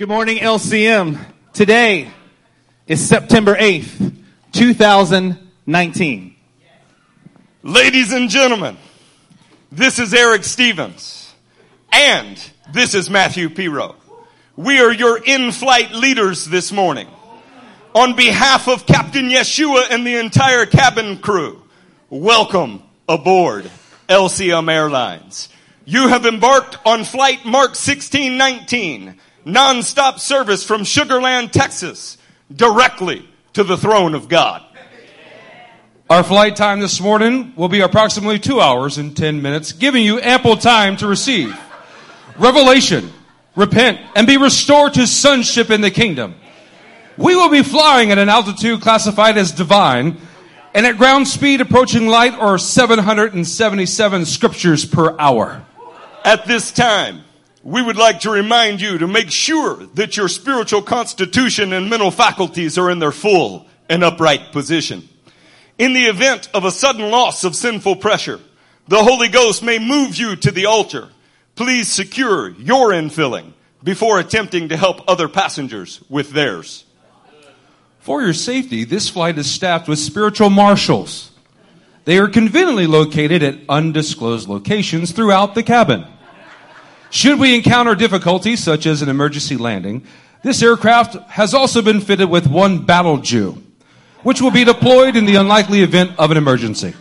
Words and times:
Good 0.00 0.08
morning, 0.08 0.38
LCM. 0.38 1.22
Today 1.52 2.08
is 2.86 3.06
September 3.06 3.54
8th, 3.54 4.16
2019. 4.50 6.36
Ladies 7.62 8.10
and 8.10 8.30
gentlemen, 8.30 8.78
this 9.70 9.98
is 9.98 10.14
Eric 10.14 10.44
Stevens, 10.44 11.34
and 11.92 12.42
this 12.72 12.94
is 12.94 13.10
Matthew 13.10 13.50
Piro. 13.50 13.94
We 14.56 14.80
are 14.80 14.90
your 14.90 15.22
in-flight 15.22 15.92
leaders 15.92 16.46
this 16.46 16.72
morning. 16.72 17.08
On 17.94 18.16
behalf 18.16 18.68
of 18.68 18.86
Captain 18.86 19.28
Yeshua 19.28 19.90
and 19.90 20.06
the 20.06 20.16
entire 20.16 20.64
cabin 20.64 21.18
crew, 21.18 21.62
welcome 22.08 22.82
aboard 23.06 23.70
LCM 24.08 24.72
Airlines. 24.72 25.50
You 25.84 26.08
have 26.08 26.24
embarked 26.24 26.78
on 26.86 27.04
flight 27.04 27.44
Mark 27.44 27.72
1619, 27.72 29.20
nonstop 29.44 30.18
service 30.18 30.64
from 30.64 30.84
Sugar 30.84 31.20
Land, 31.20 31.52
Texas, 31.52 32.18
directly 32.54 33.28
to 33.54 33.64
the 33.64 33.76
throne 33.76 34.14
of 34.14 34.28
God. 34.28 34.62
Our 36.08 36.24
flight 36.24 36.56
time 36.56 36.80
this 36.80 37.00
morning 37.00 37.52
will 37.54 37.68
be 37.68 37.80
approximately 37.80 38.40
two 38.40 38.60
hours 38.60 38.98
and 38.98 39.16
10 39.16 39.40
minutes, 39.42 39.72
giving 39.72 40.04
you 40.04 40.20
ample 40.20 40.56
time 40.56 40.96
to 40.96 41.06
receive 41.06 41.56
revelation, 42.36 43.12
repent, 43.54 44.00
and 44.16 44.26
be 44.26 44.36
restored 44.36 44.94
to 44.94 45.06
sonship 45.06 45.70
in 45.70 45.80
the 45.80 45.90
kingdom. 45.90 46.34
We 47.16 47.36
will 47.36 47.50
be 47.50 47.62
flying 47.62 48.10
at 48.10 48.18
an 48.18 48.28
altitude 48.28 48.80
classified 48.80 49.36
as 49.38 49.52
divine 49.52 50.16
and 50.74 50.86
at 50.86 50.96
ground 50.96 51.28
speed 51.28 51.60
approaching 51.60 52.06
light 52.06 52.36
or 52.38 52.58
777 52.58 54.26
scriptures 54.26 54.84
per 54.84 55.16
hour. 55.18 55.64
At 56.24 56.46
this 56.46 56.72
time, 56.72 57.22
we 57.62 57.82
would 57.82 57.96
like 57.96 58.20
to 58.20 58.30
remind 58.30 58.80
you 58.80 58.98
to 58.98 59.06
make 59.06 59.30
sure 59.30 59.76
that 59.94 60.16
your 60.16 60.28
spiritual 60.28 60.82
constitution 60.82 61.72
and 61.72 61.90
mental 61.90 62.10
faculties 62.10 62.78
are 62.78 62.90
in 62.90 62.98
their 62.98 63.12
full 63.12 63.66
and 63.88 64.02
upright 64.02 64.52
position. 64.52 65.08
In 65.78 65.92
the 65.92 66.04
event 66.04 66.48
of 66.54 66.64
a 66.64 66.70
sudden 66.70 67.10
loss 67.10 67.44
of 67.44 67.56
sinful 67.56 67.96
pressure, 67.96 68.40
the 68.88 69.02
Holy 69.02 69.28
Ghost 69.28 69.62
may 69.62 69.78
move 69.78 70.16
you 70.16 70.36
to 70.36 70.50
the 70.50 70.66
altar. 70.66 71.08
Please 71.54 71.88
secure 71.88 72.50
your 72.50 72.90
infilling 72.90 73.52
before 73.82 74.18
attempting 74.18 74.68
to 74.68 74.76
help 74.76 75.08
other 75.08 75.28
passengers 75.28 76.02
with 76.08 76.30
theirs. 76.30 76.84
For 78.00 78.22
your 78.22 78.32
safety, 78.32 78.84
this 78.84 79.08
flight 79.08 79.36
is 79.36 79.50
staffed 79.50 79.86
with 79.86 79.98
spiritual 79.98 80.50
marshals. 80.50 81.30
They 82.04 82.18
are 82.18 82.28
conveniently 82.28 82.86
located 82.86 83.42
at 83.42 83.60
undisclosed 83.68 84.48
locations 84.48 85.12
throughout 85.12 85.54
the 85.54 85.62
cabin. 85.62 86.06
Should 87.10 87.40
we 87.40 87.56
encounter 87.56 87.96
difficulties 87.96 88.62
such 88.62 88.86
as 88.86 89.02
an 89.02 89.08
emergency 89.08 89.56
landing, 89.56 90.06
this 90.42 90.62
aircraft 90.62 91.14
has 91.30 91.52
also 91.54 91.82
been 91.82 92.00
fitted 92.00 92.30
with 92.30 92.46
one 92.46 92.86
battle 92.86 93.18
Jew, 93.18 93.62
which 94.22 94.40
will 94.40 94.52
be 94.52 94.64
deployed 94.64 95.16
in 95.16 95.26
the 95.26 95.34
unlikely 95.34 95.82
event 95.82 96.12
of 96.18 96.30
an 96.30 96.36
emergency. 96.36 96.94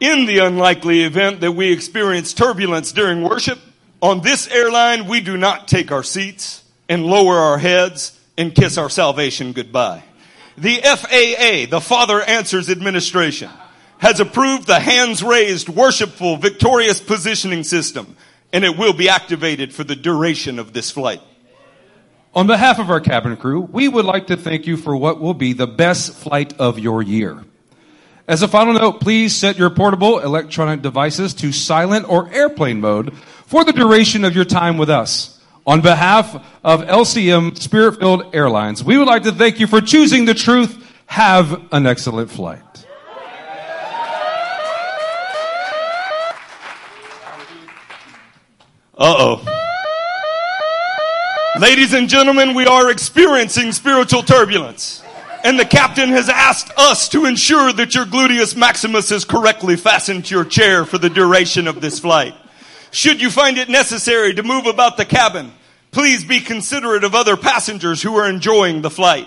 In 0.00 0.26
the 0.26 0.38
unlikely 0.38 1.02
event 1.02 1.40
that 1.40 1.52
we 1.52 1.72
experience 1.72 2.32
turbulence 2.32 2.92
during 2.92 3.22
worship, 3.22 3.58
on 4.02 4.20
this 4.20 4.48
airline, 4.48 5.06
we 5.06 5.20
do 5.20 5.36
not 5.36 5.66
take 5.66 5.90
our 5.90 6.02
seats 6.02 6.62
and 6.88 7.04
lower 7.04 7.36
our 7.36 7.58
heads 7.58 8.18
and 8.36 8.54
kiss 8.54 8.78
our 8.78 8.88
salvation 8.88 9.52
goodbye. 9.52 10.02
The 10.56 10.76
FAA, 10.76 11.70
the 11.70 11.80
Father 11.80 12.20
Answers 12.22 12.70
Administration, 12.70 13.50
has 14.00 14.18
approved 14.18 14.66
the 14.66 14.80
hands 14.80 15.22
raised, 15.22 15.68
worshipful, 15.68 16.38
victorious 16.38 17.00
positioning 17.00 17.62
system, 17.62 18.16
and 18.52 18.64
it 18.64 18.76
will 18.76 18.94
be 18.94 19.08
activated 19.10 19.74
for 19.74 19.84
the 19.84 19.94
duration 19.94 20.58
of 20.58 20.72
this 20.72 20.90
flight. 20.90 21.20
On 22.34 22.46
behalf 22.46 22.78
of 22.78 22.90
our 22.90 23.00
cabin 23.00 23.36
crew, 23.36 23.60
we 23.60 23.88
would 23.88 24.06
like 24.06 24.28
to 24.28 24.36
thank 24.36 24.66
you 24.66 24.78
for 24.78 24.96
what 24.96 25.20
will 25.20 25.34
be 25.34 25.52
the 25.52 25.66
best 25.66 26.14
flight 26.14 26.58
of 26.58 26.78
your 26.78 27.02
year. 27.02 27.44
As 28.26 28.42
a 28.42 28.48
final 28.48 28.72
note, 28.72 29.00
please 29.00 29.36
set 29.36 29.58
your 29.58 29.68
portable 29.68 30.20
electronic 30.20 30.80
devices 30.80 31.34
to 31.34 31.52
silent 31.52 32.08
or 32.08 32.32
airplane 32.32 32.80
mode 32.80 33.14
for 33.46 33.64
the 33.64 33.72
duration 33.72 34.24
of 34.24 34.34
your 34.34 34.44
time 34.46 34.78
with 34.78 34.88
us. 34.88 35.40
On 35.66 35.82
behalf 35.82 36.42
of 36.64 36.82
LCM 36.82 37.58
Spirit 37.58 37.98
Filled 37.98 38.34
Airlines, 38.34 38.82
we 38.82 38.96
would 38.96 39.08
like 39.08 39.24
to 39.24 39.32
thank 39.32 39.60
you 39.60 39.66
for 39.66 39.82
choosing 39.82 40.24
the 40.24 40.34
truth. 40.34 40.86
Have 41.06 41.60
an 41.72 41.86
excellent 41.86 42.30
flight. 42.30 42.62
Uh 49.00 49.14
oh. 49.18 49.42
Ladies 51.58 51.94
and 51.94 52.06
gentlemen, 52.06 52.54
we 52.54 52.66
are 52.66 52.90
experiencing 52.90 53.72
spiritual 53.72 54.22
turbulence. 54.22 55.02
And 55.42 55.58
the 55.58 55.64
captain 55.64 56.10
has 56.10 56.28
asked 56.28 56.70
us 56.76 57.08
to 57.08 57.24
ensure 57.24 57.72
that 57.72 57.94
your 57.94 58.04
gluteus 58.04 58.54
maximus 58.54 59.10
is 59.10 59.24
correctly 59.24 59.76
fastened 59.76 60.26
to 60.26 60.34
your 60.34 60.44
chair 60.44 60.84
for 60.84 60.98
the 60.98 61.08
duration 61.08 61.66
of 61.66 61.80
this 61.80 61.98
flight. 61.98 62.34
Should 62.90 63.22
you 63.22 63.30
find 63.30 63.56
it 63.56 63.70
necessary 63.70 64.34
to 64.34 64.42
move 64.42 64.66
about 64.66 64.98
the 64.98 65.06
cabin, 65.06 65.50
please 65.92 66.22
be 66.22 66.40
considerate 66.40 67.02
of 67.02 67.14
other 67.14 67.38
passengers 67.38 68.02
who 68.02 68.16
are 68.16 68.28
enjoying 68.28 68.82
the 68.82 68.90
flight. 68.90 69.26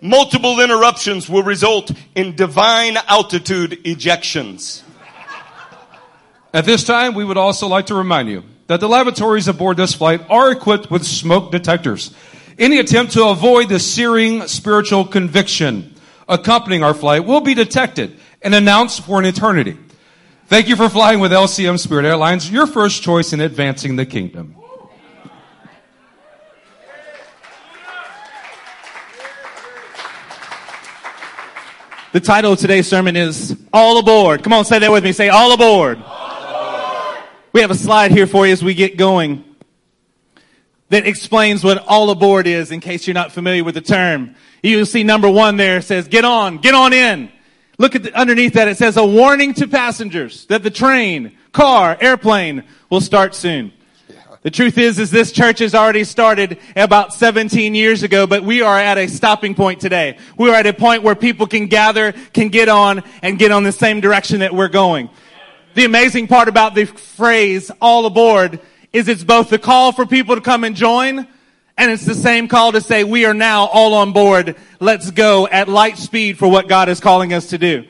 Multiple 0.00 0.58
interruptions 0.58 1.28
will 1.28 1.44
result 1.44 1.92
in 2.16 2.34
divine 2.34 2.96
altitude 3.06 3.84
ejections. 3.84 4.82
At 6.52 6.64
this 6.64 6.82
time, 6.82 7.14
we 7.14 7.24
would 7.24 7.38
also 7.38 7.68
like 7.68 7.86
to 7.86 7.94
remind 7.94 8.28
you 8.28 8.42
that 8.66 8.80
the 8.80 8.88
lavatories 8.88 9.48
aboard 9.48 9.76
this 9.76 9.94
flight 9.94 10.24
are 10.30 10.50
equipped 10.50 10.90
with 10.90 11.04
smoke 11.04 11.50
detectors. 11.50 12.14
Any 12.58 12.78
attempt 12.78 13.12
to 13.12 13.26
avoid 13.26 13.68
the 13.68 13.78
searing 13.78 14.46
spiritual 14.46 15.04
conviction 15.04 15.94
accompanying 16.28 16.82
our 16.82 16.94
flight 16.94 17.24
will 17.24 17.40
be 17.40 17.54
detected 17.54 18.18
and 18.40 18.54
announced 18.54 19.04
for 19.04 19.18
an 19.18 19.24
eternity. 19.24 19.76
Thank 20.46 20.68
you 20.68 20.76
for 20.76 20.88
flying 20.88 21.20
with 21.20 21.32
LCM 21.32 21.78
Spirit 21.78 22.04
Airlines, 22.04 22.50
your 22.50 22.66
first 22.66 23.02
choice 23.02 23.32
in 23.32 23.40
advancing 23.40 23.96
the 23.96 24.04
kingdom. 24.04 24.56
The 32.12 32.20
title 32.20 32.52
of 32.52 32.58
today's 32.58 32.86
sermon 32.86 33.16
is 33.16 33.56
All 33.72 33.96
Aboard. 33.96 34.42
Come 34.42 34.52
on, 34.52 34.66
say 34.66 34.78
that 34.78 34.92
with 34.92 35.02
me. 35.02 35.12
Say 35.12 35.30
All 35.30 35.52
Aboard. 35.52 35.98
We 37.52 37.60
have 37.60 37.70
a 37.70 37.74
slide 37.74 38.12
here 38.12 38.26
for 38.26 38.46
you 38.46 38.52
as 38.54 38.64
we 38.64 38.72
get 38.72 38.96
going 38.96 39.44
that 40.88 41.06
explains 41.06 41.62
what 41.62 41.86
all 41.86 42.08
aboard 42.08 42.46
is 42.46 42.70
in 42.70 42.80
case 42.80 43.06
you're 43.06 43.12
not 43.12 43.30
familiar 43.30 43.62
with 43.62 43.74
the 43.74 43.82
term. 43.82 44.34
You'll 44.62 44.86
see 44.86 45.04
number 45.04 45.30
one 45.30 45.58
there 45.58 45.82
says, 45.82 46.08
get 46.08 46.24
on, 46.24 46.58
get 46.58 46.74
on 46.74 46.94
in. 46.94 47.30
Look 47.76 47.94
at 47.94 48.04
the, 48.04 48.18
underneath 48.18 48.54
that. 48.54 48.68
It 48.68 48.78
says 48.78 48.96
a 48.96 49.04
warning 49.04 49.52
to 49.54 49.68
passengers 49.68 50.46
that 50.46 50.62
the 50.62 50.70
train, 50.70 51.36
car, 51.52 51.94
airplane 52.00 52.64
will 52.88 53.02
start 53.02 53.34
soon. 53.34 53.72
The 54.40 54.50
truth 54.50 54.78
is, 54.78 54.98
is 54.98 55.10
this 55.10 55.30
church 55.30 55.58
has 55.58 55.74
already 55.74 56.04
started 56.04 56.58
about 56.74 57.12
17 57.12 57.74
years 57.74 58.02
ago, 58.02 58.26
but 58.26 58.42
we 58.42 58.62
are 58.62 58.78
at 58.78 58.96
a 58.96 59.08
stopping 59.08 59.54
point 59.54 59.78
today. 59.78 60.18
We 60.38 60.48
are 60.48 60.54
at 60.54 60.66
a 60.66 60.72
point 60.72 61.02
where 61.02 61.14
people 61.14 61.46
can 61.46 61.66
gather, 61.66 62.12
can 62.32 62.48
get 62.48 62.68
on, 62.70 63.02
and 63.20 63.38
get 63.38 63.52
on 63.52 63.62
the 63.62 63.72
same 63.72 64.00
direction 64.00 64.40
that 64.40 64.54
we're 64.54 64.68
going. 64.68 65.10
The 65.74 65.86
amazing 65.86 66.26
part 66.26 66.48
about 66.48 66.74
the 66.74 66.84
phrase 66.84 67.70
all 67.80 68.04
aboard 68.04 68.60
is 68.92 69.08
it's 69.08 69.24
both 69.24 69.48
the 69.48 69.58
call 69.58 69.92
for 69.92 70.04
people 70.04 70.34
to 70.34 70.42
come 70.42 70.64
and 70.64 70.76
join, 70.76 71.26
and 71.78 71.90
it's 71.90 72.04
the 72.04 72.14
same 72.14 72.46
call 72.46 72.72
to 72.72 72.82
say 72.82 73.04
we 73.04 73.24
are 73.24 73.32
now 73.32 73.64
all 73.68 73.94
on 73.94 74.12
board. 74.12 74.56
Let's 74.80 75.10
go 75.10 75.48
at 75.48 75.68
light 75.68 75.96
speed 75.96 76.36
for 76.36 76.46
what 76.46 76.68
God 76.68 76.90
is 76.90 77.00
calling 77.00 77.32
us 77.32 77.46
to 77.48 77.58
do. 77.58 77.86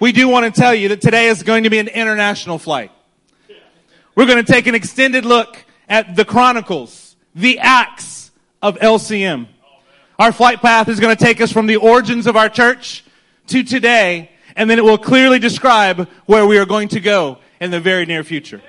We 0.00 0.10
do 0.10 0.26
want 0.26 0.52
to 0.52 0.60
tell 0.60 0.74
you 0.74 0.88
that 0.88 1.00
today 1.00 1.28
is 1.28 1.44
going 1.44 1.62
to 1.64 1.70
be 1.70 1.78
an 1.78 1.86
international 1.86 2.58
flight. 2.58 2.90
We're 4.16 4.26
going 4.26 4.44
to 4.44 4.52
take 4.52 4.66
an 4.66 4.74
extended 4.74 5.24
look 5.24 5.64
at 5.88 6.16
the 6.16 6.24
chronicles, 6.24 7.14
the 7.36 7.60
acts 7.60 8.32
of 8.60 8.76
LCM. 8.78 9.46
Our 10.18 10.32
flight 10.32 10.60
path 10.60 10.88
is 10.88 10.98
going 10.98 11.16
to 11.16 11.24
take 11.24 11.40
us 11.40 11.52
from 11.52 11.68
the 11.68 11.76
origins 11.76 12.26
of 12.26 12.36
our 12.36 12.48
church 12.48 13.04
to 13.46 13.62
today, 13.62 14.32
and 14.60 14.68
then 14.68 14.78
it 14.78 14.84
will 14.84 14.98
clearly 14.98 15.38
describe 15.38 16.06
where 16.26 16.44
we 16.44 16.58
are 16.58 16.66
going 16.66 16.88
to 16.88 17.00
go 17.00 17.38
in 17.62 17.70
the 17.70 17.80
very 17.80 18.04
near 18.04 18.22
future. 18.22 18.60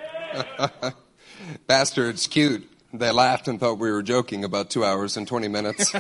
Pastor, 1.68 2.10
it's 2.10 2.28
cute. 2.28 2.66
They 2.94 3.12
laughed 3.12 3.50
and 3.50 3.60
thought 3.60 3.78
we 3.78 3.92
were 3.92 4.02
joking 4.02 4.46
about 4.46 4.70
two 4.70 4.86
hours 4.86 5.18
and 5.18 5.28
20 5.28 5.50
minutes. 5.50 5.94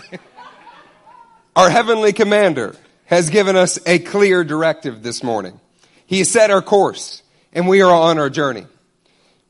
our 1.57 1.69
heavenly 1.69 2.13
commander 2.13 2.77
has 3.03 3.29
given 3.29 3.57
us 3.57 3.79
a 3.85 3.99
clear 3.99 4.45
directive 4.45 5.03
this 5.03 5.23
morning. 5.23 5.59
He 6.05 6.19
has 6.19 6.29
set 6.29 6.51
our 6.51 6.61
course, 6.61 7.21
and 7.51 7.67
we 7.67 7.81
are 7.81 7.91
on 7.91 8.17
our 8.17 8.29
journey. 8.29 8.61
I 8.63 8.67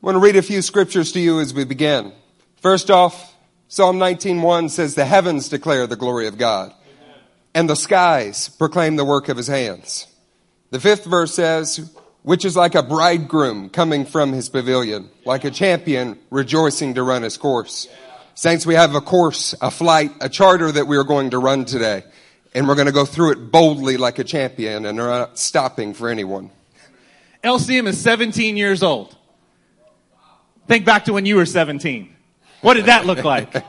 want 0.00 0.16
to 0.16 0.20
read 0.20 0.34
a 0.34 0.42
few 0.42 0.60
scriptures 0.60 1.12
to 1.12 1.20
you 1.20 1.38
as 1.38 1.54
we 1.54 1.62
begin. 1.62 2.12
First 2.56 2.90
off, 2.90 3.32
Psalm 3.68 4.00
19:1 4.00 4.70
says, 4.70 4.96
"The 4.96 5.04
heavens 5.04 5.48
declare 5.48 5.86
the 5.86 5.94
glory 5.94 6.26
of 6.26 6.36
God, 6.36 6.74
and 7.54 7.70
the 7.70 7.76
skies 7.76 8.48
proclaim 8.48 8.96
the 8.96 9.04
work 9.04 9.28
of 9.28 9.36
his 9.36 9.46
hands." 9.46 10.08
The 10.72 10.80
fifth 10.80 11.04
verse 11.04 11.34
says, 11.34 11.90
"Which 12.22 12.46
is 12.46 12.56
like 12.56 12.74
a 12.74 12.82
bridegroom 12.82 13.68
coming 13.68 14.06
from 14.06 14.32
his 14.32 14.48
pavilion, 14.48 15.10
like 15.26 15.44
a 15.44 15.50
champion 15.50 16.18
rejoicing 16.30 16.94
to 16.94 17.02
run 17.02 17.22
his 17.22 17.36
course." 17.36 17.88
Saints, 18.34 18.64
we 18.64 18.74
have 18.74 18.94
a 18.94 19.02
course, 19.02 19.54
a 19.60 19.70
flight, 19.70 20.12
a 20.22 20.30
charter 20.30 20.72
that 20.72 20.86
we 20.86 20.96
are 20.96 21.04
going 21.04 21.28
to 21.30 21.38
run 21.38 21.66
today. 21.66 22.04
And 22.54 22.66
we're 22.66 22.74
going 22.74 22.86
to 22.86 22.92
go 22.92 23.04
through 23.04 23.32
it 23.32 23.52
boldly 23.52 23.98
like 23.98 24.18
a 24.18 24.24
champion 24.24 24.86
and 24.86 24.98
are 24.98 25.08
not 25.08 25.38
stopping 25.38 25.92
for 25.92 26.08
anyone. 26.08 26.50
LCM 27.44 27.86
is 27.86 28.00
17 28.00 28.56
years 28.56 28.82
old. 28.82 29.14
Think 30.68 30.86
back 30.86 31.04
to 31.04 31.12
when 31.12 31.26
you 31.26 31.36
were 31.36 31.44
17. 31.44 32.16
What 32.62 32.74
did 32.74 32.86
that 32.86 33.04
look 33.04 33.24
like? 33.34 33.62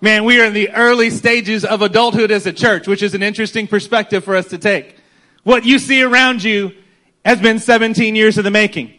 Man, 0.00 0.24
we 0.24 0.40
are 0.40 0.44
in 0.44 0.52
the 0.52 0.70
early 0.70 1.10
stages 1.10 1.64
of 1.64 1.82
adulthood 1.82 2.30
as 2.30 2.46
a 2.46 2.52
church, 2.52 2.86
which 2.86 3.02
is 3.02 3.14
an 3.14 3.24
interesting 3.24 3.66
perspective 3.66 4.22
for 4.22 4.36
us 4.36 4.46
to 4.48 4.58
take. 4.58 4.98
What 5.44 5.64
you 5.64 5.78
see 5.78 6.02
around 6.02 6.42
you 6.42 6.72
has 7.24 7.40
been 7.40 7.58
17 7.58 8.16
years 8.16 8.36
of 8.36 8.44
the 8.44 8.50
making. 8.50 8.92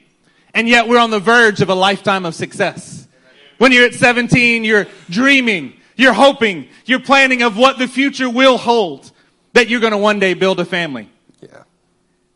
And 0.54 0.70
yet 0.70 0.88
we're 0.88 1.00
on 1.00 1.10
the 1.10 1.20
verge 1.20 1.62
of 1.62 1.70
a 1.70 1.76
lifetime 1.76 2.26
of 2.26 2.34
success. 2.34 3.08
When 3.58 3.72
you're 3.72 3.86
at 3.86 3.94
17, 3.94 4.64
you're 4.64 4.88
dreaming, 5.10 5.74
you're 5.96 6.14
hoping, 6.14 6.68
you're 6.86 7.00
planning 7.00 7.42
of 7.42 7.58
what 7.58 7.78
the 7.78 7.88
future 7.88 8.30
will 8.30 8.58
hold, 8.58 9.12
that 9.54 9.68
you're 9.68 9.80
going 9.80 9.92
to 9.92 9.98
one 9.98 10.20
day 10.20 10.34
build 10.34 10.60
a 10.60 10.66
family. 10.66 11.10
Yeah. 11.42 11.64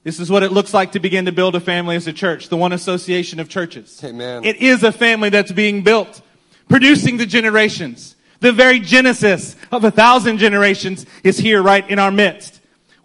This 0.04 0.20
is 0.20 0.30
what 0.30 0.44
it 0.44 0.52
looks 0.52 0.74
like 0.74 0.94
to 0.94 1.00
begin 1.00 1.26
to 1.26 1.32
build 1.32 1.56
a 1.56 1.60
family 1.60 1.96
as 1.96 2.08
a 2.08 2.14
church, 2.14 2.50
the 2.50 2.58
one 2.58 2.72
association 2.72 3.40
of 3.40 3.50
churches. 3.50 4.02
Amen. 4.04 4.44
It 4.44 4.58
is 4.58 4.84
a 4.84 4.92
family 4.92 5.30
that's 5.30 5.52
being 5.52 5.84
built, 5.84 6.22
producing 6.68 7.18
the 7.18 7.26
generations. 7.26 8.16
The 8.40 8.54
very 8.54 8.80
genesis 8.80 9.56
of 9.72 9.84
a 9.84 9.92
thousand 9.92 10.38
generations 10.38 11.06
is 11.24 11.38
here 11.38 11.62
right 11.62 11.88
in 11.90 12.00
our 12.00 12.12
midst. 12.12 12.59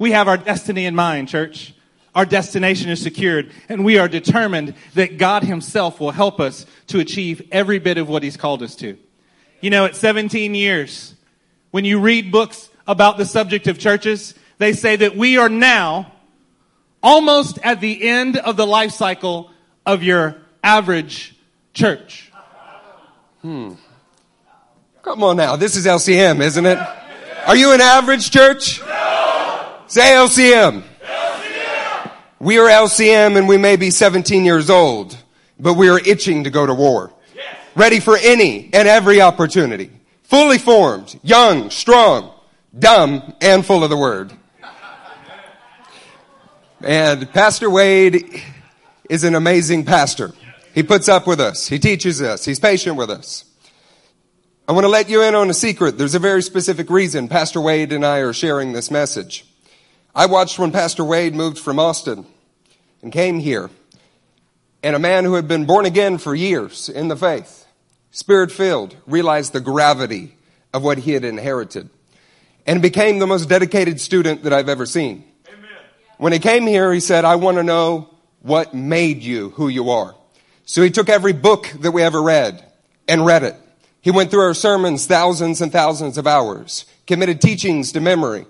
We 0.04 0.10
have 0.10 0.28
our 0.28 0.36
destiny 0.36 0.84
in 0.84 0.94
mind, 0.94 1.30
church. 1.30 1.72
Our 2.14 2.26
destination 2.26 2.90
is 2.90 3.00
secured, 3.00 3.50
and 3.70 3.86
we 3.86 3.96
are 3.96 4.06
determined 4.06 4.74
that 4.92 5.16
God 5.16 5.44
Himself 5.44 5.98
will 5.98 6.10
help 6.10 6.40
us 6.40 6.66
to 6.88 7.00
achieve 7.00 7.48
every 7.50 7.78
bit 7.78 7.96
of 7.96 8.06
what 8.06 8.22
He's 8.22 8.36
called 8.36 8.62
us 8.62 8.76
to. 8.76 8.98
You 9.62 9.70
know, 9.70 9.86
at 9.86 9.96
17 9.96 10.54
years, 10.54 11.14
when 11.70 11.86
you 11.86 12.00
read 12.00 12.30
books 12.30 12.68
about 12.86 13.16
the 13.16 13.24
subject 13.24 13.66
of 13.66 13.78
churches, 13.78 14.34
they 14.58 14.74
say 14.74 14.94
that 14.94 15.16
we 15.16 15.38
are 15.38 15.48
now 15.48 16.12
almost 17.02 17.58
at 17.62 17.80
the 17.80 18.06
end 18.06 18.36
of 18.36 18.58
the 18.58 18.66
life 18.66 18.92
cycle 18.92 19.50
of 19.86 20.02
your 20.02 20.36
average 20.62 21.34
church. 21.72 22.30
Hmm. 23.40 23.72
Come 25.00 25.22
on 25.22 25.38
now. 25.38 25.56
This 25.56 25.76
is 25.76 25.86
LCM, 25.86 26.42
isn't 26.42 26.66
it? 26.66 26.78
Are 27.46 27.56
you 27.56 27.72
an 27.72 27.80
average 27.80 28.30
church? 28.30 28.82
Say 29.86 30.00
LCM. 30.00 30.82
LCM. 31.02 32.12
We 32.38 32.58
are 32.58 32.68
LCM 32.68 33.36
and 33.36 33.46
we 33.46 33.58
may 33.58 33.76
be 33.76 33.90
17 33.90 34.44
years 34.44 34.70
old, 34.70 35.16
but 35.60 35.74
we 35.74 35.90
are 35.90 35.98
itching 35.98 36.44
to 36.44 36.50
go 36.50 36.64
to 36.64 36.72
war. 36.72 37.12
Ready 37.74 38.00
for 38.00 38.16
any 38.16 38.70
and 38.72 38.88
every 38.88 39.20
opportunity. 39.20 39.90
Fully 40.22 40.56
formed, 40.56 41.20
young, 41.22 41.68
strong, 41.68 42.32
dumb, 42.76 43.34
and 43.42 43.64
full 43.64 43.84
of 43.84 43.90
the 43.90 43.96
word. 43.96 44.32
And 46.80 47.30
Pastor 47.32 47.68
Wade 47.68 48.42
is 49.10 49.22
an 49.22 49.34
amazing 49.34 49.84
pastor. 49.84 50.32
He 50.74 50.82
puts 50.82 51.10
up 51.10 51.26
with 51.26 51.40
us. 51.40 51.68
He 51.68 51.78
teaches 51.78 52.22
us. 52.22 52.44
He's 52.44 52.58
patient 52.58 52.96
with 52.96 53.10
us. 53.10 53.44
I 54.66 54.72
want 54.72 54.84
to 54.84 54.88
let 54.88 55.10
you 55.10 55.22
in 55.22 55.34
on 55.34 55.50
a 55.50 55.54
secret. 55.54 55.98
There's 55.98 56.14
a 56.14 56.18
very 56.18 56.42
specific 56.42 56.88
reason 56.88 57.28
Pastor 57.28 57.60
Wade 57.60 57.92
and 57.92 58.04
I 58.04 58.18
are 58.18 58.32
sharing 58.32 58.72
this 58.72 58.90
message. 58.90 59.44
I 60.16 60.26
watched 60.26 60.60
when 60.60 60.70
Pastor 60.70 61.04
Wade 61.04 61.34
moved 61.34 61.58
from 61.58 61.80
Austin 61.80 62.24
and 63.02 63.12
came 63.12 63.40
here, 63.40 63.68
and 64.82 64.94
a 64.94 65.00
man 65.00 65.24
who 65.24 65.34
had 65.34 65.48
been 65.48 65.64
born 65.64 65.86
again 65.86 66.18
for 66.18 66.34
years 66.34 66.88
in 66.88 67.08
the 67.08 67.16
faith, 67.16 67.66
spirit 68.12 68.52
filled, 68.52 68.96
realized 69.06 69.52
the 69.52 69.60
gravity 69.60 70.36
of 70.72 70.84
what 70.84 70.98
he 70.98 71.12
had 71.12 71.24
inherited 71.24 71.90
and 72.64 72.80
became 72.80 73.18
the 73.18 73.26
most 73.26 73.48
dedicated 73.48 74.00
student 74.00 74.44
that 74.44 74.52
I've 74.52 74.68
ever 74.68 74.86
seen. 74.86 75.24
Amen. 75.48 75.68
When 76.18 76.32
he 76.32 76.38
came 76.38 76.66
here, 76.66 76.92
he 76.92 77.00
said, 77.00 77.24
I 77.24 77.34
want 77.34 77.56
to 77.56 77.64
know 77.64 78.08
what 78.40 78.72
made 78.72 79.22
you 79.22 79.50
who 79.50 79.66
you 79.68 79.90
are. 79.90 80.14
So 80.64 80.82
he 80.82 80.90
took 80.90 81.08
every 81.08 81.32
book 81.32 81.72
that 81.80 81.90
we 81.90 82.02
ever 82.02 82.22
read 82.22 82.64
and 83.08 83.26
read 83.26 83.42
it. 83.42 83.56
He 84.00 84.10
went 84.10 84.30
through 84.30 84.42
our 84.42 84.54
sermons 84.54 85.06
thousands 85.06 85.60
and 85.60 85.72
thousands 85.72 86.18
of 86.18 86.26
hours, 86.26 86.84
committed 87.06 87.40
teachings 87.40 87.90
to 87.92 88.00
memory. 88.00 88.46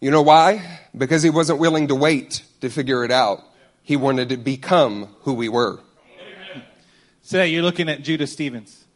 You 0.00 0.10
know 0.10 0.22
why? 0.22 0.80
Because 0.96 1.22
he 1.22 1.28
wasn't 1.28 1.58
willing 1.58 1.88
to 1.88 1.94
wait 1.94 2.42
to 2.62 2.70
figure 2.70 3.04
it 3.04 3.10
out. 3.10 3.44
He 3.82 3.96
wanted 3.96 4.30
to 4.30 4.38
become 4.38 5.14
who 5.22 5.34
we 5.34 5.50
were. 5.50 5.80
Today, 7.28 7.48
you're 7.48 7.62
looking 7.62 7.90
at 7.90 8.02
Judah 8.02 8.26
Stevens. 8.26 8.86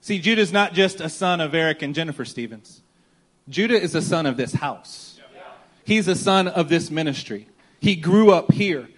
See, 0.00 0.18
Judah's 0.18 0.52
not 0.52 0.72
just 0.72 1.00
a 1.00 1.10
son 1.10 1.42
of 1.42 1.54
Eric 1.54 1.82
and 1.82 1.94
Jennifer 1.94 2.24
Stevens. 2.24 2.80
Judah 3.48 3.80
is 3.80 3.94
a 3.94 4.00
son 4.00 4.24
of 4.24 4.38
this 4.38 4.54
house. 4.54 5.20
He's 5.84 6.08
a 6.08 6.14
son 6.14 6.48
of 6.48 6.70
this 6.70 6.90
ministry. 6.90 7.46
He 7.80 7.94
grew 7.94 8.32
up 8.32 8.50
here. 8.50 8.88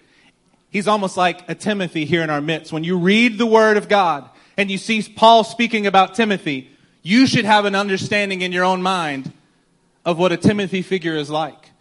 He's 0.69 0.87
almost 0.87 1.17
like 1.17 1.49
a 1.49 1.55
Timothy 1.55 2.05
here 2.05 2.23
in 2.23 2.29
our 2.29 2.41
midst. 2.41 2.71
When 2.71 2.85
you 2.85 2.97
read 2.97 3.37
the 3.37 3.45
Word 3.45 3.75
of 3.75 3.89
God 3.89 4.29
and 4.55 4.71
you 4.71 4.77
see 4.77 5.01
Paul 5.03 5.43
speaking 5.43 5.85
about 5.85 6.15
Timothy, 6.15 6.71
you 7.03 7.27
should 7.27 7.45
have 7.45 7.65
an 7.65 7.75
understanding 7.75 8.41
in 8.41 8.53
your 8.53 8.63
own 8.63 8.81
mind 8.81 9.33
of 10.07 10.17
what 10.17 10.31
a 10.31 10.37
Timothy 10.37 10.81
figure 10.81 11.17
is 11.17 11.29
like, 11.29 11.71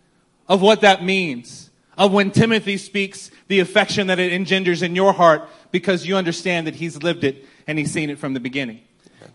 of 0.49 0.61
what 0.61 0.81
that 0.81 1.05
means, 1.05 1.70
of 1.96 2.12
when 2.12 2.32
Timothy 2.32 2.76
speaks, 2.76 3.31
the 3.46 3.61
affection 3.61 4.08
that 4.08 4.19
it 4.19 4.32
engenders 4.32 4.82
in 4.82 4.96
your 4.96 5.12
heart 5.12 5.49
because 5.70 6.05
you 6.05 6.17
understand 6.17 6.67
that 6.67 6.75
he's 6.75 7.00
lived 7.05 7.23
it 7.23 7.46
and 7.69 7.78
he's 7.78 7.93
seen 7.93 8.11
it 8.11 8.19
from 8.19 8.34
the 8.34 8.40
beginning. 8.40 8.81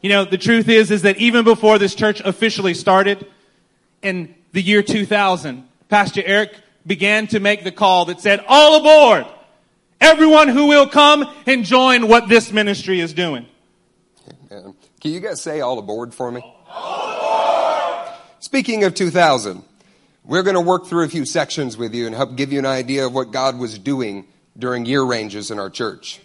You 0.02 0.10
know, 0.10 0.26
the 0.26 0.38
truth 0.38 0.68
is, 0.68 0.92
is 0.92 1.04
that 1.04 1.18
even 1.18 1.46
before 1.46 1.80
this 1.80 1.96
church 1.96 2.20
officially 2.20 2.74
started 2.74 3.26
in 4.02 4.36
the 4.52 4.62
year 4.62 4.84
2000, 4.84 5.64
Pastor 5.88 6.22
Eric 6.26 6.54
began 6.86 7.28
to 7.28 7.40
make 7.40 7.64
the 7.64 7.72
call 7.72 8.04
that 8.06 8.20
said, 8.20 8.44
all 8.46 8.76
aboard! 8.76 9.26
Everyone 10.02 10.50
who 10.50 10.66
will 10.66 10.90
come 10.90 11.34
and 11.46 11.64
join 11.64 12.10
what 12.10 12.28
this 12.28 12.52
ministry 12.52 13.00
is 13.00 13.14
doing. 13.14 13.46
Man. 14.50 14.76
Can 15.00 15.12
you 15.12 15.22
guys 15.22 15.42
say 15.42 15.62
all 15.62 15.80
aboard 15.80 16.14
for 16.14 16.30
me? 16.30 16.44
Speaking 18.42 18.84
of 18.86 18.96
2000, 18.96 19.62
we're 20.26 20.42
going 20.42 20.56
to 20.56 20.62
work 20.62 20.88
through 20.88 21.06
a 21.06 21.10
few 21.10 21.26
sections 21.26 21.78
with 21.78 21.94
you 21.94 22.08
and 22.08 22.16
help 22.16 22.36
give 22.36 22.52
you 22.52 22.58
an 22.58 22.66
idea 22.66 23.06
of 23.06 23.14
what 23.14 23.32
God 23.32 23.60
was 23.60 23.78
doing 23.78 24.26
during 24.58 24.88
year 24.88 25.04
ranges 25.04 25.52
in 25.52 25.60
our 25.60 25.70
church. 25.70 26.20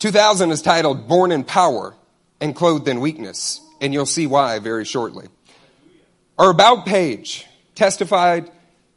2000 0.00 0.50
is 0.50 0.60
titled 0.60 1.06
Born 1.06 1.30
in 1.30 1.44
Power 1.44 1.94
and 2.40 2.52
Clothed 2.52 2.88
in 2.88 2.98
Weakness, 2.98 3.60
and 3.80 3.94
you'll 3.94 4.06
see 4.06 4.26
why 4.26 4.58
very 4.58 4.84
shortly. 4.84 5.28
Our 6.36 6.50
About 6.50 6.84
page 6.84 7.46
testified 7.76 8.50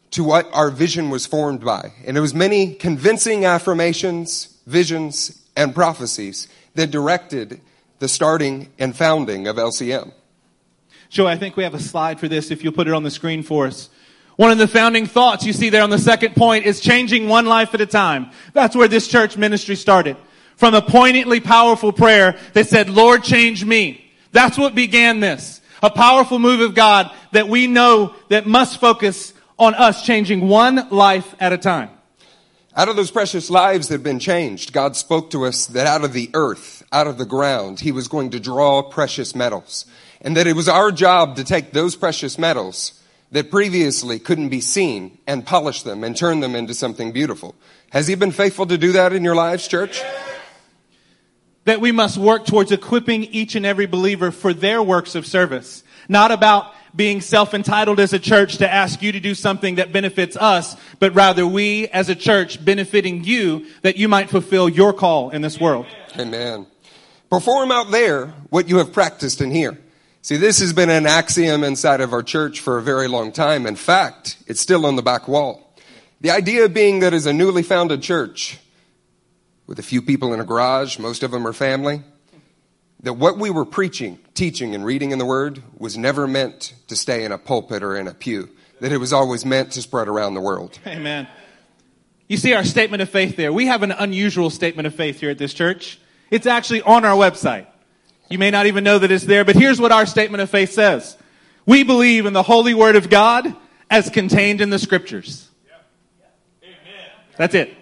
to 0.10 0.24
what 0.24 0.50
our 0.54 0.72
vision 0.72 1.12
was 1.12 1.28
formed 1.28 1.64
by, 1.64 1.94
and 2.04 2.18
it 2.18 2.22
was 2.22 2.34
many 2.34 2.74
convincing 2.74 3.46
affirmations, 3.46 4.58
visions, 4.66 5.40
and 5.56 5.76
prophecies 5.76 6.48
that 6.74 6.90
directed 6.90 7.62
the 8.00 8.08
starting 8.08 8.70
and 8.80 8.96
founding 8.96 9.48
of 9.48 9.58
LCM. 9.58 10.14
Joe, 11.10 11.28
I 11.28 11.38
think 11.38 11.56
we 11.56 11.64
have 11.64 11.74
a 11.74 11.80
slide 11.80 12.20
for 12.20 12.28
this 12.28 12.52
if 12.52 12.64
you'll 12.64 12.74
put 12.74 12.88
it 12.88 12.94
on 12.94 13.04
the 13.04 13.12
screen 13.12 13.44
for 13.44 13.68
us. 13.68 13.90
One 14.36 14.52
of 14.52 14.58
the 14.58 14.68
founding 14.68 15.08
thoughts 15.08 15.46
you 15.46 15.54
see 15.54 15.70
there 15.70 15.82
on 15.82 15.90
the 15.90 15.98
second 15.98 16.36
point 16.36 16.66
is 16.66 16.80
changing 16.80 17.28
one 17.28 17.46
life 17.46 17.74
at 17.74 17.82
a 17.82 17.88
time. 17.88 18.32
That's 18.54 18.76
where 18.76 18.88
this 18.88 19.08
church 19.08 19.36
ministry 19.38 19.76
started. 19.76 20.16
From 20.58 20.74
a 20.74 20.82
poignantly 20.82 21.40
powerful 21.40 21.92
prayer 21.92 22.38
that 22.54 22.68
said, 22.68 22.90
Lord, 22.90 23.24
change 23.24 23.66
me. 23.66 24.12
That's 24.32 24.58
what 24.58 24.76
began 24.76 25.20
this. 25.20 25.62
A 25.82 25.90
powerful 25.90 26.40
move 26.40 26.62
of 26.62 26.76
God 26.76 27.12
that 27.32 27.48
we 27.48 27.68
know 27.68 28.16
that 28.30 28.46
must 28.46 28.80
focus 28.80 29.34
on 29.58 29.74
us 29.76 30.06
changing 30.06 30.48
one 30.48 30.90
life 30.90 31.36
at 31.40 31.54
a 31.54 31.58
time. 31.58 31.90
Out 32.76 32.90
of 32.90 32.96
those 32.96 33.10
precious 33.10 33.50
lives 33.50 33.88
that 33.88 33.96
have 33.96 34.04
been 34.04 34.20
changed, 34.20 34.72
God 34.72 34.96
spoke 34.96 35.32
to 35.32 35.46
us 35.46 35.66
that 35.68 35.88
out 35.88 36.04
of 36.04 36.14
the 36.14 36.30
earth, 36.36 36.84
out 36.92 37.08
of 37.08 37.18
the 37.18 37.26
ground, 37.26 37.80
He 37.80 37.92
was 37.92 38.08
going 38.08 38.32
to 38.32 38.40
draw 38.40 38.84
precious 38.84 39.34
metals. 39.34 39.86
And 40.22 40.36
that 40.36 40.48
it 40.48 40.56
was 40.56 40.68
our 40.68 40.92
job 40.92 41.36
to 41.36 41.44
take 41.44 41.72
those 41.72 41.96
precious 41.96 42.38
metals 42.38 43.02
that 43.32 43.52
previously 43.52 44.20
couldn't 44.20 44.50
be 44.50 44.62
seen 44.62 45.18
and 45.28 45.46
polish 45.46 45.84
them 45.84 46.04
and 46.04 46.16
turn 46.16 46.40
them 46.40 46.56
into 46.56 46.74
something 46.74 47.12
beautiful. 47.12 47.56
Has 47.92 48.08
He 48.08 48.16
been 48.16 48.32
faithful 48.32 48.66
to 48.68 48.78
do 48.78 48.94
that 48.94 49.14
in 49.14 49.24
your 49.24 49.36
lives, 49.36 49.68
church? 49.68 50.02
That 51.66 51.82
we 51.82 51.92
must 51.92 52.18
work 52.18 52.46
towards 52.46 52.72
equipping 52.72 53.26
each 53.26 53.56
and 53.56 53.66
every 53.66 53.86
believer 53.86 54.32
for 54.32 54.54
their 54.54 54.82
works 54.82 55.16
of 55.16 55.26
service. 55.26 55.84
Not 56.08 56.32
about 56.32 56.74
being 56.96 57.20
self-entitled 57.20 58.00
as 58.00 58.14
a 58.14 58.20
church 58.20 58.58
to 58.58 58.74
ask 58.74 59.02
you 59.02 59.12
to 59.12 59.20
do 59.20 59.36
something 59.36 59.76
that 59.76 59.92
benefits 59.92 60.38
us, 60.38 60.78
but 61.00 61.14
rather 61.14 61.46
we 61.46 61.90
as 61.90 62.10
a 62.10 62.16
church 62.16 62.64
benefiting 62.64 63.26
you 63.26 63.68
that 63.82 63.98
you 63.98 64.08
might 64.08 64.30
fulfill 64.30 64.70
your 64.70 64.94
call 64.94 65.30
in 65.30 65.42
this 65.42 65.60
world. 65.60 65.86
Amen. 66.18 66.66
Perform 67.30 67.72
out 67.72 67.92
there 67.92 68.28
what 68.50 68.70
you 68.70 68.78
have 68.78 68.94
practiced 68.94 69.42
in 69.42 69.52
here. 69.52 69.78
See, 70.28 70.36
this 70.36 70.60
has 70.60 70.74
been 70.74 70.90
an 70.90 71.06
axiom 71.06 71.64
inside 71.64 72.02
of 72.02 72.12
our 72.12 72.22
church 72.22 72.60
for 72.60 72.78
a 72.78 72.82
very 72.82 73.08
long 73.08 73.32
time. 73.32 73.66
In 73.66 73.78
fact, 73.78 74.36
it's 74.46 74.60
still 74.60 74.86
on 74.86 74.98
the 74.98 75.02
back 75.02 75.30
wall. 75.30 75.74
The 76.20 76.32
idea 76.32 76.68
being 76.68 77.00
that 77.00 77.14
as 77.14 77.26
a 77.26 77.32
newly 77.32 77.64
founded 77.64 78.02
church, 78.02 78.60
with 79.68 79.80
a 79.80 79.82
few 79.82 80.02
people 80.02 80.34
in 80.34 80.42
a 80.42 80.44
garage, 80.44 81.00
most 81.00 81.24
of 81.24 81.32
them 81.32 81.48
are 81.48 81.54
family, 81.54 82.02
that 83.04 83.14
what 83.14 83.38
we 83.38 83.50
were 83.50 83.64
preaching, 83.64 84.20
teaching, 84.34 84.76
and 84.76 84.84
reading 84.84 85.12
in 85.12 85.18
the 85.18 85.26
Word 85.26 85.64
was 85.78 85.98
never 85.98 86.28
meant 86.28 86.74
to 86.90 86.98
stay 86.98 87.24
in 87.24 87.32
a 87.32 87.38
pulpit 87.38 87.82
or 87.82 87.96
in 87.96 88.10
a 88.10 88.14
pew, 88.14 88.50
that 88.82 88.92
it 88.92 88.98
was 88.98 89.14
always 89.14 89.46
meant 89.46 89.72
to 89.72 89.82
spread 89.82 90.10
around 90.10 90.34
the 90.34 90.42
world. 90.42 90.78
Amen. 90.86 91.30
You 92.28 92.36
see 92.36 92.52
our 92.52 92.66
statement 92.66 93.02
of 93.02 93.10
faith 93.10 93.38
there. 93.38 93.54
We 93.54 93.68
have 93.68 93.82
an 93.82 93.94
unusual 93.94 94.50
statement 94.50 94.88
of 94.88 94.94
faith 94.94 95.22
here 95.22 95.30
at 95.30 95.38
this 95.38 95.54
church. 95.54 95.98
It's 96.30 96.48
actually 96.48 96.82
on 96.82 97.06
our 97.06 97.16
website. 97.16 97.68
You 98.30 98.38
may 98.38 98.52
not 98.52 98.66
even 98.66 98.84
know 98.84 99.00
that 99.00 99.12
it's 99.12 99.26
there, 99.26 99.46
but 99.46 99.56
here's 99.56 99.80
what 99.80 99.92
our 99.92 100.06
statement 100.06 100.42
of 100.42 100.50
faith 100.50 100.72
says. 100.72 101.18
We 101.66 101.84
believe 101.84 102.26
in 102.26 102.34
the 102.34 102.44
holy 102.44 102.74
word 102.74 102.96
of 102.96 103.10
God 103.10 103.56
as 103.90 104.10
contained 104.10 104.62
in 104.62 104.70
the 104.70 104.80
scriptures. 104.80 105.50
That's 107.38 107.56
it. 107.56 107.74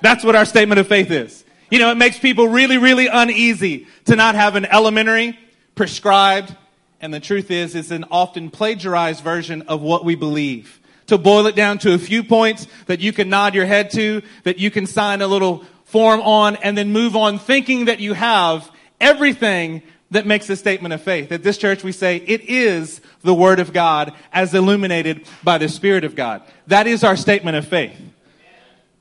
That's 0.00 0.24
what 0.24 0.34
our 0.34 0.44
statement 0.44 0.80
of 0.80 0.88
faith 0.88 1.10
is. 1.10 1.44
You 1.70 1.78
know, 1.78 1.90
it 1.90 1.96
makes 1.96 2.18
people 2.18 2.48
really, 2.48 2.78
really 2.78 3.06
uneasy 3.06 3.86
to 4.06 4.16
not 4.16 4.34
have 4.34 4.56
an 4.56 4.66
elementary, 4.66 5.38
prescribed, 5.74 6.54
and 7.00 7.12
the 7.12 7.20
truth 7.20 7.50
is, 7.50 7.74
it's 7.74 7.90
an 7.90 8.04
often 8.10 8.50
plagiarized 8.50 9.22
version 9.22 9.62
of 9.62 9.80
what 9.80 10.04
we 10.04 10.14
believe. 10.14 10.80
To 11.08 11.18
boil 11.18 11.46
it 11.46 11.56
down 11.56 11.78
to 11.78 11.94
a 11.94 11.98
few 11.98 12.22
points 12.22 12.66
that 12.86 13.00
you 13.00 13.12
can 13.12 13.28
nod 13.28 13.54
your 13.54 13.66
head 13.66 13.90
to, 13.92 14.22
that 14.44 14.58
you 14.58 14.70
can 14.70 14.86
sign 14.86 15.20
a 15.20 15.26
little 15.26 15.64
form 15.84 16.20
on, 16.20 16.56
and 16.56 16.78
then 16.78 16.92
move 16.92 17.16
on 17.16 17.38
thinking 17.38 17.86
that 17.86 18.00
you 18.00 18.12
have 18.12 18.70
everything 19.02 19.82
that 20.12 20.26
makes 20.26 20.48
a 20.50 20.56
statement 20.56 20.94
of 20.94 21.02
faith. 21.02 21.32
At 21.32 21.42
this 21.42 21.58
church, 21.58 21.82
we 21.82 21.92
say 21.92 22.16
it 22.16 22.42
is 22.42 23.00
the 23.22 23.34
Word 23.34 23.60
of 23.60 23.72
God 23.72 24.12
as 24.32 24.54
illuminated 24.54 25.26
by 25.42 25.58
the 25.58 25.68
Spirit 25.68 26.04
of 26.04 26.14
God. 26.14 26.42
That 26.66 26.86
is 26.86 27.02
our 27.02 27.16
statement 27.16 27.56
of 27.56 27.66
faith. 27.66 27.98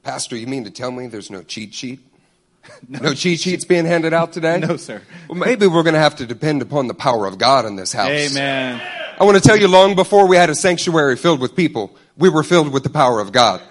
Pastor, 0.03 0.36
you 0.36 0.48
mean 0.48 0.63
to 0.63 0.72
tell 0.72 0.89
me 0.89 1.08
there's 1.08 1.29
no 1.29 1.43
cheat 1.43 1.74
sheet? 1.74 2.00
no, 2.88 3.00
no 3.00 3.13
cheat 3.13 3.39
sheets 3.39 3.65
being 3.65 3.86
handed 3.86 4.13
out 4.13 4.31
today? 4.31 4.60
No, 4.60 4.77
sir. 4.77 5.01
Well, 5.27 5.38
maybe 5.38 5.67
we're 5.67 5.84
going 5.84 5.93
to 5.93 6.00
have 6.00 6.15
to 6.17 6.25
depend 6.25 6.62
upon 6.62 6.88
the 6.88 6.93
power 6.93 7.27
of 7.27 7.38
God 7.38 7.65
in 7.65 7.75
this 7.75 7.91
house. 7.91 8.10
Amen. 8.10 8.81
I 9.20 9.24
want 9.24 9.38
to 9.38 9.43
tell 9.43 9.58
you, 9.58 9.67
long 9.67 9.96
before 9.96 10.27
we 10.27 10.38
had 10.38 10.50
a 10.50 10.55
sanctuary 10.55 11.17
filled 11.17 11.41
with 11.41 11.55
people, 11.55 11.96
we 12.17 12.29
were 12.29 12.43
filled 12.43 12.72
with 12.72 12.84
the 12.84 12.89
power 12.89 13.20
of 13.20 13.31
God. 13.31 13.62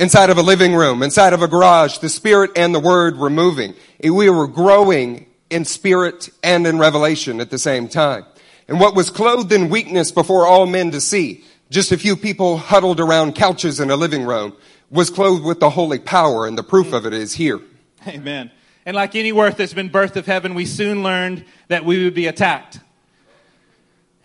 Inside 0.00 0.30
of 0.30 0.38
a 0.38 0.42
living 0.42 0.74
room, 0.74 1.02
inside 1.02 1.32
of 1.32 1.42
a 1.42 1.48
garage, 1.48 1.98
the 1.98 2.08
Spirit 2.08 2.52
and 2.56 2.74
the 2.74 2.80
Word 2.80 3.18
were 3.18 3.30
moving. 3.30 3.74
We 4.02 4.30
were 4.30 4.46
growing 4.46 5.26
in 5.54 5.64
spirit 5.64 6.28
and 6.42 6.66
in 6.66 6.78
revelation 6.78 7.40
at 7.40 7.50
the 7.50 7.58
same 7.58 7.86
time. 7.88 8.24
And 8.66 8.80
what 8.80 8.96
was 8.96 9.08
clothed 9.08 9.52
in 9.52 9.68
weakness 9.68 10.10
before 10.10 10.46
all 10.46 10.66
men 10.66 10.90
to 10.90 11.00
see, 11.00 11.44
just 11.70 11.92
a 11.92 11.96
few 11.96 12.16
people 12.16 12.56
huddled 12.56 12.98
around 12.98 13.36
couches 13.36 13.78
in 13.78 13.90
a 13.90 13.96
living 13.96 14.24
room, 14.24 14.56
was 14.90 15.10
clothed 15.10 15.44
with 15.44 15.60
the 15.60 15.70
holy 15.70 16.00
power, 16.00 16.46
and 16.46 16.58
the 16.58 16.64
proof 16.64 16.92
of 16.92 17.06
it 17.06 17.12
is 17.12 17.34
here. 17.34 17.60
Amen. 18.06 18.50
And 18.84 18.96
like 18.96 19.14
any 19.14 19.30
worth 19.30 19.56
that's 19.56 19.72
been 19.72 19.90
birthed 19.90 20.16
of 20.16 20.26
heaven, 20.26 20.54
we 20.54 20.66
soon 20.66 21.04
learned 21.04 21.44
that 21.68 21.84
we 21.84 22.02
would 22.02 22.14
be 22.14 22.26
attacked. 22.26 22.80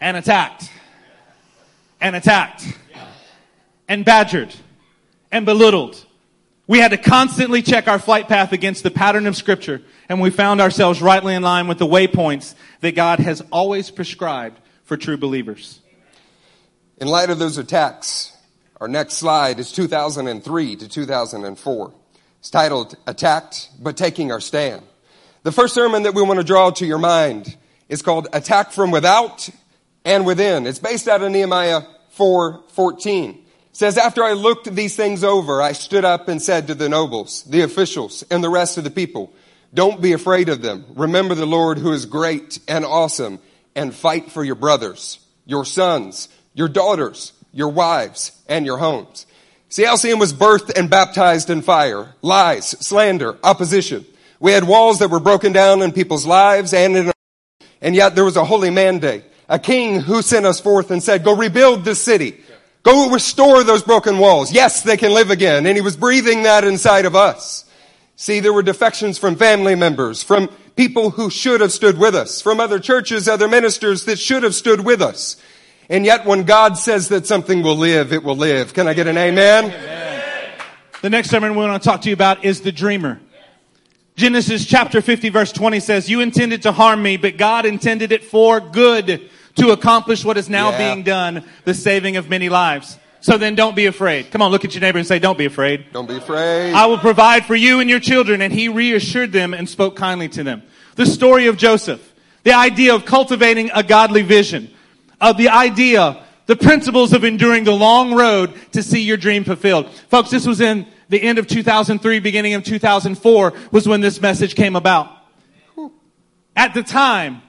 And 0.02 0.18
attacked. 0.18 0.72
And 2.02 2.16
attacked. 2.16 2.66
And 3.88 4.04
badgered. 4.04 4.54
And 5.32 5.46
belittled. 5.46 6.04
We 6.70 6.78
had 6.78 6.92
to 6.92 6.98
constantly 6.98 7.64
check 7.64 7.88
our 7.88 7.98
flight 7.98 8.28
path 8.28 8.52
against 8.52 8.84
the 8.84 8.92
pattern 8.92 9.26
of 9.26 9.36
Scripture, 9.36 9.82
and 10.08 10.22
we 10.22 10.30
found 10.30 10.62
ourselves 10.62 11.02
rightly 11.02 11.34
in 11.34 11.42
line 11.42 11.68
with 11.68 11.80
the 11.80 11.88
waypoints 11.88 12.54
that 12.82 12.94
God 12.94 13.18
has 13.18 13.42
always 13.52 13.90
prescribed 13.90 14.60
for 14.84 14.96
true 14.96 15.18
believers. 15.18 15.80
In 16.98 17.08
light 17.08 17.32
of 17.32 17.40
those 17.40 17.58
attacks, 17.58 18.38
our 18.80 18.88
next 18.88 19.16
slide 19.16 19.58
is 19.58 19.72
2003 19.72 20.76
to 20.76 20.88
2004. 20.88 21.94
It's 22.38 22.50
titled 22.52 22.96
Attacked 23.08 23.70
but 23.82 23.98
Taking 23.98 24.32
Our 24.32 24.40
Stand. 24.40 24.84
The 25.42 25.52
first 25.52 25.74
sermon 25.74 26.04
that 26.04 26.14
we 26.14 26.22
want 26.22 26.40
to 26.40 26.46
draw 26.46 26.70
to 26.70 26.86
your 26.86 27.00
mind 27.00 27.58
is 27.88 28.04
called 28.04 28.28
Attack 28.32 28.74
from 28.74 28.92
Without 28.92 29.50
and 30.06 30.24
Within. 30.24 30.68
It's 30.68 30.78
based 30.78 31.08
out 31.08 31.24
of 31.24 31.32
Nehemiah 31.32 31.82
4:14. 32.16 33.32
It 33.32 33.49
says, 33.72 33.98
After 33.98 34.24
I 34.24 34.34
looked 34.34 34.74
these 34.74 34.96
things 34.96 35.24
over, 35.24 35.62
I 35.62 35.74
stood 35.74 36.06
up 36.06 36.28
and 36.28 36.42
said 36.42 36.68
to 36.68 36.76
the 36.76 36.90
nobles, 36.90 37.44
the 37.44 37.62
officials, 37.62 38.24
and 38.30 38.44
the 38.44 38.50
rest 38.50 38.78
of 38.78 38.84
the 38.84 38.92
people, 38.92 39.34
Don't 39.74 40.02
be 40.02 40.14
afraid 40.14 40.50
of 40.50 40.62
them. 40.62 40.86
Remember 40.96 41.36
the 41.36 41.46
Lord 41.46 41.78
who 41.78 41.92
is 41.92 42.06
great 42.06 42.60
and 42.68 42.86
awesome, 42.86 43.40
and 43.76 43.94
fight 43.94 44.32
for 44.32 44.44
your 44.44 44.56
brothers, 44.56 45.20
your 45.46 45.66
sons, 45.66 46.30
your 46.54 46.68
daughters, 46.68 47.34
your 47.54 47.70
wives, 47.70 48.32
and 48.48 48.66
your 48.66 48.78
homes. 48.78 49.26
See, 49.70 49.86
LCM 49.86 50.20
was 50.20 50.34
birthed 50.34 50.76
and 50.76 50.90
baptized 50.90 51.50
in 51.50 51.62
fire, 51.62 52.16
lies, 52.22 52.70
slander, 52.86 53.38
opposition. 53.44 54.06
We 54.40 54.52
had 54.52 54.64
walls 54.64 55.00
that 55.00 55.12
were 55.12 55.20
broken 55.20 55.54
down 55.54 55.82
in 55.82 55.92
people's 55.92 56.26
lives 56.26 56.74
and 56.74 56.98
in 56.98 57.12
and 57.82 57.96
yet 57.96 58.16
there 58.16 58.26
was 58.26 58.36
a 58.36 58.44
holy 58.44 58.70
mandate. 58.70 59.24
A 59.48 59.60
king 59.60 60.02
who 60.02 60.22
sent 60.22 60.46
us 60.46 60.60
forth 60.60 60.92
and 60.92 61.02
said, 61.02 61.24
go 61.24 61.36
rebuild 61.36 61.86
this 61.86 62.02
city. 62.02 62.42
Go 62.84 63.10
restore 63.10 63.64
those 63.64 63.84
broken 63.84 64.18
walls. 64.20 64.52
Yes, 64.52 64.82
they 64.82 64.98
can 64.98 65.14
live 65.14 65.32
again. 65.32 65.66
And 65.66 65.76
he 65.76 65.82
was 65.82 65.98
breathing 65.98 66.44
that 66.44 66.64
inside 66.64 67.06
of 67.06 67.16
us. 67.16 67.66
See, 68.16 68.40
there 68.40 68.54
were 68.54 68.64
defections 68.64 69.18
from 69.18 69.36
family 69.36 69.76
members, 69.76 70.24
from 70.24 70.50
people 70.76 71.10
who 71.10 71.30
should 71.30 71.62
have 71.62 71.72
stood 71.72 71.98
with 71.98 72.16
us, 72.16 72.42
from 72.42 72.60
other 72.60 72.80
churches, 72.80 73.28
other 73.28 73.48
ministers 73.48 74.06
that 74.06 74.20
should 74.20 74.44
have 74.44 74.56
stood 74.56 74.82
with 74.82 75.02
us. 75.02 75.38
And 75.90 76.06
yet 76.06 76.26
when 76.26 76.44
God 76.44 76.78
says 76.78 77.10
that 77.10 77.26
something 77.26 77.64
will 77.64 77.78
live, 77.78 78.14
it 78.14 78.24
will 78.24 78.36
live. 78.36 78.74
Can 78.74 78.88
I 78.88 78.94
get 78.94 79.08
an 79.08 79.18
amen? 79.18 79.66
amen. 79.66 80.52
The 81.02 81.10
next 81.10 81.30
sermon 81.30 81.52
we 81.52 81.58
want 81.58 81.82
to 81.82 81.90
talk 81.90 82.02
to 82.02 82.10
you 82.10 82.14
about 82.14 82.44
is 82.44 82.62
the 82.62 82.72
dreamer. 82.72 83.20
Genesis 84.16 84.66
chapter 84.66 85.02
50 85.02 85.30
verse 85.30 85.54
20 85.54 85.80
says, 85.80 86.10
you 86.10 86.20
intended 86.20 86.64
to 86.64 86.74
harm 86.74 87.02
me, 87.02 87.16
but 87.16 87.38
God 87.38 87.66
intended 87.66 88.12
it 88.12 88.24
for 88.24 88.60
good 88.60 89.30
to 89.56 89.72
accomplish 89.72 90.24
what 90.24 90.38
is 90.38 90.50
now 90.50 90.72
yeah. 90.72 90.78
being 90.78 91.04
done, 91.04 91.44
the 91.66 91.74
saving 91.74 92.18
of 92.18 92.30
many 92.30 92.50
lives. 92.50 92.98
So 93.22 93.38
then 93.38 93.56
don't 93.56 93.76
be 93.76 93.86
afraid. 93.86 94.32
Come 94.32 94.42
on, 94.42 94.52
look 94.52 94.64
at 94.64 94.74
your 94.74 94.82
neighbor 94.82 94.98
and 94.98 95.06
say, 95.06 95.20
don't 95.20 95.38
be 95.38 95.46
afraid. 95.46 95.92
Don't 95.92 96.08
be 96.08 96.16
afraid. 96.16 96.74
I 96.74 96.86
will 96.86 96.98
provide 96.98 97.46
for 97.46 97.56
you 97.56 97.80
and 97.82 97.90
your 97.90 98.00
children. 98.00 98.42
And 98.42 98.54
he 98.54 98.70
reassured 98.70 99.32
them 99.32 99.54
and 99.54 99.68
spoke 99.68 99.96
kindly 99.96 100.30
to 100.30 100.44
them. 100.44 100.64
The 100.96 101.06
story 101.06 101.48
of 101.48 101.58
Joseph. 101.58 102.06
The 102.44 102.54
idea 102.54 102.96
of 102.96 103.06
cultivating 103.06 103.72
a 103.74 103.84
godly 103.84 104.22
vision. 104.22 104.74
Of 105.20 105.38
the 105.38 105.50
idea, 105.50 106.24
the 106.46 106.56
principles 106.56 107.12
of 107.12 107.26
enduring 107.26 107.66
the 107.66 107.74
long 107.74 108.14
road 108.14 108.54
to 108.72 108.82
see 108.82 109.02
your 109.02 109.18
dream 109.18 109.44
fulfilled. 109.44 109.90
Folks, 110.10 110.30
this 110.30 110.48
was 110.48 110.62
in 110.62 110.88
the 111.10 111.22
end 111.22 111.40
of 111.40 111.48
2003, 111.48 112.20
beginning 112.20 112.54
of 112.54 112.64
2004 112.64 113.54
was 113.72 113.88
when 113.88 114.00
this 114.00 114.22
message 114.22 114.56
came 114.56 114.76
about. 114.78 115.12
At 116.56 116.74
the 116.74 116.84
time, 116.84 117.42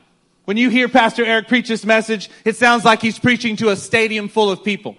when 0.50 0.56
you 0.56 0.68
hear 0.68 0.88
Pastor 0.88 1.24
Eric 1.24 1.46
preach 1.46 1.68
this 1.68 1.86
message, 1.86 2.28
it 2.44 2.56
sounds 2.56 2.84
like 2.84 3.00
he's 3.00 3.20
preaching 3.20 3.54
to 3.54 3.68
a 3.68 3.76
stadium 3.76 4.26
full 4.26 4.50
of 4.50 4.64
people. 4.64 4.96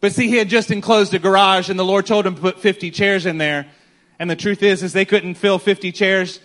But 0.00 0.12
see, 0.12 0.28
he 0.28 0.36
had 0.36 0.48
just 0.48 0.70
enclosed 0.70 1.12
a 1.12 1.18
garage 1.18 1.68
and 1.68 1.78
the 1.78 1.84
Lord 1.84 2.06
told 2.06 2.26
him 2.26 2.36
to 2.36 2.40
put 2.40 2.58
50 2.58 2.90
chairs 2.90 3.26
in 3.26 3.36
there. 3.36 3.66
And 4.18 4.30
the 4.30 4.36
truth 4.36 4.62
is, 4.62 4.82
is 4.82 4.94
they 4.94 5.04
couldn't 5.04 5.34
fill 5.34 5.58
50 5.58 5.92
chairs. 5.92 6.40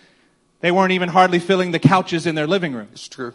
They 0.59 0.73
weren't 0.73 0.91
even 0.91 1.07
hardly 1.07 1.39
filling 1.39 1.71
the 1.71 1.79
couches 1.79 2.25
in 2.25 2.35
their 2.35 2.47
living 2.47 2.73
room. 2.73 2.89
It's 2.91 3.07
true. 3.07 3.33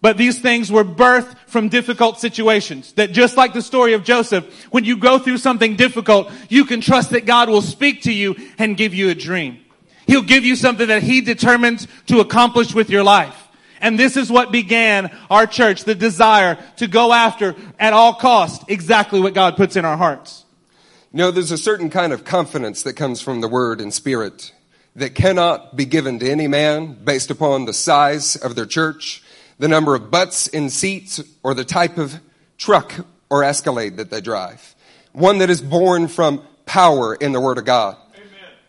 But 0.00 0.16
these 0.16 0.40
things 0.40 0.72
were 0.72 0.82
birthed 0.82 1.36
from 1.46 1.68
difficult 1.68 2.18
situations. 2.18 2.94
That 2.94 3.12
just 3.12 3.36
like 3.36 3.52
the 3.52 3.62
story 3.62 3.92
of 3.92 4.02
Joseph, 4.02 4.44
when 4.72 4.82
you 4.82 4.96
go 4.96 5.20
through 5.20 5.38
something 5.38 5.76
difficult, 5.76 6.32
you 6.48 6.64
can 6.64 6.80
trust 6.80 7.10
that 7.10 7.26
God 7.26 7.48
will 7.48 7.62
speak 7.62 8.02
to 8.02 8.12
you 8.12 8.34
and 8.58 8.76
give 8.76 8.92
you 8.92 9.08
a 9.08 9.14
dream. 9.14 9.60
He'll 10.06 10.22
give 10.22 10.44
you 10.44 10.56
something 10.56 10.88
that 10.88 11.02
He 11.02 11.20
determines 11.20 11.86
to 12.06 12.20
accomplish 12.20 12.74
with 12.74 12.90
your 12.90 13.02
life. 13.02 13.42
And 13.80 13.98
this 13.98 14.16
is 14.16 14.30
what 14.30 14.52
began 14.52 15.10
our 15.30 15.46
church, 15.46 15.84
the 15.84 15.94
desire 15.94 16.58
to 16.76 16.86
go 16.86 17.12
after 17.12 17.54
at 17.78 17.92
all 17.92 18.14
cost 18.14 18.64
exactly 18.68 19.20
what 19.20 19.34
God 19.34 19.56
puts 19.56 19.76
in 19.76 19.84
our 19.84 19.96
hearts. 19.96 20.44
You 21.12 21.18
know, 21.18 21.30
there's 21.30 21.50
a 21.50 21.58
certain 21.58 21.90
kind 21.90 22.12
of 22.12 22.24
confidence 22.24 22.82
that 22.82 22.94
comes 22.94 23.20
from 23.20 23.40
the 23.40 23.48
word 23.48 23.80
and 23.80 23.92
spirit 23.92 24.52
that 24.96 25.14
cannot 25.14 25.76
be 25.76 25.84
given 25.84 26.18
to 26.18 26.30
any 26.30 26.48
man 26.48 26.96
based 27.04 27.30
upon 27.30 27.66
the 27.66 27.72
size 27.74 28.36
of 28.36 28.54
their 28.54 28.66
church, 28.66 29.22
the 29.58 29.68
number 29.68 29.94
of 29.94 30.10
butts 30.10 30.46
in 30.46 30.70
seats, 30.70 31.22
or 31.42 31.54
the 31.54 31.64
type 31.64 31.98
of 31.98 32.18
truck 32.58 32.94
or 33.28 33.44
escalade 33.44 33.98
that 33.98 34.10
they 34.10 34.20
drive. 34.20 34.74
One 35.12 35.38
that 35.38 35.50
is 35.50 35.60
born 35.60 36.08
from 36.08 36.42
power 36.64 37.14
in 37.14 37.32
the 37.32 37.40
Word 37.40 37.58
of 37.58 37.64
God. 37.64 37.96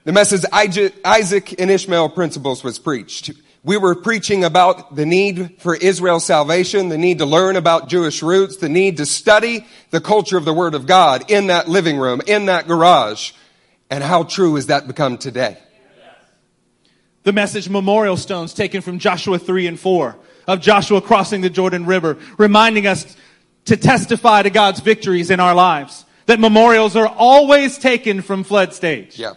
The 0.07 0.13
message 0.13 0.45
Isaac 0.53 1.59
and 1.59 1.69
Ishmael 1.69 2.07
principles 2.07 2.63
was 2.63 2.79
preached. 2.79 3.29
We 3.61 3.75
were 3.75 3.93
preaching 3.93 4.45
about 4.45 4.95
the 4.95 5.05
need 5.05 5.59
for 5.59 5.75
Israel's 5.75 6.23
salvation, 6.23 6.87
the 6.87 6.97
need 6.97 7.17
to 7.17 7.25
learn 7.25 7.57
about 7.57 7.89
Jewish 7.89 8.23
roots, 8.23 8.55
the 8.55 8.69
need 8.69 8.95
to 8.97 9.05
study 9.05 9.67
the 9.89 9.99
culture 9.99 10.37
of 10.37 10.45
the 10.45 10.53
Word 10.53 10.75
of 10.75 10.87
God 10.87 11.29
in 11.29 11.47
that 11.47 11.67
living 11.67 11.97
room, 11.97 12.21
in 12.25 12.45
that 12.45 12.69
garage. 12.69 13.33
And 13.89 14.01
how 14.01 14.23
true 14.23 14.55
has 14.55 14.67
that 14.67 14.87
become 14.87 15.17
today? 15.17 15.57
The 17.23 17.33
message 17.33 17.67
memorial 17.67 18.15
stones 18.15 18.53
taken 18.53 18.81
from 18.81 18.99
Joshua 18.99 19.37
3 19.37 19.67
and 19.67 19.77
4 19.77 20.15
of 20.47 20.61
Joshua 20.61 21.01
crossing 21.01 21.41
the 21.41 21.49
Jordan 21.49 21.85
River, 21.85 22.17
reminding 22.37 22.87
us 22.87 23.17
to 23.65 23.75
testify 23.75 24.43
to 24.43 24.49
God's 24.49 24.79
victories 24.79 25.29
in 25.31 25.41
our 25.41 25.53
lives. 25.53 26.05
That 26.27 26.39
memorials 26.39 26.95
are 26.95 27.09
always 27.09 27.77
taken 27.77 28.21
from 28.21 28.45
flood 28.45 28.73
stage. 28.73 29.19
Yeah. 29.19 29.33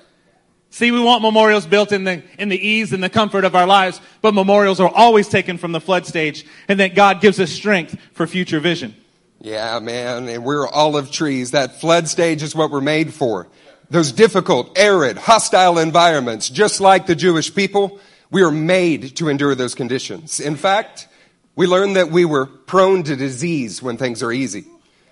See, 0.71 0.93
we 0.93 1.01
want 1.01 1.23
memorials 1.23 1.67
built 1.67 1.91
in 1.91 2.05
the, 2.05 2.23
in 2.39 2.49
the 2.49 2.69
ease 2.69 2.93
and 2.93 3.03
the 3.03 3.09
comfort 3.09 3.45
of 3.45 3.57
our 3.57 3.67
lives, 3.67 4.01
but 4.23 4.35
memorials 4.35 4.79
are 4.79 4.89
always 4.89 5.29
taken 5.29 5.59
from 5.59 5.73
the 5.73 5.81
flood 5.81 6.07
stage, 6.07 6.47
and 6.69 6.79
that 6.79 6.95
God 6.95 7.21
gives 7.21 7.41
us 7.41 7.51
strength 7.51 7.99
for 8.13 8.27
future 8.27 8.61
vision. 8.61 8.95
Yeah, 9.41 9.81
man, 9.81 10.29
and 10.29 10.45
we're 10.45 10.69
olive 10.69 11.11
trees. 11.11 11.51
That 11.51 11.81
flood 11.81 12.09
stage 12.09 12.43
is 12.43 12.55
what 12.55 12.71
we're 12.71 12.81
made 12.81 13.13
for. 13.13 13.49
Those 13.89 14.13
difficult, 14.13 14.79
arid, 14.79 15.19
hostile 15.19 15.79
environments, 15.79 16.49
just 16.49 16.81
like 16.81 17.07
the 17.07 17.17
Jewish 17.17 17.53
people, 17.53 17.99
we 18.31 18.43
are 18.43 18.53
made 18.53 19.17
to 19.17 19.29
endure 19.29 19.57
those 19.57 19.75
conditions. 19.75 20.39
In 20.39 20.55
fact, 20.55 21.09
we 21.57 21.67
learned 21.67 21.97
that 21.97 22.13
we 22.13 22.25
were 22.25 22.47
prone 22.47 23.03
to 23.03 23.17
disease 23.17 23.83
when 23.83 23.97
things 23.97 24.23
are 24.23 24.31
easy. 24.31 24.67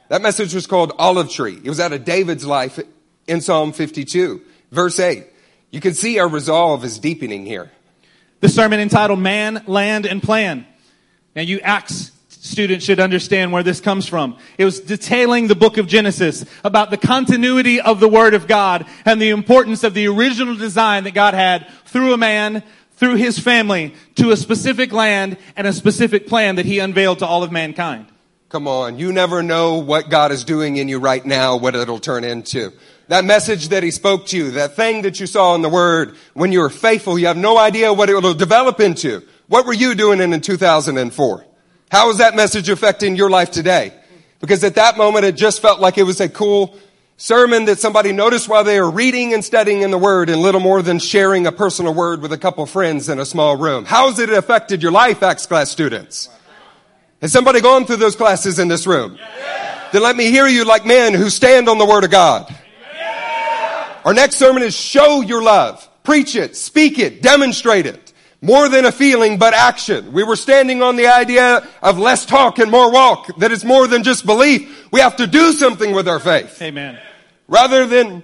That 0.09 0.23
message 0.23 0.55
was 0.55 0.69
called 0.69 0.93
Olive 0.99 1.31
Tree. 1.31 1.59
It 1.63 1.69
was 1.69 1.81
out 1.81 1.93
of 1.93 2.05
David's 2.05 2.47
life 2.47 2.79
in 3.27 3.41
Psalm 3.41 3.73
52, 3.73 4.41
verse 4.71 5.01
8. 5.01 5.27
You 5.71 5.81
can 5.81 5.95
see 5.95 6.19
our 6.19 6.29
resolve 6.29 6.85
is 6.85 6.99
deepening 6.99 7.45
here. 7.45 7.71
The 8.41 8.49
sermon 8.49 8.81
entitled 8.81 9.19
Man, 9.19 9.63
Land, 9.67 10.07
and 10.07 10.23
Plan. 10.23 10.67
Now 11.35 11.43
you 11.43 11.61
Acts 11.61 12.13
students 12.49 12.85
should 12.85 13.01
understand 13.01 13.53
where 13.53 13.63
this 13.63 13.81
comes 13.81 14.07
from. 14.07 14.37
It 14.57 14.65
was 14.65 14.81
detailing 14.81 15.49
the 15.49 15.55
book 15.55 15.77
of 15.77 15.87
Genesis 15.87 16.45
about 16.65 16.91
the 16.91 16.97
continuity 16.97 17.81
of 17.81 18.01
the 18.01 18.09
Word 18.09 18.35
of 18.35 18.47
God 18.47 18.87
and 19.05 19.21
the 19.21 19.31
importance 19.31 19.85
of 19.85 19.95
the 19.95 20.07
original 20.09 20.55
design 20.55 21.05
that 21.05 21.15
God 21.15 21.35
had 21.35 21.69
through 21.85 22.13
a 22.13 22.17
man, 22.17 22.63
through 22.93 23.17
his 23.17 23.39
family, 23.39 23.95
to 24.17 24.31
a 24.31 24.37
specific 24.37 24.93
land 24.93 25.37
and 25.57 25.67
a 25.67 25.73
specific 25.73 26.27
plan 26.27 26.57
that 26.57 26.67
he 26.67 26.79
unveiled 26.79 27.19
to 27.19 27.27
all 27.27 27.43
of 27.43 27.53
mankind. 27.53 28.07
Come 28.49 28.67
on, 28.67 28.99
you 28.99 29.13
never 29.13 29.43
know 29.43 29.79
what 29.79 30.09
God 30.09 30.33
is 30.33 30.45
doing 30.45 30.77
in 30.77 30.89
you 30.89 30.99
right 30.99 31.25
now, 31.25 31.57
what 31.57 31.75
it'll 31.75 31.99
turn 31.99 32.25
into. 32.25 32.73
That 33.09 33.25
message 33.25 33.69
that 33.69 33.83
he 33.83 33.91
spoke 33.91 34.27
to 34.27 34.37
you, 34.37 34.51
that 34.53 34.77
thing 34.77 35.03
that 35.03 35.19
you 35.19 35.27
saw 35.27 35.55
in 35.55 35.63
the 35.63 35.69
word, 35.69 36.15
when 36.35 36.53
you 36.53 36.61
were 36.61 36.71
faithful, 36.71 37.19
you 37.19 37.27
have 37.27 37.39
no 37.39 37.57
idea 37.59 37.93
what 37.93 38.11
it 38.11 38.15
will 38.15 38.35
develop 38.35 38.81
into. 38.81 39.23
What 39.47 39.65
were 39.65 39.73
you 39.73 39.95
doing 39.95 40.21
in 40.21 40.41
2004? 40.41 41.47
How 41.91 42.11
is 42.11 42.19
that 42.19 42.37
message 42.37 42.69
affecting 42.69 43.17
your 43.17 43.31
life 43.31 43.51
today? 43.51 43.95
Because 44.41 44.63
at 44.63 44.75
that 44.75 44.99
moment, 44.99 45.25
it 45.25 45.37
just 45.37 45.63
felt 45.63 45.81
like 45.81 45.97
it 45.97 46.03
was 46.03 46.21
a 46.21 46.29
cool 46.29 46.79
sermon 47.17 47.65
that 47.65 47.79
somebody 47.79 48.13
noticed 48.13 48.47
while 48.47 48.63
they 48.63 48.79
were 48.79 48.91
reading 48.91 49.33
and 49.33 49.43
studying 49.43 49.81
in 49.81 49.91
the 49.91 49.99
Word 49.99 50.29
and 50.29 50.43
little 50.43 50.61
more 50.61 50.83
than 50.83 50.99
sharing 50.99 51.47
a 51.47 51.53
personal 51.53 51.95
word 51.95 52.21
with 52.21 52.33
a 52.33 52.39
couple 52.39 52.65
friends 52.67 53.09
in 53.09 53.19
a 53.19 53.25
small 53.25 53.57
room. 53.57 53.87
How 53.87 54.09
has 54.09 54.19
it 54.19 54.31
affected 54.31 54.83
your 54.83 54.93
life, 54.93 55.23
Acts 55.23 55.47
class 55.47 55.71
students? 55.71 56.29
Has 57.23 57.33
somebody 57.33 57.61
gone 57.61 57.87
through 57.87 57.97
those 57.97 58.15
classes 58.15 58.59
in 58.59 58.69
this 58.69 58.87
room? 58.87 59.17
Yeah. 59.17 59.89
Then 59.93 60.03
let 60.03 60.15
me 60.15 60.31
hear 60.31 60.47
you 60.47 60.65
like 60.65 60.85
men 60.85 61.15
who 61.15 61.31
stand 61.31 61.69
on 61.69 61.79
the 61.79 61.87
Word 61.87 62.05
of 62.05 62.11
God. 62.11 62.55
Our 64.09 64.15
next 64.15 64.37
sermon 64.37 64.63
is 64.63 64.75
show 64.75 65.21
your 65.21 65.43
love. 65.43 65.87
Preach 66.03 66.35
it, 66.35 66.57
speak 66.57 66.99
it, 66.99 67.21
demonstrate 67.21 67.85
it. 67.85 68.15
More 68.41 68.71
than 68.71 68.87
a 68.87 68.91
feeling, 68.91 69.37
but 69.37 69.53
action. 69.53 70.15
We 70.15 70.25
were 70.25 70.35
standing 70.35 70.81
on 70.81 70.97
the 70.97 71.09
idea 71.09 71.69
of 71.83 71.99
less 71.99 72.25
talk 72.25 72.59
and 72.59 72.71
more 72.71 72.91
walk, 72.91 73.27
that 73.37 73.53
it's 73.53 73.65
more 73.65 73.87
than 73.87 74.05
just 74.05 74.25
belief. 74.25 74.91
We 74.91 75.01
have 75.01 75.17
to 75.17 75.27
do 75.27 75.53
something 75.53 75.95
with 75.95 76.09
our 76.09 76.21
faith. 76.21 76.63
Amen. 76.63 76.99
Rather 77.49 77.87
than 77.87 78.23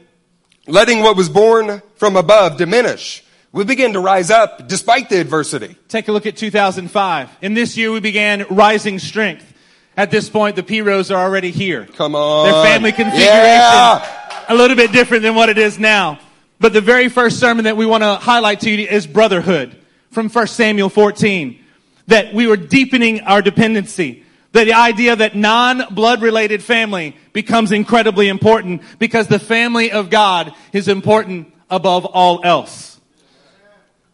letting 0.66 1.02
what 1.02 1.18
was 1.18 1.28
born 1.28 1.82
from 1.96 2.16
above 2.16 2.56
diminish, 2.56 3.22
we 3.52 3.64
begin 3.64 3.92
to 3.92 4.00
rise 4.00 4.30
up 4.30 4.66
despite 4.66 5.10
the 5.10 5.20
adversity. 5.20 5.76
Take 5.88 6.08
a 6.08 6.12
look 6.12 6.24
at 6.24 6.34
2005. 6.34 7.28
In 7.42 7.52
this 7.52 7.76
year, 7.76 7.92
we 7.92 8.00
began 8.00 8.46
rising 8.48 8.98
strength. 8.98 9.52
At 9.98 10.10
this 10.10 10.30
point, 10.30 10.56
the 10.56 10.62
Piros 10.62 11.14
are 11.14 11.22
already 11.22 11.50
here. 11.50 11.84
Come 11.84 12.16
on. 12.16 12.50
Their 12.50 12.64
family 12.64 12.90
configuration, 12.90 13.28
Yeah. 13.28 14.23
A 14.48 14.54
little 14.54 14.76
bit 14.76 14.92
different 14.92 15.22
than 15.22 15.34
what 15.34 15.48
it 15.48 15.58
is 15.58 15.78
now. 15.78 16.18
But 16.60 16.72
the 16.72 16.80
very 16.80 17.08
first 17.08 17.38
sermon 17.38 17.64
that 17.64 17.76
we 17.76 17.86
want 17.86 18.02
to 18.02 18.14
highlight 18.14 18.60
to 18.60 18.70
you 18.70 18.86
is 18.86 19.06
brotherhood 19.06 19.76
from 20.10 20.28
1 20.28 20.46
Samuel 20.46 20.88
14. 20.88 21.58
That 22.06 22.34
we 22.34 22.46
were 22.46 22.56
deepening 22.56 23.22
our 23.22 23.42
dependency. 23.42 24.24
That 24.52 24.64
the 24.64 24.74
idea 24.74 25.16
that 25.16 25.34
non-blood 25.34 26.22
related 26.22 26.62
family 26.62 27.16
becomes 27.32 27.72
incredibly 27.72 28.28
important 28.28 28.82
because 28.98 29.26
the 29.26 29.38
family 29.38 29.90
of 29.90 30.10
God 30.10 30.54
is 30.72 30.86
important 30.86 31.52
above 31.70 32.04
all 32.04 32.40
else. 32.44 33.00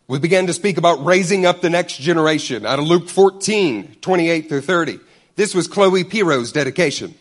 We 0.08 0.18
began 0.18 0.48
to 0.48 0.52
speak 0.52 0.76
about 0.76 1.04
raising 1.04 1.46
up 1.46 1.60
the 1.60 1.70
next 1.70 2.00
generation 2.00 2.66
out 2.66 2.78
of 2.78 2.84
Luke 2.84 3.08
14, 3.08 3.98
28 4.00 4.48
through 4.48 4.62
30. 4.62 4.98
This 5.36 5.54
was 5.54 5.68
Chloe 5.68 6.02
Piro's 6.02 6.50
dedication. 6.50 7.14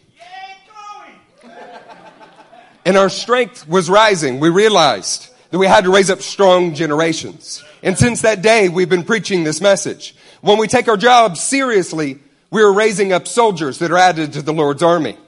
And 2.89 2.97
our 2.97 3.09
strength 3.09 3.67
was 3.67 3.87
rising. 3.87 4.39
We 4.39 4.49
realized 4.49 5.29
that 5.51 5.59
we 5.59 5.67
had 5.67 5.83
to 5.83 5.91
raise 5.91 6.09
up 6.09 6.23
strong 6.23 6.73
generations. 6.73 7.63
And 7.83 7.95
since 7.95 8.23
that 8.23 8.41
day, 8.41 8.67
we've 8.67 8.89
been 8.89 9.03
preaching 9.03 9.43
this 9.43 9.61
message. 9.61 10.15
When 10.41 10.57
we 10.57 10.65
take 10.65 10.87
our 10.87 10.97
jobs 10.97 11.39
seriously, 11.39 12.17
we 12.49 12.63
are 12.63 12.73
raising 12.73 13.13
up 13.13 13.27
soldiers 13.27 13.77
that 13.77 13.91
are 13.91 13.97
added 13.97 14.33
to 14.33 14.41
the 14.41 14.53
Lord's 14.53 14.81
army. 14.81 15.19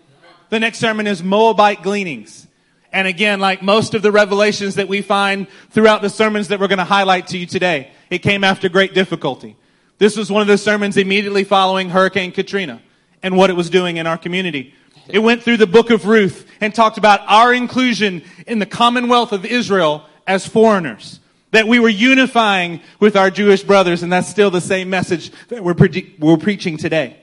The 0.49 0.59
next 0.59 0.79
sermon 0.79 1.05
is 1.05 1.21
Moabite 1.21 1.83
gleanings. 1.83 2.47
And 2.91 3.07
again, 3.07 3.39
like 3.39 3.61
most 3.61 3.93
of 3.93 4.01
the 4.01 4.11
revelations 4.11 4.73
that 4.73 4.87
we 4.87 5.03
find 5.03 5.45
throughout 5.69 6.01
the 6.01 6.09
sermons 6.09 6.47
that 6.47 6.59
we're 6.59 6.67
going 6.67 6.79
to 6.79 6.83
highlight 6.83 7.27
to 7.27 7.37
you 7.37 7.45
today, 7.45 7.91
it 8.09 8.23
came 8.23 8.43
after 8.43 8.69
great 8.69 8.95
difficulty. 8.95 9.55
This 9.99 10.17
was 10.17 10.31
one 10.31 10.41
of 10.41 10.47
the 10.47 10.57
sermons 10.57 10.97
immediately 10.97 11.43
following 11.43 11.91
Hurricane 11.91 12.31
Katrina 12.31 12.81
and 13.21 13.37
what 13.37 13.51
it 13.51 13.55
was 13.55 13.69
doing 13.69 13.97
in 13.97 14.07
our 14.07 14.17
community. 14.17 14.73
It 15.07 15.19
went 15.19 15.43
through 15.43 15.57
the 15.57 15.67
book 15.67 15.91
of 15.91 16.07
Ruth 16.07 16.47
and 16.61 16.73
talked 16.73 16.97
about 16.97 17.21
our 17.27 17.53
inclusion 17.53 18.23
in 18.47 18.59
the 18.59 18.65
commonwealth 18.65 19.33
of 19.33 19.45
Israel 19.45 20.05
as 20.25 20.47
foreigners. 20.47 21.19
That 21.49 21.67
we 21.67 21.79
were 21.79 21.89
unifying 21.89 22.79
with 23.01 23.17
our 23.17 23.29
Jewish 23.29 23.63
brothers, 23.63 24.03
and 24.03 24.13
that's 24.13 24.29
still 24.29 24.51
the 24.51 24.61
same 24.61 24.89
message 24.89 25.31
that 25.49 25.61
we're, 25.61 25.73
pre- 25.73 26.15
we're 26.17 26.37
preaching 26.37 26.77
today. 26.77 27.17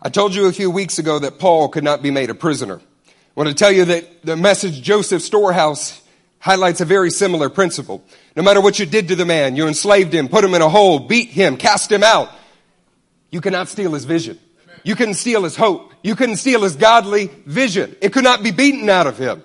I 0.00 0.08
told 0.08 0.34
you 0.34 0.46
a 0.46 0.52
few 0.52 0.70
weeks 0.70 0.98
ago 0.98 1.18
that 1.18 1.38
Paul 1.38 1.68
could 1.68 1.84
not 1.84 2.02
be 2.02 2.10
made 2.10 2.30
a 2.30 2.34
prisoner. 2.34 2.80
I 3.06 3.12
want 3.34 3.50
to 3.50 3.54
tell 3.54 3.70
you 3.70 3.84
that 3.84 4.24
the 4.24 4.36
message 4.36 4.80
Joseph 4.80 5.20
Storehouse 5.20 6.00
highlights 6.38 6.80
a 6.80 6.84
very 6.84 7.10
similar 7.10 7.50
principle. 7.50 8.02
No 8.34 8.42
matter 8.42 8.60
what 8.60 8.78
you 8.78 8.86
did 8.86 9.08
to 9.08 9.16
the 9.16 9.26
man, 9.26 9.54
you 9.54 9.68
enslaved 9.68 10.14
him, 10.14 10.28
put 10.28 10.44
him 10.44 10.54
in 10.54 10.62
a 10.62 10.68
hole, 10.68 10.98
beat 10.98 11.28
him, 11.28 11.56
cast 11.56 11.92
him 11.92 12.02
out, 12.02 12.30
you 13.30 13.40
cannot 13.40 13.68
steal 13.68 13.92
his 13.92 14.04
vision. 14.04 14.38
You 14.82 14.96
couldn't 14.96 15.14
steal 15.14 15.44
his 15.44 15.56
hope. 15.56 15.91
You 16.02 16.16
couldn't 16.16 16.36
steal 16.36 16.62
his 16.62 16.76
godly 16.76 17.30
vision. 17.46 17.96
It 18.00 18.12
could 18.12 18.24
not 18.24 18.42
be 18.42 18.50
beaten 18.50 18.88
out 18.88 19.06
of 19.06 19.18
him. 19.18 19.42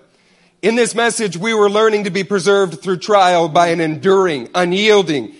In 0.61 0.75
this 0.75 0.95
message, 0.95 1.37
we 1.37 1.53
were 1.53 1.69
learning 1.69 2.05
to 2.05 2.09
be 2.09 2.23
preserved 2.23 2.81
through 2.81 2.97
trial 2.97 3.47
by 3.47 3.67
an 3.67 3.79
enduring, 3.79 4.49
unyielding, 4.55 5.35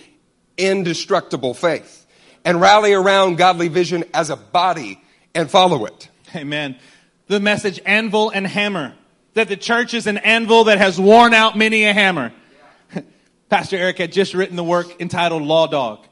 indestructible 0.56 1.54
faith 1.54 2.06
and 2.44 2.60
rally 2.60 2.92
around 2.92 3.36
godly 3.36 3.68
vision 3.68 4.04
as 4.14 4.30
a 4.30 4.36
body 4.36 5.00
and 5.34 5.50
follow 5.50 5.84
it. 5.84 6.08
Amen. 6.34 6.76
The 7.26 7.40
message 7.40 7.80
anvil 7.84 8.30
and 8.30 8.46
hammer. 8.46 8.94
That 9.34 9.48
the 9.48 9.56
church 9.56 9.94
is 9.94 10.06
an 10.06 10.16
anvil 10.16 10.64
that 10.64 10.78
has 10.78 10.98
worn 10.98 11.34
out 11.34 11.56
many 11.56 11.84
a 11.84 11.92
hammer. 11.92 12.32
Pastor 13.50 13.76
Eric 13.76 13.98
had 13.98 14.12
just 14.12 14.34
written 14.34 14.56
the 14.56 14.64
work 14.64 15.00
entitled 15.00 15.42
Law 15.42 15.66
Dog. 15.66 16.06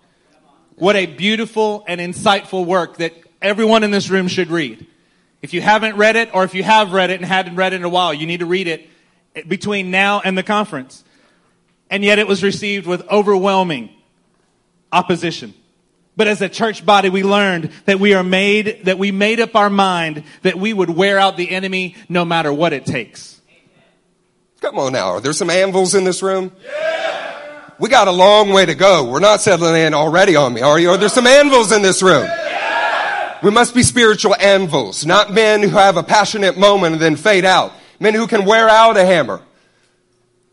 What 0.74 0.94
a 0.94 1.06
beautiful 1.06 1.84
and 1.88 2.00
insightful 2.00 2.66
work 2.66 2.98
that 2.98 3.14
everyone 3.40 3.82
in 3.82 3.90
this 3.90 4.10
room 4.10 4.28
should 4.28 4.50
read. 4.50 4.86
If 5.42 5.54
you 5.54 5.60
haven't 5.60 5.96
read 5.96 6.16
it, 6.16 6.34
or 6.34 6.44
if 6.44 6.54
you 6.54 6.62
have 6.62 6.92
read 6.92 7.10
it 7.10 7.20
and 7.20 7.24
hadn't 7.24 7.56
read 7.56 7.72
it 7.72 7.76
in 7.76 7.84
a 7.84 7.88
while, 7.88 8.12
you 8.12 8.26
need 8.26 8.40
to 8.40 8.46
read 8.46 8.66
it 8.66 8.88
between 9.46 9.90
now 9.90 10.20
and 10.24 10.36
the 10.36 10.42
conference. 10.42 11.04
And 11.90 12.02
yet 12.02 12.18
it 12.18 12.26
was 12.26 12.42
received 12.42 12.86
with 12.86 13.06
overwhelming 13.08 13.90
opposition. 14.92 15.54
But 16.16 16.26
as 16.26 16.40
a 16.40 16.48
church 16.48 16.84
body, 16.84 17.10
we 17.10 17.22
learned 17.22 17.70
that 17.84 18.00
we 18.00 18.14
are 18.14 18.24
made, 18.24 18.84
that 18.84 18.98
we 18.98 19.12
made 19.12 19.38
up 19.38 19.54
our 19.54 19.68
mind 19.68 20.24
that 20.42 20.56
we 20.56 20.72
would 20.72 20.88
wear 20.88 21.18
out 21.18 21.36
the 21.36 21.50
enemy 21.50 21.94
no 22.08 22.24
matter 22.24 22.52
what 22.52 22.72
it 22.72 22.86
takes. 22.86 23.40
Come 24.62 24.78
on 24.78 24.94
now. 24.94 25.10
Are 25.10 25.20
there 25.20 25.34
some 25.34 25.50
anvils 25.50 25.94
in 25.94 26.04
this 26.04 26.22
room? 26.22 26.50
We 27.78 27.90
got 27.90 28.08
a 28.08 28.12
long 28.12 28.48
way 28.48 28.64
to 28.64 28.74
go. 28.74 29.04
We're 29.04 29.20
not 29.20 29.42
settling 29.42 29.76
in 29.76 29.92
already 29.92 30.34
on 30.34 30.54
me, 30.54 30.62
are 30.62 30.78
you? 30.78 30.88
Are 30.90 30.96
there 30.96 31.10
some 31.10 31.26
anvils 31.26 31.72
in 31.72 31.82
this 31.82 32.02
room? 32.02 32.26
We 33.42 33.50
must 33.50 33.74
be 33.74 33.82
spiritual 33.82 34.34
anvils, 34.36 35.04
not 35.04 35.32
men 35.32 35.62
who 35.62 35.70
have 35.70 35.96
a 35.96 36.02
passionate 36.02 36.58
moment 36.58 36.94
and 36.94 37.02
then 37.02 37.16
fade 37.16 37.44
out. 37.44 37.72
Men 38.00 38.14
who 38.14 38.26
can 38.26 38.44
wear 38.44 38.68
out 38.68 38.96
a 38.96 39.04
hammer. 39.04 39.40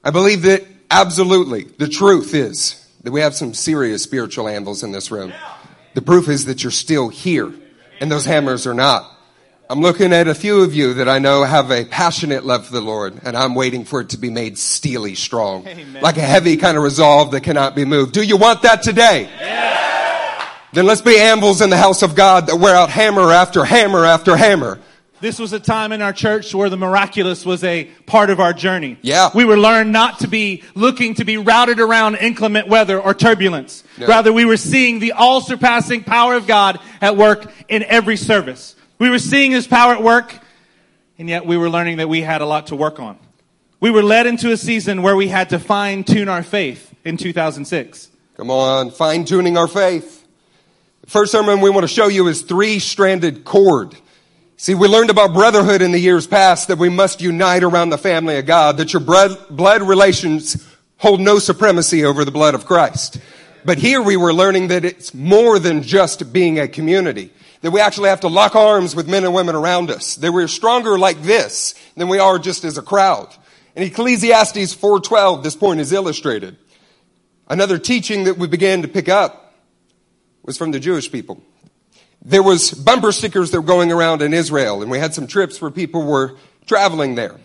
I 0.04 0.12
believe 0.12 0.44
that 0.44 0.66
absolutely 0.92 1.64
the 1.64 1.88
truth 1.88 2.34
is 2.34 2.86
that 3.04 3.12
we 3.12 3.22
have 3.22 3.36
some 3.36 3.54
serious 3.54 4.04
spiritual 4.04 4.48
anvils 4.48 4.84
in 4.84 4.92
this 4.92 5.12
room. 5.12 5.34
The 5.94 6.02
proof 6.02 6.28
is 6.30 6.46
that 6.46 6.64
you're 6.64 6.72
still 6.72 7.10
here 7.10 7.54
and 8.00 8.12
those 8.12 8.26
hammers 8.26 8.68
are 8.68 8.74
not. 8.74 9.10
I'm 9.70 9.80
looking 9.82 10.12
at 10.14 10.28
a 10.28 10.36
few 10.36 10.62
of 10.62 10.76
you 10.76 10.96
that 10.96 11.08
I 11.08 11.20
know 11.20 11.44
have 11.44 11.72
a 11.72 11.86
passionate 11.86 12.46
love 12.46 12.68
for 12.68 12.74
the 12.74 12.82
Lord, 12.82 13.22
and 13.24 13.36
I'm 13.36 13.56
waiting 13.56 13.86
for 13.86 14.02
it 14.02 14.10
to 14.10 14.18
be 14.18 14.30
made 14.30 14.58
steely 14.58 15.16
strong. 15.16 15.66
Amen. 15.66 16.02
Like 16.02 16.18
a 16.18 16.22
heavy 16.22 16.58
kind 16.58 16.78
of 16.78 16.84
resolve 16.84 17.32
that 17.32 17.42
cannot 17.42 17.76
be 17.76 17.86
moved. 17.86 18.14
Do 18.14 18.22
you 18.22 18.38
want 18.38 18.64
that 18.64 18.84
today? 18.84 19.30
Then 20.74 20.88
let's 20.88 21.02
be 21.02 21.20
anvils 21.20 21.62
in 21.62 21.70
the 21.70 21.78
house 21.78 22.02
of 22.02 22.16
God 22.16 22.48
that 22.48 22.56
wear 22.56 22.76
out 22.76 22.90
hammer 22.90 23.32
after 23.32 23.64
hammer 23.64 24.06
after 24.06 24.36
hammer 24.36 24.80
This 25.22 25.38
was 25.38 25.54
a 25.54 25.60
time 25.60 25.92
in 25.92 26.02
our 26.02 26.14
church 26.14 26.54
where 26.56 26.68
the 26.68 26.78
miraculous 26.78 27.46
was 27.46 27.64
a 27.64 27.86
part 28.08 28.32
of 28.32 28.40
our 28.40 28.54
journey. 28.54 28.98
Yeah. 29.04 29.30
We 29.36 29.46
were 29.46 29.56
learned 29.56 29.92
not 29.92 30.20
to 30.22 30.28
be 30.28 30.64
looking 30.74 31.14
to 31.16 31.26
be 31.26 31.38
routed 31.38 31.80
around 31.80 32.16
inclement 32.16 32.70
weather 32.70 33.00
or 33.00 33.14
turbulence. 33.14 33.84
No. 34.00 34.08
Rather, 34.08 34.34
we 34.34 34.46
were 34.46 34.58
seeing 34.58 34.98
the 34.98 35.12
all 35.12 35.42
surpassing 35.42 36.04
power 36.04 36.34
of 36.34 36.48
God 36.48 36.80
at 37.02 37.16
work 37.18 37.52
in 37.70 37.84
every 37.84 38.18
service. 38.18 38.76
We 38.98 39.12
were 39.12 39.20
seeing 39.20 39.52
His 39.52 39.68
power 39.68 39.94
at 39.94 40.02
work, 40.02 40.34
and 41.20 41.30
yet 41.30 41.46
we 41.46 41.56
were 41.56 41.70
learning 41.70 41.98
that 41.98 42.10
we 42.10 42.22
had 42.22 42.42
a 42.42 42.48
lot 42.48 42.68
to 42.68 42.76
work 42.76 43.00
on. 43.00 43.20
We 43.80 43.92
were 43.92 44.02
led 44.02 44.26
into 44.26 44.52
a 44.52 44.58
season 44.58 45.04
where 45.04 45.16
we 45.16 45.28
had 45.28 45.52
to 45.52 45.60
fine 45.60 46.04
tune 46.04 46.30
our 46.30 46.42
faith 46.42 46.92
in 47.06 47.18
2006. 47.18 48.10
Come 48.38 48.50
on, 48.50 48.90
fine 48.90 49.24
tuning 49.24 49.56
our 49.56 49.68
faith. 49.68 50.23
First 51.08 51.34
sermon 51.34 51.60
we 51.60 51.70
want 51.70 51.84
to 51.84 51.94
show 51.94 52.08
you 52.08 52.28
is 52.28 52.44
three 52.44 52.80
stranded 52.80 53.44
cord. 53.44 53.94
See, 54.56 54.74
we 54.74 54.88
learned 54.88 55.10
about 55.10 55.34
brotherhood 55.34 55.82
in 55.82 55.92
the 55.92 56.00
years 56.00 56.26
past 56.26 56.70
that 56.70 56.78
we 56.78 56.88
must 56.88 57.22
unite 57.22 57.64
around 57.64 57.90
the 57.90 57.98
family 57.98 58.38
of 58.38 58.46
God, 58.46 58.78
that 58.78 58.94
your 58.94 59.02
blood 59.02 59.82
relations 59.82 60.66
hold 60.98 61.20
no 61.20 61.40
supremacy 61.40 62.06
over 62.06 62.24
the 62.24 62.32
blood 62.32 62.56
of 62.56 62.66
Christ. 62.66 63.20
But 63.66 63.80
here 63.80 64.02
we 64.02 64.16
were 64.16 64.34
learning 64.34 64.70
that 64.70 64.86
it's 64.86 65.14
more 65.14 65.60
than 65.60 65.84
just 65.84 66.32
being 66.32 66.58
a 66.58 66.70
community. 66.70 67.32
That 67.62 67.72
we 67.72 67.82
actually 67.82 68.10
have 68.10 68.22
to 68.22 68.30
lock 68.30 68.56
arms 68.56 68.96
with 68.96 69.10
men 69.10 69.26
and 69.26 69.34
women 69.34 69.56
around 69.56 69.92
us. 69.92 70.16
That 70.16 70.32
we're 70.32 70.48
stronger 70.48 70.98
like 70.98 71.22
this 71.22 71.76
than 71.98 72.08
we 72.08 72.20
are 72.20 72.40
just 72.40 72.64
as 72.64 72.78
a 72.78 72.82
crowd. 72.82 73.28
In 73.76 73.84
Ecclesiastes 73.84 74.76
4.12, 74.76 75.44
this 75.44 75.56
point 75.58 75.82
is 75.82 75.92
illustrated. 75.92 76.56
Another 77.50 77.78
teaching 77.78 78.24
that 78.24 78.38
we 78.38 78.48
began 78.48 78.82
to 78.84 78.88
pick 78.88 79.10
up 79.10 79.43
was 80.44 80.58
from 80.58 80.72
the 80.72 80.80
Jewish 80.80 81.12
people. 81.12 81.42
There 82.24 82.44
was 82.44 82.72
bumper 82.72 83.12
stickers 83.12 83.52
that 83.52 83.62
were 83.62 83.68
going 83.68 83.92
around 83.92 84.22
in 84.22 84.34
Israel, 84.34 84.82
and 84.82 84.90
we 84.90 85.00
had 85.00 85.14
some 85.14 85.28
trips 85.28 85.62
where 85.62 85.72
people 85.72 86.06
were 86.06 86.36
traveling 86.66 87.16
there. 87.16 87.38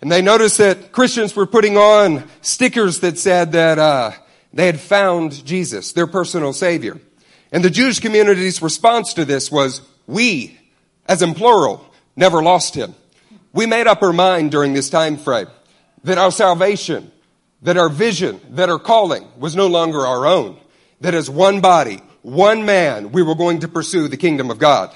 And 0.00 0.10
they 0.10 0.22
noticed 0.22 0.58
that 0.58 0.92
Christians 0.92 1.34
were 1.34 1.46
putting 1.46 1.76
on 1.76 2.24
stickers 2.42 3.00
that 3.00 3.18
said 3.18 3.52
that 3.52 3.78
uh, 3.78 4.12
they 4.52 4.66
had 4.66 4.80
found 4.80 5.44
Jesus, 5.44 5.92
their 5.92 6.06
personal 6.06 6.52
Savior. 6.52 7.00
And 7.52 7.64
the 7.64 7.70
Jewish 7.70 8.00
community's 8.00 8.60
response 8.60 9.14
to 9.14 9.24
this 9.24 9.50
was, 9.50 9.80
we, 10.06 10.58
as 11.06 11.22
in 11.22 11.34
plural, 11.34 11.86
never 12.16 12.42
lost 12.42 12.74
him. 12.74 12.94
We 13.52 13.66
made 13.66 13.86
up 13.86 14.02
our 14.02 14.12
mind 14.12 14.50
during 14.50 14.72
this 14.72 14.90
time 14.90 15.16
frame 15.16 15.46
that 16.02 16.18
our 16.18 16.32
salvation, 16.32 17.10
that 17.62 17.76
our 17.76 17.88
vision, 17.88 18.40
that 18.50 18.68
our 18.68 18.78
calling 18.78 19.26
was 19.38 19.54
no 19.56 19.68
longer 19.68 20.00
our 20.00 20.26
own. 20.26 20.58
That 21.00 21.14
as 21.14 21.30
one 21.30 21.60
body, 21.60 22.00
one 22.24 22.64
man, 22.64 23.12
we 23.12 23.22
were 23.22 23.34
going 23.34 23.60
to 23.60 23.68
pursue 23.68 24.08
the 24.08 24.16
kingdom 24.16 24.50
of 24.50 24.58
God. 24.58 24.94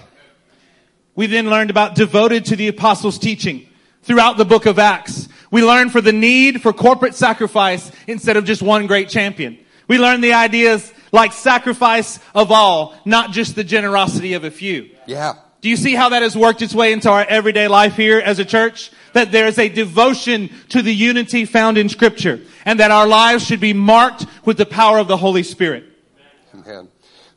We 1.15 1.27
then 1.27 1.51
learned 1.51 1.69
about 1.69 1.95
devoted 1.95 2.47
to 2.47 2.57
the 2.57 2.69
apostles' 2.69 3.19
teaching 3.19 3.69
throughout 4.03 4.39
the 4.39 4.47
book 4.47 4.65
of 4.65 4.79
Acts. 4.79 5.29
We 5.51 5.63
learned 5.63 5.93
for 5.93 6.01
the 6.01 6.13
need 6.13 6.63
for 6.63 6.73
corporate 6.73 7.15
sacrifice 7.15 7.93
instead 8.07 8.39
of 8.39 8.47
just 8.47 8.63
one 8.63 8.87
great 8.87 9.11
champion. 9.11 9.59
We 9.89 9.99
learned 9.99 10.25
the 10.25 10.33
ideas 10.33 10.91
like 11.13 11.35
sacrifice 11.35 12.19
of 12.35 12.51
all, 12.51 12.95
not 13.05 13.33
just 13.33 13.57
the 13.57 13.65
generosity 13.65 14.33
of 14.33 14.45
a 14.45 14.51
few. 14.51 14.89
Yeah. 15.07 15.35
Do 15.61 15.69
you 15.69 15.77
see 15.77 15.95
how 15.95 16.09
that 16.09 16.23
has 16.23 16.35
worked 16.35 16.63
its 16.63 16.75
way 16.75 16.95
into 16.95 17.11
our 17.11 17.27
everyday 17.29 17.69
life 17.69 17.95
here 17.95 18.21
as 18.21 18.39
a 18.39 18.45
church? 18.45 18.91
That 19.13 19.33
there 19.33 19.47
is 19.47 19.59
a 19.59 19.69
devotion 19.69 20.49
to 20.71 20.81
the 20.81 20.95
unity 20.95 21.45
found 21.45 21.77
in 21.77 21.91
scripture 21.91 22.41
and 22.65 22.81
that 22.81 22.91
our 22.91 23.07
lives 23.07 23.45
should 23.45 23.61
be 23.61 23.75
marked 23.75 24.25
with 24.47 24.57
the 24.57 24.65
power 24.65 24.99
of 24.99 25.09
the 25.09 25.17
Holy 25.19 25.43
Spirit. 25.43 25.88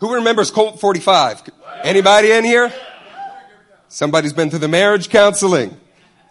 Who 0.01 0.15
remembers 0.15 0.49
Colt 0.49 0.79
45? 0.79 1.43
Anybody 1.83 2.31
in 2.31 2.43
here? 2.43 2.73
Somebody's 3.87 4.33
been 4.33 4.49
through 4.49 4.57
the 4.57 4.67
marriage 4.67 5.09
counseling. 5.09 5.77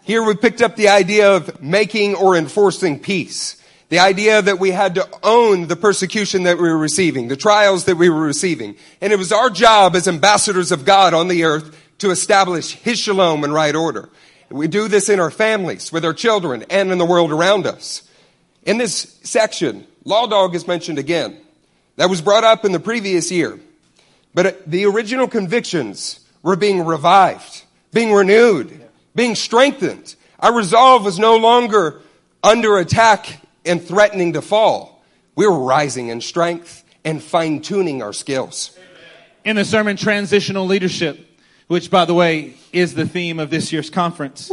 Here 0.03 0.21
we 0.21 0.35
picked 0.35 0.61
up 0.61 0.75
the 0.75 0.89
idea 0.89 1.37
of 1.37 1.61
making 1.61 2.15
or 2.15 2.35
enforcing 2.35 2.99
peace. 2.99 3.55
The 3.87 3.99
idea 3.99 4.41
that 4.41 4.59
we 4.59 4.71
had 4.71 4.95
to 4.95 5.07
own 5.23 5.69
the 5.69 5.77
persecution 5.77 6.43
that 6.43 6.57
we 6.57 6.63
were 6.63 6.77
receiving, 6.77 7.29
the 7.29 7.37
trials 7.37 7.85
that 7.85 7.95
we 7.95 8.09
were 8.09 8.19
receiving. 8.19 8.75
And 8.99 9.13
it 9.13 9.15
was 9.15 9.31
our 9.31 9.49
job 9.49 9.95
as 9.95 10.05
ambassadors 10.05 10.73
of 10.73 10.83
God 10.83 11.13
on 11.13 11.29
the 11.29 11.45
earth 11.45 11.77
to 11.99 12.11
establish 12.11 12.73
His 12.73 12.99
shalom 12.99 13.45
and 13.45 13.53
right 13.53 13.73
order. 13.73 14.09
We 14.49 14.67
do 14.67 14.89
this 14.89 15.07
in 15.07 15.21
our 15.21 15.31
families, 15.31 15.93
with 15.93 16.03
our 16.03 16.13
children, 16.13 16.65
and 16.69 16.91
in 16.91 16.97
the 16.97 17.05
world 17.05 17.31
around 17.31 17.65
us. 17.65 18.03
In 18.63 18.79
this 18.79 19.17
section, 19.23 19.87
Law 20.03 20.27
Dog 20.27 20.55
is 20.55 20.67
mentioned 20.67 20.99
again. 20.99 21.37
That 22.01 22.09
was 22.09 22.19
brought 22.19 22.43
up 22.43 22.65
in 22.65 22.71
the 22.71 22.79
previous 22.79 23.31
year. 23.31 23.59
But 24.33 24.45
uh, 24.47 24.51
the 24.65 24.85
original 24.85 25.27
convictions 25.27 26.19
were 26.41 26.55
being 26.55 26.83
revived, 26.83 27.61
being 27.93 28.11
renewed, 28.11 28.83
being 29.13 29.35
strengthened. 29.35 30.15
Our 30.39 30.51
resolve 30.51 31.05
was 31.05 31.19
no 31.19 31.37
longer 31.37 32.01
under 32.41 32.79
attack 32.79 33.39
and 33.67 33.79
threatening 33.79 34.33
to 34.33 34.41
fall. 34.41 35.03
We 35.35 35.45
were 35.45 35.59
rising 35.59 36.07
in 36.07 36.21
strength 36.21 36.83
and 37.05 37.21
fine 37.21 37.61
tuning 37.61 38.01
our 38.01 38.13
skills. 38.13 38.75
In 39.45 39.55
the 39.55 39.63
sermon 39.63 39.95
Transitional 39.95 40.65
Leadership, 40.65 41.19
which 41.67 41.91
by 41.91 42.05
the 42.05 42.15
way 42.15 42.55
is 42.73 42.95
the 42.95 43.05
theme 43.05 43.39
of 43.39 43.51
this 43.51 43.71
year's 43.71 43.91
conference, 43.91 44.51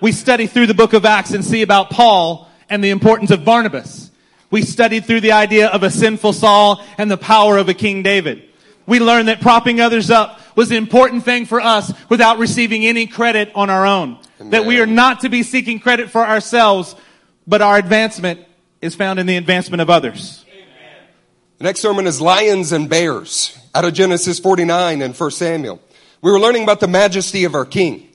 we 0.00 0.10
study 0.10 0.48
through 0.48 0.66
the 0.66 0.74
book 0.74 0.92
of 0.92 1.04
Acts 1.04 1.30
and 1.30 1.44
see 1.44 1.62
about 1.62 1.90
Paul 1.90 2.50
and 2.68 2.82
the 2.82 2.90
importance 2.90 3.30
of 3.30 3.44
Barnabas. 3.44 4.09
We 4.50 4.62
studied 4.62 5.04
through 5.04 5.20
the 5.20 5.32
idea 5.32 5.68
of 5.68 5.82
a 5.82 5.90
sinful 5.90 6.32
Saul 6.32 6.84
and 6.98 7.10
the 7.10 7.16
power 7.16 7.56
of 7.56 7.68
a 7.68 7.74
King 7.74 8.02
David. 8.02 8.42
We 8.86 8.98
learned 8.98 9.28
that 9.28 9.40
propping 9.40 9.80
others 9.80 10.10
up 10.10 10.40
was 10.56 10.70
an 10.70 10.76
important 10.76 11.24
thing 11.24 11.46
for 11.46 11.60
us 11.60 11.92
without 12.08 12.38
receiving 12.38 12.84
any 12.84 13.06
credit 13.06 13.52
on 13.54 13.70
our 13.70 13.86
own. 13.86 14.18
That 14.40 14.66
we 14.66 14.80
are 14.80 14.86
not 14.86 15.20
to 15.20 15.28
be 15.28 15.42
seeking 15.42 15.78
credit 15.78 16.10
for 16.10 16.26
ourselves, 16.26 16.96
but 17.46 17.62
our 17.62 17.76
advancement 17.76 18.40
is 18.80 18.94
found 18.94 19.20
in 19.20 19.26
the 19.26 19.36
advancement 19.36 19.80
of 19.80 19.90
others. 19.90 20.44
The 21.58 21.64
next 21.64 21.80
sermon 21.80 22.06
is 22.06 22.20
Lions 22.20 22.72
and 22.72 22.88
Bears 22.88 23.56
out 23.74 23.84
of 23.84 23.92
Genesis 23.92 24.38
49 24.38 25.02
and 25.02 25.14
1 25.14 25.30
Samuel. 25.30 25.80
We 26.22 26.32
were 26.32 26.40
learning 26.40 26.64
about 26.64 26.80
the 26.80 26.88
majesty 26.88 27.44
of 27.44 27.54
our 27.54 27.64
King, 27.66 28.08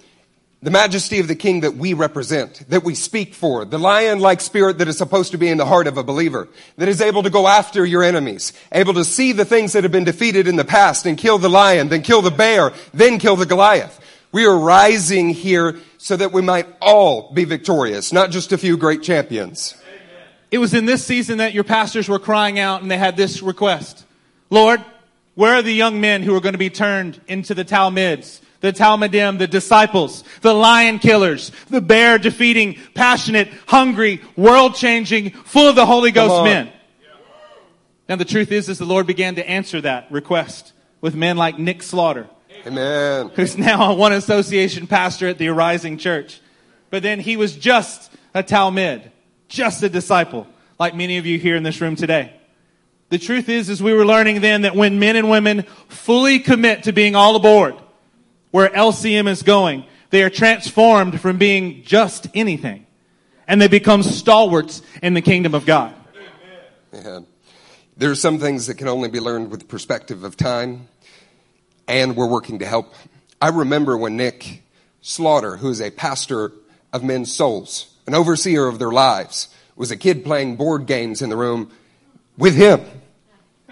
the 0.66 0.72
majesty 0.72 1.20
of 1.20 1.28
the 1.28 1.36
King 1.36 1.60
that 1.60 1.76
we 1.76 1.94
represent, 1.94 2.68
that 2.70 2.84
we 2.84 2.96
speak 2.96 3.36
for, 3.36 3.66
the 3.66 3.78
lion-like 3.78 4.42
spirit 4.42 4.80
that 4.80 4.88
is 4.88 4.98
supposed 4.98 5.32
to 5.32 5.38
be 5.38 5.48
in 5.48 5.60
the 5.60 5.66
heart 5.68 5.86
of 5.86 6.00
a 6.00 6.04
believer, 6.04 6.48
that 6.78 6.88
is 6.88 7.02
able 7.02 7.22
to 7.22 7.30
go 7.30 7.48
after 7.48 7.86
your 7.86 8.04
enemies, 8.04 8.52
able 8.72 8.96
to 8.96 9.06
see 9.06 9.32
the 9.32 9.46
things 9.46 9.74
that 9.74 9.84
have 9.84 9.92
been 9.92 10.06
defeated 10.06 10.48
in 10.48 10.56
the 10.56 10.66
past 10.66 11.06
and 11.06 11.20
kill 11.20 11.38
the 11.38 11.50
lion, 11.50 11.90
then 11.90 12.02
kill 12.02 12.24
the 12.24 12.32
bear, 12.32 12.74
then 12.96 13.20
kill 13.20 13.36
the 13.36 13.46
Goliath. 13.46 14.00
We 14.32 14.48
are 14.48 14.58
rising 14.58 15.30
here 15.30 15.78
so 16.00 16.18
that 16.18 16.32
we 16.32 16.42
might 16.42 16.66
all 16.82 17.32
be 17.32 17.44
victorious, 17.44 18.12
not 18.12 18.32
just 18.32 18.52
a 18.52 18.58
few 18.58 18.76
great 18.76 19.04
champions. 19.04 19.76
It 20.50 20.58
was 20.58 20.74
in 20.74 20.88
this 20.88 21.06
season 21.06 21.38
that 21.38 21.54
your 21.54 21.64
pastors 21.64 22.10
were 22.10 22.18
crying 22.18 22.58
out 22.58 22.82
and 22.82 22.90
they 22.90 22.98
had 22.98 23.18
this 23.18 23.44
request. 23.44 24.04
Lord, 24.50 24.84
where 25.36 25.54
are 25.54 25.62
the 25.62 25.72
young 25.72 26.02
men 26.02 26.24
who 26.24 26.36
are 26.36 26.42
going 26.42 26.54
to 26.54 26.58
be 26.58 26.72
turned 26.72 27.22
into 27.28 27.54
the 27.54 27.64
Talmids, 27.64 28.42
the 28.66 28.74
Talmidim, 28.74 29.38
the 29.38 29.48
disciples, 29.48 30.24
the 30.42 30.54
lion 30.54 30.98
killers, 30.98 31.52
the 31.70 31.82
bear 31.82 32.18
defeating, 32.18 32.80
passionate, 32.96 33.50
hungry, 33.68 34.22
world 34.36 34.74
changing, 34.74 35.30
full 35.30 35.70
of 35.70 35.76
the 35.76 35.86
Holy 35.86 36.10
Ghost 36.10 36.44
men? 36.44 36.72
Now 38.10 38.16
the 38.16 38.26
truth 38.26 38.52
is, 38.52 38.68
is 38.68 38.80
the 38.80 38.86
Lord 38.86 39.06
began 39.06 39.36
to 39.36 39.48
answer 39.48 39.82
that 39.82 40.12
request 40.12 40.74
with 41.00 41.14
men 41.14 41.38
like 41.38 41.60
Nick 41.60 41.84
Slaughter, 41.84 42.28
Amen. 42.66 43.30
who's 43.36 43.56
now 43.56 43.92
a 43.92 43.94
one 43.94 44.14
association 44.14 44.88
pastor 44.88 45.28
at 45.28 45.38
the 45.38 45.48
Arising 45.48 46.00
Church. 46.00 46.42
But 46.90 47.04
then 47.04 47.20
he 47.20 47.38
was 47.38 47.56
just 47.56 48.12
a 48.34 48.42
Talmid, 48.42 49.12
just 49.48 49.84
a 49.84 49.90
disciple, 49.90 50.48
like 50.80 50.96
many 50.96 51.18
of 51.18 51.28
you 51.28 51.38
here 51.38 51.56
in 51.56 51.62
this 51.62 51.82
room 51.82 51.96
today. 51.96 52.34
The 53.10 53.20
truth 53.20 53.48
is, 53.48 53.70
is 53.70 53.84
we 53.84 53.94
were 53.94 54.08
learning 54.08 54.42
then 54.42 54.64
that 54.64 54.76
when 54.76 54.98
men 54.98 55.16
and 55.16 55.30
women 55.30 55.64
fully 55.88 56.40
commit 56.40 56.84
to 56.84 56.94
being 56.94 57.16
all 57.16 57.36
aboard, 57.36 57.76
where 58.52 58.70
LCM 58.70 59.28
is 59.28 59.44
going, 59.44 59.86
they 60.10 60.24
are 60.24 60.30
transformed 60.30 61.20
from 61.20 61.38
being 61.38 61.84
just 61.84 62.28
anything, 62.34 62.86
and 63.48 63.62
they 63.62 63.68
become 63.68 64.04
stalwarts 64.04 64.82
in 65.02 65.14
the 65.14 65.22
kingdom 65.22 65.54
of 65.54 65.66
God. 65.66 65.94
There 67.98 68.12
are 68.12 68.16
some 68.16 68.40
things 68.40 68.68
that 68.68 68.76
can 68.76 68.88
only 68.88 69.10
be 69.10 69.20
learned 69.20 69.52
with 69.52 69.62
the 69.62 69.66
perspective 69.66 70.24
of 70.24 70.38
time, 70.38 70.88
and 71.88 72.16
we're 72.16 72.28
working 72.28 72.60
to 72.60 72.66
help. 72.66 72.94
I 73.42 73.50
remember 73.50 73.98
when 73.98 74.18
Nick 74.18 74.64
Slaughter, 75.02 75.58
who 75.58 75.70
is 75.70 75.82
a 75.82 75.92
pastor 75.92 76.52
of 76.92 77.04
men's 77.04 77.34
souls, 77.34 77.94
an 78.08 78.16
overseer 78.16 78.68
of 78.68 78.80
their 78.80 78.92
lives, 78.92 79.50
was 79.76 79.92
a 79.92 79.98
kid 79.98 80.24
playing 80.24 80.56
board 80.56 80.86
games 80.86 81.22
in 81.22 81.30
the 81.30 81.36
room 81.36 81.72
with 82.38 82.56
him. 82.56 82.82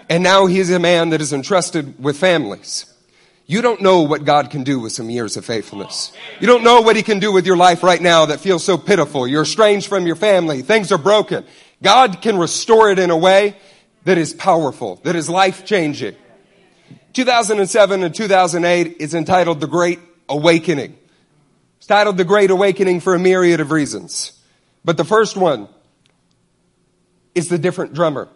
And 0.08 0.22
now 0.22 0.46
he's 0.46 0.70
a 0.70 0.78
man 0.78 1.10
that 1.10 1.20
is 1.20 1.32
entrusted 1.32 2.02
with 2.02 2.18
families. 2.18 2.93
You 3.46 3.60
don't 3.60 3.82
know 3.82 4.02
what 4.02 4.24
God 4.24 4.50
can 4.50 4.64
do 4.64 4.80
with 4.80 4.92
some 4.92 5.10
years 5.10 5.36
of 5.36 5.44
faithfulness. 5.44 6.12
You 6.40 6.46
don't 6.46 6.64
know 6.64 6.80
what 6.80 6.96
he 6.96 7.02
can 7.02 7.18
do 7.18 7.30
with 7.30 7.46
your 7.46 7.58
life 7.58 7.82
right 7.82 8.00
now 8.00 8.26
that 8.26 8.40
feels 8.40 8.64
so 8.64 8.78
pitiful. 8.78 9.26
You're 9.26 9.42
estranged 9.42 9.88
from 9.88 10.06
your 10.06 10.16
family. 10.16 10.62
Things 10.62 10.90
are 10.92 10.98
broken. 10.98 11.44
God 11.82 12.22
can 12.22 12.38
restore 12.38 12.90
it 12.90 12.98
in 12.98 13.10
a 13.10 13.16
way 13.16 13.56
that 14.04 14.16
is 14.16 14.32
powerful, 14.32 14.96
that 15.04 15.16
is 15.16 15.28
life 15.28 15.64
changing. 15.66 16.14
2007 17.12 18.02
and 18.02 18.14
2008 18.14 18.96
is 18.98 19.14
entitled 19.14 19.60
The 19.60 19.66
Great 19.66 20.00
Awakening. 20.28 20.96
It's 21.76 21.86
titled 21.86 22.16
The 22.16 22.24
Great 22.24 22.50
Awakening 22.50 23.00
for 23.00 23.14
a 23.14 23.18
myriad 23.18 23.60
of 23.60 23.70
reasons. 23.70 24.32
But 24.84 24.96
the 24.96 25.04
first 25.04 25.36
one 25.36 25.68
is 27.34 27.48
the 27.48 27.58
different 27.58 27.92
drummer. 27.92 28.28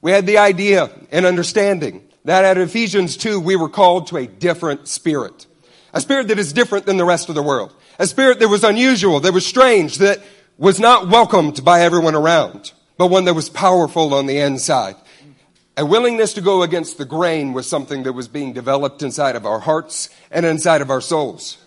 We 0.00 0.12
had 0.12 0.26
the 0.26 0.38
idea 0.38 0.90
and 1.10 1.26
understanding 1.26 2.08
that 2.24 2.44
at 2.44 2.58
Ephesians 2.58 3.16
2, 3.16 3.38
we 3.38 3.56
were 3.56 3.68
called 3.68 4.06
to 4.08 4.16
a 4.16 4.26
different 4.26 4.88
spirit. 4.88 5.46
A 5.92 6.00
spirit 6.00 6.28
that 6.28 6.38
is 6.38 6.52
different 6.52 6.86
than 6.86 6.96
the 6.96 7.04
rest 7.04 7.28
of 7.28 7.34
the 7.34 7.42
world. 7.42 7.74
A 7.98 8.06
spirit 8.06 8.40
that 8.40 8.48
was 8.48 8.64
unusual, 8.64 9.20
that 9.20 9.32
was 9.32 9.46
strange, 9.46 9.98
that 9.98 10.20
was 10.58 10.80
not 10.80 11.08
welcomed 11.08 11.64
by 11.64 11.80
everyone 11.82 12.14
around, 12.14 12.72
but 12.96 13.08
one 13.08 13.24
that 13.26 13.34
was 13.34 13.48
powerful 13.48 14.14
on 14.14 14.26
the 14.26 14.38
inside. 14.38 14.96
A 15.76 15.84
willingness 15.84 16.32
to 16.34 16.40
go 16.40 16.62
against 16.62 16.98
the 16.98 17.04
grain 17.04 17.52
was 17.52 17.68
something 17.68 18.04
that 18.04 18.12
was 18.12 18.28
being 18.28 18.52
developed 18.52 19.02
inside 19.02 19.36
of 19.36 19.44
our 19.44 19.58
hearts 19.58 20.08
and 20.30 20.46
inside 20.46 20.80
of 20.80 20.90
our 20.90 21.00
souls. 21.00 21.58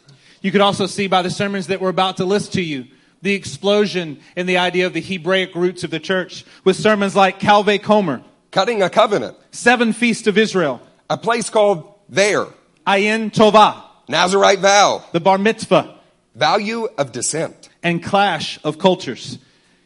You 0.41 0.52
could 0.52 0.62
also 0.62 0.86
see 0.86 1.08
by 1.08 1.22
the 1.22 1.30
sermons 1.30 1.67
that 1.67 1.82
we're 1.82 1.89
about 1.89 2.17
to 2.17 2.26
list 2.26 2.54
to 2.54 2.62
you 2.62 2.86
the 3.22 3.34
explosion 3.34 4.20
in 4.36 4.46
the 4.46 4.58
idea 4.58 4.86
of 4.86 4.93
the 4.93 5.02
Hebraic 5.02 5.56
roots 5.56 5.84
of 5.84 5.89
the 5.89 6.00
church 6.00 6.46
with 6.63 6.76
sermons 6.76 7.15
like 7.15 7.39
Calvary 7.39 7.80
Comer, 7.80 8.24
Cutting 8.51 8.81
a 8.81 8.89
covenant. 8.89 9.38
Seven 9.51 9.93
Feasts 9.93 10.27
of 10.27 10.38
Israel, 10.38 10.81
A 11.10 11.17
place 11.17 11.49
called 11.49 11.93
there. 12.10 12.45
Ayin 12.86 13.31
Tovah, 13.31 13.83
Nazarite 14.07 14.60
vow. 14.60 15.03
the 15.12 15.19
Bar 15.19 15.38
Mitzvah, 15.38 15.95
Value 16.36 16.86
of 16.97 17.12
descent. 17.12 17.69
and 17.83 18.01
Clash 18.03 18.60
of 18.63 18.77
Cultures. 18.79 19.38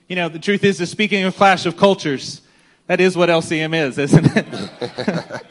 You 0.08 0.16
know, 0.16 0.30
the 0.30 0.40
truth 0.40 0.64
is, 0.64 0.78
that 0.80 0.88
speaking 0.88 1.24
of 1.24 1.36
Clash 1.36 1.66
of 1.66 1.78
Cultures, 1.78 2.42
that 2.88 3.00
is 3.02 3.16
what 3.16 3.30
LCM 3.30 3.74
is, 3.74 3.98
isn't 3.98 4.36
it? 4.36 4.46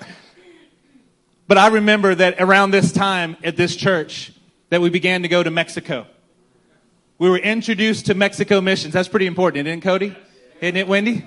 but 1.48 1.58
I 1.58 1.68
remember 1.68 2.14
that 2.14 2.40
around 2.40 2.70
this 2.70 2.92
time 2.92 3.36
at 3.42 3.56
this 3.56 3.74
church 3.74 4.32
that 4.68 4.80
we 4.80 4.90
began 4.90 5.22
to 5.22 5.28
go 5.28 5.42
to 5.42 5.50
Mexico. 5.50 6.06
We 7.18 7.28
were 7.28 7.38
introduced 7.38 8.06
to 8.06 8.14
Mexico 8.14 8.60
missions. 8.60 8.94
That's 8.94 9.08
pretty 9.08 9.26
important, 9.26 9.66
isn't 9.66 9.80
it, 9.80 9.82
Cody? 9.82 10.16
Isn't 10.60 10.76
it, 10.76 10.86
Wendy? 10.86 11.26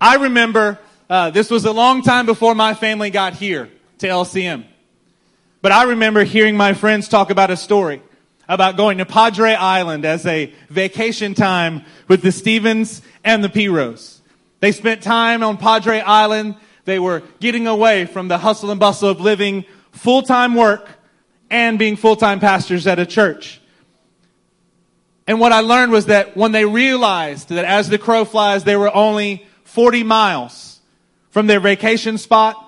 I 0.00 0.16
remember 0.16 0.78
uh, 1.08 1.30
this 1.30 1.50
was 1.50 1.64
a 1.64 1.72
long 1.72 2.02
time 2.02 2.26
before 2.26 2.54
my 2.54 2.74
family 2.74 3.10
got 3.10 3.34
here 3.34 3.70
to 3.98 4.06
LCM. 4.06 4.64
But 5.62 5.72
I 5.72 5.84
remember 5.84 6.24
hearing 6.24 6.56
my 6.56 6.74
friends 6.74 7.08
talk 7.08 7.30
about 7.30 7.50
a 7.50 7.56
story 7.56 8.02
about 8.48 8.76
going 8.76 8.98
to 8.98 9.06
Padre 9.06 9.54
Island 9.54 10.04
as 10.04 10.24
a 10.26 10.52
vacation 10.68 11.34
time 11.34 11.84
with 12.08 12.22
the 12.22 12.30
Stevens 12.30 13.02
and 13.24 13.42
the 13.42 13.48
Piros. 13.48 14.20
They 14.60 14.72
spent 14.72 15.02
time 15.02 15.42
on 15.42 15.56
Padre 15.56 16.00
Island. 16.00 16.56
They 16.84 16.98
were 16.98 17.22
getting 17.40 17.66
away 17.66 18.06
from 18.06 18.28
the 18.28 18.38
hustle 18.38 18.70
and 18.70 18.78
bustle 18.78 19.08
of 19.08 19.20
living 19.20 19.64
full-time 19.92 20.54
work 20.54 20.88
and 21.50 21.78
being 21.78 21.96
full-time 21.96 22.38
pastors 22.38 22.86
at 22.86 22.98
a 22.98 23.06
church. 23.06 23.60
And 25.26 25.40
what 25.40 25.52
I 25.52 25.60
learned 25.60 25.90
was 25.90 26.06
that 26.06 26.36
when 26.36 26.52
they 26.52 26.64
realized 26.64 27.48
that 27.48 27.64
as 27.64 27.88
the 27.88 27.98
crow 27.98 28.24
flies, 28.24 28.62
they 28.62 28.76
were 28.76 28.94
only 28.94 29.46
40 29.66 30.02
miles 30.02 30.80
from 31.30 31.46
their 31.46 31.60
vacation 31.60 32.18
spot 32.18 32.62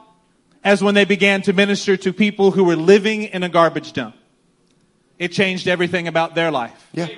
as 0.63 0.83
when 0.83 0.95
they 0.95 1.05
began 1.05 1.43
to 1.43 1.53
minister 1.53 1.97
to 1.97 2.13
people 2.13 2.51
who 2.51 2.65
were 2.65 2.77
living 2.77 3.25
in 3.25 3.43
a 3.43 3.49
garbage 3.49 3.93
dump. 3.93 4.15
It 5.19 5.33
changed 5.33 5.67
everything 5.67 6.07
about 6.07 6.35
their 6.35 6.51
life. 6.51 6.89
Yeah. 6.93 7.09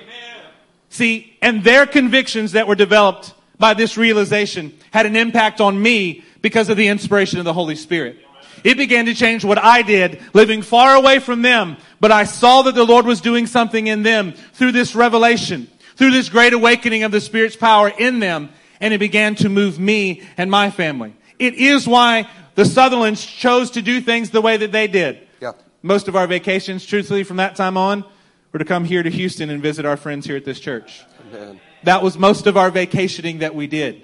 See, 0.89 1.37
and 1.41 1.63
their 1.63 1.85
convictions 1.85 2.53
that 2.53 2.67
were 2.67 2.75
developed 2.75 3.33
by 3.57 3.73
this 3.73 3.97
realization 3.97 4.73
had 4.91 5.05
an 5.05 5.15
impact 5.15 5.61
on 5.61 5.81
me 5.81 6.23
because 6.41 6.69
of 6.69 6.77
the 6.77 6.87
inspiration 6.87 7.39
of 7.39 7.45
the 7.45 7.53
Holy 7.53 7.75
Spirit. 7.75 8.17
It 8.63 8.77
began 8.77 9.05
to 9.05 9.13
change 9.13 9.43
what 9.43 9.57
I 9.57 9.81
did, 9.81 10.21
living 10.33 10.61
far 10.61 10.95
away 10.95 11.19
from 11.19 11.41
them, 11.41 11.77
but 11.99 12.11
I 12.11 12.25
saw 12.25 12.63
that 12.63 12.75
the 12.75 12.83
Lord 12.83 13.05
was 13.05 13.21
doing 13.21 13.47
something 13.47 13.87
in 13.87 14.03
them 14.03 14.33
through 14.53 14.73
this 14.73 14.95
revelation, 14.95 15.67
through 15.95 16.11
this 16.11 16.29
great 16.29 16.53
awakening 16.53 17.03
of 17.03 17.11
the 17.11 17.21
Spirit's 17.21 17.55
power 17.55 17.89
in 17.89 18.19
them, 18.19 18.49
and 18.81 18.93
it 18.93 18.97
began 18.97 19.35
to 19.35 19.47
move 19.47 19.79
me 19.79 20.23
and 20.37 20.51
my 20.51 20.71
family. 20.71 21.15
It 21.39 21.53
is 21.53 21.87
why 21.87 22.27
the 22.55 22.65
Sutherlands 22.65 23.25
chose 23.25 23.71
to 23.71 23.81
do 23.81 24.01
things 24.01 24.31
the 24.31 24.41
way 24.41 24.57
that 24.57 24.71
they 24.71 24.87
did. 24.87 25.27
Yeah. 25.39 25.53
Most 25.81 26.07
of 26.07 26.15
our 26.15 26.27
vacations, 26.27 26.85
truthfully, 26.85 27.23
from 27.23 27.37
that 27.37 27.55
time 27.55 27.77
on, 27.77 28.03
were 28.51 28.59
to 28.59 28.65
come 28.65 28.83
here 28.83 29.01
to 29.01 29.09
Houston 29.09 29.49
and 29.49 29.61
visit 29.61 29.85
our 29.85 29.95
friends 29.95 30.25
here 30.25 30.35
at 30.35 30.43
this 30.43 30.59
church. 30.59 31.03
Amen. 31.29 31.61
That 31.83 32.03
was 32.03 32.17
most 32.17 32.47
of 32.47 32.57
our 32.57 32.69
vacationing 32.69 33.39
that 33.39 33.55
we 33.55 33.67
did 33.67 34.03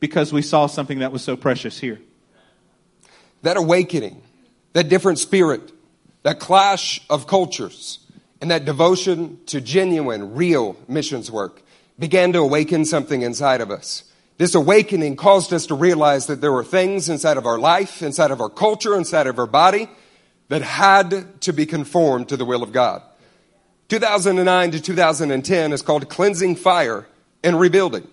because 0.00 0.32
we 0.32 0.42
saw 0.42 0.66
something 0.66 1.00
that 1.00 1.12
was 1.12 1.22
so 1.22 1.36
precious 1.36 1.78
here. 1.78 2.00
That 3.42 3.56
awakening, 3.56 4.22
that 4.72 4.88
different 4.88 5.18
spirit, 5.18 5.72
that 6.22 6.40
clash 6.40 7.00
of 7.10 7.26
cultures, 7.26 7.98
and 8.40 8.50
that 8.50 8.64
devotion 8.64 9.38
to 9.46 9.60
genuine, 9.60 10.34
real 10.34 10.76
missions 10.88 11.30
work 11.30 11.62
began 11.98 12.32
to 12.32 12.40
awaken 12.40 12.84
something 12.84 13.22
inside 13.22 13.60
of 13.60 13.70
us. 13.70 14.04
This 14.42 14.56
awakening 14.56 15.14
caused 15.14 15.52
us 15.52 15.66
to 15.66 15.76
realize 15.76 16.26
that 16.26 16.40
there 16.40 16.50
were 16.50 16.64
things 16.64 17.08
inside 17.08 17.36
of 17.36 17.46
our 17.46 17.60
life, 17.60 18.02
inside 18.02 18.32
of 18.32 18.40
our 18.40 18.48
culture, 18.48 18.96
inside 18.96 19.28
of 19.28 19.38
our 19.38 19.46
body 19.46 19.88
that 20.48 20.62
had 20.62 21.40
to 21.42 21.52
be 21.52 21.64
conformed 21.64 22.28
to 22.30 22.36
the 22.36 22.44
will 22.44 22.64
of 22.64 22.72
God. 22.72 23.02
2009 23.86 24.72
to 24.72 24.80
2010 24.80 25.72
is 25.72 25.80
called 25.82 26.08
Cleansing 26.08 26.56
Fire 26.56 27.06
and 27.44 27.60
Rebuilding. 27.60 28.08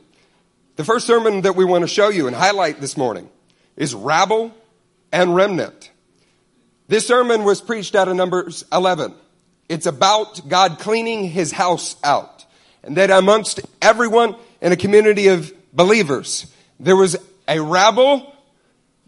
The 0.75 0.83
first 0.83 1.07
sermon 1.07 1.41
that 1.41 1.55
we 1.55 1.65
want 1.65 1.81
to 1.81 1.87
show 1.87 2.09
you 2.09 2.27
and 2.27 2.35
highlight 2.35 2.79
this 2.79 2.95
morning 2.95 3.27
is 3.75 3.95
Rabble 3.95 4.53
and 5.11 5.35
Remnant. 5.35 5.89
This 6.87 7.07
sermon 7.07 7.43
was 7.43 7.59
preached 7.59 7.95
out 7.95 8.07
of 8.07 8.15
Numbers 8.15 8.63
11. 8.71 9.15
It's 9.67 9.87
about 9.87 10.47
God 10.47 10.77
cleaning 10.77 11.27
his 11.27 11.51
house 11.51 11.95
out. 12.03 12.45
And 12.83 12.97
that 12.97 13.09
amongst 13.09 13.61
everyone 13.81 14.35
in 14.61 14.71
a 14.71 14.77
community 14.77 15.29
of 15.29 15.51
believers, 15.73 16.51
there 16.79 16.95
was 16.95 17.15
a 17.47 17.59
rabble 17.59 18.35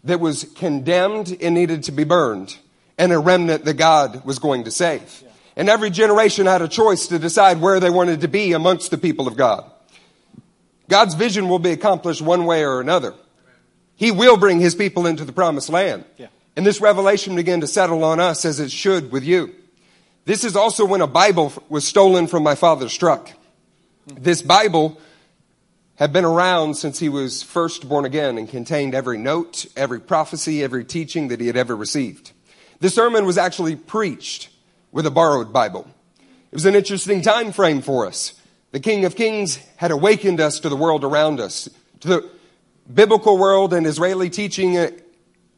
that 0.04 0.20
was 0.20 0.44
condemned 0.56 1.36
and 1.40 1.54
needed 1.54 1.84
to 1.84 1.92
be 1.92 2.04
burned, 2.04 2.56
and 2.98 3.12
a 3.12 3.18
remnant 3.18 3.64
that 3.64 3.74
God 3.74 4.24
was 4.24 4.38
going 4.38 4.64
to 4.64 4.70
save. 4.70 5.24
And 5.56 5.68
every 5.68 5.90
generation 5.90 6.46
had 6.46 6.62
a 6.62 6.68
choice 6.68 7.08
to 7.08 7.18
decide 7.18 7.60
where 7.60 7.78
they 7.78 7.90
wanted 7.90 8.22
to 8.22 8.28
be 8.28 8.52
amongst 8.52 8.90
the 8.90 8.98
people 8.98 9.28
of 9.28 9.36
God. 9.36 9.70
God's 10.88 11.14
vision 11.14 11.48
will 11.48 11.58
be 11.58 11.70
accomplished 11.70 12.22
one 12.22 12.44
way 12.44 12.64
or 12.64 12.80
another. 12.80 13.14
He 13.96 14.10
will 14.10 14.36
bring 14.36 14.60
his 14.60 14.74
people 14.74 15.06
into 15.06 15.24
the 15.24 15.32
promised 15.32 15.68
land. 15.68 16.04
Yeah. 16.16 16.26
And 16.56 16.66
this 16.66 16.80
revelation 16.80 17.36
began 17.36 17.60
to 17.60 17.66
settle 17.66 18.04
on 18.04 18.20
us 18.20 18.44
as 18.44 18.60
it 18.60 18.70
should 18.70 19.12
with 19.12 19.24
you. 19.24 19.54
This 20.24 20.44
is 20.44 20.56
also 20.56 20.84
when 20.84 21.00
a 21.00 21.06
Bible 21.06 21.52
was 21.68 21.86
stolen 21.86 22.26
from 22.26 22.42
my 22.42 22.54
father's 22.54 22.96
truck. 22.96 23.30
Hmm. 24.08 24.22
This 24.22 24.42
Bible 24.42 24.98
had 26.02 26.12
been 26.12 26.24
around 26.24 26.74
since 26.74 26.98
he 26.98 27.08
was 27.08 27.44
first 27.44 27.88
born 27.88 28.04
again 28.04 28.36
and 28.36 28.48
contained 28.48 28.92
every 28.92 29.16
note, 29.16 29.66
every 29.76 30.00
prophecy, 30.00 30.60
every 30.60 30.84
teaching 30.84 31.28
that 31.28 31.40
he 31.40 31.46
had 31.46 31.56
ever 31.56 31.76
received. 31.76 32.32
This 32.80 32.96
sermon 32.96 33.24
was 33.24 33.38
actually 33.38 33.76
preached 33.76 34.48
with 34.90 35.06
a 35.06 35.12
borrowed 35.12 35.52
Bible. 35.52 35.88
It 36.50 36.56
was 36.56 36.64
an 36.64 36.74
interesting 36.74 37.22
time 37.22 37.52
frame 37.52 37.82
for 37.82 38.04
us. 38.04 38.34
The 38.72 38.80
King 38.80 39.04
of 39.04 39.14
Kings 39.14 39.60
had 39.76 39.92
awakened 39.92 40.40
us 40.40 40.58
to 40.58 40.68
the 40.68 40.74
world 40.74 41.04
around 41.04 41.38
us, 41.38 41.68
to 42.00 42.08
the 42.08 42.30
biblical 42.92 43.38
world 43.38 43.72
and 43.72 43.86
Israeli 43.86 44.28
teaching, 44.28 44.76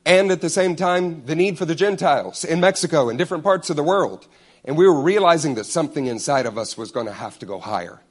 and 0.05 0.31
at 0.31 0.43
the 0.43 0.51
same 0.51 0.77
time, 0.77 1.25
the 1.25 1.35
need 1.35 1.57
for 1.57 1.65
the 1.65 1.75
Gentiles 1.75 2.45
in 2.45 2.61
Mexico 2.61 3.09
and 3.09 3.19
different 3.19 3.45
parts 3.45 3.71
of 3.71 3.77
the 3.77 3.83
world. 3.83 4.29
And 4.63 4.77
we 4.77 4.87
were 4.87 5.01
realizing 5.01 5.55
that 5.55 5.65
something 5.65 6.05
inside 6.05 6.45
of 6.45 6.59
us 6.59 6.77
was 6.77 6.91
going 6.91 7.07
to 7.07 7.15
have 7.15 7.39
to 7.39 7.47
go 7.47 7.61
higher. 7.61 8.03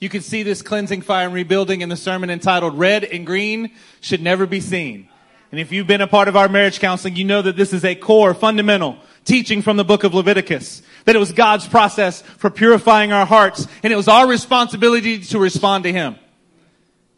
You 0.00 0.08
can 0.08 0.20
see 0.20 0.44
this 0.44 0.62
cleansing 0.62 1.02
fire 1.02 1.26
and 1.26 1.34
rebuilding 1.34 1.80
in 1.80 1.88
the 1.88 1.96
sermon 1.96 2.30
entitled 2.30 2.78
Red 2.78 3.04
and 3.04 3.26
Green 3.26 3.72
Should 4.00 4.22
Never 4.22 4.46
Be 4.46 4.60
Seen. 4.60 5.08
And 5.50 5.60
if 5.60 5.72
you've 5.72 5.86
been 5.86 6.00
a 6.00 6.06
part 6.06 6.28
of 6.28 6.36
our 6.36 6.48
marriage 6.48 6.78
counseling, 6.78 7.16
you 7.16 7.24
know 7.24 7.42
that 7.42 7.56
this 7.56 7.72
is 7.72 7.84
a 7.84 7.94
core, 7.94 8.34
fundamental 8.34 8.98
teaching 9.24 9.62
from 9.62 9.76
the 9.76 9.84
book 9.84 10.04
of 10.04 10.14
Leviticus. 10.14 10.82
That 11.04 11.16
it 11.16 11.18
was 11.18 11.32
God's 11.32 11.66
process 11.66 12.22
for 12.22 12.50
purifying 12.50 13.12
our 13.12 13.26
hearts, 13.26 13.66
and 13.82 13.92
it 13.92 13.96
was 13.96 14.08
our 14.08 14.28
responsibility 14.28 15.18
to 15.20 15.38
respond 15.38 15.84
to 15.84 15.92
Him. 15.92 16.16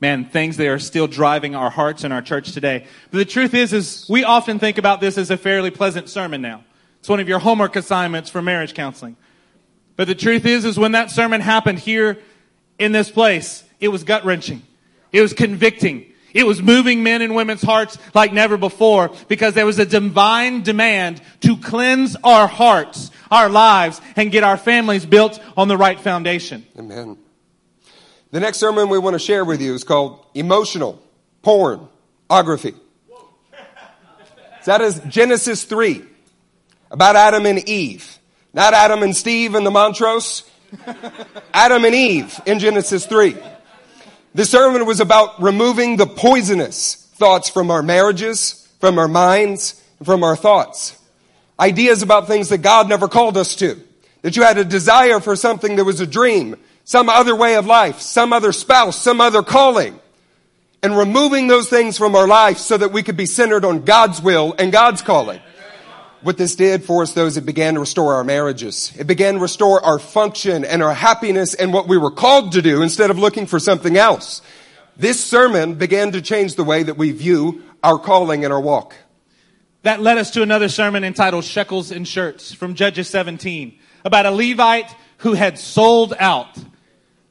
Man, 0.01 0.25
things 0.25 0.57
that 0.57 0.67
are 0.69 0.79
still 0.79 1.07
driving 1.07 1.55
our 1.55 1.69
hearts 1.69 2.05
in 2.05 2.13
our 2.13 2.23
church 2.23 2.53
today. 2.53 2.87
But 3.11 3.19
the 3.19 3.25
truth 3.27 3.53
is, 3.53 3.75
is 3.75 4.07
we 4.09 4.25
often 4.25 4.59
think 4.59 4.79
about 4.79 5.01
this 5.01 5.19
as 5.19 5.31
a 5.31 5.37
fairly 5.37 5.71
pleasant 5.71 6.09
sermon 6.09 6.41
now. 6.41 6.65
It's 7.01 7.09
one 7.09 7.21
of 7.21 7.29
your 7.29 7.41
homework 7.41 7.77
assignments 7.77 8.31
for 8.31 8.41
marriage 8.41 8.73
counseling. 8.73 9.17
But 9.97 10.07
the 10.07 10.15
truth 10.15 10.47
is, 10.47 10.65
is 10.65 10.79
when 10.79 10.93
that 10.93 11.11
sermon 11.11 11.43
happened 11.43 11.81
here 11.81 12.19
in 12.81 12.93
this 12.93 13.11
place, 13.11 13.63
it 13.79 13.89
was 13.89 14.03
gut 14.03 14.25
wrenching. 14.25 14.63
It 15.13 15.21
was 15.21 15.35
convicting. 15.35 16.07
It 16.33 16.47
was 16.47 16.63
moving 16.63 17.03
men 17.03 17.23
and 17.23 17.35
women's 17.35 17.63
hearts 17.63 17.99
like 18.15 18.33
never 18.33 18.57
before 18.57 19.11
because 19.29 19.55
there 19.55 19.67
was 19.67 19.79
a 19.79 19.85
divine 19.85 20.63
demand 20.63 21.21
to 21.41 21.57
cleanse 21.59 22.17
our 22.25 22.47
hearts, 22.47 23.11
our 23.31 23.49
lives, 23.49 24.01
and 24.17 24.33
get 24.33 24.45
our 24.45 24.57
families 24.57 25.05
built 25.05 25.41
on 25.57 25.69
the 25.69 25.77
right 25.77 26.01
foundation. 26.01 26.67
Amen. 26.79 27.19
The 28.31 28.41
next 28.41 28.59
sermon 28.59 28.89
we 28.89 28.99
want 28.99 29.15
to 29.15 29.19
share 29.19 29.45
with 29.45 29.61
you 29.61 29.75
is 29.75 29.85
called 29.85 30.25
Emotional 30.35 31.03
Pornography. 31.43 32.75
So 33.11 33.27
that 34.67 34.81
is 34.81 35.01
Genesis 35.09 35.65
3 35.65 36.03
about 36.91 37.17
Adam 37.17 37.45
and 37.45 37.69
Eve. 37.69 38.19
Not 38.55 38.73
Adam 38.73 39.03
and 39.03 39.15
Steve 39.15 39.55
and 39.55 39.67
the 39.67 39.71
Montrose. 39.71 40.45
Adam 41.53 41.85
and 41.85 41.95
Eve 41.95 42.41
in 42.47 42.59
Genesis 42.59 43.07
3. 43.07 43.37
The 44.35 44.45
sermon 44.45 44.87
was 44.87 45.01
about 45.01 45.43
removing 45.43 45.97
the 45.97 46.07
poisonous 46.07 46.95
thoughts 47.15 47.49
from 47.49 47.71
our 47.71 47.83
marriages, 47.83 48.69
from 48.79 48.99
our 48.99 49.09
minds, 49.09 49.83
from 50.05 50.23
our 50.23 50.37
thoughts. 50.37 50.97
Ideas 51.59 52.03
about 52.03 52.27
things 52.27 52.49
that 52.49 52.59
God 52.59 52.89
never 52.89 53.09
called 53.09 53.37
us 53.37 53.57
to. 53.57 53.79
That 54.23 54.37
you 54.37 54.43
had 54.43 54.59
a 54.59 54.65
desire 54.65 55.21
for 55.21 55.37
something 55.37 55.77
that 55.77 55.85
was 55.85 56.01
a 56.01 56.07
dream, 56.07 56.57
some 56.85 57.09
other 57.09 57.35
way 57.35 57.57
of 57.57 57.67
life, 57.67 58.01
some 58.01 58.33
other 58.33 58.53
spouse, 58.53 58.97
some 58.97 59.21
other 59.21 59.43
calling. 59.43 59.99
And 60.83 60.97
removing 60.97 61.47
those 61.49 61.69
things 61.69 61.99
from 61.99 62.15
our 62.15 62.27
life 62.27 62.59
so 62.59 62.79
that 62.79 62.93
we 62.93 63.03
could 63.03 63.17
be 63.17 63.27
centered 63.27 63.65
on 63.65 63.85
God's 63.85 64.23
will 64.23 64.55
and 64.59 64.73
God's 64.73 65.03
calling. 65.03 65.41
What 66.23 66.37
this 66.37 66.55
did 66.55 66.85
for 66.85 67.03
us, 67.03 67.15
though, 67.15 67.27
is 67.27 67.39
it 67.39 67.47
began 67.47 67.75
to 67.75 67.81
restore 67.81 68.15
our 68.15 68.25
marriages. 68.25 68.93
It 68.99 69.07
began 69.07 69.35
to 69.35 69.41
restore 69.41 69.83
our 69.83 69.99
function 69.99 70.65
and 70.67 70.83
our 70.83 70.93
happiness 70.93 71.55
and 71.55 71.73
what 71.73 71.89
we 71.89 71.97
were 71.97 72.11
called 72.11 72.53
to 72.53 72.63
do 72.63 72.83
instead 72.83 73.11
of 73.11 73.19
looking 73.19 73.47
for 73.47 73.59
something 73.59 73.97
else. 73.97 74.43
This 74.99 75.23
sermon 75.23 75.77
began 75.77 76.13
to 76.13 76.21
change 76.21 76.57
the 76.57 76.65
way 76.65 76.83
that 76.83 76.99
we 76.99 77.13
view 77.13 77.63
our 77.83 77.99
calling 77.99 78.45
and 78.45 78.53
our 78.53 78.61
walk. 78.61 78.95
That 79.83 80.03
led 80.03 80.19
us 80.19 80.31
to 80.33 80.43
another 80.43 80.69
sermon 80.69 81.05
entitled 81.05 81.45
Shekels 81.45 81.91
and 81.91 82.07
Shirts 82.07 82.53
from 82.53 82.75
Judges 82.75 83.09
17 83.09 83.79
about 84.05 84.27
a 84.27 84.31
Levite 84.31 84.95
who 85.19 85.33
had 85.33 85.59
sold 85.59 86.13
out. 86.19 86.55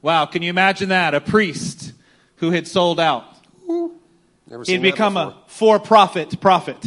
Wow, 0.02 0.25
can 0.25 0.41
you 0.41 0.49
imagine 0.49 0.89
that? 0.89 1.13
A 1.13 1.21
priest 1.21 1.93
who 2.38 2.49
had 2.49 2.67
sold 2.67 2.99
out. 2.99 3.25
Never 4.47 4.65
seen 4.65 4.84
He'd 4.84 4.91
become 4.91 5.15
a 5.15 5.38
for 5.45 5.80
profit 5.80 6.41
prophet. 6.41 6.84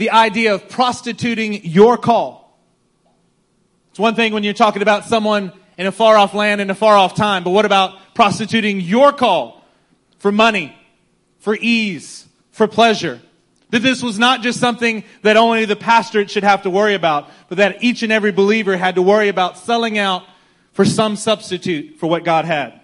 The 0.00 0.12
idea 0.12 0.54
of 0.54 0.70
prostituting 0.70 1.62
your 1.62 1.98
call. 1.98 2.58
It's 3.90 3.98
one 3.98 4.14
thing 4.14 4.32
when 4.32 4.44
you're 4.44 4.54
talking 4.54 4.80
about 4.80 5.04
someone 5.04 5.52
in 5.76 5.86
a 5.86 5.92
far 5.92 6.16
off 6.16 6.32
land 6.32 6.62
in 6.62 6.70
a 6.70 6.74
far 6.74 6.96
off 6.96 7.14
time, 7.14 7.44
but 7.44 7.50
what 7.50 7.66
about 7.66 8.14
prostituting 8.14 8.80
your 8.80 9.12
call 9.12 9.62
for 10.16 10.32
money, 10.32 10.74
for 11.40 11.54
ease, 11.54 12.26
for 12.50 12.66
pleasure? 12.66 13.20
That 13.68 13.80
this 13.80 14.02
was 14.02 14.18
not 14.18 14.40
just 14.40 14.58
something 14.58 15.04
that 15.20 15.36
only 15.36 15.66
the 15.66 15.76
pastorate 15.76 16.30
should 16.30 16.44
have 16.44 16.62
to 16.62 16.70
worry 16.70 16.94
about, 16.94 17.28
but 17.50 17.58
that 17.58 17.84
each 17.84 18.02
and 18.02 18.10
every 18.10 18.32
believer 18.32 18.78
had 18.78 18.94
to 18.94 19.02
worry 19.02 19.28
about 19.28 19.58
selling 19.58 19.98
out 19.98 20.22
for 20.72 20.86
some 20.86 21.14
substitute 21.14 21.98
for 21.98 22.06
what 22.06 22.24
God 22.24 22.46
had. 22.46 22.80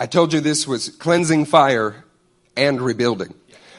I 0.00 0.06
told 0.06 0.32
you 0.32 0.40
this 0.40 0.66
was 0.66 0.88
cleansing 0.88 1.44
fire 1.44 2.04
and 2.56 2.82
rebuilding. 2.82 3.32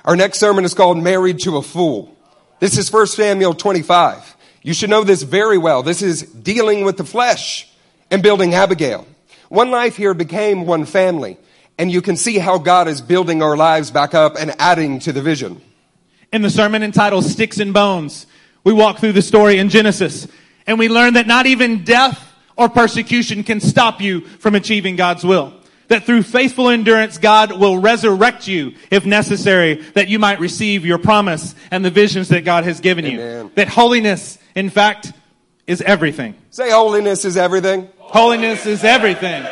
Our 0.06 0.16
next 0.16 0.38
sermon 0.38 0.66
is 0.66 0.76
called 0.76 1.00
Married 1.00 1.40
to 1.40 1.58
a 1.58 1.64
Fool. 1.64 2.16
This 2.60 2.78
is 2.78 2.94
1 2.94 3.08
Samuel 3.08 3.56
25. 3.56 4.38
You 4.62 4.76
should 4.76 4.92
know 4.92 5.04
this 5.04 5.24
very 5.24 5.58
well. 5.58 5.82
This 5.82 6.04
is 6.04 6.22
dealing 6.22 6.86
with 6.86 6.98
the 6.98 7.04
flesh 7.04 7.68
and 8.12 8.22
building 8.22 8.54
Abigail. 8.54 9.08
One 9.50 9.72
life 9.72 9.98
here 9.98 10.14
became 10.14 10.68
one 10.68 10.86
family, 10.86 11.40
and 11.80 11.92
you 11.92 12.04
can 12.04 12.18
see 12.18 12.38
how 12.38 12.60
God 12.60 12.88
is 12.88 13.02
building 13.02 13.42
our 13.42 13.58
lives 13.58 13.90
back 13.90 14.14
up 14.14 14.36
and 14.38 14.54
adding 14.60 15.00
to 15.00 15.12
the 15.12 15.24
vision. 15.24 15.60
In 16.32 16.44
the 16.44 16.52
sermon 16.52 16.84
entitled 16.84 17.26
Sticks 17.26 17.60
and 17.60 17.74
Bones, 17.74 18.28
we 18.64 18.74
walk 18.74 19.00
through 19.00 19.14
the 19.14 19.24
story 19.24 19.58
in 19.58 19.70
Genesis 19.70 20.28
and 20.68 20.78
we 20.78 20.88
learn 20.88 21.16
that 21.16 21.26
not 21.26 21.48
even 21.48 21.84
death 21.84 22.32
or 22.56 22.70
persecution 22.70 23.44
can 23.44 23.60
stop 23.60 24.02
you 24.02 24.22
from 24.22 24.54
achieving 24.54 24.98
God's 24.98 25.24
will. 25.24 25.52
That 25.88 26.04
through 26.04 26.24
faithful 26.24 26.70
endurance, 26.70 27.18
God 27.18 27.52
will 27.52 27.78
resurrect 27.78 28.48
you 28.48 28.74
if 28.90 29.06
necessary, 29.06 29.76
that 29.94 30.08
you 30.08 30.20
might 30.20 30.40
receive 30.40 30.86
your 30.86 30.98
promise 30.98 31.54
and 31.72 31.86
the 31.86 31.92
visions 31.92 32.30
that 32.30 32.44
God 32.44 32.64
has 32.64 32.80
given 32.80 33.06
you. 33.06 33.52
That 33.56 33.68
holiness, 33.68 34.40
in 34.56 34.70
fact, 34.70 35.14
is 35.68 35.82
everything. 35.82 36.36
Say 36.50 36.72
holiness 36.72 37.26
is 37.26 37.38
everything. 37.38 37.90
Holiness 38.00 38.66
is 38.66 38.84
everything. 38.84 39.46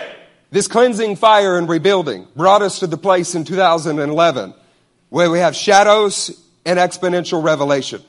This 0.50 0.68
cleansing 0.68 1.16
fire 1.16 1.58
and 1.58 1.68
rebuilding 1.68 2.28
brought 2.36 2.62
us 2.62 2.80
to 2.80 2.88
the 2.88 2.98
place 2.98 3.36
in 3.36 3.44
2011 3.44 4.54
where 5.10 5.30
we 5.30 5.40
have 5.40 5.56
shadows 5.56 6.32
and 6.66 6.80
exponential 6.80 7.44
revelation. 7.44 8.02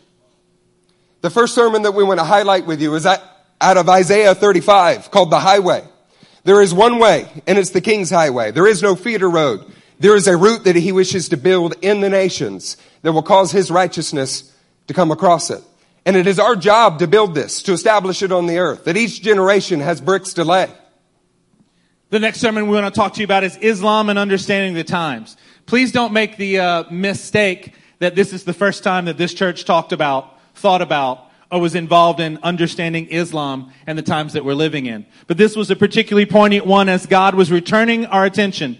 The 1.21 1.31
first 1.31 1.55
sermon 1.55 1.83
that 1.83 1.93
we 1.93 2.05
want 2.05 2.21
to 2.21 2.25
highlight 2.25 2.67
with 2.67 2.81
you 2.81 2.95
is 2.95 3.07
out 3.07 3.21
out 3.61 3.77
of 3.77 3.89
Isaiah 3.89 4.35
35 4.35 5.11
called 5.11 5.31
the 5.31 5.39
highway. 5.39 5.83
There 6.45 6.61
is 6.61 6.73
one 6.73 6.99
way 6.99 7.27
and 7.47 7.59
it's 7.59 7.71
the 7.71 7.81
king's 7.81 8.11
highway. 8.11 8.51
There 8.51 8.67
is 8.67 8.83
no 8.83 8.95
feeder 8.95 9.29
road. 9.29 9.65
There 9.99 10.17
is 10.17 10.27
a 10.27 10.37
route 10.37 10.65
that 10.65 10.77
he 10.77 10.93
wishes 10.93 11.29
to 11.31 11.37
build 11.37 11.75
in 11.81 12.01
the 12.01 12.11
nations 12.11 12.77
that 13.03 13.13
will 13.13 13.23
cause 13.23 13.53
his 13.53 13.71
righteousness 13.71 14.53
to 14.87 14.95
come 14.95 15.11
across 15.11 15.51
it. 15.51 15.63
And 16.05 16.17
it 16.17 16.27
is 16.27 16.39
our 16.39 16.57
job 16.57 16.99
to 16.99 17.07
build 17.07 17.35
this, 17.35 17.63
to 17.63 17.73
establish 17.73 18.23
it 18.23 18.31
on 18.31 18.47
the 18.47 18.59
earth, 18.59 18.85
that 18.85 18.97
each 18.97 19.23
generation 19.23 19.81
has 19.81 20.01
bricks 20.01 20.35
to 20.35 20.45
lay. 20.45 20.71
The 22.11 22.21
next 22.21 22.41
sermon 22.41 22.69
we 22.69 22.75
want 22.75 22.93
to 22.93 22.99
talk 22.99 23.15
to 23.15 23.21
you 23.21 23.25
about 23.25 23.45
is 23.45 23.57
Islam 23.57 24.11
and 24.11 24.19
understanding 24.19 24.75
the 24.75 24.85
times. 24.85 25.37
Please 25.67 25.93
don't 25.93 26.13
make 26.13 26.37
the 26.37 26.59
uh, 26.59 26.85
mistake 26.91 27.73
that 28.01 28.15
this 28.15 28.35
is 28.35 28.45
the 28.45 28.53
first 28.53 28.85
time 28.85 29.07
that 29.07 29.17
this 29.17 29.33
church 29.33 29.65
talked 29.65 29.93
about, 29.93 30.39
thought 30.55 30.83
about, 30.83 31.31
or 31.51 31.61
was 31.61 31.75
involved 31.75 32.21
in 32.21 32.39
understanding 32.43 33.07
Islam 33.09 33.73
and 33.87 33.97
the 33.97 34.03
times 34.03 34.33
that 34.33 34.45
we're 34.45 34.55
living 34.55 34.87
in. 34.87 35.07
But 35.27 35.37
this 35.37 35.57
was 35.57 35.71
a 35.71 35.77
particularly 35.77 36.27
poignant 36.27 36.67
one 36.67 36.89
as 36.89 37.07
God 37.07 37.35
was 37.35 37.53
returning 37.53 38.07
our 38.07 38.25
attention 38.25 38.79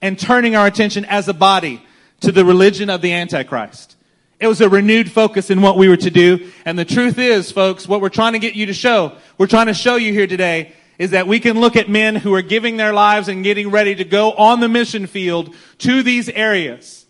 and 0.00 0.18
turning 0.18 0.56
our 0.56 0.66
attention 0.66 1.04
as 1.04 1.28
a 1.28 1.34
body 1.34 1.82
to 2.20 2.32
the 2.32 2.44
religion 2.44 2.90
of 2.90 3.02
the 3.02 3.12
Antichrist. 3.12 3.96
It 4.40 4.46
was 4.46 4.60
a 4.60 4.68
renewed 4.68 5.10
focus 5.10 5.50
in 5.50 5.62
what 5.62 5.76
we 5.76 5.88
were 5.88 5.96
to 5.96 6.10
do. 6.10 6.50
And 6.64 6.78
the 6.78 6.84
truth 6.84 7.18
is, 7.18 7.50
folks, 7.50 7.88
what 7.88 8.00
we're 8.00 8.08
trying 8.08 8.34
to 8.34 8.38
get 8.38 8.54
you 8.54 8.66
to 8.66 8.74
show, 8.74 9.16
we're 9.36 9.48
trying 9.48 9.66
to 9.66 9.74
show 9.74 9.96
you 9.96 10.12
here 10.12 10.26
today 10.26 10.72
is 10.98 11.10
that 11.10 11.26
we 11.26 11.40
can 11.40 11.60
look 11.60 11.76
at 11.76 11.88
men 11.88 12.16
who 12.16 12.34
are 12.34 12.42
giving 12.42 12.76
their 12.76 12.92
lives 12.92 13.28
and 13.28 13.44
getting 13.44 13.70
ready 13.70 13.94
to 13.94 14.04
go 14.04 14.32
on 14.32 14.60
the 14.60 14.68
mission 14.68 15.06
field 15.06 15.54
to 15.78 16.02
these 16.02 16.28
areas. 16.28 17.06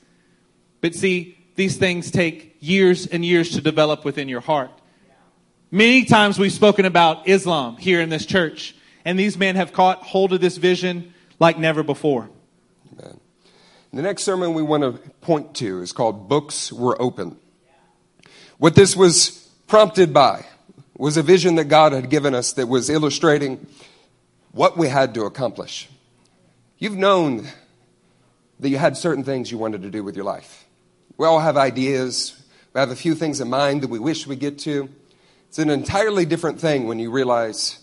But 0.80 0.94
see, 0.94 1.38
these 1.56 1.76
things 1.76 2.10
take 2.10 2.56
years 2.60 3.06
and 3.06 3.24
years 3.24 3.50
to 3.52 3.60
develop 3.60 4.04
within 4.04 4.28
your 4.28 4.40
heart. 4.40 4.70
Many 5.70 6.06
times 6.06 6.38
we've 6.38 6.50
spoken 6.50 6.86
about 6.86 7.28
Islam 7.28 7.76
here 7.76 8.00
in 8.00 8.08
this 8.08 8.24
church, 8.24 8.74
and 9.04 9.18
these 9.18 9.36
men 9.36 9.54
have 9.56 9.74
caught 9.74 10.02
hold 10.02 10.32
of 10.32 10.40
this 10.40 10.56
vision 10.56 11.12
like 11.38 11.58
never 11.58 11.82
before. 11.82 12.30
Amen. 12.98 13.20
The 13.92 14.00
next 14.00 14.22
sermon 14.22 14.54
we 14.54 14.62
want 14.62 14.82
to 14.82 14.92
point 15.20 15.54
to 15.56 15.82
is 15.82 15.92
called 15.92 16.26
Books 16.26 16.72
Were 16.72 17.00
Open. 17.00 17.36
What 18.56 18.76
this 18.76 18.96
was 18.96 19.46
prompted 19.66 20.14
by 20.14 20.46
was 20.96 21.18
a 21.18 21.22
vision 21.22 21.56
that 21.56 21.64
God 21.64 21.92
had 21.92 22.08
given 22.08 22.34
us 22.34 22.54
that 22.54 22.66
was 22.66 22.88
illustrating 22.88 23.66
what 24.52 24.78
we 24.78 24.88
had 24.88 25.12
to 25.14 25.24
accomplish. 25.24 25.86
You've 26.78 26.96
known 26.96 27.46
that 28.58 28.70
you 28.70 28.78
had 28.78 28.96
certain 28.96 29.22
things 29.22 29.52
you 29.52 29.58
wanted 29.58 29.82
to 29.82 29.90
do 29.90 30.02
with 30.02 30.16
your 30.16 30.24
life. 30.24 30.64
We 31.18 31.26
all 31.26 31.40
have 31.40 31.58
ideas. 31.58 32.42
We 32.72 32.78
have 32.78 32.90
a 32.90 32.96
few 32.96 33.14
things 33.14 33.38
in 33.42 33.50
mind 33.50 33.82
that 33.82 33.90
we 33.90 33.98
wish 33.98 34.26
we 34.26 34.34
get 34.34 34.58
to. 34.60 34.88
It's 35.48 35.58
an 35.58 35.70
entirely 35.70 36.26
different 36.26 36.60
thing 36.60 36.86
when 36.86 36.98
you 36.98 37.10
realize 37.10 37.78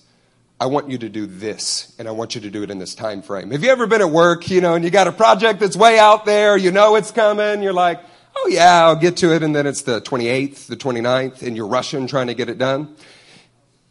I 0.60 0.67
want 0.67 0.89
you 0.89 0.97
to 0.99 1.10
do 1.10 1.25
this, 1.25 1.93
and 1.99 2.08
I 2.08 2.12
want 2.12 2.36
you 2.36 2.41
to 2.41 2.49
do 2.49 2.63
it 2.63 2.69
in 2.69 2.80
this 2.80 2.95
time 2.95 3.21
frame. 3.21 3.51
Have 3.51 3.63
you 3.63 3.71
ever 3.71 3.88
been 3.88 4.01
at 4.01 4.10
work, 4.10 4.49
you 4.49 4.62
know, 4.62 4.75
and 4.75 4.86
you 4.86 4.91
got 4.91 5.08
a 5.08 5.12
project 5.12 5.60
that's 5.60 5.75
way 5.75 5.99
out 5.99 6.25
there, 6.25 6.56
you 6.56 6.71
know 6.71 6.95
it's 6.95 7.12
coming, 7.12 7.62
you're 7.62 7.73
like, 7.73 7.99
oh 8.38 8.47
yeah, 8.49 8.86
I'll 8.86 8.95
get 8.95 9.17
to 9.17 9.34
it, 9.34 9.43
and 9.43 9.56
then 9.56 9.67
it's 9.67 9.82
the 9.82 9.99
28th, 9.99 10.67
the 10.67 10.78
29th, 10.78 11.41
and 11.41 11.58
you're 11.58 11.67
rushing 11.67 12.08
trying 12.08 12.28
to 12.28 12.34
get 12.34 12.49
it 12.49 12.58
done? 12.58 12.95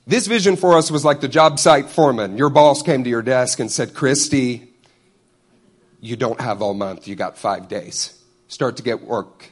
This 0.07 0.27
vision 0.27 0.57
for 0.57 0.79
us 0.79 0.91
was 0.91 1.05
like 1.05 1.21
the 1.21 1.29
job 1.29 1.59
site 1.59 1.91
foreman. 1.91 2.39
Your 2.39 2.51
boss 2.51 2.83
came 2.83 3.05
to 3.05 3.11
your 3.11 3.23
desk 3.23 3.59
and 3.59 3.71
said, 3.71 3.93
Christy, 3.93 4.69
you 6.01 6.17
don't 6.17 6.41
have 6.41 6.63
all 6.63 6.75
month, 6.75 7.09
you 7.09 7.15
got 7.15 7.37
five 7.37 7.69
days. 7.69 8.19
Start 8.49 8.77
to 8.77 8.83
get 8.83 9.03
work. 9.03 9.51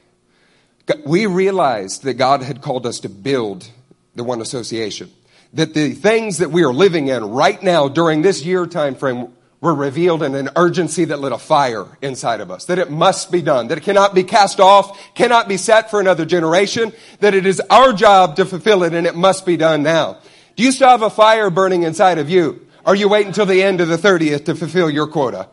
We 1.05 1.27
realized 1.27 2.05
that 2.05 2.15
God 2.15 2.43
had 2.43 2.63
called 2.63 2.87
us 2.87 3.01
to 3.01 3.09
build 3.09 3.69
the 4.14 4.25
one 4.25 4.40
association 4.40 5.11
that 5.53 5.75
the 5.75 5.92
things 5.92 6.38
that 6.38 6.51
we 6.51 6.64
are 6.64 6.72
living 6.72 7.09
in 7.09 7.25
right 7.25 7.62
now 7.62 7.88
during 7.88 8.22
this 8.22 8.44
year 8.44 8.67
time 8.67 8.94
frame 8.94 9.33
were 9.60 9.75
revealed 9.75 10.23
in 10.23 10.35
an 10.35 10.48
urgency 10.56 11.04
that 11.04 11.21
lit 11.21 11.31
a 11.31 11.38
fire 11.38 11.87
inside 12.00 12.40
of 12.40 12.50
us, 12.50 12.65
that 12.65 12.79
it 12.79 12.90
must 12.90 13.31
be 13.31 13.40
done, 13.40 13.69
that 13.69 13.79
it 13.79 13.85
cannot 13.85 14.13
be 14.15 14.25
cast 14.25 14.58
off, 14.58 15.15
cannot 15.15 15.48
be 15.48 15.56
set 15.56 15.88
for 15.88 16.00
another 16.00 16.25
generation, 16.25 16.92
that 17.21 17.33
it 17.33 17.46
is 17.46 17.60
our 17.71 17.92
job 17.92 18.35
to 18.37 18.44
fulfill 18.44 18.83
it 18.83 18.92
and 18.92 19.06
it 19.06 19.15
must 19.15 19.46
be 19.46 19.56
done 19.56 19.83
now. 19.83 20.19
Do 20.56 20.65
you 20.65 20.73
still 20.73 20.88
have 20.88 21.02
a 21.02 21.10
fire 21.10 21.48
burning 21.48 21.85
inside 21.85 22.19
of 22.19 22.29
you? 22.29 22.67
Are 22.85 22.96
you 22.96 23.08
waiting 23.08 23.29
until 23.29 23.46
the 23.46 23.63
end 23.63 23.81
of 23.81 23.88
the 23.88 23.96
30th 23.96 24.46
to 24.46 24.56
fulfill 24.56 24.90
your 24.90 25.06
quota? 25.06 25.48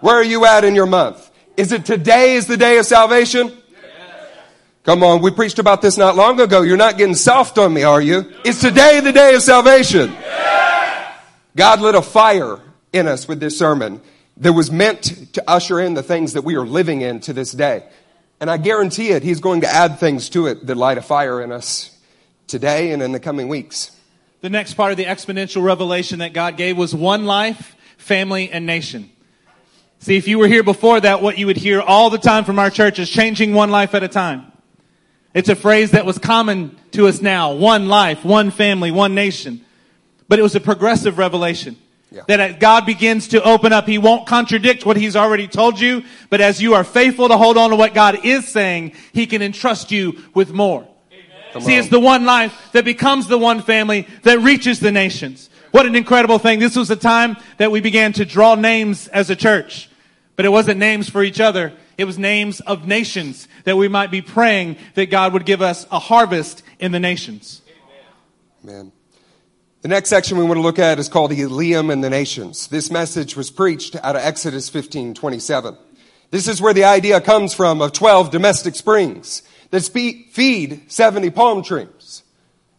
Where 0.00 0.16
are 0.16 0.24
you 0.24 0.44
at 0.44 0.64
in 0.64 0.74
your 0.74 0.86
month? 0.86 1.30
Is 1.56 1.70
it 1.70 1.84
today 1.84 2.34
is 2.34 2.48
the 2.48 2.56
day 2.56 2.78
of 2.78 2.86
salvation? 2.86 3.56
Come 4.84 5.04
on, 5.04 5.22
we 5.22 5.30
preached 5.30 5.60
about 5.60 5.80
this 5.80 5.96
not 5.96 6.16
long 6.16 6.40
ago. 6.40 6.62
You're 6.62 6.76
not 6.76 6.98
getting 6.98 7.14
soft 7.14 7.56
on 7.56 7.72
me, 7.72 7.84
are 7.84 8.02
you? 8.02 8.32
Is 8.44 8.60
today 8.60 8.98
the 8.98 9.12
day 9.12 9.36
of 9.36 9.42
salvation? 9.42 10.12
God 11.54 11.80
lit 11.80 11.94
a 11.94 12.02
fire 12.02 12.58
in 12.92 13.06
us 13.06 13.28
with 13.28 13.38
this 13.38 13.56
sermon 13.56 14.00
that 14.38 14.54
was 14.54 14.72
meant 14.72 15.34
to 15.34 15.44
usher 15.48 15.78
in 15.78 15.94
the 15.94 16.02
things 16.02 16.32
that 16.32 16.42
we 16.42 16.56
are 16.56 16.66
living 16.66 17.00
in 17.00 17.20
to 17.20 17.32
this 17.32 17.52
day. 17.52 17.84
And 18.40 18.50
I 18.50 18.56
guarantee 18.56 19.10
it, 19.10 19.22
He's 19.22 19.38
going 19.38 19.60
to 19.60 19.68
add 19.68 20.00
things 20.00 20.28
to 20.30 20.48
it 20.48 20.66
that 20.66 20.76
light 20.76 20.98
a 20.98 21.02
fire 21.02 21.40
in 21.40 21.52
us 21.52 21.96
today 22.48 22.90
and 22.90 23.00
in 23.04 23.12
the 23.12 23.20
coming 23.20 23.46
weeks. 23.46 23.96
The 24.40 24.50
next 24.50 24.74
part 24.74 24.90
of 24.90 24.96
the 24.96 25.04
exponential 25.04 25.62
revelation 25.62 26.18
that 26.18 26.32
God 26.32 26.56
gave 26.56 26.76
was 26.76 26.92
one 26.92 27.24
life, 27.24 27.76
family, 27.98 28.50
and 28.50 28.66
nation. 28.66 29.12
See, 30.00 30.16
if 30.16 30.26
you 30.26 30.40
were 30.40 30.48
here 30.48 30.64
before 30.64 30.98
that, 30.98 31.22
what 31.22 31.38
you 31.38 31.46
would 31.46 31.56
hear 31.56 31.80
all 31.80 32.10
the 32.10 32.18
time 32.18 32.42
from 32.44 32.58
our 32.58 32.68
church 32.68 32.98
is 32.98 33.08
changing 33.08 33.54
one 33.54 33.70
life 33.70 33.94
at 33.94 34.02
a 34.02 34.08
time. 34.08 34.51
It's 35.34 35.48
a 35.48 35.56
phrase 35.56 35.92
that 35.92 36.04
was 36.04 36.18
common 36.18 36.76
to 36.92 37.08
us 37.08 37.22
now. 37.22 37.54
One 37.54 37.88
life, 37.88 38.24
one 38.24 38.50
family, 38.50 38.90
one 38.90 39.14
nation. 39.14 39.64
But 40.28 40.38
it 40.38 40.42
was 40.42 40.54
a 40.54 40.60
progressive 40.60 41.18
revelation. 41.18 41.76
Yeah. 42.10 42.22
That 42.28 42.60
God 42.60 42.84
begins 42.84 43.28
to 43.28 43.42
open 43.42 43.72
up, 43.72 43.86
He 43.86 43.96
won't 43.96 44.26
contradict 44.26 44.84
what 44.84 44.98
He's 44.98 45.16
already 45.16 45.48
told 45.48 45.80
you, 45.80 46.04
but 46.28 46.42
as 46.42 46.60
you 46.60 46.74
are 46.74 46.84
faithful 46.84 47.28
to 47.28 47.38
hold 47.38 47.56
on 47.56 47.70
to 47.70 47.76
what 47.76 47.94
God 47.94 48.24
is 48.24 48.46
saying, 48.46 48.92
He 49.14 49.26
can 49.26 49.40
entrust 49.40 49.90
you 49.90 50.22
with 50.34 50.52
more. 50.52 50.86
See, 51.60 51.76
it's 51.76 51.88
the 51.88 52.00
one 52.00 52.24
life 52.24 52.70
that 52.72 52.84
becomes 52.84 53.28
the 53.28 53.38
one 53.38 53.62
family 53.62 54.06
that 54.22 54.40
reaches 54.40 54.80
the 54.80 54.92
nations. 54.92 55.50
What 55.70 55.86
an 55.86 55.96
incredible 55.96 56.38
thing. 56.38 56.58
This 56.58 56.76
was 56.76 56.90
a 56.90 56.96
time 56.96 57.36
that 57.56 57.70
we 57.70 57.80
began 57.80 58.12
to 58.14 58.24
draw 58.24 58.54
names 58.54 59.08
as 59.08 59.30
a 59.30 59.36
church. 59.36 59.88
But 60.36 60.46
it 60.46 60.50
wasn't 60.50 60.78
names 60.78 61.08
for 61.08 61.22
each 61.22 61.40
other. 61.40 61.72
It 62.02 62.04
was 62.04 62.18
names 62.18 62.58
of 62.58 62.84
nations 62.84 63.46
that 63.62 63.76
we 63.76 63.86
might 63.86 64.10
be 64.10 64.22
praying 64.22 64.76
that 64.94 65.06
God 65.06 65.32
would 65.34 65.46
give 65.46 65.62
us 65.62 65.86
a 65.92 66.00
harvest 66.00 66.64
in 66.80 66.90
the 66.90 66.98
nations. 66.98 67.62
Man. 68.60 68.90
The 69.82 69.88
next 69.88 70.08
section 70.08 70.36
we 70.36 70.42
want 70.42 70.56
to 70.56 70.62
look 70.62 70.80
at 70.80 70.98
is 70.98 71.08
called 71.08 71.30
Elim 71.30 71.90
and 71.90 72.02
the 72.02 72.10
Nations. 72.10 72.66
This 72.66 72.90
message 72.90 73.36
was 73.36 73.52
preached 73.52 73.94
out 74.02 74.16
of 74.16 74.22
Exodus 74.22 74.68
15, 74.68 75.14
27. 75.14 75.76
This 76.32 76.48
is 76.48 76.60
where 76.60 76.74
the 76.74 76.82
idea 76.82 77.20
comes 77.20 77.54
from 77.54 77.80
of 77.80 77.92
12 77.92 78.32
domestic 78.32 78.74
springs 78.74 79.42
that 79.70 79.84
feed 79.84 80.90
70 80.90 81.30
palm 81.30 81.62
trees 81.62 82.24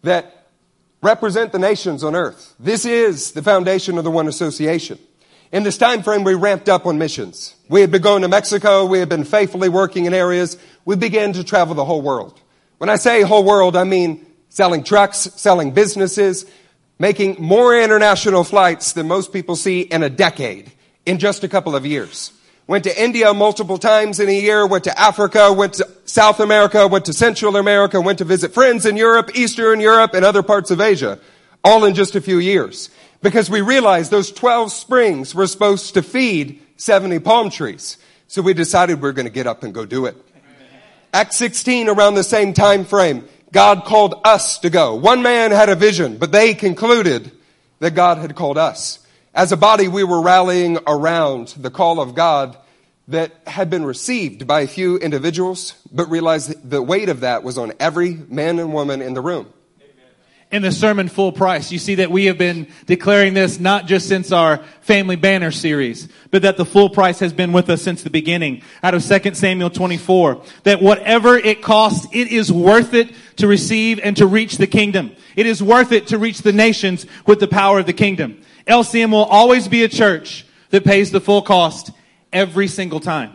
that 0.02 0.48
represent 1.02 1.54
the 1.54 1.60
nations 1.60 2.04
on 2.04 2.14
earth. 2.14 2.56
This 2.60 2.84
is 2.84 3.32
the 3.32 3.42
foundation 3.42 3.98
of 3.98 4.04
the 4.04 4.12
One 4.12 4.28
Association. 4.28 5.00
In 5.54 5.62
this 5.62 5.78
time 5.78 6.02
frame, 6.02 6.24
we 6.24 6.34
ramped 6.34 6.68
up 6.68 6.88
on 6.88 6.98
missions. 6.98 7.54
We 7.70 7.82
had 7.82 7.92
been 7.92 8.02
going 8.02 8.24
to 8.24 8.28
Mexico. 8.28 8.88
We 8.88 8.98
had 8.98 9.08
been 9.08 9.24
faithfully 9.24 9.70
working 9.70 10.06
in 10.06 10.14
areas. 10.16 10.58
We 10.84 10.96
began 10.96 11.34
to 11.34 11.44
travel 11.44 11.76
the 11.76 11.86
whole 11.86 12.02
world. 12.02 12.42
When 12.80 12.90
I 12.90 12.96
say 12.96 13.22
whole 13.22 13.44
world, 13.44 13.76
I 13.76 13.84
mean 13.84 14.26
selling 14.50 14.84
trucks, 14.84 15.30
selling 15.36 15.70
businesses, 15.70 16.48
making 16.98 17.36
more 17.38 17.80
international 17.80 18.44
flights 18.44 18.94
than 18.94 19.08
most 19.08 19.32
people 19.32 19.56
see 19.56 19.82
in 19.82 20.02
a 20.02 20.10
decade 20.10 20.72
in 21.06 21.20
just 21.20 21.44
a 21.44 21.48
couple 21.48 21.76
of 21.76 21.86
years. 21.86 22.32
Went 22.66 22.86
to 22.86 23.04
India 23.04 23.32
multiple 23.32 23.78
times 23.78 24.20
in 24.20 24.30
a 24.30 24.40
year, 24.40 24.66
went 24.66 24.86
to 24.86 25.00
Africa, 25.00 25.54
went 25.54 25.74
to 25.74 25.88
South 26.06 26.40
America, 26.40 26.88
went 26.88 27.06
to 27.06 27.14
Central 27.14 27.58
America, 27.58 28.02
went 28.02 28.18
to 28.18 28.26
visit 28.26 28.56
friends 28.56 28.88
in 28.88 28.98
Europe, 28.98 29.30
Eastern 29.36 29.80
Europe, 29.80 30.16
and 30.16 30.26
other 30.26 30.42
parts 30.42 30.72
of 30.72 30.82
Asia, 30.82 31.20
all 31.64 31.86
in 31.86 31.94
just 31.94 32.16
a 32.16 32.22
few 32.22 32.40
years. 32.40 32.90
Because 33.24 33.50
we 33.50 33.62
realized 33.62 34.12
those 34.12 34.32
12 34.32 34.72
springs 34.72 35.34
were 35.34 35.48
supposed 35.48 35.94
to 35.94 36.04
feed 36.04 36.62
70 36.76 37.20
palm 37.20 37.50
trees. 37.50 37.98
So 38.28 38.42
we 38.42 38.54
decided 38.54 39.02
we 39.02 39.08
are 39.08 39.14
going 39.14 39.26
to 39.26 39.32
get 39.32 39.48
up 39.48 39.64
and 39.64 39.74
go 39.74 39.86
do 39.86 40.06
it. 40.06 40.18
Acts 41.14 41.38
16 41.38 41.88
around 41.88 42.16
the 42.16 42.24
same 42.24 42.54
time 42.54 42.84
frame, 42.84 43.26
God 43.54 43.86
called 43.86 44.20
us 44.26 44.60
to 44.60 44.70
go. 44.70 44.96
One 44.96 45.22
man 45.22 45.52
had 45.52 45.70
a 45.70 45.76
vision, 45.76 46.18
but 46.18 46.34
they 46.34 46.54
concluded 46.54 47.32
that 47.80 47.92
God 47.92 48.18
had 48.18 48.36
called 48.36 48.58
us. 48.58 49.00
As 49.34 49.54
a 49.54 49.58
body, 49.58 49.88
we 49.88 50.04
were 50.04 50.22
rallying 50.22 50.78
around 50.86 51.50
the 51.58 51.72
call 51.72 52.02
of 52.02 52.16
God 52.16 52.58
that 53.08 53.32
had 53.48 53.70
been 53.70 53.86
received 53.86 54.48
by 54.48 54.62
a 54.62 54.68
few 54.68 54.98
individuals, 54.98 55.76
but 55.92 56.10
realized 56.10 56.70
the 56.70 56.82
weight 56.82 57.10
of 57.10 57.22
that 57.22 57.44
was 57.44 57.58
on 57.58 57.72
every 57.80 58.16
man 58.28 58.60
and 58.60 58.74
woman 58.74 59.02
in 59.02 59.14
the 59.14 59.22
room. 59.22 59.54
In 60.54 60.62
the 60.62 60.72
sermon 60.72 61.10
full 61.10 61.32
price. 61.32 61.72
You 61.72 61.80
see 61.80 61.96
that 61.96 62.12
we 62.12 62.26
have 62.26 62.38
been 62.38 62.68
declaring 62.86 63.34
this 63.34 63.60
not 63.60 63.88
just 63.88 64.08
since 64.08 64.32
our 64.32 64.58
family 64.82 65.16
banner 65.16 65.50
series 65.50 66.08
but 66.30 66.44
that 66.44 66.58
the 66.58 66.66
full 66.66 66.92
price 66.92 67.20
has 67.20 67.34
been 67.34 67.54
with 67.54 67.72
us 67.72 67.82
since 67.82 68.04
the 68.04 68.12
beginning. 68.12 68.62
Out 68.84 68.94
of 68.94 69.04
2 69.04 69.34
samuel 69.34 69.72
24 69.72 70.44
that 70.62 70.80
whatever 70.80 71.36
it 71.36 71.64
costs 71.64 72.08
it 72.12 72.28
is 72.28 72.52
worth 72.52 72.94
it 72.94 73.12
to 73.38 73.48
receive 73.48 74.00
and 74.04 74.16
to 74.18 74.28
reach 74.28 74.58
the 74.58 74.68
kingdom. 74.68 75.12
It 75.36 75.48
is 75.48 75.64
worth 75.64 75.92
it 75.92 76.08
to 76.08 76.20
reach 76.20 76.44
the 76.44 76.54
nations 76.54 77.08
with 77.26 77.40
the 77.40 77.48
power 77.48 77.80
of 77.80 77.88
the 77.88 77.94
kingdom. 77.94 78.40
Lcm 78.68 79.12
will 79.12 79.26
always 79.26 79.68
be 79.68 79.84
a 79.84 79.90
church 79.90 80.46
that 80.70 80.86
pays 80.86 81.10
the 81.10 81.20
full 81.20 81.42
cost 81.42 81.90
every 82.32 82.68
single 82.68 83.00
time. 83.00 83.34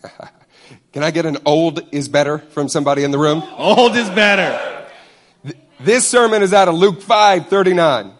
Can 0.92 1.02
I 1.02 1.10
get 1.10 1.26
an 1.26 1.38
old 1.44 1.80
is 1.90 2.08
better 2.08 2.38
from 2.38 2.68
somebody 2.68 3.02
in 3.02 3.10
the 3.10 3.18
room? 3.18 3.42
old 3.56 3.96
is 3.96 4.08
better 4.10 4.73
This 5.84 6.08
sermon 6.08 6.42
is 6.42 6.54
out 6.54 6.68
of 6.68 6.76
Luke 6.76 7.02
5 7.02 7.48
39. 7.48 8.12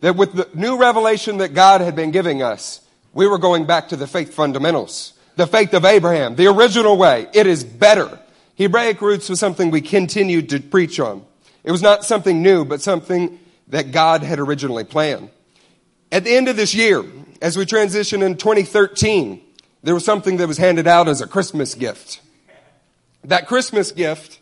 That 0.00 0.16
with 0.16 0.32
the 0.32 0.48
new 0.54 0.78
revelation 0.78 1.38
that 1.38 1.52
God 1.52 1.82
had 1.82 1.94
been 1.94 2.10
giving 2.10 2.42
us, 2.42 2.80
we 3.12 3.26
were 3.26 3.36
going 3.36 3.66
back 3.66 3.90
to 3.90 3.96
the 3.96 4.06
faith 4.06 4.32
fundamentals. 4.32 5.12
The 5.36 5.46
faith 5.46 5.74
of 5.74 5.84
Abraham, 5.84 6.36
the 6.36 6.46
original 6.46 6.96
way. 6.96 7.28
It 7.34 7.46
is 7.46 7.64
better. 7.64 8.18
Hebraic 8.56 9.02
roots 9.02 9.28
was 9.28 9.38
something 9.38 9.70
we 9.70 9.82
continued 9.82 10.48
to 10.50 10.60
preach 10.60 10.98
on. 10.98 11.24
It 11.64 11.70
was 11.70 11.82
not 11.82 12.04
something 12.04 12.42
new, 12.42 12.64
but 12.64 12.80
something 12.80 13.38
that 13.68 13.92
God 13.92 14.22
had 14.22 14.38
originally 14.38 14.84
planned. 14.84 15.28
At 16.10 16.24
the 16.24 16.34
end 16.34 16.48
of 16.48 16.56
this 16.56 16.74
year, 16.74 17.04
as 17.42 17.58
we 17.58 17.66
transition 17.66 18.22
in 18.22 18.38
2013, 18.38 19.40
there 19.82 19.94
was 19.94 20.04
something 20.04 20.38
that 20.38 20.48
was 20.48 20.58
handed 20.58 20.86
out 20.86 21.08
as 21.08 21.20
a 21.20 21.26
Christmas 21.26 21.74
gift. 21.74 22.22
That 23.24 23.46
Christmas 23.48 23.92
gift 23.92 24.40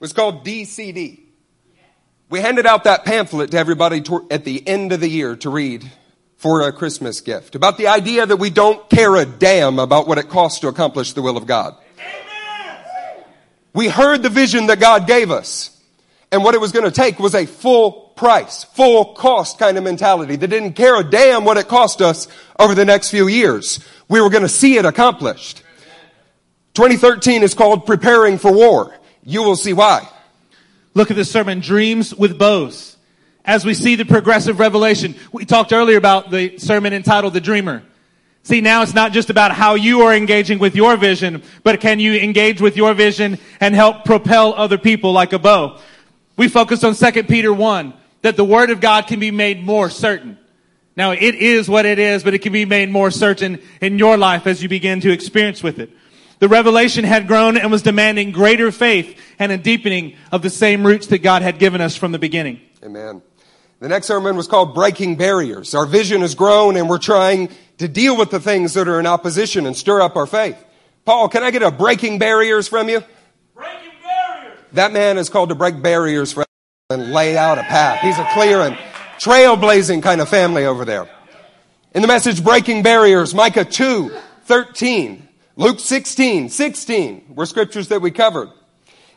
was 0.00 0.14
called 0.14 0.44
DCD. 0.44 1.27
We 2.30 2.40
handed 2.40 2.66
out 2.66 2.84
that 2.84 3.06
pamphlet 3.06 3.52
to 3.52 3.58
everybody 3.58 4.02
at 4.30 4.44
the 4.44 4.66
end 4.66 4.92
of 4.92 5.00
the 5.00 5.08
year 5.08 5.34
to 5.36 5.48
read 5.48 5.90
for 6.36 6.68
a 6.68 6.72
Christmas 6.72 7.22
gift 7.22 7.54
about 7.54 7.78
the 7.78 7.86
idea 7.86 8.26
that 8.26 8.36
we 8.36 8.50
don't 8.50 8.88
care 8.90 9.16
a 9.16 9.24
damn 9.24 9.78
about 9.78 10.06
what 10.06 10.18
it 10.18 10.28
costs 10.28 10.60
to 10.60 10.68
accomplish 10.68 11.14
the 11.14 11.22
will 11.22 11.38
of 11.38 11.46
God. 11.46 11.74
Amen. 11.98 13.24
We 13.72 13.88
heard 13.88 14.22
the 14.22 14.28
vision 14.28 14.66
that 14.66 14.78
God 14.78 15.06
gave 15.06 15.30
us, 15.30 15.74
and 16.30 16.44
what 16.44 16.54
it 16.54 16.60
was 16.60 16.70
going 16.70 16.84
to 16.84 16.90
take 16.90 17.18
was 17.18 17.34
a 17.34 17.46
full 17.46 18.12
price, 18.14 18.64
full 18.64 19.14
cost 19.14 19.58
kind 19.58 19.78
of 19.78 19.84
mentality 19.84 20.36
that 20.36 20.48
didn't 20.48 20.74
care 20.74 21.00
a 21.00 21.04
damn 21.04 21.44
what 21.44 21.56
it 21.56 21.66
cost 21.66 22.02
us 22.02 22.28
over 22.58 22.74
the 22.74 22.84
next 22.84 23.10
few 23.10 23.26
years. 23.26 23.80
We 24.06 24.20
were 24.20 24.28
going 24.28 24.42
to 24.42 24.50
see 24.50 24.76
it 24.76 24.84
accomplished. 24.84 25.62
2013 26.74 27.42
is 27.42 27.54
called 27.54 27.86
Preparing 27.86 28.36
for 28.36 28.52
War. 28.52 28.94
You 29.24 29.42
will 29.42 29.56
see 29.56 29.72
why. 29.72 30.06
Look 30.94 31.10
at 31.10 31.16
this 31.16 31.30
sermon, 31.30 31.60
Dreams 31.60 32.14
with 32.14 32.38
Bows. 32.38 32.96
As 33.44 33.64
we 33.64 33.74
see 33.74 33.94
the 33.94 34.04
progressive 34.04 34.58
revelation, 34.58 35.14
we 35.32 35.44
talked 35.44 35.72
earlier 35.72 35.96
about 35.96 36.30
the 36.30 36.58
sermon 36.58 36.92
entitled 36.92 37.34
The 37.34 37.40
Dreamer. 37.40 37.82
See, 38.42 38.60
now 38.60 38.82
it's 38.82 38.94
not 38.94 39.12
just 39.12 39.30
about 39.30 39.52
how 39.52 39.74
you 39.74 40.02
are 40.02 40.14
engaging 40.14 40.58
with 40.58 40.74
your 40.74 40.96
vision, 40.96 41.42
but 41.62 41.80
can 41.80 42.00
you 42.00 42.14
engage 42.14 42.60
with 42.60 42.76
your 42.76 42.94
vision 42.94 43.38
and 43.60 43.74
help 43.74 44.04
propel 44.04 44.54
other 44.54 44.78
people 44.78 45.12
like 45.12 45.32
a 45.32 45.38
bow? 45.38 45.78
We 46.36 46.48
focused 46.48 46.84
on 46.84 46.94
2 46.94 47.24
Peter 47.24 47.52
1, 47.52 47.92
that 48.22 48.36
the 48.36 48.44
Word 48.44 48.70
of 48.70 48.80
God 48.80 49.06
can 49.06 49.20
be 49.20 49.30
made 49.30 49.64
more 49.64 49.90
certain. 49.90 50.38
Now, 50.96 51.12
it 51.12 51.34
is 51.34 51.68
what 51.68 51.86
it 51.86 51.98
is, 51.98 52.24
but 52.24 52.34
it 52.34 52.40
can 52.40 52.52
be 52.52 52.64
made 52.64 52.90
more 52.90 53.10
certain 53.10 53.60
in 53.80 53.98
your 53.98 54.16
life 54.16 54.46
as 54.46 54.62
you 54.62 54.68
begin 54.68 55.00
to 55.02 55.12
experience 55.12 55.62
with 55.62 55.78
it. 55.78 55.90
The 56.38 56.48
revelation 56.48 57.04
had 57.04 57.26
grown 57.26 57.56
and 57.56 57.70
was 57.70 57.82
demanding 57.82 58.30
greater 58.30 58.70
faith 58.70 59.18
and 59.38 59.50
a 59.50 59.58
deepening 59.58 60.16
of 60.30 60.42
the 60.42 60.50
same 60.50 60.86
roots 60.86 61.08
that 61.08 61.18
God 61.18 61.42
had 61.42 61.58
given 61.58 61.80
us 61.80 61.96
from 61.96 62.12
the 62.12 62.18
beginning. 62.18 62.60
Amen. 62.84 63.22
The 63.80 63.88
next 63.88 64.06
sermon 64.06 64.36
was 64.36 64.46
called 64.46 64.74
Breaking 64.74 65.16
Barriers. 65.16 65.74
Our 65.74 65.86
vision 65.86 66.20
has 66.20 66.34
grown 66.34 66.76
and 66.76 66.88
we're 66.88 66.98
trying 66.98 67.50
to 67.78 67.88
deal 67.88 68.16
with 68.16 68.30
the 68.30 68.40
things 68.40 68.74
that 68.74 68.88
are 68.88 69.00
in 69.00 69.06
opposition 69.06 69.66
and 69.66 69.76
stir 69.76 70.00
up 70.00 70.16
our 70.16 70.26
faith. 70.26 70.64
Paul, 71.04 71.28
can 71.28 71.42
I 71.42 71.50
get 71.50 71.62
a 71.62 71.70
breaking 71.70 72.18
barriers 72.18 72.68
from 72.68 72.88
you? 72.88 73.02
Breaking 73.54 73.92
barriers! 74.02 74.58
That 74.72 74.92
man 74.92 75.16
is 75.16 75.28
called 75.28 75.48
to 75.48 75.54
break 75.54 75.80
barriers 75.80 76.32
for 76.32 76.44
and 76.90 77.12
lay 77.12 77.36
out 77.36 77.58
a 77.58 77.62
path. 77.62 78.00
He's 78.00 78.18
a 78.18 78.26
clear 78.32 78.60
and 78.60 78.76
trailblazing 79.18 80.02
kind 80.02 80.20
of 80.20 80.28
family 80.28 80.64
over 80.64 80.84
there. 80.84 81.08
In 81.94 82.02
the 82.02 82.08
message 82.08 82.42
Breaking 82.42 82.82
Barriers, 82.82 83.34
Micah 83.34 83.64
2, 83.64 84.10
13, 84.44 85.27
Luke 85.58 85.80
16, 85.80 86.50
16 86.50 87.34
were 87.34 87.44
scriptures 87.44 87.88
that 87.88 88.00
we 88.00 88.12
covered. 88.12 88.48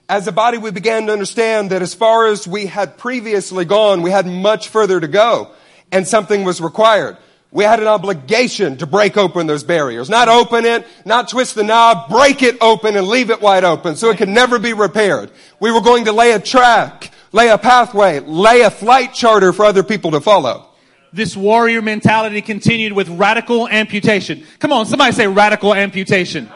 As 0.09 0.27
a 0.27 0.31
body, 0.31 0.57
we 0.57 0.71
began 0.71 1.05
to 1.05 1.13
understand 1.13 1.69
that 1.69 1.83
as 1.83 1.93
far 1.93 2.25
as 2.25 2.47
we 2.47 2.65
had 2.65 2.97
previously 2.97 3.63
gone, 3.63 4.01
we 4.01 4.09
had 4.09 4.25
much 4.25 4.69
further 4.69 4.99
to 4.99 5.07
go 5.07 5.51
and 5.91 6.07
something 6.07 6.43
was 6.43 6.59
required. 6.59 7.17
We 7.51 7.63
had 7.63 7.79
an 7.79 7.85
obligation 7.85 8.77
to 8.77 8.87
break 8.87 9.17
open 9.17 9.45
those 9.45 9.63
barriers. 9.63 10.09
Not 10.09 10.29
open 10.29 10.65
it, 10.65 10.87
not 11.05 11.29
twist 11.29 11.53
the 11.53 11.63
knob, 11.63 12.09
break 12.09 12.41
it 12.41 12.57
open 12.59 12.95
and 12.95 13.07
leave 13.07 13.29
it 13.29 13.39
wide 13.39 13.63
open 13.63 13.95
so 13.95 14.09
it 14.09 14.17
could 14.17 14.27
never 14.27 14.57
be 14.57 14.73
repaired. 14.73 15.29
We 15.59 15.71
were 15.71 15.81
going 15.81 16.05
to 16.05 16.11
lay 16.11 16.31
a 16.31 16.39
track, 16.39 17.11
lay 17.31 17.49
a 17.49 17.59
pathway, 17.59 18.19
lay 18.19 18.61
a 18.61 18.71
flight 18.71 19.13
charter 19.13 19.53
for 19.53 19.63
other 19.63 19.83
people 19.83 20.09
to 20.09 20.21
follow. 20.21 20.70
This 21.13 21.35
warrior 21.35 21.81
mentality 21.81 22.41
continued 22.41 22.93
with 22.93 23.09
radical 23.09 23.67
amputation. 23.67 24.43
Come 24.59 24.71
on, 24.71 24.85
somebody 24.85 25.11
say 25.11 25.27
radical 25.27 25.73
amputation. 25.73 26.49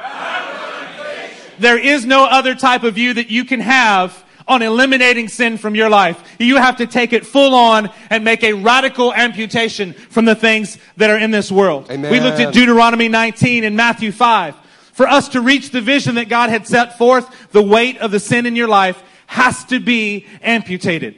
There 1.60 1.78
is 1.78 2.06
no 2.06 2.26
other 2.26 2.56
type 2.56 2.84
of 2.84 2.96
view 2.96 3.14
that 3.14 3.30
you 3.30 3.46
can 3.46 3.60
have 3.60 4.24
on 4.48 4.62
eliminating 4.62 5.28
sin 5.28 5.58
from 5.58 5.76
your 5.76 5.90
life. 5.90 6.22
You 6.40 6.58
have 6.58 6.78
to 6.78 6.88
take 6.88 7.14
it 7.14 7.26
full 7.26 7.54
on 7.56 7.90
and 8.10 8.24
make 8.24 8.44
a 8.44 8.54
radical 8.54 9.14
amputation 9.14 9.94
from 9.94 10.26
the 10.26 10.36
things 10.36 10.78
that 10.98 11.10
are 11.10 11.18
in 11.18 11.32
this 11.32 11.52
world. 11.52 11.90
Amen. 11.90 12.12
We 12.12 12.20
looked 12.20 12.40
at 12.40 12.54
Deuteronomy 12.54 13.08
19 13.08 13.64
and 13.64 13.76
Matthew 13.76 14.12
5. 14.12 14.56
For 14.94 15.08
us 15.08 15.30
to 15.30 15.42
reach 15.42 15.72
the 15.72 15.82
vision 15.82 16.16
that 16.16 16.30
God 16.30 16.50
had 16.50 16.68
set 16.68 16.98
forth, 16.98 17.52
the 17.52 17.62
weight 17.62 17.98
of 17.98 18.12
the 18.12 18.20
sin 18.20 18.46
in 18.46 18.56
your 18.56 18.70
life 18.70 19.02
has 19.28 19.66
to 19.66 19.80
be 19.80 20.26
amputated. 20.42 21.16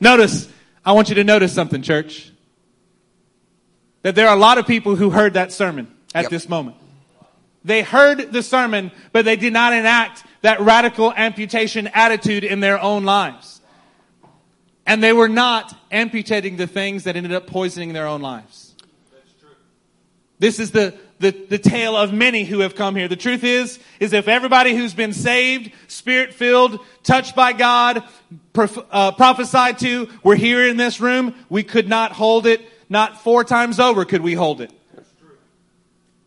Notice, 0.00 0.48
I 0.84 0.92
want 0.92 1.10
you 1.10 1.16
to 1.16 1.24
notice 1.24 1.52
something, 1.52 1.82
church. 1.82 2.31
That 4.02 4.14
there 4.14 4.28
are 4.28 4.36
a 4.36 4.40
lot 4.40 4.58
of 4.58 4.66
people 4.66 4.96
who 4.96 5.10
heard 5.10 5.34
that 5.34 5.52
sermon 5.52 5.88
at 6.14 6.24
Yep. 6.24 6.30
this 6.30 6.48
moment. 6.48 6.76
They 7.64 7.82
heard 7.82 8.32
the 8.32 8.42
sermon, 8.42 8.90
but 9.12 9.24
they 9.24 9.36
did 9.36 9.52
not 9.52 9.72
enact 9.72 10.24
that 10.42 10.60
radical 10.60 11.12
amputation 11.12 11.88
attitude 11.94 12.42
in 12.42 12.60
their 12.60 12.80
own 12.80 13.04
lives. 13.04 13.60
And 14.84 15.00
they 15.02 15.12
were 15.12 15.28
not 15.28 15.72
amputating 15.92 16.56
the 16.56 16.66
things 16.66 17.04
that 17.04 17.16
ended 17.16 17.32
up 17.32 17.46
poisoning 17.46 17.92
their 17.92 18.08
own 18.08 18.20
lives. 18.20 18.74
This 20.40 20.58
is 20.58 20.72
the, 20.72 20.94
the, 21.20 21.30
the 21.30 21.58
tale 21.58 21.96
of 21.96 22.12
many 22.12 22.42
who 22.42 22.58
have 22.60 22.74
come 22.74 22.96
here. 22.96 23.06
The 23.06 23.14
truth 23.14 23.44
is, 23.44 23.78
is 24.00 24.12
if 24.12 24.26
everybody 24.26 24.74
who's 24.74 24.92
been 24.92 25.12
saved, 25.12 25.70
spirit 25.86 26.34
filled, 26.34 26.80
touched 27.04 27.36
by 27.36 27.52
God, 27.52 28.02
prof- 28.52 28.84
uh, 28.90 29.12
prophesied 29.12 29.78
to, 29.78 30.08
were 30.24 30.34
here 30.34 30.66
in 30.66 30.76
this 30.76 31.00
room, 31.00 31.36
we 31.48 31.62
could 31.62 31.88
not 31.88 32.10
hold 32.10 32.48
it. 32.48 32.60
Not 32.92 33.22
four 33.22 33.42
times 33.42 33.80
over 33.80 34.04
could 34.04 34.20
we 34.20 34.34
hold 34.34 34.60
it. 34.60 34.70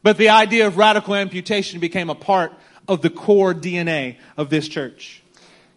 But 0.01 0.17
the 0.17 0.29
idea 0.29 0.65
of 0.65 0.77
radical 0.77 1.13
amputation 1.13 1.79
became 1.79 2.09
a 2.09 2.15
part 2.15 2.53
of 2.87 3.03
the 3.03 3.11
core 3.11 3.53
DNA 3.53 4.17
of 4.35 4.49
this 4.49 4.67
church. 4.67 5.21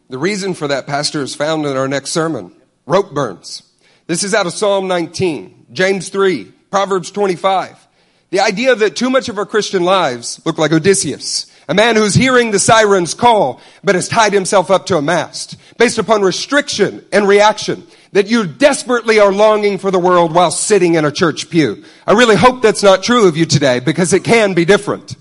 The 0.08 0.16
reason 0.16 0.54
for 0.54 0.66
that, 0.68 0.86
Pastor, 0.86 1.20
is 1.20 1.34
found 1.34 1.66
in 1.66 1.76
our 1.76 1.88
next 1.88 2.10
sermon 2.12 2.52
rope 2.86 3.12
burns. 3.12 3.64
This 4.06 4.24
is 4.24 4.32
out 4.32 4.46
of 4.46 4.54
Psalm 4.54 4.88
19, 4.88 5.66
James 5.74 6.08
3, 6.08 6.44
Proverbs 6.70 7.10
25. 7.10 7.86
The 8.30 8.40
idea 8.40 8.74
that 8.74 8.96
too 8.96 9.10
much 9.10 9.28
of 9.28 9.36
our 9.36 9.44
Christian 9.44 9.82
lives 9.82 10.40
look 10.46 10.56
like 10.56 10.72
Odysseus, 10.72 11.52
a 11.68 11.74
man 11.74 11.96
who's 11.96 12.14
hearing 12.14 12.50
the 12.50 12.58
siren's 12.58 13.12
call, 13.12 13.60
but 13.84 13.94
has 13.94 14.08
tied 14.08 14.32
himself 14.32 14.70
up 14.70 14.86
to 14.86 14.96
a 14.96 15.02
mast, 15.02 15.58
based 15.76 15.98
upon 15.98 16.22
restriction 16.22 17.04
and 17.12 17.28
reaction, 17.28 17.86
that 18.12 18.28
you 18.28 18.46
desperately 18.46 19.18
are 19.18 19.32
longing 19.32 19.78
for 19.78 19.90
the 19.90 19.98
world 19.98 20.34
while 20.34 20.50
sitting 20.50 20.94
in 20.94 21.04
a 21.04 21.12
church 21.12 21.50
pew. 21.50 21.84
I 22.06 22.12
really 22.12 22.36
hope 22.36 22.62
that's 22.62 22.82
not 22.82 23.02
true 23.02 23.28
of 23.28 23.36
you 23.36 23.46
today, 23.46 23.80
because 23.80 24.12
it 24.12 24.24
can 24.24 24.54
be 24.54 24.64
different. 24.64 25.16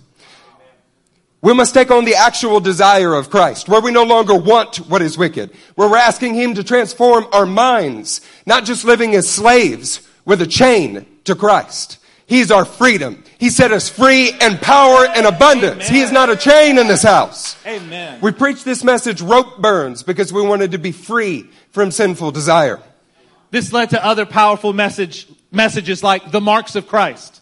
We 1.41 1.53
must 1.53 1.73
take 1.73 1.91
on 1.91 2.05
the 2.05 2.15
actual 2.15 2.59
desire 2.59 3.13
of 3.13 3.29
Christ, 3.29 3.69
where 3.69 3.81
we 3.81 3.91
no 3.91 4.03
longer 4.03 4.35
want 4.35 4.77
what 4.89 5.01
is 5.01 5.17
wicked, 5.17 5.51
where 5.75 5.89
we're 5.89 5.97
asking 5.97 6.33
Him 6.33 6.55
to 6.55 6.63
transform 6.63 7.27
our 7.31 7.45
minds, 7.45 8.21
not 8.45 8.65
just 8.65 8.83
living 8.83 9.13
as 9.15 9.29
slaves 9.29 10.01
with 10.25 10.41
a 10.41 10.47
chain 10.47 11.05
to 11.25 11.35
Christ. 11.35 11.99
He's 12.25 12.51
our 12.51 12.65
freedom. 12.65 13.23
He 13.38 13.49
set 13.49 13.71
us 13.71 13.88
free 13.88 14.31
and 14.41 14.59
power 14.59 15.05
and 15.05 15.25
abundance. 15.25 15.88
He 15.88 16.01
is 16.01 16.11
not 16.11 16.29
a 16.29 16.35
chain 16.35 16.77
in 16.77 16.88
this 16.88 17.03
house. 17.03 17.55
Amen. 17.65 18.19
We 18.19 18.31
preach 18.31 18.65
this 18.65 18.83
message, 18.83 19.21
rope 19.21 19.59
burns, 19.59 20.03
because 20.03 20.33
we 20.33 20.41
wanted 20.41 20.71
to 20.71 20.77
be 20.77 20.91
free 20.91 21.49
from 21.78 21.91
sinful 21.91 22.32
desire. 22.32 22.80
This 23.51 23.71
led 23.71 23.91
to 23.91 24.03
other 24.03 24.25
powerful 24.25 24.73
message, 24.73 25.28
messages 25.51 26.01
like 26.01 26.32
the 26.32 26.41
marks 26.41 26.75
of 26.75 26.88
Christ. 26.88 27.39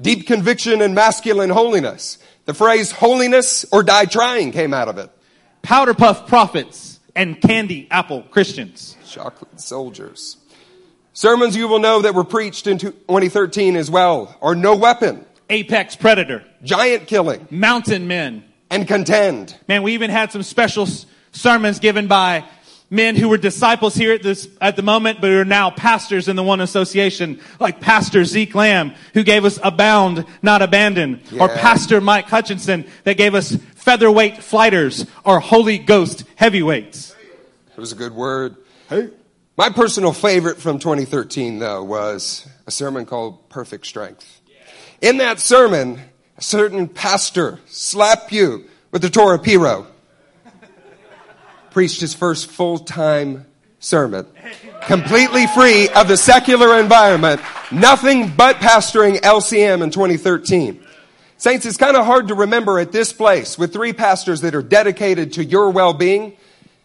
Deep 0.00 0.24
conviction 0.28 0.80
and 0.80 0.94
masculine 0.94 1.50
holiness. 1.50 2.18
The 2.44 2.54
phrase 2.54 2.92
holiness 2.92 3.66
or 3.72 3.82
die 3.82 4.04
trying 4.04 4.52
came 4.52 4.72
out 4.72 4.86
of 4.86 4.98
it. 4.98 5.10
Powder 5.62 5.94
puff 5.94 6.28
prophets 6.28 7.00
and 7.16 7.40
candy 7.40 7.88
apple 7.90 8.22
Christians. 8.22 8.96
Chocolate 9.04 9.60
soldiers. 9.60 10.36
Sermons 11.12 11.56
you 11.56 11.66
will 11.66 11.80
know 11.80 12.02
that 12.02 12.14
were 12.14 12.22
preached 12.22 12.68
in 12.68 12.78
2013 12.78 13.74
as 13.74 13.90
well 13.90 14.36
are 14.40 14.54
no 14.54 14.76
weapon, 14.76 15.26
Apex 15.50 15.96
predator. 15.96 16.44
giant 16.62 17.08
killing, 17.08 17.48
Mountain 17.50 18.06
men. 18.06 18.44
and 18.70 18.86
contend. 18.86 19.56
Man, 19.66 19.82
we 19.82 19.94
even 19.94 20.10
had 20.10 20.30
some 20.30 20.44
special 20.44 20.86
sermons 21.32 21.80
given 21.80 22.06
by 22.06 22.44
men 22.90 23.16
who 23.16 23.28
were 23.28 23.38
disciples 23.38 23.94
here 23.94 24.12
at 24.12 24.22
this, 24.22 24.48
at 24.60 24.76
the 24.76 24.82
moment, 24.82 25.20
but 25.20 25.30
are 25.30 25.44
now 25.44 25.70
pastors 25.70 26.28
in 26.28 26.36
the 26.36 26.42
one 26.42 26.60
association, 26.60 27.40
like 27.58 27.80
Pastor 27.80 28.24
Zeke 28.24 28.54
Lamb, 28.54 28.94
who 29.14 29.22
gave 29.22 29.44
us 29.44 29.58
abound, 29.62 30.24
not 30.42 30.62
abandon, 30.62 31.20
or 31.38 31.48
Pastor 31.48 32.00
Mike 32.00 32.26
Hutchinson 32.26 32.86
that 33.04 33.16
gave 33.16 33.34
us 33.34 33.56
featherweight 33.74 34.42
flighters 34.42 35.06
or 35.24 35.40
Holy 35.40 35.78
Ghost 35.78 36.24
heavyweights. 36.36 37.14
It 37.76 37.80
was 37.80 37.92
a 37.92 37.96
good 37.96 38.14
word. 38.14 38.56
Hey. 38.88 39.10
My 39.56 39.70
personal 39.70 40.12
favorite 40.12 40.58
from 40.58 40.78
2013, 40.78 41.58
though, 41.58 41.82
was 41.82 42.46
a 42.66 42.70
sermon 42.70 43.06
called 43.06 43.48
Perfect 43.48 43.86
Strength. 43.86 44.40
In 45.00 45.16
that 45.18 45.40
sermon, 45.40 45.98
a 46.36 46.42
certain 46.42 46.88
pastor 46.88 47.60
slapped 47.66 48.32
you 48.32 48.66
with 48.90 49.00
the 49.02 49.08
Torah 49.08 49.38
Piro, 49.38 49.86
preached 51.76 52.00
his 52.00 52.14
first 52.14 52.46
full 52.46 52.78
time 52.78 53.44
sermon, 53.80 54.26
completely 54.86 55.46
free 55.48 55.90
of 55.90 56.08
the 56.08 56.16
secular 56.16 56.80
environment, 56.80 57.38
nothing 57.70 58.34
but 58.34 58.56
pastoring 58.56 59.20
LCM 59.20 59.82
in 59.82 59.90
2013. 59.90 60.82
Saints, 61.36 61.66
it's 61.66 61.76
kind 61.76 61.94
of 61.94 62.06
hard 62.06 62.28
to 62.28 62.34
remember 62.34 62.78
at 62.78 62.92
this 62.92 63.12
place 63.12 63.58
with 63.58 63.74
three 63.74 63.92
pastors 63.92 64.40
that 64.40 64.54
are 64.54 64.62
dedicated 64.62 65.34
to 65.34 65.44
your 65.44 65.68
well 65.68 65.92
being 65.92 66.34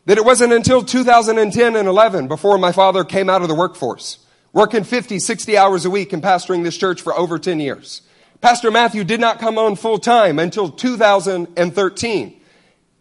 that 0.08 0.18
it 0.18 0.26
wasn't 0.26 0.52
until 0.52 0.84
2010 0.84 1.78
and 1.78 1.88
11 1.88 2.28
before 2.28 2.58
my 2.58 2.74
father 2.74 3.06
came 3.06 3.30
out 3.30 3.42
of 3.42 3.48
the 3.48 3.56
workforce, 3.56 4.20
working 4.52 4.84
50, 4.84 5.20
60 5.20 5.58
hours 5.58 5.86
a 5.86 5.90
week 5.90 6.12
and 6.12 6.22
pastoring 6.22 6.66
this 6.66 6.76
church 6.76 7.02
for 7.02 7.18
over 7.18 7.40
10 7.40 7.62
years. 7.62 8.02
Pastor 8.42 8.70
Matthew 8.70 9.06
did 9.06 9.22
not 9.22 9.40
come 9.40 9.58
on 9.58 9.78
full 9.78 10.00
time 10.00 10.38
until 10.38 10.70
2013. 10.70 12.41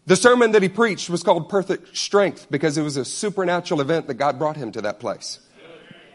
The 0.05 0.15
sermon 0.15 0.51
that 0.51 0.63
he 0.63 0.69
preached 0.69 1.09
was 1.09 1.21
called 1.23 1.47
Perfect 1.47 1.95
Strength 1.95 2.47
because 2.49 2.77
it 2.77 2.81
was 2.81 2.97
a 2.97 3.05
supernatural 3.05 3.81
event 3.81 4.07
that 4.07 4.15
God 4.15 4.39
brought 4.39 4.57
him 4.57 4.71
to 4.71 4.81
that 4.81 4.99
place. 4.99 5.39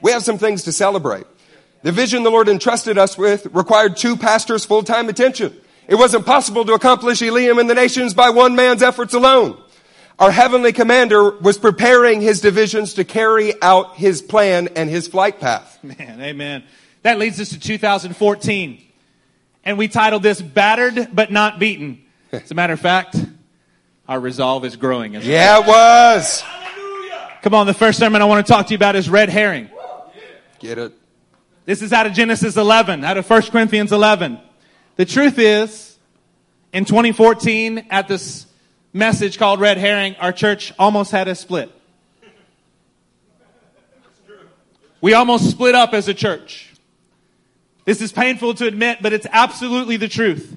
We 0.02 0.10
have 0.12 0.22
some 0.22 0.38
things 0.38 0.64
to 0.64 0.72
celebrate. 0.72 1.26
The 1.82 1.92
vision 1.92 2.22
the 2.24 2.30
Lord 2.30 2.48
entrusted 2.48 2.98
us 2.98 3.16
with 3.16 3.46
required 3.46 3.96
two 3.96 4.16
pastors' 4.16 4.64
full-time 4.64 5.08
attention. 5.08 5.56
It 5.86 5.94
wasn't 5.94 6.26
possible 6.26 6.64
to 6.64 6.72
accomplish 6.72 7.22
Elim 7.22 7.58
and 7.58 7.70
the 7.70 7.74
nations 7.74 8.12
by 8.12 8.30
one 8.30 8.56
man's 8.56 8.82
efforts 8.82 9.14
alone. 9.14 9.56
Our 10.18 10.32
heavenly 10.32 10.72
commander 10.72 11.30
was 11.38 11.58
preparing 11.58 12.20
his 12.20 12.40
divisions 12.40 12.94
to 12.94 13.04
carry 13.04 13.60
out 13.62 13.96
his 13.96 14.20
plan 14.22 14.68
and 14.74 14.90
his 14.90 15.06
flight 15.06 15.38
path. 15.38 15.78
Man, 15.84 16.20
amen. 16.20 16.64
That 17.02 17.18
leads 17.18 17.38
us 17.38 17.50
to 17.50 17.60
2014. 17.60 18.82
And 19.64 19.78
we 19.78 19.88
titled 19.88 20.22
this 20.22 20.40
Battered 20.40 21.10
But 21.12 21.30
Not 21.30 21.58
Beaten. 21.58 22.02
As 22.32 22.50
a 22.50 22.54
matter 22.54 22.72
of 22.72 22.80
fact, 22.80 23.16
our 24.08 24.20
resolve 24.20 24.64
is 24.64 24.76
growing. 24.76 25.16
As 25.16 25.24
well. 25.24 25.32
Yeah, 25.32 25.60
it 25.60 25.66
was. 25.66 26.42
Come 27.42 27.54
on, 27.54 27.66
the 27.66 27.74
first 27.74 27.98
sermon 27.98 28.22
I 28.22 28.24
want 28.24 28.46
to 28.46 28.52
talk 28.52 28.66
to 28.66 28.72
you 28.72 28.76
about 28.76 28.96
is 28.96 29.08
red 29.08 29.28
herring. 29.28 29.70
Get 30.58 30.78
it? 30.78 30.92
This 31.64 31.82
is 31.82 31.92
out 31.92 32.06
of 32.06 32.12
Genesis 32.12 32.56
11, 32.56 33.04
out 33.04 33.16
of 33.16 33.28
1 33.28 33.42
Corinthians 33.42 33.92
11. 33.92 34.40
The 34.96 35.04
truth 35.04 35.38
is, 35.38 35.98
in 36.72 36.84
2014, 36.84 37.86
at 37.90 38.08
this 38.08 38.46
message 38.92 39.38
called 39.38 39.60
Red 39.60 39.76
Herring, 39.76 40.16
our 40.16 40.32
church 40.32 40.72
almost 40.78 41.10
had 41.10 41.28
a 41.28 41.34
split. 41.34 41.70
We 45.00 45.12
almost 45.12 45.50
split 45.50 45.74
up 45.74 45.92
as 45.92 46.08
a 46.08 46.14
church. 46.14 46.72
This 47.84 48.00
is 48.00 48.10
painful 48.10 48.54
to 48.54 48.66
admit, 48.66 48.98
but 49.02 49.12
it's 49.12 49.26
absolutely 49.30 49.96
the 49.96 50.08
truth. 50.08 50.56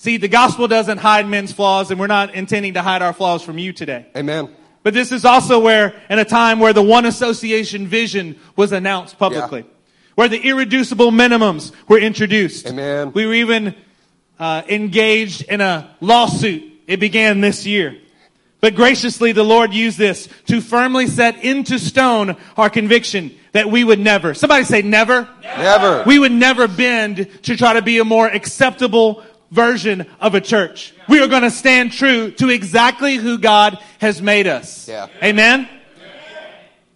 See, 0.00 0.16
the 0.16 0.28
gospel 0.28 0.68
doesn't 0.68 0.98
hide 0.98 1.26
men's 1.26 1.52
flaws, 1.52 1.90
and 1.90 1.98
we're 1.98 2.06
not 2.06 2.32
intending 2.34 2.74
to 2.74 2.82
hide 2.82 3.02
our 3.02 3.12
flaws 3.12 3.42
from 3.42 3.58
you 3.58 3.72
today. 3.72 4.06
Amen. 4.16 4.48
But 4.84 4.94
this 4.94 5.10
is 5.10 5.24
also 5.24 5.58
where, 5.58 6.00
in 6.08 6.20
a 6.20 6.24
time 6.24 6.60
where 6.60 6.72
the 6.72 6.84
one 6.84 7.04
association 7.04 7.88
vision 7.88 8.38
was 8.54 8.70
announced 8.70 9.18
publicly, 9.18 9.64
where 10.14 10.28
the 10.28 10.40
irreducible 10.40 11.10
minimums 11.10 11.72
were 11.88 11.98
introduced. 11.98 12.68
Amen. 12.68 13.12
We 13.12 13.26
were 13.26 13.34
even 13.34 13.74
uh, 14.38 14.62
engaged 14.68 15.42
in 15.42 15.60
a 15.60 15.96
lawsuit. 16.00 16.62
It 16.86 17.00
began 17.00 17.40
this 17.40 17.66
year. 17.66 17.98
But 18.60 18.76
graciously, 18.76 19.32
the 19.32 19.44
Lord 19.44 19.74
used 19.74 19.98
this 19.98 20.28
to 20.46 20.60
firmly 20.60 21.08
set 21.08 21.44
into 21.44 21.78
stone 21.78 22.36
our 22.56 22.70
conviction 22.70 23.34
that 23.52 23.70
we 23.70 23.82
would 23.82 23.98
never, 23.98 24.34
somebody 24.34 24.64
say 24.64 24.82
never, 24.82 25.28
Never. 25.42 26.04
we 26.06 26.18
would 26.18 26.32
never 26.32 26.68
bend 26.68 27.28
to 27.42 27.56
try 27.56 27.72
to 27.74 27.82
be 27.82 27.98
a 27.98 28.04
more 28.04 28.26
acceptable 28.28 29.24
version 29.50 30.06
of 30.20 30.34
a 30.34 30.40
church. 30.40 30.94
We 31.08 31.20
are 31.20 31.28
going 31.28 31.42
to 31.42 31.50
stand 31.50 31.92
true 31.92 32.30
to 32.32 32.48
exactly 32.48 33.16
who 33.16 33.38
God 33.38 33.78
has 33.98 34.20
made 34.20 34.46
us. 34.46 34.88
Yeah. 34.88 35.08
Amen? 35.22 35.68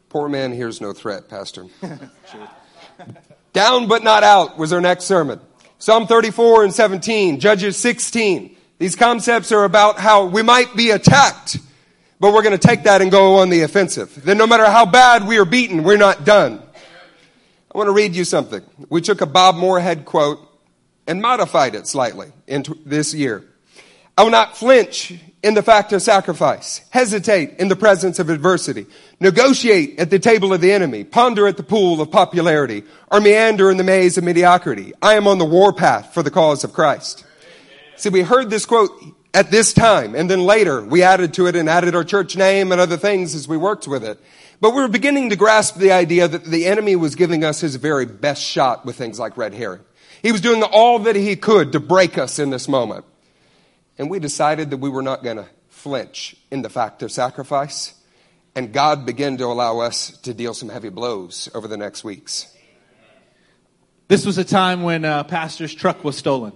Poor 0.08 0.28
man 0.28 0.52
hears 0.52 0.80
no 0.80 0.92
threat, 0.92 1.28
Pastor. 1.28 1.66
Down 3.52 3.88
but 3.88 4.02
not 4.02 4.22
out 4.22 4.58
was 4.58 4.72
our 4.72 4.80
next 4.80 5.04
sermon. 5.04 5.40
Psalm 5.78 6.06
34 6.06 6.64
and 6.64 6.72
17, 6.74 7.40
Judges 7.40 7.76
16. 7.76 8.56
These 8.78 8.96
concepts 8.96 9.52
are 9.52 9.64
about 9.64 9.98
how 9.98 10.26
we 10.26 10.42
might 10.42 10.76
be 10.76 10.90
attacked, 10.90 11.58
but 12.20 12.32
we're 12.32 12.42
going 12.42 12.58
to 12.58 12.66
take 12.66 12.84
that 12.84 13.02
and 13.02 13.10
go 13.10 13.36
on 13.36 13.48
the 13.48 13.62
offensive. 13.62 14.22
Then 14.22 14.38
no 14.38 14.46
matter 14.46 14.66
how 14.66 14.86
bad 14.86 15.26
we 15.26 15.38
are 15.38 15.44
beaten, 15.44 15.82
we're 15.82 15.96
not 15.96 16.24
done. 16.24 16.62
I 17.74 17.78
want 17.78 17.88
to 17.88 17.92
read 17.92 18.14
you 18.14 18.24
something. 18.24 18.62
We 18.90 19.00
took 19.00 19.22
a 19.22 19.26
Bob 19.26 19.56
Moorhead 19.56 20.04
quote 20.04 20.40
and 21.06 21.20
modified 21.20 21.74
it 21.74 21.86
slightly 21.86 22.32
into 22.46 22.78
this 22.84 23.14
year. 23.14 23.44
I 24.16 24.24
will 24.24 24.30
not 24.30 24.56
flinch 24.56 25.14
in 25.42 25.54
the 25.54 25.62
fact 25.62 25.92
of 25.92 26.02
sacrifice, 26.02 26.82
hesitate 26.90 27.58
in 27.58 27.68
the 27.68 27.76
presence 27.76 28.18
of 28.18 28.28
adversity, 28.28 28.86
negotiate 29.18 29.98
at 29.98 30.10
the 30.10 30.18
table 30.18 30.52
of 30.52 30.60
the 30.60 30.70
enemy, 30.70 31.02
ponder 31.02 31.46
at 31.46 31.56
the 31.56 31.62
pool 31.62 32.00
of 32.00 32.10
popularity, 32.10 32.84
or 33.10 33.20
meander 33.20 33.70
in 33.70 33.78
the 33.78 33.84
maze 33.84 34.18
of 34.18 34.24
mediocrity. 34.24 34.92
I 35.00 35.14
am 35.14 35.26
on 35.26 35.38
the 35.38 35.44
warpath 35.44 36.12
for 36.12 36.22
the 36.22 36.30
cause 36.30 36.62
of 36.62 36.72
Christ. 36.72 37.24
See, 37.96 38.10
we 38.10 38.22
heard 38.22 38.50
this 38.50 38.66
quote 38.66 38.90
at 39.34 39.50
this 39.50 39.72
time, 39.72 40.14
and 40.14 40.30
then 40.30 40.40
later 40.40 40.84
we 40.84 41.02
added 41.02 41.34
to 41.34 41.46
it 41.46 41.56
and 41.56 41.68
added 41.68 41.94
our 41.94 42.04
church 42.04 42.36
name 42.36 42.70
and 42.70 42.80
other 42.80 42.98
things 42.98 43.34
as 43.34 43.48
we 43.48 43.56
worked 43.56 43.88
with 43.88 44.04
it. 44.04 44.20
But 44.60 44.74
we 44.74 44.82
were 44.82 44.88
beginning 44.88 45.30
to 45.30 45.36
grasp 45.36 45.76
the 45.76 45.90
idea 45.90 46.28
that 46.28 46.44
the 46.44 46.66
enemy 46.66 46.94
was 46.94 47.16
giving 47.16 47.42
us 47.42 47.60
his 47.60 47.76
very 47.76 48.06
best 48.06 48.42
shot 48.42 48.84
with 48.84 48.96
things 48.96 49.18
like 49.18 49.36
red 49.36 49.54
herring. 49.54 49.80
He 50.22 50.30
was 50.30 50.40
doing 50.40 50.62
all 50.62 51.00
that 51.00 51.16
he 51.16 51.34
could 51.34 51.72
to 51.72 51.80
break 51.80 52.16
us 52.16 52.38
in 52.38 52.50
this 52.50 52.68
moment. 52.68 53.04
And 53.98 54.08
we 54.08 54.20
decided 54.20 54.70
that 54.70 54.76
we 54.76 54.88
were 54.88 55.02
not 55.02 55.22
going 55.22 55.36
to 55.36 55.46
flinch 55.68 56.36
in 56.50 56.62
the 56.62 56.70
fact 56.70 57.02
of 57.02 57.10
sacrifice. 57.10 57.94
And 58.54 58.72
God 58.72 59.04
began 59.04 59.36
to 59.38 59.46
allow 59.46 59.80
us 59.80 60.16
to 60.18 60.32
deal 60.32 60.54
some 60.54 60.68
heavy 60.68 60.90
blows 60.90 61.48
over 61.54 61.66
the 61.66 61.76
next 61.76 62.04
weeks. 62.04 62.46
This 64.08 64.24
was 64.24 64.38
a 64.38 64.44
time 64.44 64.82
when 64.82 65.04
uh, 65.04 65.24
pastor's 65.24 65.74
truck 65.74 66.04
was 66.04 66.16
stolen. 66.16 66.52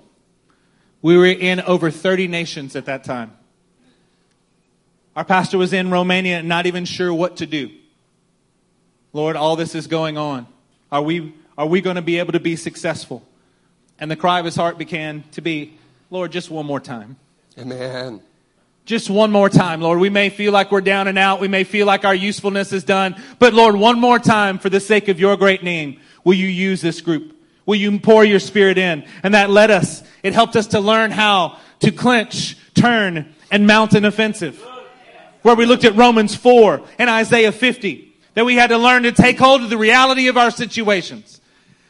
We 1.02 1.16
were 1.16 1.26
in 1.26 1.60
over 1.60 1.90
30 1.90 2.28
nations 2.28 2.76
at 2.76 2.86
that 2.86 3.04
time. 3.04 3.32
Our 5.16 5.24
pastor 5.24 5.56
was 5.56 5.72
in 5.72 5.90
Romania 5.90 6.38
and 6.38 6.48
not 6.48 6.66
even 6.66 6.84
sure 6.84 7.12
what 7.12 7.38
to 7.38 7.46
do. 7.46 7.70
Lord, 9.12 9.34
all 9.34 9.56
this 9.56 9.74
is 9.74 9.86
going 9.86 10.18
on. 10.18 10.46
Are 10.92 11.00
we, 11.00 11.34
are 11.56 11.66
we 11.66 11.80
going 11.80 11.96
to 11.96 12.02
be 12.02 12.18
able 12.18 12.32
to 12.32 12.40
be 12.40 12.54
successful? 12.54 13.26
And 13.98 14.10
the 14.10 14.16
cry 14.16 14.38
of 14.38 14.44
his 14.44 14.56
heart 14.56 14.78
began 14.78 15.24
to 15.32 15.40
be, 15.40 15.78
Lord, 16.10 16.32
just 16.32 16.50
one 16.50 16.66
more 16.66 16.80
time. 16.80 17.16
Amen. 17.58 18.20
Just 18.84 19.10
one 19.10 19.32
more 19.32 19.48
time, 19.48 19.80
Lord. 19.80 19.98
We 19.98 20.10
may 20.10 20.30
feel 20.30 20.52
like 20.52 20.70
we're 20.70 20.80
down 20.80 21.08
and 21.08 21.18
out. 21.18 21.40
We 21.40 21.48
may 21.48 21.64
feel 21.64 21.86
like 21.86 22.04
our 22.04 22.14
usefulness 22.14 22.72
is 22.72 22.84
done. 22.84 23.20
But 23.38 23.52
Lord, 23.52 23.74
one 23.74 23.98
more 23.98 24.18
time 24.20 24.58
for 24.58 24.70
the 24.70 24.78
sake 24.78 25.08
of 25.08 25.18
your 25.18 25.36
great 25.36 25.64
name, 25.64 26.00
will 26.22 26.34
you 26.34 26.46
use 26.46 26.82
this 26.82 27.00
group? 27.00 27.36
Will 27.64 27.74
you 27.74 27.98
pour 27.98 28.24
your 28.24 28.38
spirit 28.38 28.78
in? 28.78 29.04
And 29.24 29.34
that 29.34 29.50
led 29.50 29.72
us, 29.72 30.04
it 30.22 30.34
helped 30.34 30.54
us 30.54 30.68
to 30.68 30.80
learn 30.80 31.10
how 31.10 31.58
to 31.80 31.90
clinch, 31.90 32.56
turn, 32.74 33.34
and 33.50 33.66
mount 33.66 33.94
an 33.94 34.04
offensive. 34.04 34.64
Where 35.42 35.56
we 35.56 35.66
looked 35.66 35.84
at 35.84 35.96
Romans 35.96 36.36
4 36.36 36.82
and 36.98 37.10
Isaiah 37.10 37.52
50, 37.52 38.14
that 38.34 38.44
we 38.44 38.54
had 38.54 38.68
to 38.68 38.78
learn 38.78 39.02
to 39.02 39.12
take 39.12 39.38
hold 39.38 39.62
of 39.62 39.70
the 39.70 39.78
reality 39.78 40.28
of 40.28 40.36
our 40.36 40.52
situations. 40.52 41.40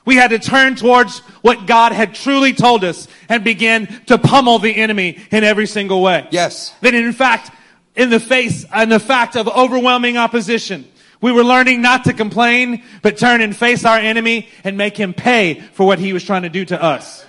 We 0.07 0.16
had 0.16 0.28
to 0.28 0.38
turn 0.38 0.76
towards 0.76 1.18
what 1.42 1.66
God 1.66 1.92
had 1.92 2.14
truly 2.14 2.54
told 2.54 2.84
us 2.84 3.09
and 3.28 3.44
begin 3.44 3.86
to 4.07 4.16
pummel 4.16 4.59
the 4.59 4.74
enemy 4.74 5.18
in 5.30 5.44
every 5.44 5.66
single 5.66 6.00
way. 6.00 6.26
Yes. 6.30 6.74
That 6.80 6.94
in 6.94 7.12
fact, 7.12 7.50
in 7.94 8.09
the 8.09 8.20
face 8.20 8.64
and 8.72 8.90
the 8.90 9.00
fact 9.00 9.36
of 9.36 9.48
overwhelming 9.48 10.16
opposition, 10.16 10.86
we 11.20 11.32
were 11.32 11.44
learning 11.44 11.82
not 11.82 12.04
to 12.04 12.12
complain, 12.12 12.84
but 13.02 13.18
turn 13.18 13.40
and 13.40 13.54
face 13.54 13.84
our 13.84 13.98
enemy 13.98 14.48
and 14.64 14.78
make 14.78 14.96
him 14.96 15.12
pay 15.12 15.61
for 15.72 15.86
what 15.86 15.98
he 15.98 16.12
was 16.12 16.22
trying 16.22 16.42
to 16.42 16.48
do 16.48 16.64
to 16.66 16.80
us. 16.80 17.26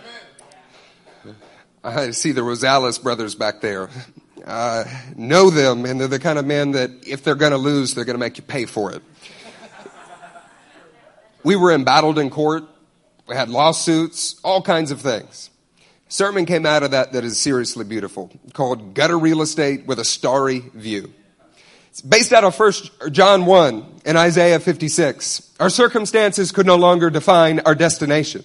I 1.83 2.11
see 2.11 2.31
the 2.31 2.41
Rosales 2.41 3.01
brothers 3.01 3.33
back 3.33 3.61
there. 3.61 3.89
Uh, 4.45 4.83
know 5.15 5.49
them, 5.49 5.85
and 5.85 5.99
they're 5.99 6.07
the 6.07 6.19
kind 6.19 6.37
of 6.37 6.45
men 6.45 6.71
that 6.71 6.91
if 7.07 7.23
they're 7.23 7.35
going 7.35 7.51
to 7.51 7.57
lose, 7.57 7.95
they're 7.95 8.05
going 8.05 8.15
to 8.15 8.19
make 8.19 8.37
you 8.37 8.43
pay 8.43 8.65
for 8.65 8.91
it. 8.91 9.01
We 11.47 11.55
were 11.55 11.71
embattled 11.71 12.19
in 12.19 12.29
court. 12.29 12.65
We 13.25 13.33
had 13.33 13.47
lawsuits, 13.47 14.37
all 14.43 14.61
kinds 14.61 14.91
of 14.91 14.99
things. 14.99 15.49
sermon 16.09 16.45
came 16.45 16.65
out 16.65 16.83
of 16.83 16.91
that 16.91 17.13
that 17.13 17.23
is 17.23 17.39
seriously 17.39 17.85
beautiful, 17.85 18.29
called 18.51 18.93
Gutter 18.93 19.17
Real 19.17 19.41
Estate 19.41 19.85
with 19.85 19.97
a 19.97 20.03
Starry 20.03 20.59
View. 20.59 21.13
It's 21.89 22.01
based 22.01 22.33
out 22.33 22.43
of 22.43 22.53
First 22.53 22.91
John 23.11 23.45
1 23.45 24.01
and 24.03 24.17
Isaiah 24.17 24.59
56. 24.59 25.55
Our 25.61 25.69
circumstances 25.69 26.51
could 26.51 26.65
no 26.65 26.75
longer 26.75 27.09
define 27.09 27.61
our 27.61 27.75
destination. 27.75 28.43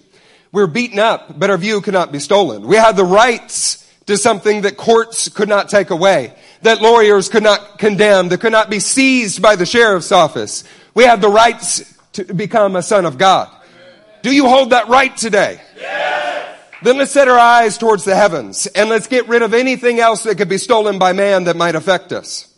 We're 0.52 0.68
beaten 0.68 1.00
up, 1.00 1.40
but 1.40 1.50
our 1.50 1.58
view 1.58 1.80
cannot 1.80 2.12
be 2.12 2.20
stolen. 2.20 2.68
We 2.68 2.76
have 2.76 2.94
the 2.96 3.04
rights 3.04 3.84
to 4.06 4.16
something 4.16 4.60
that 4.60 4.76
courts 4.76 5.28
could 5.28 5.48
not 5.48 5.68
take 5.68 5.90
away, 5.90 6.34
that 6.60 6.80
lawyers 6.80 7.28
could 7.28 7.42
not 7.42 7.80
condemn, 7.80 8.28
that 8.28 8.38
could 8.38 8.52
not 8.52 8.70
be 8.70 8.78
seized 8.78 9.42
by 9.42 9.56
the 9.56 9.66
sheriff's 9.66 10.12
office. 10.12 10.62
We 10.94 11.02
have 11.02 11.20
the 11.20 11.28
rights 11.28 11.92
to 12.12 12.24
become 12.34 12.76
a 12.76 12.82
son 12.82 13.04
of 13.04 13.18
God. 13.18 13.48
Do 14.22 14.34
you 14.34 14.48
hold 14.48 14.70
that 14.70 14.88
right 14.88 15.16
today? 15.16 15.60
Yes. 15.76 16.58
Then 16.82 16.98
let's 16.98 17.12
set 17.12 17.28
our 17.28 17.38
eyes 17.38 17.78
towards 17.78 18.04
the 18.04 18.16
heavens 18.16 18.66
and 18.66 18.88
let's 18.88 19.06
get 19.06 19.28
rid 19.28 19.42
of 19.42 19.54
anything 19.54 20.00
else 20.00 20.24
that 20.24 20.36
could 20.36 20.48
be 20.48 20.58
stolen 20.58 20.98
by 20.98 21.12
man 21.12 21.44
that 21.44 21.56
might 21.56 21.74
affect 21.74 22.12
us. 22.12 22.48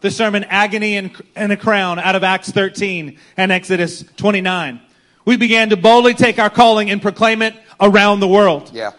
The 0.00 0.10
sermon 0.10 0.44
Agony 0.44 0.96
and, 0.96 1.10
and 1.34 1.50
a 1.50 1.56
Crown 1.56 1.98
out 1.98 2.14
of 2.14 2.22
Acts 2.22 2.50
13 2.50 3.18
and 3.38 3.52
Exodus 3.52 4.04
29. 4.16 4.80
We 5.24 5.38
began 5.38 5.70
to 5.70 5.78
boldly 5.78 6.12
take 6.12 6.38
our 6.38 6.50
calling 6.50 6.90
and 6.90 7.00
proclaim 7.00 7.40
it 7.40 7.54
around 7.80 8.20
the 8.20 8.28
world. 8.28 8.70
Yeah. 8.72 8.92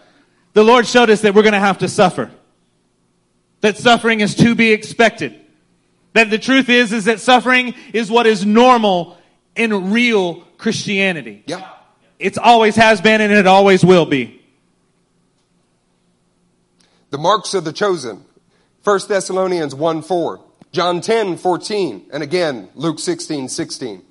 The 0.54 0.64
Lord 0.64 0.86
showed 0.86 1.10
us 1.10 1.20
that 1.20 1.34
we're 1.34 1.42
going 1.42 1.52
to 1.52 1.60
have 1.60 1.78
to 1.78 1.88
suffer. 1.88 2.30
That 3.60 3.76
suffering 3.76 4.20
is 4.20 4.34
to 4.36 4.56
be 4.56 4.72
expected. 4.72 5.38
That 6.14 6.30
the 6.30 6.38
truth 6.38 6.68
is, 6.68 6.92
is 6.92 7.04
that 7.04 7.20
suffering 7.20 7.74
is 7.92 8.10
what 8.10 8.26
is 8.26 8.44
normal 8.44 9.16
in 9.56 9.90
real 9.90 10.42
Christianity. 10.58 11.42
Yeah. 11.46 11.68
It's 12.18 12.38
always 12.38 12.76
has 12.76 13.00
been 13.00 13.20
and 13.20 13.32
it 13.32 13.46
always 13.46 13.84
will 13.84 14.06
be. 14.06 14.42
The 17.10 17.18
marks 17.18 17.54
of 17.54 17.64
the 17.64 17.72
chosen. 17.72 18.24
1 18.84 19.00
Thessalonians 19.08 19.74
1 19.74 20.02
4. 20.02 20.40
John 20.72 21.00
10 21.00 21.36
14. 21.36 22.06
And 22.12 22.22
again, 22.22 22.68
Luke 22.74 22.98
16 22.98 23.48
16. 23.48 24.02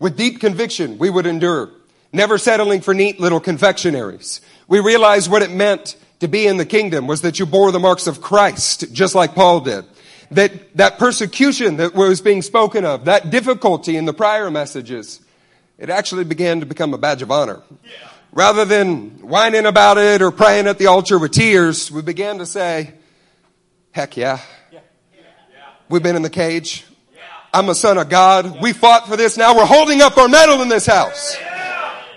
With 0.00 0.16
deep 0.16 0.40
conviction, 0.40 0.98
we 0.98 1.10
would 1.10 1.26
endure, 1.26 1.70
never 2.12 2.38
settling 2.38 2.80
for 2.80 2.94
neat 2.94 3.18
little 3.18 3.40
confectionaries. 3.40 4.40
We 4.68 4.80
realized 4.80 5.30
what 5.30 5.42
it 5.42 5.50
meant 5.50 5.96
to 6.20 6.28
be 6.28 6.46
in 6.46 6.56
the 6.56 6.66
kingdom 6.66 7.06
was 7.06 7.22
that 7.22 7.38
you 7.38 7.46
bore 7.46 7.72
the 7.72 7.80
marks 7.80 8.06
of 8.06 8.20
Christ, 8.20 8.92
just 8.92 9.14
like 9.14 9.34
Paul 9.34 9.60
did. 9.60 9.84
That, 10.30 10.76
that 10.76 10.98
persecution 10.98 11.78
that 11.78 11.94
was 11.94 12.20
being 12.20 12.42
spoken 12.42 12.84
of, 12.84 13.06
that 13.06 13.30
difficulty 13.30 13.96
in 13.96 14.04
the 14.04 14.12
prior 14.12 14.50
messages, 14.50 15.20
it 15.78 15.88
actually 15.88 16.24
began 16.24 16.60
to 16.60 16.66
become 16.66 16.92
a 16.92 16.98
badge 16.98 17.22
of 17.22 17.30
honor. 17.30 17.62
Rather 18.32 18.66
than 18.66 19.26
whining 19.26 19.64
about 19.64 19.96
it 19.96 20.20
or 20.20 20.30
praying 20.30 20.66
at 20.66 20.76
the 20.76 20.86
altar 20.86 21.18
with 21.18 21.32
tears, 21.32 21.90
we 21.90 22.02
began 22.02 22.38
to 22.38 22.46
say, 22.46 22.92
heck 23.92 24.18
yeah. 24.18 24.40
We've 25.88 26.02
been 26.02 26.16
in 26.16 26.22
the 26.22 26.30
cage. 26.30 26.84
I'm 27.54 27.70
a 27.70 27.74
son 27.74 27.96
of 27.96 28.10
God. 28.10 28.60
We 28.60 28.74
fought 28.74 29.08
for 29.08 29.16
this. 29.16 29.38
Now 29.38 29.56
we're 29.56 29.64
holding 29.64 30.02
up 30.02 30.18
our 30.18 30.28
medal 30.28 30.60
in 30.60 30.68
this 30.68 30.84
house. 30.84 31.38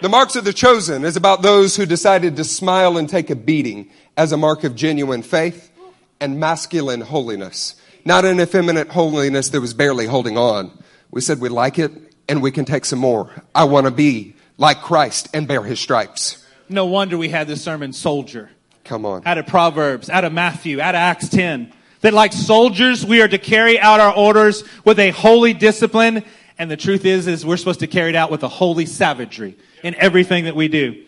The 0.01 0.09
marks 0.09 0.35
of 0.35 0.43
the 0.43 0.51
chosen 0.51 1.05
is 1.05 1.15
about 1.15 1.41
those 1.41 1.77
who 1.77 1.85
decided 1.85 2.35
to 2.35 2.43
smile 2.43 2.97
and 2.97 3.07
take 3.07 3.29
a 3.29 3.35
beating 3.35 3.89
as 4.17 4.33
a 4.33 4.37
mark 4.37 4.65
of 4.65 4.75
genuine 4.75 5.21
faith 5.21 5.71
and 6.19 6.39
masculine 6.39 6.99
holiness. 6.99 7.75
Not 8.05 8.25
an 8.25 8.39
effeminate 8.39 8.89
holiness 8.89 9.49
that 9.49 9.61
was 9.61 9.73
barely 9.73 10.05
holding 10.05 10.37
on. 10.37 10.71
We 11.11 11.21
said 11.21 11.39
we 11.39 11.49
like 11.49 11.77
it 11.79 11.91
and 12.27 12.41
we 12.41 12.51
can 12.51 12.65
take 12.65 12.85
some 12.85 12.99
more. 12.99 13.29
I 13.53 13.65
want 13.65 13.85
to 13.85 13.91
be 13.91 14.35
like 14.57 14.81
Christ 14.81 15.29
and 15.33 15.47
bear 15.47 15.63
his 15.63 15.79
stripes. 15.79 16.45
No 16.69 16.85
wonder 16.85 17.17
we 17.17 17.29
had 17.29 17.47
this 17.47 17.61
sermon 17.63 17.93
soldier 17.93 18.49
Come 18.85 19.05
on. 19.05 19.23
out 19.25 19.37
of 19.37 19.45
Proverbs, 19.47 20.09
out 20.09 20.23
of 20.23 20.31
Matthew, 20.33 20.79
out 20.79 20.95
of 20.95 20.99
Acts 20.99 21.29
10. 21.29 21.73
That 22.01 22.13
like 22.13 22.33
soldiers, 22.33 23.05
we 23.05 23.21
are 23.21 23.27
to 23.27 23.37
carry 23.37 23.79
out 23.79 23.99
our 23.99 24.15
orders 24.15 24.63
with 24.85 24.97
a 24.99 25.11
holy 25.11 25.53
discipline. 25.53 26.23
And 26.57 26.71
the 26.71 26.77
truth 26.77 27.05
is, 27.05 27.27
is 27.27 27.45
we're 27.45 27.57
supposed 27.57 27.81
to 27.81 27.87
carry 27.87 28.09
it 28.09 28.15
out 28.15 28.31
with 28.31 28.43
a 28.43 28.47
holy 28.47 28.85
savagery 28.85 29.57
in 29.83 29.93
everything 29.95 30.45
that 30.45 30.55
we 30.55 30.67
do. 30.67 31.03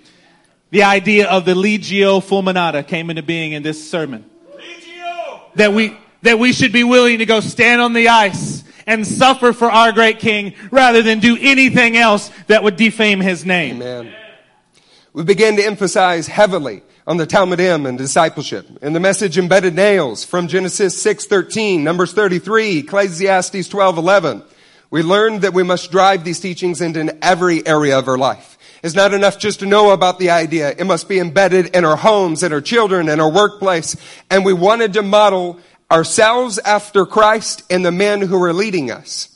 The 0.72 0.84
idea 0.84 1.30
of 1.30 1.46
the 1.46 1.54
legio 1.54 2.22
fulminata 2.22 2.86
came 2.86 3.10
into 3.10 3.24
being 3.24 3.52
in 3.54 3.64
this 3.64 3.90
sermon. 3.90 4.26
Legio! 4.56 5.42
That 5.56 5.74
we, 5.74 5.96
that 6.24 6.40
we 6.40 6.52
should 6.52 6.72
be 6.72 6.84
willing 6.84 7.20
to 7.20 7.26
go 7.26 7.40
stand 7.40 7.82
on 7.82 7.94
the 7.94 8.10
ice 8.10 8.64
and 8.86 9.08
suffer 9.08 9.54
for 9.54 9.72
our 9.72 9.92
great 9.92 10.20
king 10.20 10.54
rather 10.72 11.02
than 11.02 11.20
do 11.20 11.38
anything 11.40 11.96
else 11.96 12.30
that 12.48 12.64
would 12.64 12.76
defame 12.76 13.22
his 13.22 13.46
name. 13.46 13.82
Amen. 13.82 14.14
We 15.14 15.24
began 15.24 15.56
to 15.58 15.64
emphasize 15.64 16.28
heavily 16.28 16.82
on 17.06 17.18
the 17.18 17.28
Talmidim 17.28 17.88
and 17.88 17.98
discipleship. 17.98 18.68
In 18.82 18.94
the 18.94 19.00
message 19.00 19.38
embedded 19.38 19.76
nails 19.76 20.24
from 20.24 20.48
Genesis 20.48 21.02
6:13, 21.02 21.84
Numbers 21.84 22.14
33, 22.14 22.80
Ecclesiastes 22.80 23.68
12:11, 23.70 24.42
we 24.90 25.04
learned 25.04 25.42
that 25.42 25.54
we 25.54 25.64
must 25.64 25.92
drive 25.92 26.24
these 26.24 26.40
teachings 26.40 26.82
into 26.82 27.16
every 27.24 27.66
area 27.68 27.98
of 27.98 28.08
our 28.08 28.18
life. 28.18 28.58
It's 28.84 28.96
not 28.96 29.14
enough 29.14 29.40
just 29.40 29.60
to 29.60 29.66
know 29.66 29.92
about 29.92 30.20
the 30.20 30.32
idea. 30.32 30.74
It 30.78 30.86
must 30.86 31.08
be 31.08 31.20
embedded 31.20 31.68
in 31.68 31.86
our 31.86 31.96
homes, 31.96 32.44
in 32.44 32.52
our 32.52 32.60
children, 32.60 33.08
in 33.08 33.22
our 33.22 33.32
workplace. 33.32 33.96
And 34.30 34.44
we 34.44 34.52
wanted 34.52 34.94
to 34.94 35.02
model 35.02 35.58
ourselves 35.94 36.58
after 36.58 37.06
Christ 37.06 37.62
and 37.70 37.86
the 37.86 37.92
men 37.92 38.22
who 38.22 38.42
are 38.42 38.52
leading 38.52 38.90
us. 38.90 39.30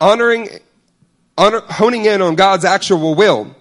Honoring, 0.00 0.48
honor, 1.36 1.60
honing 1.60 2.04
in 2.04 2.22
on 2.22 2.36
God's 2.36 2.64
actual 2.64 3.16
will 3.16 3.54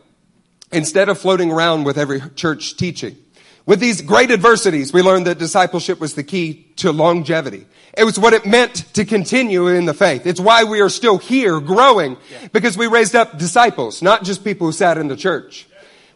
instead 0.72 1.10
of 1.10 1.18
floating 1.18 1.52
around 1.52 1.84
with 1.84 1.98
every 1.98 2.22
church 2.36 2.78
teaching. 2.78 3.18
With 3.66 3.80
these 3.80 4.04
great 4.04 4.30
adversities, 4.30 4.94
we 4.94 5.02
learned 5.02 5.26
that 5.26 5.40
discipleship 5.40 6.00
was 6.00 6.14
the 6.14 6.24
key 6.24 6.68
to 6.76 6.92
longevity. 6.92 7.66
It 7.98 8.04
was 8.04 8.20
what 8.20 8.34
it 8.34 8.46
meant 8.46 8.76
to 8.94 9.04
continue 9.04 9.68
in 9.68 9.86
the 9.86 9.94
faith. 9.96 10.28
It's 10.28 10.40
why 10.40 10.64
we 10.66 10.82
are 10.82 10.90
still 10.90 11.18
here 11.18 11.60
growing 11.60 12.18
because 12.52 12.78
we 12.78 12.86
raised 12.86 13.16
up 13.16 13.40
disciples, 13.40 14.04
not 14.04 14.24
just 14.24 14.44
people 14.44 14.68
who 14.68 14.74
sat 14.74 15.00
in 15.00 15.08
the 15.08 15.16
church. 15.16 15.66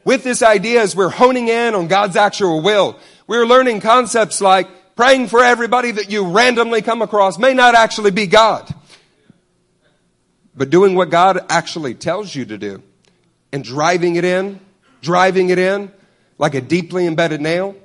With 0.06 0.24
this 0.24 0.44
idea, 0.44 0.84
as 0.84 0.96
we're 0.96 1.10
honing 1.10 1.48
in 1.48 1.74
on 1.74 1.88
God's 1.88 2.16
actual 2.16 2.62
will, 2.62 3.00
we're 3.26 3.48
learning 3.48 3.82
concepts 3.82 4.40
like 4.40 4.68
praying 5.00 5.28
for 5.28 5.42
everybody 5.42 5.92
that 5.92 6.12
you 6.12 6.28
randomly 6.28 6.82
come 6.82 7.02
across 7.02 7.40
may 7.40 7.54
not 7.54 7.74
actually 7.74 8.12
be 8.12 8.28
God. 8.28 8.70
But 10.54 10.72
doing 10.72 10.94
what 10.94 11.10
God 11.10 11.40
actually 11.48 11.94
tells 11.94 12.36
you 12.36 12.44
to 12.44 12.58
do 12.58 12.84
and 13.54 13.64
driving 13.64 14.18
it 14.18 14.26
in, 14.26 14.60
driving 15.02 15.52
it 15.52 15.58
in 15.58 15.90
like 16.38 16.54
a 16.54 16.60
deeply 16.60 17.08
embedded 17.08 17.40
nail 17.40 17.78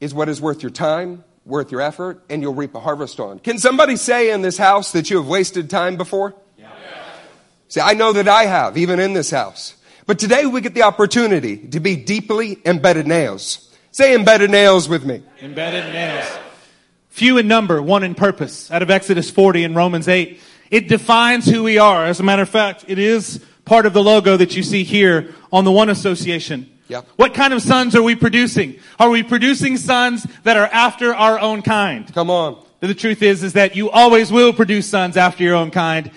is 0.00 0.12
what 0.12 0.28
is 0.28 0.40
worth 0.40 0.60
your 0.60 0.72
time, 0.72 1.22
worth 1.46 1.70
your 1.70 1.82
effort, 1.82 2.20
and 2.28 2.42
you'll 2.42 2.54
reap 2.54 2.74
a 2.74 2.80
harvest 2.80 3.20
on. 3.20 3.38
Can 3.38 3.56
somebody 3.58 3.94
say 3.94 4.32
in 4.32 4.42
this 4.42 4.58
house 4.58 4.90
that 4.90 5.08
you 5.08 5.18
have 5.18 5.28
wasted 5.28 5.70
time 5.70 5.94
before? 5.94 6.34
Yeah. 6.58 6.72
See, 7.68 7.80
I 7.80 7.94
know 7.94 8.12
that 8.12 8.26
I 8.26 8.46
have, 8.46 8.76
even 8.76 8.98
in 8.98 9.12
this 9.12 9.30
house. 9.30 9.76
But 10.04 10.18
today 10.18 10.46
we 10.46 10.60
get 10.62 10.74
the 10.74 10.82
opportunity 10.82 11.58
to 11.68 11.78
be 11.78 11.94
deeply 11.94 12.58
embedded 12.64 13.06
nails. 13.06 13.69
Say 13.92 14.14
embedded 14.14 14.50
nails 14.50 14.88
with 14.88 15.04
me. 15.04 15.22
Embedded 15.42 15.92
nails. 15.92 16.38
Few 17.08 17.38
in 17.38 17.48
number, 17.48 17.82
one 17.82 18.02
in 18.02 18.14
purpose. 18.14 18.70
Out 18.70 18.82
of 18.82 18.90
Exodus 18.90 19.30
40 19.30 19.64
and 19.64 19.74
Romans 19.74 20.06
8. 20.06 20.40
It 20.70 20.88
defines 20.88 21.46
who 21.46 21.64
we 21.64 21.78
are. 21.78 22.06
As 22.06 22.20
a 22.20 22.22
matter 22.22 22.42
of 22.42 22.48
fact, 22.48 22.84
it 22.86 22.98
is 22.98 23.44
part 23.64 23.86
of 23.86 23.92
the 23.92 24.02
logo 24.02 24.36
that 24.36 24.56
you 24.56 24.62
see 24.62 24.84
here 24.84 25.34
on 25.52 25.64
the 25.64 25.72
One 25.72 25.88
Association. 25.88 26.70
Yep. 26.88 27.08
What 27.16 27.34
kind 27.34 27.52
of 27.52 27.62
sons 27.62 27.94
are 27.94 28.02
we 28.02 28.14
producing? 28.14 28.78
Are 28.98 29.10
we 29.10 29.22
producing 29.22 29.76
sons 29.76 30.26
that 30.44 30.56
are 30.56 30.66
after 30.66 31.14
our 31.14 31.38
own 31.38 31.62
kind? 31.62 32.12
Come 32.12 32.30
on. 32.30 32.64
The 32.80 32.94
truth 32.94 33.22
is, 33.22 33.42
is 33.42 33.52
that 33.52 33.76
you 33.76 33.90
always 33.90 34.32
will 34.32 34.52
produce 34.52 34.86
sons 34.86 35.16
after 35.16 35.42
your 35.42 35.54
own 35.54 35.70
kind. 35.70 36.10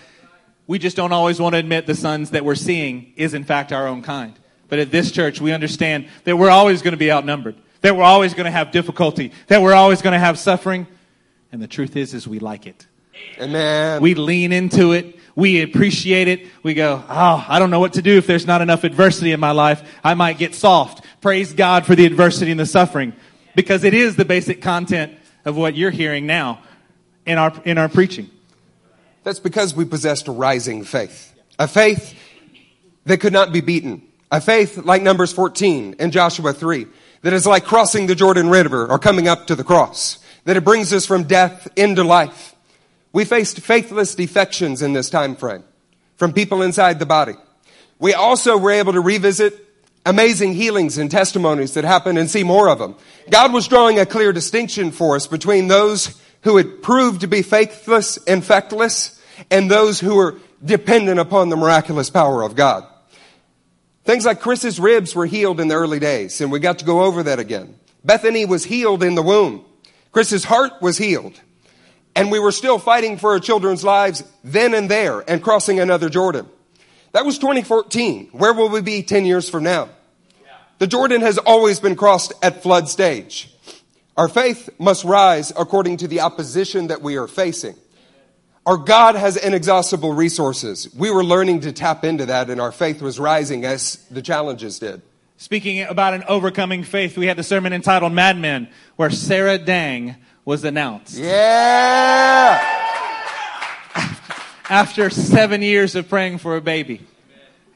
We 0.65 0.79
just 0.79 0.95
don't 0.95 1.11
always 1.11 1.39
want 1.39 1.53
to 1.53 1.59
admit 1.59 1.85
the 1.85 1.95
sons 1.95 2.31
that 2.31 2.45
we're 2.45 2.55
seeing 2.55 3.13
is 3.17 3.33
in 3.33 3.43
fact 3.43 3.71
our 3.71 3.87
own 3.87 4.01
kind. 4.01 4.33
But 4.69 4.79
at 4.79 4.89
this 4.89 5.11
church, 5.11 5.41
we 5.41 5.51
understand 5.51 6.07
that 6.23 6.37
we're 6.37 6.49
always 6.49 6.81
going 6.81 6.93
to 6.93 6.97
be 6.97 7.11
outnumbered, 7.11 7.55
that 7.83 7.95
we're 7.95 8.03
always 8.03 8.33
going 8.33 8.45
to 8.45 8.51
have 8.51 8.71
difficulty, 8.71 9.31
that 9.47 9.61
we're 9.61 9.73
always 9.73 10.01
going 10.01 10.13
to 10.13 10.19
have 10.19 10.39
suffering. 10.39 10.87
And 11.51 11.61
the 11.61 11.67
truth 11.67 11.95
is, 11.95 12.15
is 12.15 12.27
we 12.27 12.39
like 12.39 12.65
it. 12.65 12.87
Amen. 13.39 14.01
We 14.01 14.15
lean 14.15 14.51
into 14.51 14.93
it. 14.93 15.19
We 15.35 15.61
appreciate 15.61 16.27
it. 16.27 16.47
We 16.63 16.73
go, 16.73 17.03
oh, 17.07 17.45
I 17.47 17.59
don't 17.59 17.69
know 17.69 17.79
what 17.79 17.93
to 17.93 18.01
do 18.01 18.17
if 18.17 18.25
there's 18.25 18.47
not 18.47 18.61
enough 18.61 18.83
adversity 18.83 19.31
in 19.31 19.39
my 19.39 19.51
life. 19.51 19.83
I 20.03 20.13
might 20.13 20.37
get 20.37 20.55
soft. 20.55 21.05
Praise 21.21 21.53
God 21.53 21.85
for 21.85 21.95
the 21.95 22.05
adversity 22.05 22.51
and 22.51 22.59
the 22.59 22.65
suffering 22.65 23.13
because 23.53 23.83
it 23.83 23.93
is 23.93 24.15
the 24.15 24.25
basic 24.25 24.61
content 24.61 25.17
of 25.45 25.57
what 25.57 25.75
you're 25.75 25.91
hearing 25.91 26.25
now 26.25 26.61
in 27.25 27.37
our, 27.37 27.53
in 27.65 27.77
our 27.77 27.89
preaching. 27.89 28.29
That's 29.23 29.39
because 29.39 29.75
we 29.75 29.85
possessed 29.85 30.27
a 30.27 30.31
rising 30.31 30.83
faith. 30.83 31.33
A 31.59 31.67
faith 31.67 32.17
that 33.05 33.19
could 33.19 33.33
not 33.33 33.51
be 33.51 33.61
beaten. 33.61 34.07
A 34.31 34.39
faith 34.39 34.77
like 34.77 35.01
Numbers 35.01 35.33
14 35.33 35.97
and 35.99 36.11
Joshua 36.11 36.53
3 36.53 36.87
that 37.23 37.33
is 37.33 37.47
like 37.47 37.65
crossing 37.65 38.05
the 38.07 38.15
Jordan 38.15 38.49
River 38.49 38.85
or 38.85 38.99
coming 38.99 39.27
up 39.27 39.47
to 39.47 39.55
the 39.55 39.63
cross. 39.63 40.19
That 40.45 40.57
it 40.57 40.63
brings 40.63 40.93
us 40.93 41.05
from 41.05 41.23
death 41.23 41.67
into 41.75 42.03
life. 42.03 42.53
We 43.11 43.25
faced 43.25 43.61
faithless 43.61 44.13
defections 44.13 44.81
in 44.81 44.93
this 44.93 45.09
time 45.09 45.35
frame 45.35 45.63
from 46.17 46.33
people 46.33 46.61
inside 46.61 46.99
the 46.99 47.05
body. 47.05 47.35
We 47.97 48.13
also 48.13 48.57
were 48.57 48.71
able 48.71 48.93
to 48.93 48.99
revisit 48.99 49.53
amazing 50.05 50.53
healings 50.53 50.97
and 50.97 51.09
testimonies 51.09 51.75
that 51.75 51.85
happened 51.85 52.17
and 52.17 52.29
see 52.29 52.43
more 52.43 52.67
of 52.67 52.79
them. 52.79 52.95
God 53.29 53.53
was 53.53 53.67
drawing 53.67 53.99
a 53.99 54.05
clear 54.05 54.33
distinction 54.33 54.91
for 54.91 55.15
us 55.15 55.27
between 55.27 55.69
those 55.69 56.19
who 56.41 56.57
had 56.57 56.83
proved 56.83 57.21
to 57.21 57.27
be 57.27 57.41
faithless 57.41 58.17
and 58.27 58.43
feckless 58.43 59.19
and 59.49 59.71
those 59.71 59.99
who 59.99 60.15
were 60.15 60.35
dependent 60.63 61.19
upon 61.19 61.49
the 61.49 61.55
miraculous 61.55 62.09
power 62.09 62.41
of 62.41 62.55
God. 62.55 62.85
Things 64.03 64.25
like 64.25 64.41
Chris's 64.41 64.79
ribs 64.79 65.15
were 65.15 65.25
healed 65.25 65.59
in 65.59 65.69
the 65.69 65.75
early 65.75 65.99
days, 65.99 66.41
and 66.41 66.51
we 66.51 66.59
got 66.59 66.79
to 66.79 66.85
go 66.85 67.03
over 67.03 67.23
that 67.23 67.39
again. 67.39 67.75
Bethany 68.03 68.45
was 68.45 68.65
healed 68.65 69.01
in 69.01 69.15
the 69.15 69.21
womb. 69.21 69.63
Chris's 70.11 70.43
heart 70.43 70.81
was 70.81 70.97
healed. 70.97 71.39
And 72.15 72.29
we 72.29 72.37
were 72.37 72.51
still 72.51 72.77
fighting 72.77 73.17
for 73.17 73.31
our 73.31 73.39
children's 73.39 73.83
lives 73.83 74.23
then 74.43 74.73
and 74.73 74.89
there 74.89 75.23
and 75.27 75.41
crossing 75.41 75.79
another 75.79 76.09
Jordan. 76.09 76.47
That 77.13 77.25
was 77.25 77.39
2014. 77.39 78.29
Where 78.33 78.53
will 78.53 78.69
we 78.69 78.81
be 78.81 79.03
10 79.03 79.25
years 79.25 79.49
from 79.49 79.63
now? 79.63 79.89
The 80.79 80.87
Jordan 80.87 81.21
has 81.21 81.37
always 81.37 81.79
been 81.79 81.95
crossed 81.95 82.33
at 82.43 82.61
flood 82.61 82.89
stage. 82.89 83.49
Our 84.17 84.27
faith 84.27 84.69
must 84.77 85.05
rise 85.05 85.51
according 85.55 85.97
to 85.97 86.07
the 86.07 86.19
opposition 86.19 86.87
that 86.87 87.01
we 87.01 87.17
are 87.17 87.27
facing. 87.27 87.75
Our 88.65 88.77
God 88.77 89.15
has 89.15 89.35
inexhaustible 89.35 90.13
resources. 90.13 90.87
We 90.95 91.11
were 91.11 91.23
learning 91.23 91.61
to 91.61 91.73
tap 91.73 92.05
into 92.05 92.27
that, 92.27 92.49
and 92.49 92.61
our 92.61 92.71
faith 92.71 93.01
was 93.01 93.19
rising 93.19 93.65
as 93.65 93.95
the 94.09 94.21
challenges 94.21 94.79
did. 94.79 95.01
Speaking 95.35 95.81
about 95.81 96.13
an 96.13 96.23
overcoming 96.29 96.83
faith, 96.83 97.17
we 97.17 97.27
had 97.27 97.35
the 97.35 97.43
sermon 97.43 97.73
entitled 97.73 98.13
Mad 98.13 98.37
Men, 98.37 98.69
where 98.95 99.09
Sarah 99.09 99.57
Dang 99.57 100.15
was 100.45 100.63
announced. 100.63 101.17
Yeah! 101.17 102.61
After 104.69 105.09
seven 105.09 105.61
years 105.61 105.95
of 105.95 106.07
praying 106.07 106.37
for 106.37 106.55
a 106.55 106.61
baby. 106.61 107.01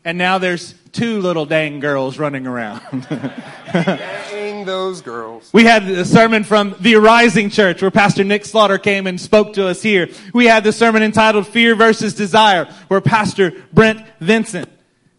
And 0.08 0.18
now 0.18 0.38
there's 0.38 0.74
two 0.94 1.20
little 1.20 1.46
dang 1.46 1.82
girls 1.82 2.18
running 2.18 2.48
around. 2.48 3.06
Dang 3.74 4.64
those 4.64 5.02
girls. 5.02 5.50
We 5.52 5.66
had 5.66 5.84
a 5.84 6.06
sermon 6.06 6.46
from 6.46 6.78
the 6.80 6.96
Arising 6.96 7.50
Church 7.50 7.82
where 7.82 7.92
Pastor 7.92 8.24
Nick 8.24 8.46
Slaughter 8.46 8.78
came 8.78 9.06
and 9.06 9.20
spoke 9.20 9.52
to 9.56 9.68
us 9.68 9.82
here. 9.82 10.08
We 10.34 10.46
had 10.46 10.64
the 10.64 10.72
sermon 10.72 11.04
entitled 11.04 11.46
Fear 11.46 11.76
versus 11.76 12.14
Desire 12.14 12.74
where 12.88 13.02
Pastor 13.02 13.52
Brent 13.74 14.00
Vincent 14.22 14.70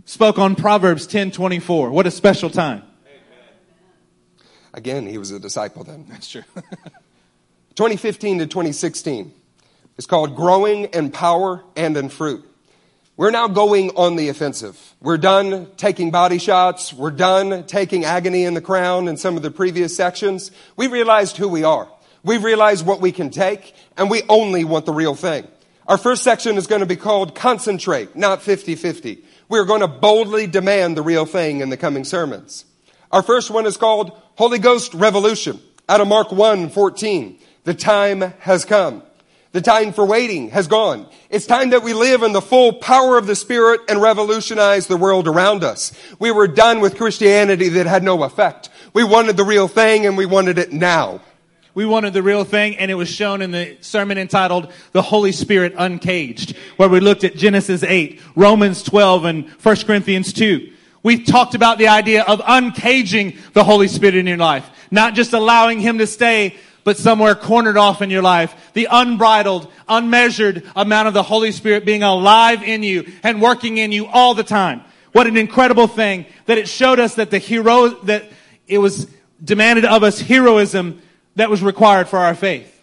spoke 0.06 0.38
on 0.38 0.54
Proverbs 0.54 1.06
10:24. 1.06 1.90
What 1.90 2.06
a 2.06 2.10
special 2.10 2.48
time. 2.48 2.82
Again, 4.72 5.06
he 5.06 5.18
was 5.18 5.32
a 5.32 5.38
disciple 5.38 5.84
then. 5.84 6.06
That's 6.08 6.30
true. 6.30 6.44
2015 7.74 8.38
to 8.38 8.46
2016 8.46 9.34
is 9.98 10.06
called 10.06 10.34
Growing 10.34 10.84
in 10.86 11.10
Power 11.10 11.62
and 11.76 11.94
in 11.94 12.08
Fruit. 12.08 12.47
We're 13.18 13.32
now 13.32 13.48
going 13.48 13.90
on 13.96 14.14
the 14.14 14.28
offensive. 14.28 14.94
We're 15.00 15.18
done 15.18 15.66
taking 15.76 16.12
body 16.12 16.38
shots. 16.38 16.92
We're 16.94 17.10
done 17.10 17.64
taking 17.66 18.04
agony 18.04 18.44
in 18.44 18.54
the 18.54 18.60
crown 18.60 19.08
in 19.08 19.16
some 19.16 19.36
of 19.36 19.42
the 19.42 19.50
previous 19.50 19.96
sections. 19.96 20.52
We've 20.76 20.92
realized 20.92 21.36
who 21.36 21.48
we 21.48 21.64
are. 21.64 21.88
We've 22.22 22.44
realized 22.44 22.86
what 22.86 23.00
we 23.00 23.10
can 23.10 23.30
take, 23.30 23.74
and 23.96 24.08
we 24.08 24.22
only 24.28 24.62
want 24.62 24.86
the 24.86 24.92
real 24.92 25.16
thing. 25.16 25.48
Our 25.88 25.98
first 25.98 26.22
section 26.22 26.56
is 26.56 26.68
going 26.68 26.78
to 26.78 26.86
be 26.86 26.94
called 26.94 27.34
Concentrate, 27.34 28.14
not 28.14 28.38
50-50. 28.38 29.18
We're 29.48 29.64
going 29.64 29.80
to 29.80 29.88
boldly 29.88 30.46
demand 30.46 30.96
the 30.96 31.02
real 31.02 31.26
thing 31.26 31.60
in 31.60 31.70
the 31.70 31.76
coming 31.76 32.04
sermons. 32.04 32.66
Our 33.10 33.24
first 33.24 33.50
one 33.50 33.66
is 33.66 33.76
called 33.76 34.12
Holy 34.36 34.60
Ghost 34.60 34.94
Revolution, 34.94 35.58
out 35.88 36.00
of 36.00 36.06
Mark 36.06 36.30
1, 36.30 36.68
14. 36.68 37.36
The 37.64 37.74
time 37.74 38.20
has 38.38 38.64
come. 38.64 39.02
The 39.52 39.60
time 39.62 39.94
for 39.94 40.04
waiting 40.04 40.50
has 40.50 40.68
gone. 40.68 41.06
It's 41.30 41.46
time 41.46 41.70
that 41.70 41.82
we 41.82 41.94
live 41.94 42.22
in 42.22 42.32
the 42.32 42.42
full 42.42 42.74
power 42.74 43.16
of 43.16 43.26
the 43.26 43.34
Spirit 43.34 43.80
and 43.88 44.00
revolutionize 44.00 44.86
the 44.86 44.96
world 44.98 45.26
around 45.26 45.64
us. 45.64 45.92
We 46.18 46.30
were 46.30 46.46
done 46.46 46.80
with 46.80 46.98
Christianity 46.98 47.70
that 47.70 47.86
had 47.86 48.02
no 48.02 48.22
effect. 48.24 48.68
We 48.92 49.04
wanted 49.04 49.38
the 49.38 49.44
real 49.44 49.66
thing 49.66 50.04
and 50.04 50.18
we 50.18 50.26
wanted 50.26 50.58
it 50.58 50.72
now. 50.72 51.22
We 51.78 51.86
wanted 51.86 52.12
the 52.12 52.24
real 52.24 52.42
thing, 52.42 52.76
and 52.76 52.90
it 52.90 52.94
was 52.94 53.08
shown 53.08 53.40
in 53.40 53.52
the 53.52 53.76
sermon 53.82 54.18
entitled 54.18 54.72
The 54.90 55.02
Holy 55.02 55.30
Spirit 55.30 55.74
Uncaged, 55.78 56.56
where 56.76 56.88
we 56.88 56.98
looked 56.98 57.22
at 57.22 57.36
Genesis 57.36 57.84
8, 57.84 58.20
Romans 58.34 58.82
12, 58.82 59.24
and 59.26 59.48
1 59.48 59.76
Corinthians 59.86 60.32
2. 60.32 60.72
We 61.04 61.22
talked 61.22 61.54
about 61.54 61.78
the 61.78 61.86
idea 61.86 62.24
of 62.24 62.40
uncaging 62.40 63.38
the 63.52 63.62
Holy 63.62 63.86
Spirit 63.86 64.16
in 64.16 64.26
your 64.26 64.38
life, 64.38 64.68
not 64.90 65.14
just 65.14 65.32
allowing 65.32 65.78
Him 65.78 65.98
to 65.98 66.08
stay 66.08 66.56
but 66.88 66.96
somewhere 66.96 67.34
cornered 67.34 67.76
off 67.76 68.00
in 68.00 68.08
your 68.08 68.22
life. 68.22 68.70
The 68.72 68.88
unbridled, 68.90 69.70
unmeasured 69.90 70.62
amount 70.74 71.06
of 71.06 71.12
the 71.12 71.22
Holy 71.22 71.52
Spirit 71.52 71.84
being 71.84 72.02
alive 72.02 72.62
in 72.62 72.82
you 72.82 73.12
and 73.22 73.42
working 73.42 73.76
in 73.76 73.92
you 73.92 74.06
all 74.06 74.32
the 74.32 74.42
time. 74.42 74.80
What 75.12 75.26
an 75.26 75.36
incredible 75.36 75.86
thing 75.86 76.24
that 76.46 76.56
it 76.56 76.66
showed 76.66 76.98
us 76.98 77.16
that 77.16 77.30
the 77.30 77.36
hero, 77.36 77.88
that 78.04 78.24
it 78.66 78.78
was 78.78 79.06
demanded 79.44 79.84
of 79.84 80.02
us 80.02 80.18
heroism 80.18 81.02
that 81.36 81.50
was 81.50 81.62
required 81.62 82.08
for 82.08 82.20
our 82.20 82.34
faith. 82.34 82.74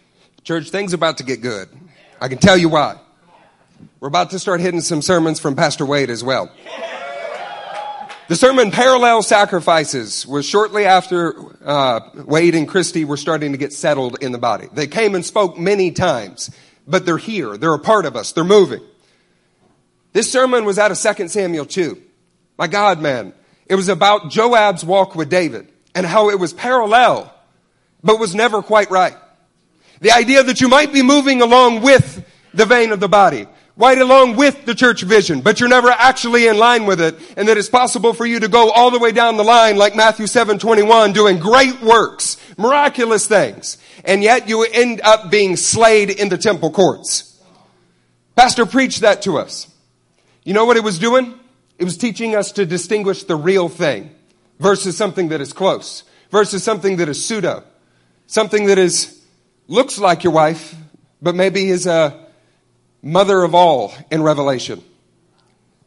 Church, 0.43 0.69
things 0.69 0.93
about 0.93 1.17
to 1.17 1.23
get 1.23 1.41
good. 1.41 1.67
I 2.21 2.27
can 2.27 2.37
tell 2.37 2.55
you 2.55 2.69
why. 2.69 2.99
We're 3.99 4.09
about 4.09 4.29
to 4.29 4.37
start 4.37 4.61
hitting 4.61 4.81
some 4.81 5.01
sermons 5.01 5.39
from 5.39 5.55
Pastor 5.55 5.83
Wade 5.83 6.11
as 6.11 6.23
well. 6.23 6.51
The 8.27 8.35
sermon 8.35 8.71
Parallel 8.71 9.21
Sacrifices 9.21 10.25
was 10.25 10.47
shortly 10.47 10.85
after 10.85 11.35
uh, 11.63 11.99
Wade 12.25 12.55
and 12.55 12.67
Christy 12.67 13.05
were 13.05 13.17
starting 13.17 13.51
to 13.51 13.57
get 13.59 13.71
settled 13.71 14.17
in 14.19 14.31
the 14.31 14.39
body. 14.39 14.67
They 14.73 14.87
came 14.87 15.13
and 15.13 15.23
spoke 15.23 15.59
many 15.59 15.91
times, 15.91 16.49
but 16.87 17.05
they're 17.05 17.19
here. 17.19 17.55
They're 17.55 17.75
a 17.75 17.79
part 17.79 18.07
of 18.07 18.15
us. 18.15 18.31
They're 18.31 18.43
moving. 18.43 18.81
This 20.13 20.31
sermon 20.31 20.65
was 20.65 20.79
out 20.79 20.89
of 20.89 20.97
2 20.97 21.27
Samuel 21.27 21.67
2. 21.67 22.01
My 22.57 22.65
God, 22.65 22.99
man. 22.99 23.31
It 23.67 23.75
was 23.75 23.89
about 23.89 24.31
Joab's 24.31 24.83
walk 24.83 25.15
with 25.15 25.29
David 25.29 25.71
and 25.93 26.03
how 26.03 26.31
it 26.31 26.39
was 26.39 26.51
parallel, 26.51 27.31
but 28.03 28.19
was 28.19 28.33
never 28.33 28.63
quite 28.63 28.89
right. 28.89 29.15
The 30.01 30.11
idea 30.11 30.41
that 30.41 30.61
you 30.61 30.67
might 30.67 30.91
be 30.91 31.03
moving 31.03 31.43
along 31.43 31.83
with 31.83 32.25
the 32.55 32.65
vein 32.65 32.91
of 32.91 32.99
the 32.99 33.07
body, 33.07 33.45
right 33.77 33.97
along 33.97 34.35
with 34.35 34.65
the 34.65 34.75
church 34.75 35.01
vision, 35.01 35.41
but 35.41 35.59
you're 35.59 35.69
never 35.69 35.89
actually 35.89 36.47
in 36.47 36.57
line 36.57 36.85
with 36.85 37.01
it, 37.01 37.15
and 37.35 37.47
that 37.47 37.57
it's 37.57 37.69
possible 37.69 38.13
for 38.13 38.25
you 38.25 38.39
to 38.39 38.47
go 38.47 38.71
all 38.71 38.89
the 38.91 38.99
way 38.99 39.11
down 39.11 39.37
the 39.37 39.43
line 39.43 39.75
like 39.75 39.95
Matthew 39.95 40.27
7, 40.27 40.59
21, 40.59 41.11
doing 41.11 41.39
great 41.39 41.81
works, 41.81 42.37
miraculous 42.57 43.27
things, 43.27 43.77
and 44.05 44.23
yet 44.23 44.47
you 44.47 44.63
end 44.63 45.01
up 45.03 45.29
being 45.29 45.57
slayed 45.57 46.09
in 46.09 46.29
the 46.29 46.37
temple 46.37 46.71
courts. 46.71 47.41
Pastor 48.35 48.65
preached 48.65 49.01
that 49.01 49.21
to 49.23 49.37
us. 49.37 49.71
You 50.43 50.53
know 50.53 50.65
what 50.65 50.77
it 50.77 50.83
was 50.83 50.99
doing? 50.99 51.37
It 51.77 51.83
was 51.83 51.97
teaching 51.97 52.35
us 52.35 52.53
to 52.53 52.65
distinguish 52.65 53.23
the 53.23 53.35
real 53.35 53.67
thing 53.67 54.11
versus 54.59 54.95
something 54.95 55.29
that 55.29 55.41
is 55.41 55.51
close, 55.51 56.03
versus 56.31 56.63
something 56.63 56.97
that 56.97 57.09
is 57.09 57.25
pseudo, 57.25 57.63
something 58.27 58.67
that 58.67 58.77
is, 58.77 59.21
looks 59.67 59.99
like 59.99 60.23
your 60.23 60.31
wife, 60.31 60.75
but 61.21 61.35
maybe 61.35 61.69
is 61.69 61.87
a, 61.87 62.24
mother 63.05 63.43
of 63.43 63.55
all 63.55 63.93
in 64.11 64.23
Revelation. 64.23 64.83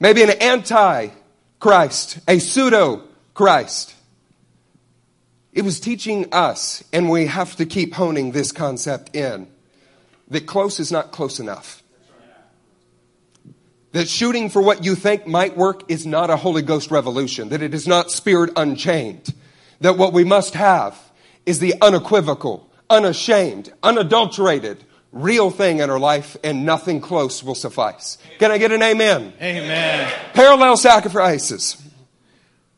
Maybe 0.00 0.22
an 0.22 0.30
anti 0.30 1.08
Christ, 1.60 2.20
a 2.28 2.38
pseudo 2.38 3.02
Christ. 3.34 3.94
It 5.52 5.62
was 5.62 5.80
teaching 5.80 6.32
us, 6.32 6.84
and 6.92 7.10
we 7.10 7.26
have 7.26 7.56
to 7.56 7.66
keep 7.66 7.94
honing 7.94 8.30
this 8.30 8.52
concept 8.52 9.16
in, 9.16 9.48
that 10.28 10.46
close 10.46 10.78
is 10.78 10.92
not 10.92 11.10
close 11.10 11.40
enough. 11.40 11.82
That 13.92 14.06
shooting 14.06 14.50
for 14.50 14.62
what 14.62 14.84
you 14.84 14.94
think 14.94 15.26
might 15.26 15.56
work 15.56 15.90
is 15.90 16.06
not 16.06 16.30
a 16.30 16.36
Holy 16.36 16.62
Ghost 16.62 16.92
revolution, 16.92 17.48
that 17.48 17.62
it 17.62 17.74
is 17.74 17.88
not 17.88 18.12
spirit 18.12 18.52
unchained. 18.54 19.34
That 19.80 19.98
what 19.98 20.12
we 20.12 20.22
must 20.22 20.54
have 20.54 20.96
is 21.44 21.58
the 21.58 21.74
unequivocal, 21.80 22.70
unashamed, 22.88 23.72
unadulterated, 23.82 24.84
real 25.12 25.50
thing 25.50 25.78
in 25.80 25.90
our 25.90 25.98
life 25.98 26.36
and 26.44 26.66
nothing 26.66 27.00
close 27.00 27.42
will 27.42 27.54
suffice. 27.54 28.18
Can 28.38 28.50
I 28.50 28.58
get 28.58 28.72
an 28.72 28.82
amen? 28.82 29.32
Amen. 29.40 30.12
Parallel 30.34 30.76
sacrifices. 30.76 31.82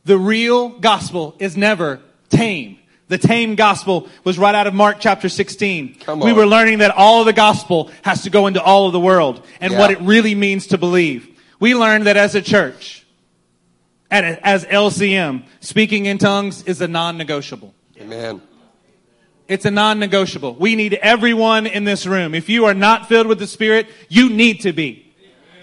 The 0.05 0.17
real 0.17 0.69
gospel 0.69 1.35
is 1.39 1.55
never 1.57 1.99
tame. 2.29 2.77
The 3.09 3.17
tame 3.17 3.55
gospel 3.55 4.07
was 4.23 4.39
right 4.39 4.55
out 4.55 4.67
of 4.67 4.73
Mark 4.73 4.97
chapter 5.01 5.27
16. 5.27 5.95
Come 5.95 6.21
We 6.21 6.31
were 6.31 6.47
learning 6.47 6.79
that 6.79 6.91
all 6.91 7.19
of 7.19 7.25
the 7.25 7.33
gospel 7.33 7.91
has 8.03 8.23
to 8.23 8.29
go 8.29 8.47
into 8.47 8.63
all 8.63 8.87
of 8.87 8.93
the 8.93 8.99
world 9.01 9.45
and 9.59 9.73
Yeah. 9.73 9.79
what 9.79 9.91
it 9.91 9.99
really 9.99 10.33
means 10.33 10.67
to 10.67 10.77
believe. 10.77 11.27
We 11.59 11.75
learned 11.75 12.07
that 12.07 12.15
as 12.15 12.33
a 12.35 12.41
church, 12.41 13.05
and 14.09 14.25
as 14.43 14.65
LCM, 14.65 15.43
speaking 15.59 16.05
in 16.05 16.17
tongues 16.17 16.63
is 16.63 16.79
a 16.81 16.87
non-negotiable. 16.87 17.73
Amen. 17.99 18.41
It's 19.51 19.65
a 19.65 19.71
non-negotiable. 19.71 20.55
We 20.55 20.77
need 20.77 20.93
everyone 20.93 21.67
in 21.67 21.83
this 21.83 22.05
room. 22.05 22.33
If 22.33 22.47
you 22.47 22.67
are 22.67 22.73
not 22.73 23.09
filled 23.09 23.27
with 23.27 23.37
the 23.37 23.47
Spirit, 23.47 23.89
you 24.07 24.29
need 24.29 24.61
to 24.61 24.71
be. 24.71 25.13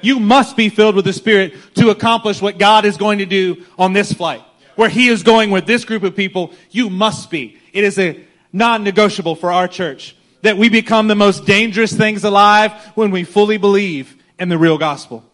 You 0.02 0.20
must 0.20 0.58
be 0.58 0.68
filled 0.68 0.94
with 0.94 1.06
the 1.06 1.14
Spirit 1.14 1.54
to 1.76 1.88
accomplish 1.88 2.42
what 2.42 2.58
God 2.58 2.84
is 2.84 2.98
going 2.98 3.20
to 3.20 3.24
do 3.24 3.64
on 3.78 3.94
this 3.94 4.12
flight. 4.12 4.42
Where 4.76 4.90
He 4.90 5.08
is 5.08 5.22
going 5.22 5.50
with 5.50 5.64
this 5.64 5.86
group 5.86 6.02
of 6.02 6.14
people, 6.14 6.52
you 6.70 6.90
must 6.90 7.30
be. 7.30 7.56
It 7.72 7.82
is 7.82 7.98
a 7.98 8.22
non-negotiable 8.52 9.36
for 9.36 9.50
our 9.50 9.66
church 9.66 10.14
that 10.42 10.58
we 10.58 10.68
become 10.68 11.08
the 11.08 11.14
most 11.14 11.46
dangerous 11.46 11.94
things 11.94 12.24
alive 12.24 12.72
when 12.94 13.10
we 13.10 13.24
fully 13.24 13.56
believe 13.56 14.22
in 14.38 14.50
the 14.50 14.58
real 14.58 14.76
gospel. 14.76 15.24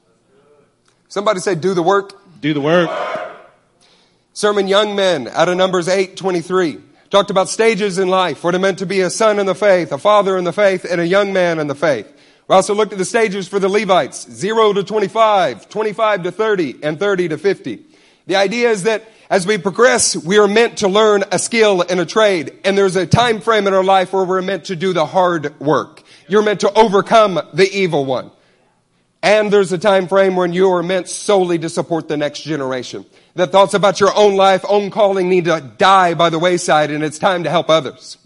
Somebody 1.08 1.40
say, 1.40 1.56
do 1.56 1.74
the 1.74 1.82
work. 1.82 2.40
Do 2.40 2.54
the 2.54 2.60
work. 2.60 2.88
Sermon 4.32 4.68
Young 4.68 4.94
Men 4.94 5.26
out 5.26 5.48
of 5.48 5.56
Numbers 5.56 5.88
8, 5.88 6.16
23. 6.16 6.93
Talked 7.10 7.30
about 7.30 7.48
stages 7.48 7.98
in 7.98 8.08
life, 8.08 8.42
what 8.42 8.54
it 8.54 8.58
meant 8.58 8.78
to 8.80 8.86
be 8.86 9.00
a 9.00 9.10
son 9.10 9.38
in 9.38 9.46
the 9.46 9.54
faith, 9.54 9.92
a 9.92 9.98
father 9.98 10.36
in 10.36 10.44
the 10.44 10.52
faith, 10.52 10.84
and 10.84 11.00
a 11.00 11.06
young 11.06 11.32
man 11.32 11.58
in 11.58 11.66
the 11.66 11.74
faith. 11.74 12.12
We 12.48 12.54
also 12.54 12.74
looked 12.74 12.92
at 12.92 12.98
the 12.98 13.04
stages 13.04 13.48
for 13.48 13.58
the 13.58 13.68
Levites, 13.68 14.30
0 14.30 14.74
to 14.74 14.84
25, 14.84 15.68
25 15.68 16.22
to 16.24 16.32
30, 16.32 16.76
and 16.82 16.98
30 16.98 17.28
to 17.28 17.38
50. 17.38 17.84
The 18.26 18.36
idea 18.36 18.70
is 18.70 18.82
that 18.84 19.04
as 19.30 19.46
we 19.46 19.58
progress, 19.58 20.16
we 20.16 20.38
are 20.38 20.48
meant 20.48 20.78
to 20.78 20.88
learn 20.88 21.24
a 21.32 21.38
skill 21.38 21.82
and 21.82 22.00
a 22.00 22.06
trade, 22.06 22.58
and 22.64 22.76
there's 22.76 22.96
a 22.96 23.06
time 23.06 23.40
frame 23.40 23.66
in 23.66 23.74
our 23.74 23.84
life 23.84 24.12
where 24.12 24.24
we're 24.24 24.42
meant 24.42 24.66
to 24.66 24.76
do 24.76 24.92
the 24.92 25.06
hard 25.06 25.58
work. 25.60 26.02
You're 26.28 26.42
meant 26.42 26.60
to 26.60 26.72
overcome 26.72 27.40
the 27.54 27.70
evil 27.70 28.04
one. 28.04 28.30
And 29.24 29.50
there's 29.50 29.72
a 29.72 29.78
time 29.78 30.06
frame 30.06 30.36
when 30.36 30.52
you 30.52 30.70
are 30.72 30.82
meant 30.82 31.08
solely 31.08 31.58
to 31.60 31.70
support 31.70 32.08
the 32.08 32.16
next 32.18 32.42
generation. 32.42 33.06
That 33.36 33.52
thoughts 33.52 33.72
about 33.72 33.98
your 33.98 34.14
own 34.14 34.36
life, 34.36 34.66
own 34.68 34.90
calling 34.90 35.30
need 35.30 35.46
to 35.46 35.72
die 35.78 36.12
by 36.12 36.28
the 36.28 36.38
wayside 36.38 36.90
and 36.90 37.02
it's 37.02 37.18
time 37.18 37.44
to 37.44 37.50
help 37.50 37.70
others. 37.70 38.18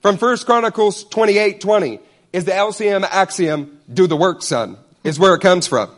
From 0.00 0.16
1 0.16 0.38
Chronicles 0.46 1.04
28, 1.04 1.60
20 1.60 2.00
is 2.32 2.46
the 2.46 2.52
LCM 2.52 3.04
axiom, 3.04 3.78
do 3.92 4.06
the 4.06 4.16
work, 4.16 4.40
son, 4.40 4.78
is 5.04 5.18
where 5.18 5.34
it 5.34 5.42
comes 5.42 5.66
from. 5.66 5.90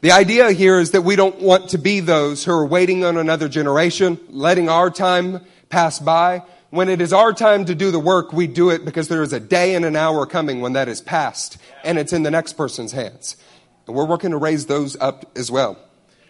The 0.00 0.10
idea 0.10 0.50
here 0.50 0.80
is 0.80 0.90
that 0.90 1.02
we 1.02 1.14
don't 1.14 1.40
want 1.40 1.68
to 1.68 1.78
be 1.78 2.00
those 2.00 2.44
who 2.44 2.50
are 2.50 2.66
waiting 2.66 3.04
on 3.04 3.16
another 3.16 3.48
generation, 3.48 4.18
letting 4.30 4.68
our 4.68 4.90
time 4.90 5.42
pass 5.68 6.00
by. 6.00 6.42
When 6.70 6.88
it 6.88 7.00
is 7.00 7.12
our 7.12 7.32
time 7.32 7.66
to 7.66 7.74
do 7.76 7.92
the 7.92 8.00
work, 8.00 8.32
we 8.32 8.48
do 8.48 8.70
it 8.70 8.84
because 8.84 9.06
there 9.06 9.22
is 9.22 9.32
a 9.32 9.38
day 9.38 9.76
and 9.76 9.84
an 9.84 9.94
hour 9.94 10.26
coming 10.26 10.60
when 10.60 10.72
that 10.72 10.88
is 10.88 11.00
past 11.00 11.56
and 11.84 12.00
it's 12.00 12.12
in 12.12 12.24
the 12.24 12.32
next 12.32 12.54
person's 12.54 12.90
hands. 12.90 13.36
And 13.86 13.96
we're 13.96 14.06
working 14.06 14.30
to 14.30 14.36
raise 14.36 14.66
those 14.66 14.96
up 14.96 15.30
as 15.36 15.50
well. 15.50 15.78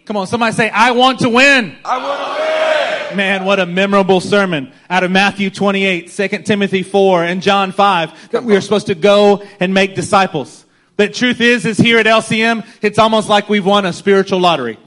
Come 0.05 0.17
on, 0.17 0.27
somebody 0.27 0.55
say, 0.55 0.71
I 0.71 0.93
want 0.93 1.21
to 1.21 1.29
win. 1.29 1.77
I 1.85 1.99
want 1.99 2.21
to 2.21 3.11
win! 3.11 3.17
Man, 3.17 3.45
what 3.45 3.61
a 3.61 3.67
memorable 3.67 4.21
sermon 4.21 4.73
out 4.89 5.05
of 5.05 5.11
Matthew 5.11 5.51
28, 5.51 6.11
2 6.11 6.29
Timothy 6.43 6.83
4, 6.83 7.25
and 7.25 7.43
John 7.43 7.73
5 7.73 8.31
that 8.31 8.43
we 8.43 8.57
are 8.57 8.61
supposed 8.61 8.87
to 8.87 8.95
go 8.95 9.45
and 9.61 9.75
make 9.75 9.95
disciples. 9.95 10.65
But 10.97 11.15
truth 11.15 11.41
is, 11.41 11.67
is 11.67 11.79
here 11.79 11.99
at 11.99 12.07
LCM, 12.07 12.67
it's 12.81 12.99
almost 12.99 13.29
like 13.29 13.49
we've 13.49 13.65
won 13.65 13.87
a 13.87 13.93
spiritual 13.93 14.41
lottery. 14.41 14.79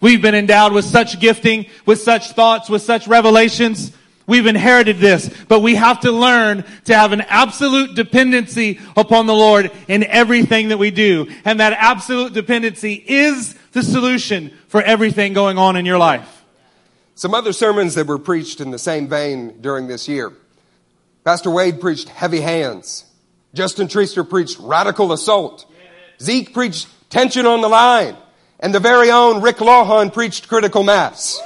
We've 0.00 0.22
been 0.22 0.34
endowed 0.34 0.72
with 0.72 0.84
such 0.84 1.18
gifting, 1.18 1.66
with 1.84 2.00
such 2.00 2.30
thoughts, 2.32 2.70
with 2.70 2.82
such 2.82 3.08
revelations. 3.08 3.92
We've 4.28 4.46
inherited 4.46 4.98
this, 4.98 5.30
but 5.48 5.60
we 5.60 5.76
have 5.76 6.00
to 6.00 6.12
learn 6.12 6.62
to 6.84 6.94
have 6.94 7.12
an 7.12 7.22
absolute 7.22 7.96
dependency 7.96 8.78
upon 8.94 9.26
the 9.26 9.34
Lord 9.34 9.72
in 9.88 10.04
everything 10.04 10.68
that 10.68 10.76
we 10.76 10.90
do. 10.90 11.28
And 11.46 11.60
that 11.60 11.72
absolute 11.72 12.34
dependency 12.34 12.92
is 12.92 13.54
the 13.72 13.82
solution 13.82 14.52
for 14.68 14.82
everything 14.82 15.32
going 15.32 15.56
on 15.56 15.76
in 15.76 15.86
your 15.86 15.96
life. 15.96 16.44
Some 17.14 17.32
other 17.32 17.54
sermons 17.54 17.94
that 17.94 18.06
were 18.06 18.18
preached 18.18 18.60
in 18.60 18.70
the 18.70 18.78
same 18.78 19.08
vein 19.08 19.62
during 19.62 19.88
this 19.88 20.06
year. 20.08 20.30
Pastor 21.24 21.50
Wade 21.50 21.80
preached 21.80 22.10
heavy 22.10 22.42
hands. 22.42 23.06
Justin 23.54 23.88
Treaster 23.88 24.28
preached 24.28 24.58
radical 24.60 25.10
assault. 25.10 25.64
Zeke 26.22 26.52
preached 26.52 26.86
tension 27.08 27.46
on 27.46 27.62
the 27.62 27.68
line. 27.68 28.14
And 28.60 28.74
the 28.74 28.80
very 28.80 29.10
own 29.10 29.40
Rick 29.40 29.56
Lawhon 29.56 30.12
preached 30.12 30.48
critical 30.48 30.82
mass. 30.82 31.40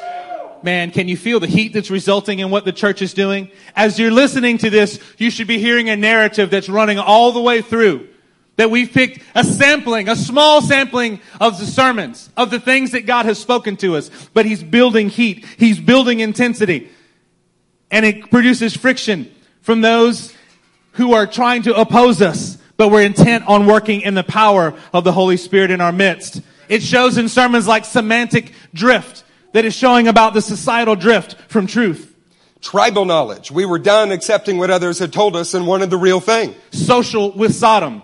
Man, 0.62 0.92
can 0.92 1.08
you 1.08 1.16
feel 1.16 1.40
the 1.40 1.46
heat 1.46 1.72
that's 1.72 1.90
resulting 1.90 2.38
in 2.38 2.50
what 2.50 2.64
the 2.64 2.72
church 2.72 3.02
is 3.02 3.14
doing? 3.14 3.50
As 3.74 3.98
you're 3.98 4.12
listening 4.12 4.58
to 4.58 4.70
this, 4.70 5.00
you 5.18 5.30
should 5.30 5.48
be 5.48 5.58
hearing 5.58 5.88
a 5.88 5.96
narrative 5.96 6.50
that's 6.50 6.68
running 6.68 6.98
all 6.98 7.32
the 7.32 7.40
way 7.40 7.62
through. 7.62 8.08
That 8.56 8.70
we've 8.70 8.92
picked 8.92 9.24
a 9.34 9.44
sampling, 9.44 10.08
a 10.08 10.14
small 10.14 10.60
sampling 10.60 11.20
of 11.40 11.58
the 11.58 11.66
sermons, 11.66 12.30
of 12.36 12.50
the 12.50 12.60
things 12.60 12.92
that 12.92 13.06
God 13.06 13.26
has 13.26 13.38
spoken 13.38 13.76
to 13.78 13.96
us. 13.96 14.10
But 14.34 14.46
He's 14.46 14.62
building 14.62 15.08
heat. 15.08 15.44
He's 15.58 15.80
building 15.80 16.20
intensity. 16.20 16.90
And 17.90 18.06
it 18.06 18.30
produces 18.30 18.76
friction 18.76 19.34
from 19.62 19.80
those 19.80 20.34
who 20.92 21.14
are 21.14 21.26
trying 21.26 21.62
to 21.62 21.74
oppose 21.74 22.20
us, 22.20 22.58
but 22.76 22.88
we're 22.88 23.02
intent 23.02 23.46
on 23.48 23.66
working 23.66 24.02
in 24.02 24.14
the 24.14 24.22
power 24.22 24.74
of 24.92 25.04
the 25.04 25.12
Holy 25.12 25.36
Spirit 25.36 25.70
in 25.70 25.80
our 25.80 25.92
midst. 25.92 26.42
It 26.68 26.82
shows 26.82 27.18
in 27.18 27.28
sermons 27.28 27.66
like 27.66 27.84
semantic 27.84 28.52
drift 28.74 29.24
that 29.52 29.64
is 29.64 29.74
showing 29.74 30.08
about 30.08 30.34
the 30.34 30.42
societal 30.42 30.96
drift 30.96 31.36
from 31.48 31.66
truth. 31.66 32.14
Tribal 32.60 33.04
knowledge. 33.04 33.50
We 33.50 33.66
were 33.66 33.78
done 33.78 34.12
accepting 34.12 34.58
what 34.58 34.70
others 34.70 34.98
had 34.98 35.12
told 35.12 35.34
us 35.34 35.54
and 35.54 35.66
wanted 35.66 35.90
the 35.90 35.96
real 35.96 36.20
thing. 36.20 36.54
Social 36.70 37.32
with 37.32 37.54
Sodom. 37.54 38.02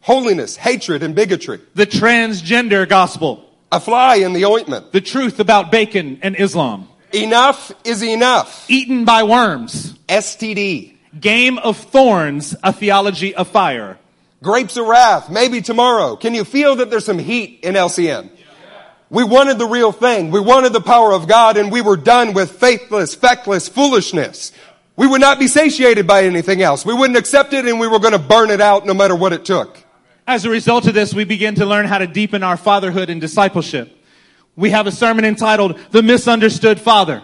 Holiness, 0.00 0.56
hatred, 0.56 1.02
and 1.02 1.14
bigotry. 1.14 1.60
The 1.74 1.86
transgender 1.86 2.88
gospel. 2.88 3.42
A 3.72 3.80
fly 3.80 4.16
in 4.16 4.34
the 4.34 4.44
ointment. 4.44 4.92
The 4.92 5.00
truth 5.00 5.40
about 5.40 5.72
bacon 5.72 6.20
and 6.22 6.38
Islam. 6.38 6.88
Enough 7.12 7.72
is 7.84 8.02
enough. 8.02 8.66
Eaten 8.68 9.04
by 9.04 9.22
worms. 9.22 9.94
STD. 10.08 10.94
Game 11.18 11.58
of 11.58 11.78
thorns, 11.78 12.54
a 12.62 12.72
theology 12.72 13.34
of 13.34 13.48
fire. 13.48 13.98
Grapes 14.42 14.76
of 14.76 14.86
wrath. 14.86 15.30
Maybe 15.30 15.62
tomorrow. 15.62 16.16
Can 16.16 16.34
you 16.34 16.44
feel 16.44 16.76
that 16.76 16.90
there's 16.90 17.06
some 17.06 17.18
heat 17.18 17.60
in 17.62 17.74
LCM? 17.74 18.30
We 19.08 19.22
wanted 19.22 19.58
the 19.58 19.66
real 19.66 19.92
thing. 19.92 20.30
We 20.30 20.40
wanted 20.40 20.72
the 20.72 20.80
power 20.80 21.12
of 21.12 21.28
God 21.28 21.56
and 21.56 21.70
we 21.70 21.80
were 21.80 21.96
done 21.96 22.34
with 22.34 22.52
faithless, 22.52 23.14
feckless 23.14 23.68
foolishness. 23.68 24.52
We 24.96 25.06
would 25.06 25.20
not 25.20 25.38
be 25.38 25.46
satiated 25.46 26.06
by 26.06 26.24
anything 26.24 26.62
else. 26.62 26.84
We 26.84 26.94
wouldn't 26.94 27.18
accept 27.18 27.52
it 27.52 27.66
and 27.66 27.78
we 27.78 27.86
were 27.86 28.00
going 28.00 28.12
to 28.12 28.18
burn 28.18 28.50
it 28.50 28.60
out 28.60 28.84
no 28.84 28.94
matter 28.94 29.14
what 29.14 29.32
it 29.32 29.44
took. 29.44 29.78
As 30.26 30.44
a 30.44 30.50
result 30.50 30.88
of 30.88 30.94
this, 30.94 31.14
we 31.14 31.24
begin 31.24 31.54
to 31.56 31.66
learn 31.66 31.86
how 31.86 31.98
to 31.98 32.06
deepen 32.06 32.42
our 32.42 32.56
fatherhood 32.56 33.10
and 33.10 33.20
discipleship. 33.20 33.96
We 34.56 34.70
have 34.70 34.88
a 34.88 34.92
sermon 34.92 35.24
entitled 35.24 35.78
The 35.92 36.02
Misunderstood 36.02 36.80
Father. 36.80 37.22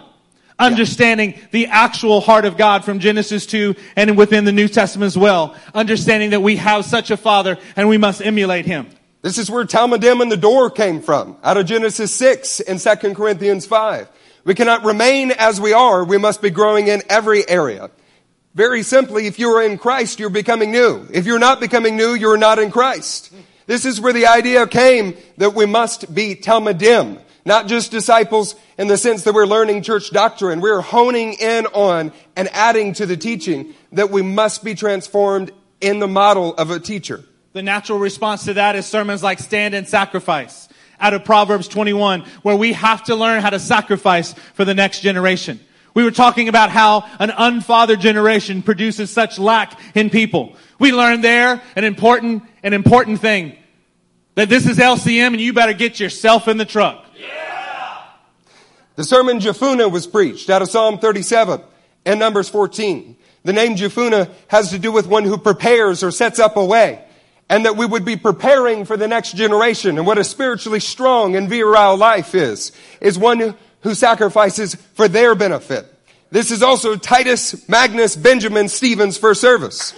Understanding 0.57 1.37
the 1.51 1.67
actual 1.67 2.21
heart 2.21 2.45
of 2.45 2.55
God 2.55 2.85
from 2.85 2.99
Genesis 2.99 3.45
2 3.47 3.75
and 3.97 4.17
within 4.17 4.45
the 4.45 4.51
New 4.51 4.69
Testament 4.69 5.07
as 5.07 5.17
well. 5.17 5.55
Understanding 5.73 6.29
that 6.29 6.41
we 6.41 6.55
have 6.57 6.85
such 6.85 7.11
a 7.11 7.17
father 7.17 7.57
and 7.75 7.89
we 7.89 7.97
must 7.97 8.21
emulate 8.21 8.65
him. 8.65 8.87
This 9.23 9.37
is 9.37 9.49
where 9.49 9.63
Talmidim 9.63 10.21
and 10.21 10.29
the 10.29 10.35
door 10.35 10.69
came 10.69 11.01
from, 11.01 11.37
out 11.45 11.55
of 11.55 11.65
Genesis 11.65 12.13
6 12.13 12.59
and 12.59 12.77
2 12.77 13.15
Corinthians 13.15 13.65
5. 13.65 14.09
We 14.43 14.53
cannot 14.53 14.83
remain 14.83 15.31
as 15.31 15.61
we 15.61 15.71
are. 15.71 16.03
We 16.03 16.17
must 16.17 16.41
be 16.41 16.49
growing 16.49 16.89
in 16.89 17.01
every 17.07 17.47
area. 17.47 17.89
Very 18.53 18.83
simply, 18.83 19.25
if 19.25 19.39
you 19.39 19.47
are 19.55 19.63
in 19.63 19.77
Christ, 19.77 20.19
you're 20.19 20.29
becoming 20.29 20.73
new. 20.73 21.07
If 21.09 21.25
you're 21.25 21.39
not 21.39 21.61
becoming 21.61 21.95
new, 21.95 22.13
you're 22.13 22.35
not 22.35 22.59
in 22.59 22.69
Christ. 22.69 23.33
This 23.65 23.85
is 23.85 24.01
where 24.01 24.11
the 24.11 24.27
idea 24.27 24.67
came 24.67 25.15
that 25.37 25.53
we 25.53 25.65
must 25.65 26.13
be 26.13 26.35
Talmidim, 26.35 27.17
not 27.45 27.67
just 27.67 27.91
disciples 27.91 28.55
in 28.77 28.89
the 28.89 28.97
sense 28.97 29.23
that 29.23 29.33
we're 29.33 29.45
learning 29.45 29.83
church 29.83 30.09
doctrine. 30.11 30.59
We're 30.59 30.81
honing 30.81 31.35
in 31.39 31.65
on 31.67 32.11
and 32.35 32.49
adding 32.49 32.91
to 32.95 33.05
the 33.05 33.15
teaching 33.15 33.73
that 33.93 34.09
we 34.09 34.21
must 34.21 34.65
be 34.65 34.75
transformed 34.75 35.51
in 35.79 35.99
the 35.99 36.09
model 36.09 36.53
of 36.55 36.71
a 36.71 36.79
teacher. 36.81 37.23
The 37.53 37.61
natural 37.61 37.99
response 37.99 38.45
to 38.45 38.55
that 38.55 38.75
is 38.75 38.87
sermons 38.87 39.21
like 39.21 39.37
Stand 39.37 39.75
and 39.75 39.87
Sacrifice 39.87 40.67
out 40.99 41.13
of 41.13 41.23
Proverbs 41.23 41.67
21, 41.67 42.21
where 42.41 42.55
we 42.55 42.73
have 42.73 43.03
to 43.03 43.15
learn 43.15 43.43
how 43.43 43.51
to 43.51 43.59
sacrifice 43.59 44.33
for 44.55 44.65
the 44.65 44.73
next 44.73 45.01
generation. 45.01 45.59
We 45.93 46.03
were 46.03 46.11
talking 46.11 46.49
about 46.49 46.71
how 46.71 47.07
an 47.19 47.29
unfathered 47.29 47.99
generation 47.99 48.63
produces 48.63 49.11
such 49.11 49.37
lack 49.37 49.79
in 49.93 50.09
people. 50.09 50.55
We 50.79 50.91
learned 50.91 51.23
there 51.23 51.61
an 51.75 51.83
important, 51.83 52.41
an 52.63 52.73
important 52.73 53.21
thing. 53.21 53.55
That 54.33 54.49
this 54.49 54.65
is 54.65 54.79
LCM 54.79 55.27
and 55.27 55.39
you 55.39 55.53
better 55.53 55.73
get 55.73 55.99
yourself 55.99 56.47
in 56.47 56.57
the 56.57 56.65
truck. 56.65 57.05
Yeah. 57.15 58.05
The 58.95 59.03
sermon 59.03 59.37
Jephunneh 59.37 59.91
was 59.91 60.07
preached 60.07 60.49
out 60.49 60.63
of 60.63 60.69
Psalm 60.69 60.97
37 60.97 61.61
and 62.05 62.19
Numbers 62.19 62.49
14. 62.49 63.15
The 63.43 63.53
name 63.53 63.75
Jephunneh 63.75 64.31
has 64.47 64.71
to 64.71 64.79
do 64.79 64.91
with 64.91 65.05
one 65.05 65.23
who 65.23 65.37
prepares 65.37 66.01
or 66.01 66.09
sets 66.09 66.39
up 66.39 66.57
a 66.57 66.65
way. 66.65 67.05
And 67.49 67.65
that 67.65 67.75
we 67.75 67.85
would 67.85 68.05
be 68.05 68.15
preparing 68.15 68.85
for 68.85 68.97
the 68.97 69.07
next 69.07 69.35
generation. 69.35 69.97
And 69.97 70.07
what 70.07 70.17
a 70.17 70.23
spiritually 70.23 70.79
strong 70.79 71.35
and 71.35 71.49
virile 71.49 71.97
life 71.97 72.33
is, 72.33 72.71
is 73.01 73.17
one 73.17 73.55
who, 73.81 73.93
sacrifices 73.93 74.75
for 74.75 75.07
their 75.09 75.35
benefit. 75.35 75.85
This 76.31 76.51
is 76.51 76.63
also 76.63 76.95
Titus 76.95 77.67
Magnus 77.67 78.15
Benjamin 78.15 78.69
Stevens' 78.69 79.17
first 79.17 79.41
service. 79.41 79.93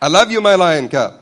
I 0.00 0.08
love 0.08 0.30
you, 0.30 0.40
my 0.40 0.54
lion 0.54 0.88
cub. 0.88 1.20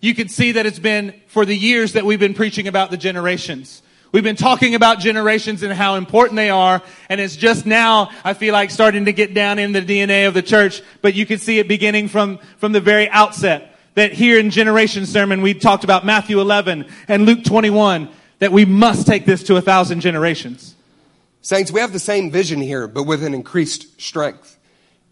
You 0.00 0.14
can 0.14 0.28
see 0.28 0.52
that 0.52 0.66
it's 0.66 0.78
been 0.78 1.20
for 1.26 1.44
the 1.44 1.56
years 1.56 1.94
that 1.94 2.04
we've 2.04 2.20
been 2.20 2.34
preaching 2.34 2.68
about 2.68 2.90
the 2.90 2.96
generations. 2.96 3.82
We've 4.14 4.22
been 4.22 4.36
talking 4.36 4.76
about 4.76 5.00
generations 5.00 5.64
and 5.64 5.72
how 5.72 5.96
important 5.96 6.36
they 6.36 6.48
are, 6.48 6.80
and 7.08 7.20
it's 7.20 7.34
just 7.34 7.66
now, 7.66 8.10
I 8.22 8.34
feel 8.34 8.52
like, 8.52 8.70
starting 8.70 9.06
to 9.06 9.12
get 9.12 9.34
down 9.34 9.58
in 9.58 9.72
the 9.72 9.82
DNA 9.82 10.28
of 10.28 10.34
the 10.34 10.42
church, 10.42 10.82
but 11.02 11.14
you 11.14 11.26
can 11.26 11.40
see 11.40 11.58
it 11.58 11.66
beginning 11.66 12.06
from, 12.06 12.38
from 12.58 12.70
the 12.70 12.80
very 12.80 13.10
outset. 13.10 13.76
That 13.96 14.12
here 14.12 14.38
in 14.38 14.50
Generation 14.50 15.04
Sermon, 15.06 15.42
we 15.42 15.52
talked 15.52 15.82
about 15.82 16.06
Matthew 16.06 16.40
11 16.40 16.86
and 17.08 17.26
Luke 17.26 17.42
21, 17.42 18.08
that 18.38 18.52
we 18.52 18.64
must 18.64 19.04
take 19.04 19.26
this 19.26 19.42
to 19.44 19.56
a 19.56 19.60
thousand 19.60 19.98
generations. 19.98 20.76
Saints, 21.42 21.72
we 21.72 21.80
have 21.80 21.92
the 21.92 21.98
same 21.98 22.30
vision 22.30 22.60
here, 22.60 22.86
but 22.86 23.02
with 23.02 23.24
an 23.24 23.34
increased 23.34 24.00
strength. 24.00 24.56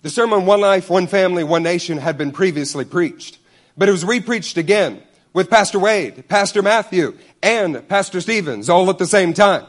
The 0.02 0.10
sermon, 0.10 0.46
One 0.46 0.60
Life, 0.60 0.88
One 0.88 1.08
Family, 1.08 1.42
One 1.42 1.64
Nation, 1.64 1.98
had 1.98 2.16
been 2.16 2.30
previously 2.30 2.84
preached, 2.84 3.38
but 3.76 3.88
it 3.88 3.92
was 3.92 4.04
repreached 4.04 4.58
again 4.58 5.02
with 5.32 5.50
Pastor 5.50 5.78
Wade, 5.78 6.28
Pastor 6.28 6.62
Matthew, 6.62 7.16
and 7.42 7.86
Pastor 7.88 8.20
Stevens 8.20 8.68
all 8.68 8.90
at 8.90 8.98
the 8.98 9.06
same 9.06 9.32
time. 9.32 9.66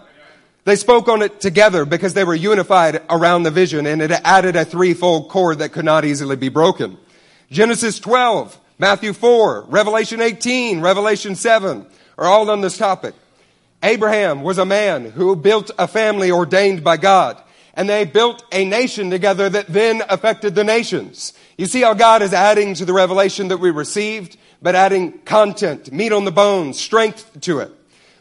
They 0.65 0.75
spoke 0.75 1.09
on 1.09 1.21
it 1.21 1.41
together 1.41 1.83
because 1.83 2.13
they 2.13 2.23
were 2.23 2.35
unified 2.35 3.01
around 3.09 3.43
the 3.43 3.51
vision 3.51 3.85
and 3.85 4.01
it 4.01 4.11
added 4.11 4.55
a 4.55 4.63
threefold 4.63 5.29
cord 5.29 5.59
that 5.59 5.73
could 5.73 5.85
not 5.85 6.05
easily 6.05 6.37
be 6.37 6.49
broken. 6.49 6.97
Genesis 7.51 7.99
12, 7.99 8.57
Matthew 8.79 9.13
4, 9.13 9.65
Revelation 9.67 10.21
18, 10.21 10.79
Revelation 10.81 11.35
7 11.35 11.85
are 12.17 12.25
all 12.25 12.49
on 12.49 12.61
this 12.61 12.77
topic. 12.77 13.13
Abraham 13.81 14.43
was 14.43 14.57
a 14.57 14.65
man 14.65 15.11
who 15.11 15.35
built 15.35 15.69
a 15.77 15.87
family 15.87 16.31
ordained 16.31 16.83
by 16.83 16.95
God 16.95 17.41
and 17.73 17.89
they 17.89 18.05
built 18.05 18.43
a 18.51 18.63
nation 18.65 19.09
together 19.09 19.49
that 19.49 19.67
then 19.67 20.01
affected 20.07 20.55
the 20.55 20.63
nations. 20.63 21.33
You 21.57 21.65
see 21.65 21.81
how 21.81 21.93
God 21.93 22.21
is 22.21 22.33
adding 22.33 22.75
to 22.75 22.85
the 22.85 22.93
revelation 22.93 23.49
that 23.49 23.57
we 23.57 23.71
received, 23.71 24.37
but 24.63 24.73
adding 24.73 25.19
content, 25.19 25.91
meat 25.91 26.11
on 26.11 26.25
the 26.25 26.31
bones, 26.31 26.79
strength 26.79 27.39
to 27.41 27.59
it. 27.59 27.71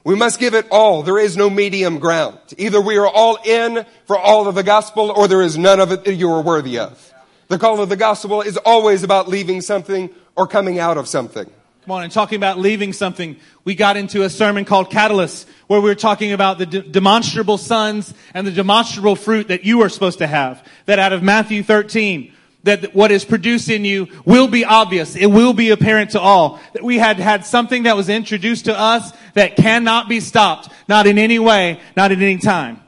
We 0.05 0.16
must 0.16 0.40
give 0.40 0.55
it 0.55 0.66
all. 0.70 1.05
There 1.05 1.18
is 1.18 1.36
no 1.36 1.49
medium 1.49 2.01
ground. 2.01 2.38
Either 2.59 2.80
we 2.80 2.99
are 2.99 3.07
all 3.07 3.38
in 3.45 3.86
for 4.07 4.18
all 4.18 4.49
of 4.49 4.57
the 4.57 4.64
gospel 4.64 5.12
or 5.12 5.28
there 5.28 5.43
is 5.43 5.57
none 5.57 5.78
of 5.78 5.93
it 5.93 6.05
that 6.05 6.14
you 6.14 6.28
are 6.32 6.43
worthy 6.43 6.78
of. 6.80 7.14
The 7.47 7.59
call 7.59 7.80
of 7.80 7.88
the 7.88 7.97
gospel 7.97 8.43
is 8.43 8.57
always 8.57 9.05
about 9.05 9.28
leaving 9.28 9.61
something 9.61 10.11
or 10.34 10.49
coming 10.49 10.80
out 10.80 10.99
of 10.99 11.07
something. 11.07 11.49
Come 11.84 11.93
on, 11.93 12.05
and 12.05 12.12
talking 12.12 12.36
about 12.36 12.59
leaving 12.59 12.93
something, 12.93 13.36
we 13.64 13.74
got 13.74 13.97
into 13.97 14.22
a 14.22 14.30
sermon 14.30 14.64
called 14.64 14.90
Catalyst, 14.90 15.49
where 15.66 15.80
we 15.80 15.88
were 15.88 15.97
talking 15.97 16.32
about 16.32 16.59
the 16.59 16.66
de- 16.66 16.82
demonstrable 16.82 17.59
sons 17.59 18.14
and 18.34 18.47
the 18.47 18.53
demonstrable 18.53 19.16
fruit 19.16 19.49
that 19.49 19.64
you 19.64 19.82
are 19.82 19.88
supposed 19.88 20.18
to 20.18 20.26
have. 20.26 20.64
That 20.86 21.01
out 21.01 21.12
of 21.12 21.24
Matthew 21.24 21.62
13, 21.64 22.32
that 22.64 22.94
what 22.94 23.10
is 23.10 23.24
produced 23.24 23.68
in 23.68 23.84
you 23.84 24.08
will 24.24 24.48
be 24.48 24.64
obvious. 24.64 25.16
It 25.16 25.26
will 25.26 25.52
be 25.52 25.70
apparent 25.70 26.10
to 26.10 26.20
all. 26.20 26.60
That 26.74 26.82
we 26.82 26.98
had 26.98 27.18
had 27.18 27.44
something 27.44 27.84
that 27.84 27.96
was 27.96 28.08
introduced 28.08 28.66
to 28.66 28.78
us 28.78 29.12
that 29.34 29.56
cannot 29.56 30.08
be 30.08 30.20
stopped. 30.20 30.68
Not 30.88 31.06
in 31.06 31.18
any 31.18 31.38
way, 31.38 31.80
not 31.96 32.12
at 32.12 32.18
any 32.18 32.38
time. 32.38 32.80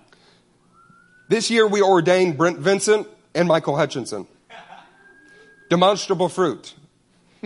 This 1.29 1.51
year 1.51 1.67
we 1.67 1.83
ordained 1.83 2.37
Brent 2.37 2.59
Vincent 2.59 3.09
and 3.35 3.49
Michael 3.49 3.77
Hutchinson. 3.77 4.27
Demonstrable 5.71 6.29
fruit. 6.29 6.75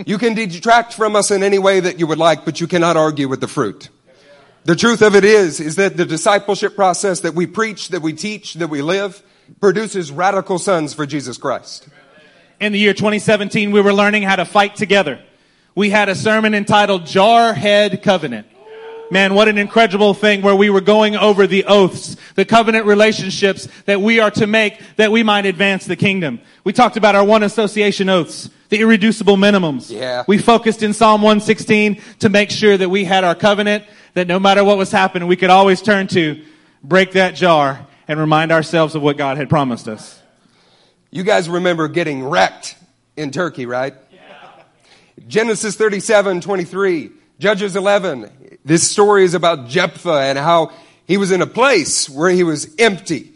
You 0.05 0.17
can 0.17 0.33
detract 0.33 0.93
from 0.93 1.15
us 1.15 1.31
in 1.31 1.43
any 1.43 1.59
way 1.59 1.79
that 1.79 1.99
you 1.99 2.07
would 2.07 2.17
like, 2.17 2.45
but 2.45 2.61
you 2.61 2.67
cannot 2.67 2.95
argue 2.95 3.27
with 3.27 3.41
the 3.41 3.47
fruit. 3.47 3.89
The 4.65 4.75
truth 4.75 5.01
of 5.01 5.15
it 5.15 5.23
is, 5.23 5.59
is 5.59 5.77
that 5.77 5.97
the 5.97 6.05
discipleship 6.05 6.75
process 6.75 7.21
that 7.21 7.33
we 7.33 7.47
preach, 7.47 7.89
that 7.89 8.01
we 8.01 8.13
teach, 8.13 8.55
that 8.55 8.67
we 8.67 8.81
live, 8.81 9.23
produces 9.59 10.11
radical 10.11 10.59
sons 10.59 10.93
for 10.93 11.05
Jesus 11.05 11.37
Christ. 11.37 11.87
In 12.59 12.73
the 12.73 12.79
year 12.79 12.93
2017, 12.93 13.71
we 13.71 13.79
were 13.79 13.93
learning 13.93 14.23
how 14.23 14.35
to 14.35 14.43
fight 14.43 14.75
together. 14.75 15.21
We 15.75 15.89
had 15.91 16.09
a 16.09 16.15
sermon 16.15 16.53
entitled 16.53 17.03
Jarhead 17.03 18.03
Covenant. 18.03 18.47
Man, 19.11 19.33
what 19.33 19.47
an 19.47 19.57
incredible 19.57 20.13
thing 20.13 20.41
where 20.41 20.55
we 20.55 20.69
were 20.69 20.81
going 20.81 21.15
over 21.15 21.47
the 21.47 21.63
oaths, 21.65 22.17
the 22.35 22.43
covenant 22.43 22.85
relationships 22.85 23.69
that 23.85 24.01
we 24.01 24.19
are 24.19 24.29
to 24.31 24.45
make 24.45 24.81
that 24.97 25.09
we 25.09 25.23
might 25.23 25.45
advance 25.45 25.85
the 25.85 25.95
kingdom. 25.95 26.41
We 26.65 26.73
talked 26.73 26.97
about 26.97 27.15
our 27.15 27.23
one 27.23 27.43
association 27.43 28.09
oaths, 28.09 28.49
the 28.67 28.81
irreducible 28.81 29.37
minimums. 29.37 29.89
Yeah. 29.89 30.25
We 30.27 30.37
focused 30.37 30.83
in 30.83 30.93
Psalm 30.93 31.21
116 31.21 32.01
to 32.19 32.29
make 32.29 32.51
sure 32.51 32.75
that 32.75 32.89
we 32.89 33.05
had 33.05 33.23
our 33.23 33.35
covenant, 33.35 33.85
that 34.15 34.27
no 34.27 34.37
matter 34.37 34.65
what 34.65 34.77
was 34.77 34.91
happening, 34.91 35.29
we 35.29 35.37
could 35.37 35.49
always 35.49 35.81
turn 35.81 36.07
to 36.07 36.43
break 36.83 37.13
that 37.13 37.35
jar 37.35 37.87
and 38.07 38.19
remind 38.19 38.51
ourselves 38.51 38.95
of 38.95 39.01
what 39.01 39.15
God 39.15 39.37
had 39.37 39.49
promised 39.49 39.87
us. 39.87 40.18
You 41.11 41.23
guys 41.23 41.49
remember 41.49 41.87
getting 41.87 42.23
wrecked 42.23 42.75
in 43.17 43.31
Turkey, 43.31 43.65
right? 43.65 43.95
Genesis 45.27 45.75
37, 45.75 46.41
23, 46.41 47.09
Judges 47.39 47.75
11. 47.75 48.59
This 48.63 48.89
story 48.89 49.23
is 49.23 49.33
about 49.33 49.67
Jephthah 49.67 50.21
and 50.21 50.37
how 50.37 50.71
he 51.05 51.17
was 51.17 51.31
in 51.31 51.41
a 51.41 51.47
place 51.47 52.07
where 52.07 52.29
he 52.29 52.43
was 52.43 52.75
empty. 52.77 53.33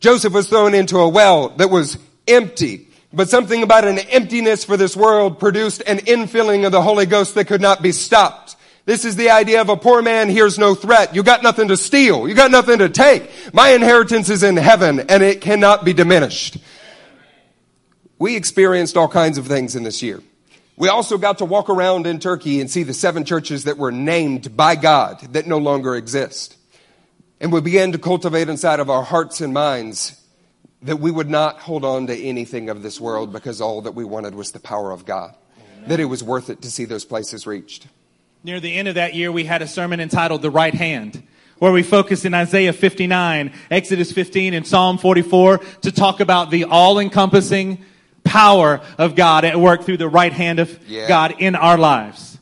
Joseph 0.00 0.32
was 0.32 0.48
thrown 0.48 0.74
into 0.74 0.98
a 0.98 1.08
well 1.08 1.50
that 1.50 1.70
was 1.70 1.98
empty. 2.26 2.88
But 3.12 3.28
something 3.28 3.62
about 3.62 3.84
an 3.84 4.00
emptiness 4.00 4.64
for 4.64 4.76
this 4.76 4.96
world 4.96 5.38
produced 5.38 5.84
an 5.86 5.98
infilling 5.98 6.66
of 6.66 6.72
the 6.72 6.82
Holy 6.82 7.06
Ghost 7.06 7.36
that 7.36 7.46
could 7.46 7.60
not 7.60 7.80
be 7.80 7.92
stopped. 7.92 8.56
This 8.86 9.04
is 9.04 9.14
the 9.14 9.30
idea 9.30 9.60
of 9.60 9.68
a 9.68 9.76
poor 9.76 10.02
man 10.02 10.28
hears 10.28 10.58
no 10.58 10.74
threat. 10.74 11.14
You 11.14 11.22
got 11.22 11.44
nothing 11.44 11.68
to 11.68 11.76
steal. 11.76 12.28
You 12.28 12.34
got 12.34 12.50
nothing 12.50 12.80
to 12.80 12.88
take. 12.88 13.30
My 13.54 13.70
inheritance 13.70 14.28
is 14.30 14.42
in 14.42 14.56
heaven 14.56 14.98
and 14.98 15.22
it 15.22 15.40
cannot 15.40 15.84
be 15.84 15.92
diminished. 15.92 16.58
We 18.18 18.36
experienced 18.36 18.96
all 18.96 19.08
kinds 19.08 19.38
of 19.38 19.46
things 19.46 19.74
in 19.74 19.82
this 19.82 20.02
year. 20.02 20.22
We 20.76 20.88
also 20.88 21.18
got 21.18 21.38
to 21.38 21.44
walk 21.44 21.70
around 21.70 22.06
in 22.06 22.18
Turkey 22.18 22.60
and 22.60 22.70
see 22.70 22.82
the 22.82 22.94
seven 22.94 23.24
churches 23.24 23.64
that 23.64 23.78
were 23.78 23.92
named 23.92 24.56
by 24.56 24.74
God 24.76 25.20
that 25.32 25.46
no 25.46 25.58
longer 25.58 25.94
exist. 25.94 26.56
And 27.40 27.52
we 27.52 27.60
began 27.60 27.92
to 27.92 27.98
cultivate 27.98 28.48
inside 28.48 28.80
of 28.80 28.90
our 28.90 29.02
hearts 29.02 29.40
and 29.40 29.52
minds 29.52 30.20
that 30.82 30.96
we 30.96 31.10
would 31.10 31.30
not 31.30 31.60
hold 31.60 31.84
on 31.84 32.06
to 32.08 32.16
anything 32.16 32.68
of 32.68 32.82
this 32.82 33.00
world 33.00 33.32
because 33.32 33.60
all 33.60 33.82
that 33.82 33.94
we 33.94 34.04
wanted 34.04 34.34
was 34.34 34.52
the 34.52 34.60
power 34.60 34.90
of 34.90 35.04
God. 35.04 35.34
That 35.86 36.00
it 36.00 36.06
was 36.06 36.22
worth 36.22 36.50
it 36.50 36.62
to 36.62 36.70
see 36.70 36.84
those 36.84 37.04
places 37.04 37.46
reached. 37.46 37.86
Near 38.42 38.60
the 38.60 38.74
end 38.74 38.88
of 38.88 38.96
that 38.96 39.14
year, 39.14 39.32
we 39.32 39.44
had 39.44 39.62
a 39.62 39.66
sermon 39.66 40.00
entitled 40.00 40.42
The 40.42 40.50
Right 40.50 40.74
Hand, 40.74 41.22
where 41.58 41.72
we 41.72 41.82
focused 41.82 42.24
in 42.24 42.34
Isaiah 42.34 42.72
59, 42.72 43.52
Exodus 43.70 44.12
15, 44.12 44.54
and 44.54 44.66
Psalm 44.66 44.98
44 44.98 45.58
to 45.82 45.92
talk 45.92 46.20
about 46.20 46.50
the 46.50 46.64
all-encompassing 46.64 47.82
power 48.24 48.80
of 48.98 49.14
God 49.14 49.44
at 49.44 49.58
work 49.60 49.84
through 49.84 49.98
the 49.98 50.08
right 50.08 50.32
hand 50.32 50.58
of 50.58 50.76
Yeah. 50.88 51.06
God 51.06 51.34
in 51.38 51.54
our 51.54 51.78
lives. 51.78 52.38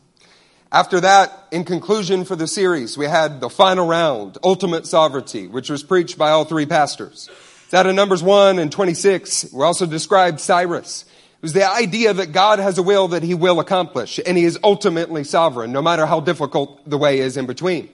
After 0.70 1.01
that, 1.01 1.30
in 1.51 1.64
conclusion 1.64 2.24
for 2.24 2.35
the 2.35 2.47
series, 2.47 2.97
we 2.97 3.05
had 3.05 3.41
the 3.43 3.51
final 3.51 3.87
round, 3.87 4.39
Ultimate 4.43 4.87
Sovereignty, 4.87 5.47
which 5.47 5.68
was 5.68 5.83
preached 5.83 6.16
by 6.16 6.30
all 6.30 6.47
three 6.47 6.64
pastors. 6.64 7.28
It's 7.66 7.74
out 7.74 7.87
of 7.87 7.95
Numbers 7.95 8.22
1 8.22 8.59
and 8.59 8.72
26. 8.72 9.53
We 9.53 9.62
also 9.64 9.85
described 9.85 10.41
Cyrus. 10.41 11.05
It 11.05 11.43
was 11.43 11.53
the 11.53 11.70
idea 11.70 12.14
that 12.14 12.33
God 12.33 12.59
has 12.59 12.78
a 12.78 12.83
will 12.83 13.09
that 13.09 13.22
he 13.22 13.35
will 13.35 13.61
accomplish, 13.61 14.18
and 14.24 14.39
he 14.39 14.45
is 14.45 14.59
ultimately 14.64 15.24
sovereign, 15.24 15.72
no 15.72 15.83
matter 15.83 16.07
how 16.07 16.20
difficult 16.20 16.89
the 16.89 16.97
way 16.97 17.18
is 17.18 17.37
in 17.37 17.45
between. 17.47 17.91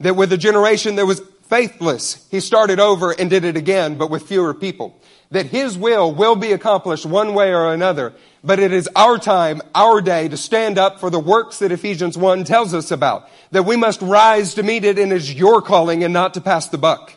That 0.00 0.16
with 0.16 0.32
a 0.32 0.38
generation 0.38 0.96
that 0.96 1.04
was 1.04 1.20
faithless, 1.48 2.26
he 2.30 2.40
started 2.40 2.80
over 2.80 3.10
and 3.10 3.28
did 3.28 3.44
it 3.44 3.56
again, 3.56 3.96
but 3.96 4.10
with 4.10 4.22
fewer 4.22 4.54
people. 4.54 4.98
That 5.34 5.46
his 5.46 5.76
will 5.76 6.14
will 6.14 6.36
be 6.36 6.52
accomplished 6.52 7.04
one 7.04 7.34
way 7.34 7.52
or 7.52 7.74
another, 7.74 8.14
but 8.44 8.60
it 8.60 8.72
is 8.72 8.88
our 8.94 9.18
time, 9.18 9.62
our 9.74 10.00
day 10.00 10.28
to 10.28 10.36
stand 10.36 10.78
up 10.78 11.00
for 11.00 11.10
the 11.10 11.18
works 11.18 11.58
that 11.58 11.72
Ephesians 11.72 12.16
1 12.16 12.44
tells 12.44 12.72
us 12.72 12.92
about. 12.92 13.28
That 13.50 13.64
we 13.64 13.76
must 13.76 14.00
rise 14.00 14.54
to 14.54 14.62
meet 14.62 14.84
it 14.84 14.96
and 14.96 15.10
it 15.10 15.16
is 15.16 15.34
your 15.34 15.60
calling 15.60 16.04
and 16.04 16.12
not 16.12 16.34
to 16.34 16.40
pass 16.40 16.68
the 16.68 16.78
buck. 16.78 17.14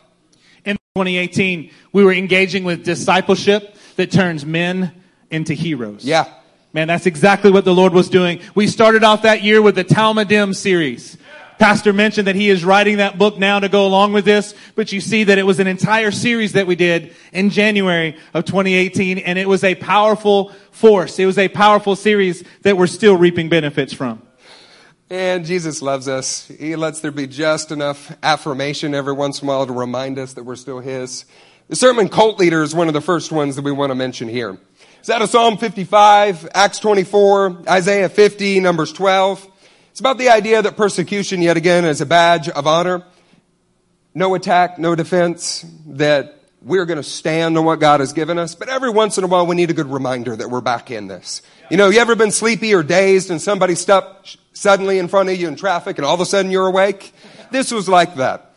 In 0.64 0.76
2018, 0.96 1.70
we 1.92 2.02
were 2.02 2.12
engaging 2.12 2.64
with 2.64 2.84
discipleship 2.84 3.76
that 3.94 4.10
turns 4.10 4.44
men 4.44 5.00
into 5.30 5.54
heroes. 5.54 6.04
Yeah. 6.04 6.24
Man, 6.72 6.88
that's 6.88 7.06
exactly 7.06 7.52
what 7.52 7.64
the 7.64 7.74
Lord 7.74 7.92
was 7.92 8.10
doing. 8.10 8.40
We 8.56 8.66
started 8.66 9.04
off 9.04 9.22
that 9.22 9.44
year 9.44 9.62
with 9.62 9.76
the 9.76 9.84
Talmidim 9.84 10.56
series. 10.56 11.16
Pastor 11.58 11.92
mentioned 11.92 12.28
that 12.28 12.36
he 12.36 12.50
is 12.50 12.64
writing 12.64 12.98
that 12.98 13.18
book 13.18 13.36
now 13.36 13.58
to 13.58 13.68
go 13.68 13.84
along 13.84 14.12
with 14.12 14.24
this, 14.24 14.54
but 14.76 14.92
you 14.92 15.00
see 15.00 15.24
that 15.24 15.38
it 15.38 15.42
was 15.42 15.58
an 15.58 15.66
entire 15.66 16.12
series 16.12 16.52
that 16.52 16.68
we 16.68 16.76
did 16.76 17.14
in 17.32 17.50
January 17.50 18.16
of 18.32 18.44
2018, 18.44 19.18
and 19.18 19.38
it 19.38 19.48
was 19.48 19.64
a 19.64 19.74
powerful 19.74 20.52
force. 20.70 21.18
It 21.18 21.26
was 21.26 21.36
a 21.36 21.48
powerful 21.48 21.96
series 21.96 22.44
that 22.62 22.76
we're 22.76 22.86
still 22.86 23.16
reaping 23.16 23.48
benefits 23.48 23.92
from. 23.92 24.22
And 25.10 25.44
Jesus 25.44 25.82
loves 25.82 26.06
us. 26.06 26.46
He 26.46 26.76
lets 26.76 27.00
there 27.00 27.10
be 27.10 27.26
just 27.26 27.72
enough 27.72 28.16
affirmation 28.22 28.94
every 28.94 29.14
once 29.14 29.42
in 29.42 29.48
a 29.48 29.50
while 29.50 29.66
to 29.66 29.72
remind 29.72 30.18
us 30.18 30.34
that 30.34 30.44
we're 30.44 30.54
still 30.54 30.78
His. 30.78 31.24
The 31.68 31.76
sermon 31.76 32.08
cult 32.08 32.38
leader 32.38 32.62
is 32.62 32.74
one 32.74 32.88
of 32.88 32.94
the 32.94 33.00
first 33.00 33.32
ones 33.32 33.56
that 33.56 33.62
we 33.62 33.72
want 33.72 33.90
to 33.90 33.94
mention 33.94 34.28
here. 34.28 34.58
It's 35.00 35.10
out 35.10 35.22
of 35.22 35.30
Psalm 35.30 35.58
55, 35.58 36.50
Acts 36.54 36.78
24, 36.78 37.62
Isaiah 37.68 38.08
50, 38.08 38.60
Numbers 38.60 38.92
12. 38.92 39.48
It's 39.98 40.00
about 40.00 40.18
the 40.18 40.28
idea 40.28 40.62
that 40.62 40.76
persecution, 40.76 41.42
yet 41.42 41.56
again, 41.56 41.84
is 41.84 42.00
a 42.00 42.06
badge 42.06 42.48
of 42.48 42.68
honor. 42.68 43.02
No 44.14 44.36
attack, 44.36 44.78
no 44.78 44.94
defense, 44.94 45.66
that 45.86 46.40
we're 46.62 46.84
going 46.84 46.98
to 46.98 47.02
stand 47.02 47.58
on 47.58 47.64
what 47.64 47.80
God 47.80 47.98
has 47.98 48.12
given 48.12 48.38
us. 48.38 48.54
But 48.54 48.68
every 48.68 48.90
once 48.90 49.18
in 49.18 49.24
a 49.24 49.26
while, 49.26 49.44
we 49.44 49.56
need 49.56 49.70
a 49.70 49.72
good 49.72 49.90
reminder 49.90 50.36
that 50.36 50.50
we're 50.50 50.60
back 50.60 50.92
in 50.92 51.08
this. 51.08 51.42
You 51.68 51.78
know, 51.78 51.88
you 51.88 51.98
ever 51.98 52.14
been 52.14 52.30
sleepy 52.30 52.76
or 52.76 52.84
dazed 52.84 53.32
and 53.32 53.42
somebody 53.42 53.74
stepped 53.74 54.36
suddenly 54.52 55.00
in 55.00 55.08
front 55.08 55.30
of 55.30 55.34
you 55.36 55.48
in 55.48 55.56
traffic 55.56 55.98
and 55.98 56.06
all 56.06 56.14
of 56.14 56.20
a 56.20 56.26
sudden 56.26 56.52
you're 56.52 56.68
awake? 56.68 57.12
This 57.50 57.72
was 57.72 57.88
like 57.88 58.14
that. 58.14 58.54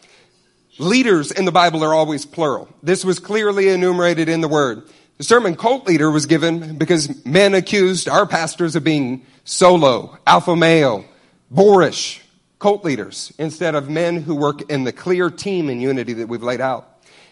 Leaders 0.78 1.32
in 1.32 1.46
the 1.46 1.52
Bible 1.52 1.84
are 1.84 1.96
always 1.96 2.24
plural. 2.24 2.70
This 2.84 3.04
was 3.04 3.18
clearly 3.18 3.70
enumerated 3.70 4.30
in 4.30 4.42
the 4.42 4.48
Word. 4.48 4.84
The 5.18 5.24
sermon 5.24 5.56
cult 5.56 5.88
leader 5.88 6.12
was 6.12 6.28
given 6.28 6.78
because 6.78 7.26
men 7.26 7.56
accused 7.56 8.08
our 8.08 8.28
pastors 8.28 8.76
of 8.76 8.84
being 8.84 9.26
solo, 9.44 10.20
alpha 10.28 10.56
male, 10.56 11.04
boorish 11.52 12.22
cult 12.60 12.86
leaders 12.86 13.34
instead 13.38 13.76
of 13.76 13.90
men 13.90 14.22
who 14.22 14.36
work 14.36 14.62
in 14.72 14.86
the 14.86 14.94
clear 14.94 15.30
team 15.30 15.70
and 15.70 15.82
unity 15.82 16.14
that 16.14 16.28
we've 16.28 16.42
laid 16.42 16.62
out. 16.62 16.88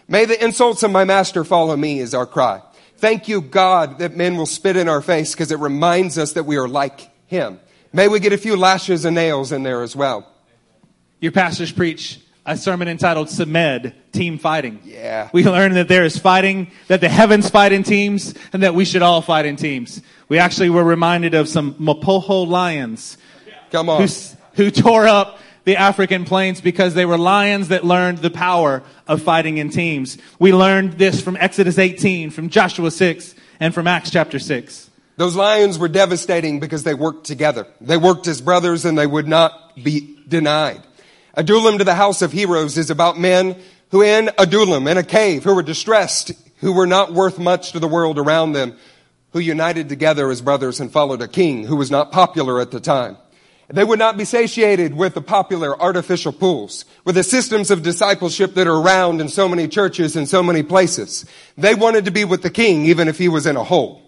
May 0.08 0.26
the 0.26 0.44
insults 0.44 0.84
of 0.84 0.92
my 0.92 1.06
master 1.06 1.44
follow 1.44 1.78
me 1.78 2.00
is 2.00 2.14
our 2.14 2.26
cry. 2.26 2.62
Thank 2.98 3.28
you, 3.30 3.42
God, 3.42 4.00
that 4.00 4.18
men 4.18 4.36
will 4.36 4.46
spit 4.46 4.76
in 4.76 4.90
our 4.90 5.02
face 5.02 5.34
because 5.34 5.52
it 5.52 5.60
reminds 5.60 6.18
us 6.18 6.34
that 6.34 6.44
we 6.44 6.58
are 6.58 6.68
like 6.68 7.10
him. 7.28 7.60
May 7.94 8.08
we 8.08 8.20
get 8.20 8.34
a 8.34 8.38
few 8.38 8.58
lashes 8.58 9.06
and 9.06 9.16
nails 9.16 9.52
in 9.52 9.64
there 9.64 9.82
as 9.84 9.96
well. 9.96 10.28
Your 11.22 11.32
pastors 11.32 11.72
preach 11.72 12.20
a 12.46 12.58
sermon 12.58 12.88
entitled 12.88 13.28
Semed, 13.28 13.94
Team 14.12 14.38
Fighting. 14.38 14.82
Yeah. 14.84 15.30
We 15.32 15.46
learned 15.46 15.76
that 15.76 15.88
there 15.88 16.04
is 16.04 16.18
fighting, 16.18 16.72
that 16.88 17.00
the 17.00 17.10
heavens 17.10 17.50
fight 17.50 17.72
in 17.72 17.84
teams, 17.84 18.34
and 18.52 18.64
that 18.64 18.74
we 18.74 18.86
should 18.86 19.04
all 19.04 19.22
fight 19.22 19.46
in 19.46 19.56
teams. 19.56 20.02
We 20.28 20.40
actually 20.40 20.72
were 20.72 20.84
reminded 20.84 21.36
of 21.36 21.48
some 21.48 21.76
Mapogo 21.76 22.48
lions 22.48 23.18
Come 23.72 23.88
who, 23.88 23.92
on. 23.94 24.02
s- 24.04 24.36
who 24.54 24.72
tore 24.72 25.08
up 25.08 25.40
the 25.66 25.78
African 25.78 26.26
plains 26.26 26.62
because 26.62 26.94
they 26.94 27.06
were 27.06 27.18
lions 27.18 27.68
that 27.68 27.84
learned 27.84 28.20
the 28.20 28.30
power 28.30 28.82
of 29.08 29.22
fighting 29.22 29.58
in 29.58 29.70
teams. 29.70 30.18
We 30.40 30.54
learned 30.54 30.94
this 30.94 31.22
from 31.22 31.38
Exodus 31.38 31.78
18, 31.78 32.32
from 32.32 32.50
Joshua 32.50 32.92
6, 32.92 33.36
and 33.60 33.74
from 33.74 33.88
Acts 33.88 34.10
chapter 34.10 34.40
6. 34.40 34.90
Those 35.18 35.36
lions 35.36 35.78
were 35.78 35.90
devastating 35.90 36.60
because 36.60 36.84
they 36.84 36.94
worked 36.94 37.26
together. 37.26 37.68
They 37.82 37.98
worked 37.98 38.26
as 38.28 38.40
brothers 38.40 38.86
and 38.86 38.98
they 38.98 39.06
would 39.06 39.28
not 39.28 39.76
be 39.76 40.18
denied. 40.28 40.82
Adullam 41.36 41.78
to 41.78 41.84
the 41.84 41.96
house 41.96 42.22
of 42.22 42.32
heroes 42.32 42.78
is 42.78 42.90
about 42.90 43.20
men 43.20 43.58
who 43.92 44.02
in 44.02 44.30
Adullam, 44.38 44.88
in 44.88 44.98
a 44.98 45.04
cave, 45.04 45.44
who 45.44 45.56
were 45.56 45.64
distressed, 45.64 46.32
who 46.58 46.72
were 46.72 46.88
not 46.88 47.14
worth 47.14 47.38
much 47.38 47.74
to 47.74 47.80
the 47.80 47.88
world 47.88 48.18
around 48.18 48.54
them, 48.54 48.78
who 49.34 49.40
united 49.40 49.90
together 49.90 50.30
as 50.30 50.42
brothers 50.42 50.80
and 50.80 50.92
followed 50.92 51.22
a 51.22 51.28
king 51.28 51.66
who 51.66 51.76
was 51.76 51.92
not 51.92 52.12
popular 52.12 52.62
at 52.62 52.72
the 52.72 52.80
time. 52.80 53.18
They 53.72 53.84
would 53.84 54.00
not 54.00 54.18
be 54.18 54.26
satiated 54.26 54.96
with 54.96 55.14
the 55.14 55.22
popular 55.22 55.80
artificial 55.80 56.32
pools, 56.32 56.86
with 57.06 57.14
the 57.14 57.24
systems 57.24 57.70
of 57.70 57.84
discipleship 57.84 58.56
that 58.56 58.66
are 58.66 58.76
around 58.76 59.22
in 59.22 59.30
so 59.30 59.48
many 59.48 59.68
churches 59.68 60.16
and 60.16 60.28
so 60.28 60.42
many 60.42 60.64
places. 60.64 61.26
They 61.56 61.76
wanted 61.76 62.06
to 62.06 62.12
be 62.12 62.26
with 62.26 62.42
the 62.42 62.50
king 62.50 62.88
even 62.88 63.08
if 63.08 63.20
he 63.20 63.30
was 63.30 63.46
in 63.46 63.56
a 63.56 63.64
hole. 63.64 64.02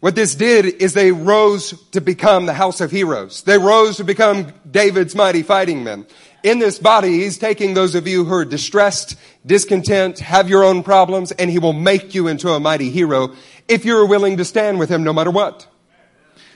What 0.00 0.14
this 0.14 0.34
did 0.34 0.64
is 0.64 0.94
they 0.94 1.12
rose 1.12 1.74
to 1.90 2.00
become 2.00 2.46
the 2.46 2.54
house 2.54 2.80
of 2.80 2.90
heroes. 2.90 3.42
They 3.42 3.58
rose 3.58 3.98
to 3.98 4.04
become 4.04 4.52
David's 4.68 5.14
mighty 5.14 5.42
fighting 5.42 5.84
men. 5.84 6.06
In 6.42 6.58
this 6.58 6.78
body, 6.78 7.20
he's 7.20 7.38
taking 7.38 7.74
those 7.74 7.94
of 7.94 8.08
you 8.08 8.24
who 8.24 8.32
are 8.32 8.44
distressed, 8.44 9.16
discontent, 9.44 10.18
have 10.18 10.48
your 10.48 10.64
own 10.64 10.82
problems, 10.82 11.30
and 11.30 11.50
he 11.50 11.58
will 11.58 11.74
make 11.74 12.14
you 12.14 12.26
into 12.26 12.48
a 12.48 12.58
mighty 12.58 12.90
hero 12.90 13.34
if 13.68 13.84
you're 13.84 14.06
willing 14.06 14.38
to 14.38 14.44
stand 14.44 14.78
with 14.78 14.88
him 14.88 15.04
no 15.04 15.12
matter 15.12 15.30
what. 15.30 15.66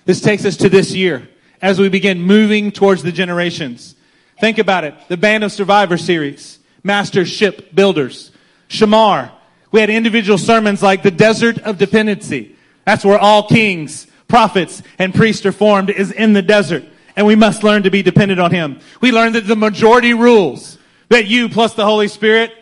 This 0.07 0.23
takes 0.23 0.45
us 0.47 0.57
to 0.57 0.69
this 0.71 0.93
year 0.93 1.29
as 1.63 1.79
we 1.79 1.89
begin 1.89 2.21
moving 2.21 2.71
towards 2.71 3.03
the 3.03 3.13
generations. 3.13 3.95
Think 4.41 4.59
about 4.59 4.85
it. 4.85 4.95
The 5.09 5.17
Band 5.17 5.45
of 5.45 5.53
Survivor 5.53 5.97
series, 5.97 6.59
Master 6.83 7.25
Ship 7.25 7.75
Builders, 7.75 8.33
Shamar. 8.69 9.31
We 9.71 9.81
had 9.81 9.91
individual 9.91 10.39
sermons 10.39 10.83
like 10.83 11.03
the 11.03 11.11
Desert 11.11 11.59
of 11.59 11.79
Dependency. 11.79 12.57
That's 12.85 13.05
where 13.05 13.19
all 13.19 13.49
kings, 13.49 14.07
prophets, 14.29 14.83
and 14.99 15.15
priests 15.15 15.45
are 15.47 15.53
formed 15.53 15.91
is 15.91 16.13
in 16.13 16.33
the 16.33 16.43
desert. 16.43 16.85
And 17.17 17.27
we 17.27 17.35
must 17.35 17.63
learn 17.63 17.83
to 17.85 17.91
be 17.91 18.03
dependent 18.03 18.41
on 18.41 18.51
Him. 18.51 18.81
We 19.01 19.11
learned 19.11 19.35
that 19.35 19.47
the 19.47 19.57
majority 19.57 20.15
rules 20.15 20.79
that 21.09 21.27
you 21.27 21.49
plus 21.49 21.75
the 21.75 21.85
Holy 21.85 22.09
Spirit 22.09 22.53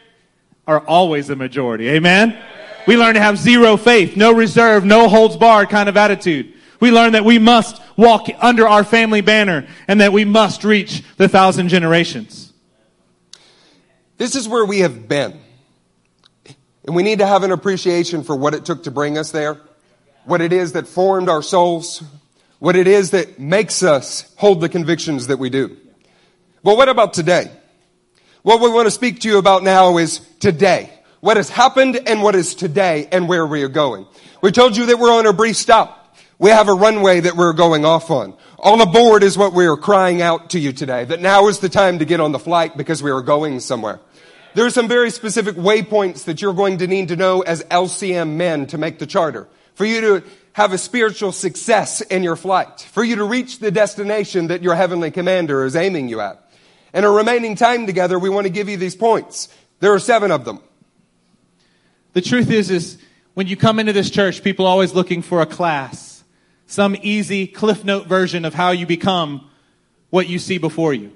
are 0.67 0.81
always 0.81 1.27
the 1.27 1.37
majority. 1.37 1.89
Amen? 1.89 2.39
We 2.87 2.97
learn 2.97 3.15
to 3.15 3.21
have 3.21 3.39
zero 3.39 3.77
faith, 3.77 4.17
no 4.17 4.33
reserve, 4.33 4.85
no 4.85 5.09
holds 5.09 5.37
barred 5.37 5.71
kind 5.71 5.89
of 5.89 5.97
attitude. 5.97 6.54
We 6.81 6.91
learn 6.91 7.13
that 7.13 7.25
we 7.25 7.39
must 7.39 7.81
walk 7.97 8.29
under 8.41 8.69
our 8.69 8.85
family 8.85 9.21
banner 9.21 9.67
and 9.89 10.01
that 10.01 10.13
we 10.13 10.25
must 10.25 10.65
reach 10.65 11.03
the 11.17 11.29
thousand 11.29 11.69
generations. 11.69 12.53
This 14.17 14.35
is 14.35 14.49
where 14.49 14.65
we 14.65 14.81
have 14.81 15.09
been. 15.09 15.41
And 16.87 16.95
we 16.95 17.03
need 17.03 17.21
to 17.21 17.27
have 17.27 17.43
an 17.43 17.51
appreciation 17.51 18.23
for 18.23 18.37
what 18.37 18.55
it 18.55 18.65
took 18.65 18.85
to 18.85 18.91
bring 18.91 19.17
us 19.17 19.31
there, 19.31 19.59
what 20.25 20.41
it 20.41 20.53
is 20.53 20.73
that 20.73 20.87
formed 20.87 21.29
our 21.29 21.43
souls, 21.43 22.03
what 22.59 22.77
it 22.77 22.87
is 22.87 23.11
that 23.11 23.39
makes 23.39 23.83
us 23.83 24.33
hold 24.37 24.61
the 24.61 24.69
convictions 24.69 25.29
that 25.29 25.39
we 25.39 25.51
do. 25.51 25.77
But 26.63 26.77
what 26.77 26.89
about 26.89 27.15
today? 27.15 27.51
What 28.43 28.61
we 28.61 28.71
want 28.71 28.87
to 28.87 28.91
speak 28.91 29.21
to 29.21 29.29
you 29.29 29.39
about 29.39 29.63
now 29.63 29.97
is 29.97 30.21
today. 30.41 30.91
What 31.21 31.39
has 31.39 31.49
happened 31.49 31.99
and 32.07 32.23
what 32.23 32.35
is 32.35 32.55
today 32.55 33.09
and 33.11 33.29
where 33.29 33.47
we 33.47 33.63
are 33.63 33.69
going. 33.69 34.07
We 34.43 34.53
told 34.53 34.77
you 34.77 34.87
that 34.87 34.99
we're 34.99 35.13
on 35.13 35.27
a 35.27 35.33
brief 35.33 35.57
stop. 35.57 36.04
We 36.39 36.51
have 36.51 36.69
a 36.69 36.75
runway 36.75 37.21
that 37.21 37.37
we're 37.37 37.53
going 37.53 37.85
off 37.85 38.11
on. 38.11 38.37
All 38.59 38.81
aboard 38.81 39.23
is 39.23 39.39
what 39.39 39.53
we 39.53 39.67
are 39.67 39.77
crying 39.77 40.21
out 40.21 40.51
to 40.51 40.59
you 40.59 40.73
today, 40.73 41.05
that 41.05 41.21
now 41.21 41.49
is 41.49 41.61
the 41.61 41.69
time 41.69 42.01
to 42.01 42.05
get 42.05 42.21
on 42.21 42.33
the 42.33 42.39
flight 42.39 42.77
because 42.77 43.03
we 43.03 43.11
are 43.11 43.23
going 43.23 43.61
somewhere. 43.61 44.01
There 44.55 44.67
are 44.67 44.71
some 44.71 44.89
very 44.89 45.11
specific 45.11 45.57
waypoints 45.57 46.25
that 46.25 46.41
you're 46.41 46.55
going 46.55 46.79
to 46.79 46.87
need 46.87 47.09
to 47.09 47.17
know 47.17 47.43
as 47.43 47.63
LCM 47.65 48.37
men 48.37 48.67
to 48.69 48.79
make 48.79 48.99
the 48.99 49.07
charter. 49.07 49.49
For 49.75 49.85
you 49.85 50.01
to 50.01 50.23
have 50.53 50.73
a 50.73 50.79
spiritual 50.79 51.33
success 51.33 52.01
in 52.01 52.23
your 52.23 52.37
flight. 52.37 52.81
For 52.93 53.03
you 53.03 53.17
to 53.17 53.25
reach 53.25 53.59
the 53.59 53.73
destination 53.73 54.47
that 54.49 54.63
your 54.63 54.77
heavenly 54.77 55.11
commander 55.11 55.65
is 55.65 55.75
aiming 55.75 56.09
you 56.09 56.21
at. 56.21 56.41
In 56.93 57.05
our 57.05 57.13
remaining 57.13 57.57
time 57.57 57.87
together, 57.87 58.19
we 58.19 58.29
want 58.29 58.47
to 58.47 58.53
give 58.53 58.69
you 58.69 58.77
these 58.77 58.95
points. 58.95 59.49
There 59.81 59.93
are 59.93 59.99
seven 59.99 60.31
of 60.31 60.45
them. 60.45 60.61
The 62.13 62.23
truth 62.23 62.51
is, 62.51 62.71
is 62.71 62.99
when 63.35 63.49
you 63.49 63.57
come 63.57 63.81
into 63.81 63.93
this 63.93 64.11
church, 64.11 64.45
people 64.45 64.67
are 64.67 64.71
always 64.71 64.95
looking 64.95 65.23
for 65.23 65.43
a 65.43 65.47
class, 65.47 66.14
some 66.75 66.97
easy 67.03 67.47
cliff 67.47 67.85
note 67.85 68.09
version 68.09 68.45
of 68.45 68.53
how 68.53 68.73
you 68.73 68.85
become 68.85 69.49
what 70.11 70.29
you 70.29 70.41
see 70.41 70.59
before 70.59 70.93
you. 70.93 71.13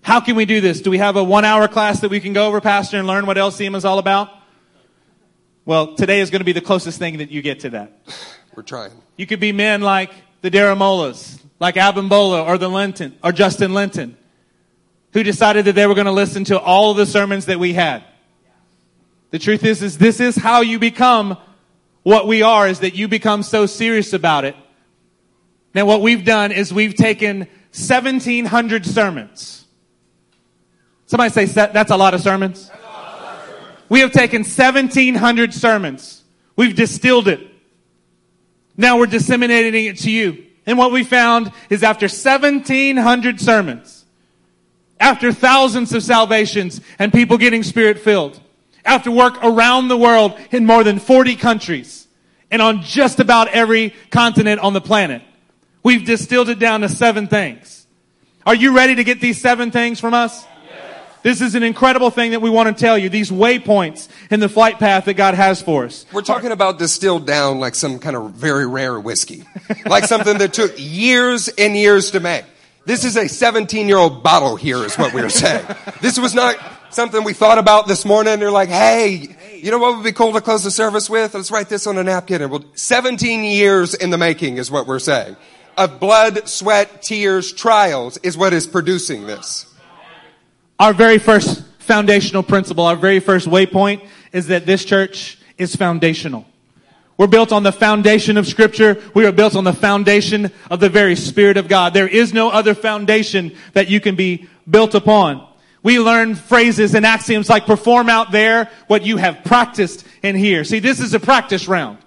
How 0.00 0.20
can 0.20 0.34
we 0.34 0.46
do 0.46 0.62
this? 0.62 0.80
Do 0.80 0.90
we 0.90 0.98
have 0.98 1.16
a 1.16 1.22
one 1.22 1.44
hour 1.44 1.68
class 1.68 2.00
that 2.00 2.10
we 2.10 2.20
can 2.20 2.32
go 2.32 2.46
over, 2.46 2.60
Pastor, 2.60 2.96
and 2.96 3.06
learn 3.06 3.26
what 3.26 3.36
LCM 3.36 3.76
is 3.76 3.84
all 3.84 3.98
about? 3.98 4.30
Well, 5.66 5.94
today 5.94 6.20
is 6.20 6.30
going 6.30 6.40
to 6.40 6.44
be 6.44 6.52
the 6.52 6.62
closest 6.62 6.98
thing 6.98 7.18
that 7.18 7.30
you 7.30 7.42
get 7.42 7.60
to 7.60 7.70
that. 7.70 7.92
We're 8.56 8.62
trying. 8.62 8.92
You 9.16 9.26
could 9.26 9.40
be 9.40 9.52
men 9.52 9.82
like 9.82 10.10
the 10.40 10.50
Daramolas, 10.50 11.38
like 11.60 11.76
Abimbola 11.76 12.46
or 12.46 12.58
the 12.58 12.68
Linton 12.68 13.16
or 13.22 13.30
Justin 13.30 13.74
Linton, 13.74 14.16
who 15.12 15.22
decided 15.22 15.66
that 15.66 15.74
they 15.74 15.86
were 15.86 15.94
going 15.94 16.06
to 16.06 16.12
listen 16.12 16.44
to 16.44 16.58
all 16.58 16.90
of 16.90 16.96
the 16.96 17.06
sermons 17.06 17.46
that 17.46 17.58
we 17.58 17.74
had. 17.74 18.04
The 19.30 19.38
truth 19.38 19.64
is, 19.64 19.82
is 19.82 19.98
this 19.98 20.18
is 20.18 20.34
how 20.34 20.62
you 20.62 20.78
become 20.78 21.36
what 22.02 22.26
we 22.26 22.42
are, 22.42 22.66
is 22.66 22.80
that 22.80 22.94
you 22.94 23.06
become 23.06 23.42
so 23.42 23.66
serious 23.66 24.12
about 24.12 24.44
it. 24.44 24.56
Now 25.74 25.86
what 25.86 26.02
we've 26.02 26.24
done 26.24 26.52
is 26.52 26.72
we've 26.72 26.94
taken 26.94 27.40
1700 27.72 28.84
sermons. 28.84 29.64
Somebody 31.06 31.30
say, 31.30 31.44
that's 31.44 31.90
a 31.90 31.96
lot 31.96 32.14
of 32.14 32.20
sermons. 32.20 32.70
We 33.88 34.00
have 34.00 34.12
taken 34.12 34.42
1700 34.42 35.52
sermons. 35.52 36.22
We've 36.56 36.74
distilled 36.74 37.28
it. 37.28 37.40
Now 38.76 38.98
we're 38.98 39.06
disseminating 39.06 39.86
it 39.86 39.98
to 39.98 40.10
you. 40.10 40.46
And 40.64 40.78
what 40.78 40.92
we 40.92 41.04
found 41.04 41.52
is 41.68 41.82
after 41.82 42.06
1700 42.06 43.40
sermons, 43.40 44.04
after 45.00 45.32
thousands 45.32 45.92
of 45.92 46.02
salvations 46.02 46.80
and 46.98 47.12
people 47.12 47.36
getting 47.36 47.62
spirit 47.62 47.98
filled, 47.98 48.40
after 48.84 49.10
work 49.10 49.38
around 49.42 49.88
the 49.88 49.96
world 49.96 50.38
in 50.50 50.64
more 50.64 50.84
than 50.84 50.98
40 50.98 51.36
countries 51.36 52.06
and 52.50 52.62
on 52.62 52.82
just 52.82 53.20
about 53.20 53.48
every 53.48 53.94
continent 54.10 54.60
on 54.60 54.72
the 54.72 54.80
planet, 54.80 55.22
we've 55.82 56.04
distilled 56.04 56.48
it 56.48 56.58
down 56.58 56.80
to 56.82 56.88
seven 56.88 57.26
things. 57.26 57.86
Are 58.44 58.54
you 58.54 58.74
ready 58.74 58.94
to 58.96 59.04
get 59.04 59.20
these 59.20 59.40
seven 59.40 59.70
things 59.70 60.00
from 60.00 60.14
us? 60.14 60.44
This 61.22 61.40
is 61.40 61.54
an 61.54 61.62
incredible 61.62 62.10
thing 62.10 62.32
that 62.32 62.42
we 62.42 62.50
want 62.50 62.76
to 62.76 62.80
tell 62.80 62.98
you. 62.98 63.08
These 63.08 63.30
waypoints 63.30 64.08
in 64.30 64.40
the 64.40 64.48
flight 64.48 64.80
path 64.80 65.04
that 65.04 65.14
God 65.14 65.34
has 65.34 65.62
for 65.62 65.84
us. 65.84 66.04
We're 66.12 66.22
talking 66.22 66.50
about 66.50 66.80
distilled 66.80 67.26
down 67.26 67.60
like 67.60 67.76
some 67.76 68.00
kind 68.00 68.16
of 68.16 68.32
very 68.32 68.66
rare 68.66 68.98
whiskey. 68.98 69.44
like 69.86 70.04
something 70.04 70.38
that 70.38 70.52
took 70.52 70.74
years 70.76 71.46
and 71.48 71.76
years 71.76 72.10
to 72.12 72.20
make. 72.20 72.44
This 72.84 73.04
is 73.04 73.16
a 73.16 73.28
17 73.28 73.86
year 73.86 73.98
old 73.98 74.24
bottle 74.24 74.56
here 74.56 74.78
is 74.78 74.98
what 74.98 75.14
we 75.14 75.20
are 75.20 75.28
saying. 75.28 75.64
This 76.00 76.18
was 76.18 76.34
not 76.34 76.56
something 76.90 77.22
we 77.22 77.32
thought 77.32 77.58
about 77.58 77.86
this 77.86 78.04
morning. 78.04 78.40
They're 78.40 78.50
like, 78.50 78.68
hey, 78.68 79.36
you 79.54 79.70
know 79.70 79.78
what 79.78 79.94
would 79.96 80.04
be 80.04 80.12
cool 80.12 80.32
to 80.32 80.40
close 80.40 80.64
the 80.64 80.72
service 80.72 81.08
with? 81.08 81.34
Let's 81.34 81.52
write 81.52 81.68
this 81.68 81.86
on 81.86 81.96
a 81.98 82.02
napkin. 82.02 82.42
And 82.42 82.50
we'll, 82.50 82.64
17 82.74 83.44
years 83.44 83.94
in 83.94 84.10
the 84.10 84.18
making 84.18 84.56
is 84.56 84.72
what 84.72 84.88
we're 84.88 84.98
saying. 84.98 85.36
Of 85.76 86.00
blood, 86.00 86.48
sweat, 86.48 87.02
tears, 87.02 87.52
trials 87.52 88.18
is 88.18 88.36
what 88.36 88.52
is 88.52 88.66
producing 88.66 89.26
this. 89.26 89.66
Our 90.78 90.92
very 90.92 91.18
first 91.18 91.64
foundational 91.78 92.42
principle, 92.42 92.84
our 92.84 92.96
very 92.96 93.20
first 93.20 93.48
waypoint 93.48 94.06
is 94.32 94.48
that 94.48 94.66
this 94.66 94.84
church 94.84 95.38
is 95.56 95.74
foundational. 95.74 96.46
We're 97.16 97.26
built 97.26 97.52
on 97.52 97.62
the 97.62 97.72
foundation 97.72 98.36
of 98.36 98.46
scripture. 98.46 99.00
We 99.14 99.26
are 99.26 99.32
built 99.32 99.54
on 99.54 99.64
the 99.64 99.72
foundation 99.72 100.50
of 100.70 100.80
the 100.80 100.88
very 100.88 101.14
spirit 101.14 101.56
of 101.56 101.68
God. 101.68 101.94
There 101.94 102.08
is 102.08 102.34
no 102.34 102.50
other 102.50 102.74
foundation 102.74 103.54
that 103.74 103.88
you 103.88 104.00
can 104.00 104.16
be 104.16 104.48
built 104.68 104.94
upon. 104.94 105.46
We 105.82 105.98
learn 105.98 106.34
phrases 106.34 106.94
and 106.94 107.04
axioms 107.04 107.48
like 107.48 107.66
perform 107.66 108.08
out 108.08 108.30
there 108.32 108.70
what 108.86 109.04
you 109.04 109.16
have 109.16 109.44
practiced 109.44 110.06
in 110.22 110.36
here. 110.36 110.64
See, 110.64 110.78
this 110.78 111.00
is 111.00 111.14
a 111.14 111.20
practice 111.20 111.68
round. 111.68 111.98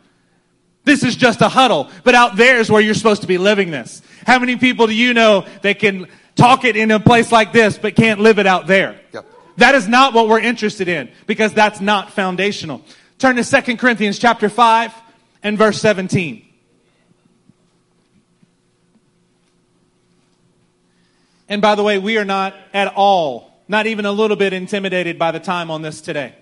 This 0.86 1.03
is 1.03 1.16
just 1.16 1.41
a 1.41 1.49
huddle, 1.49 1.90
but 2.03 2.16
out 2.16 2.38
there 2.38 2.60
is 2.60 2.70
where 2.70 2.82
you're 2.82 2.94
supposed 2.94 3.22
to 3.22 3.28
be 3.28 3.38
living 3.38 3.72
this. 3.72 4.02
How 4.26 4.40
many 4.40 4.56
people 4.56 4.88
do 4.88 4.95
you 4.95 5.14
know 5.14 5.45
that 5.62 5.80
can 5.80 6.07
talk 6.36 6.66
it 6.66 6.76
in 6.76 6.91
a 6.91 6.99
place 6.99 7.32
like 7.32 7.52
this, 7.52 7.78
but 7.78 7.95
can't 7.95 8.20
live 8.20 8.40
it 8.40 8.45
out 8.45 8.68
there. 8.68 8.99
Yep. 9.14 9.26
That 9.57 9.76
is 9.76 9.88
not 9.88 10.14
what 10.14 10.28
we're 10.28 10.40
interested 10.40 10.88
in 10.88 11.10
because 11.28 11.53
that's 11.53 11.80
not 11.80 12.12
foundational. 12.12 12.82
Turn 13.18 13.38
to 13.38 13.62
2 13.62 13.78
Corinthians 13.78 14.20
chapter 14.20 14.49
5 14.49 14.94
and 15.44 15.57
verse 15.57 15.80
17. 15.80 16.45
And 21.48 21.62
by 21.62 21.76
the 21.76 21.84
way, 21.84 21.99
we 21.99 22.18
are 22.18 22.26
not 22.26 22.56
at 22.74 22.94
all, 22.95 23.53
not 23.68 23.86
even 23.88 24.06
a 24.06 24.12
little 24.12 24.36
bit 24.36 24.52
intimidated 24.52 25.18
by 25.18 25.32
the 25.32 25.40
time 25.40 25.72
on 25.72 25.82
this 25.82 26.02
today. 26.02 26.34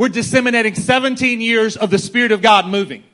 We're 0.00 0.08
disseminating 0.08 0.76
17 0.76 1.42
years 1.42 1.76
of 1.76 1.90
the 1.90 1.98
Spirit 1.98 2.32
of 2.32 2.40
God 2.40 2.66
moving. 2.66 3.04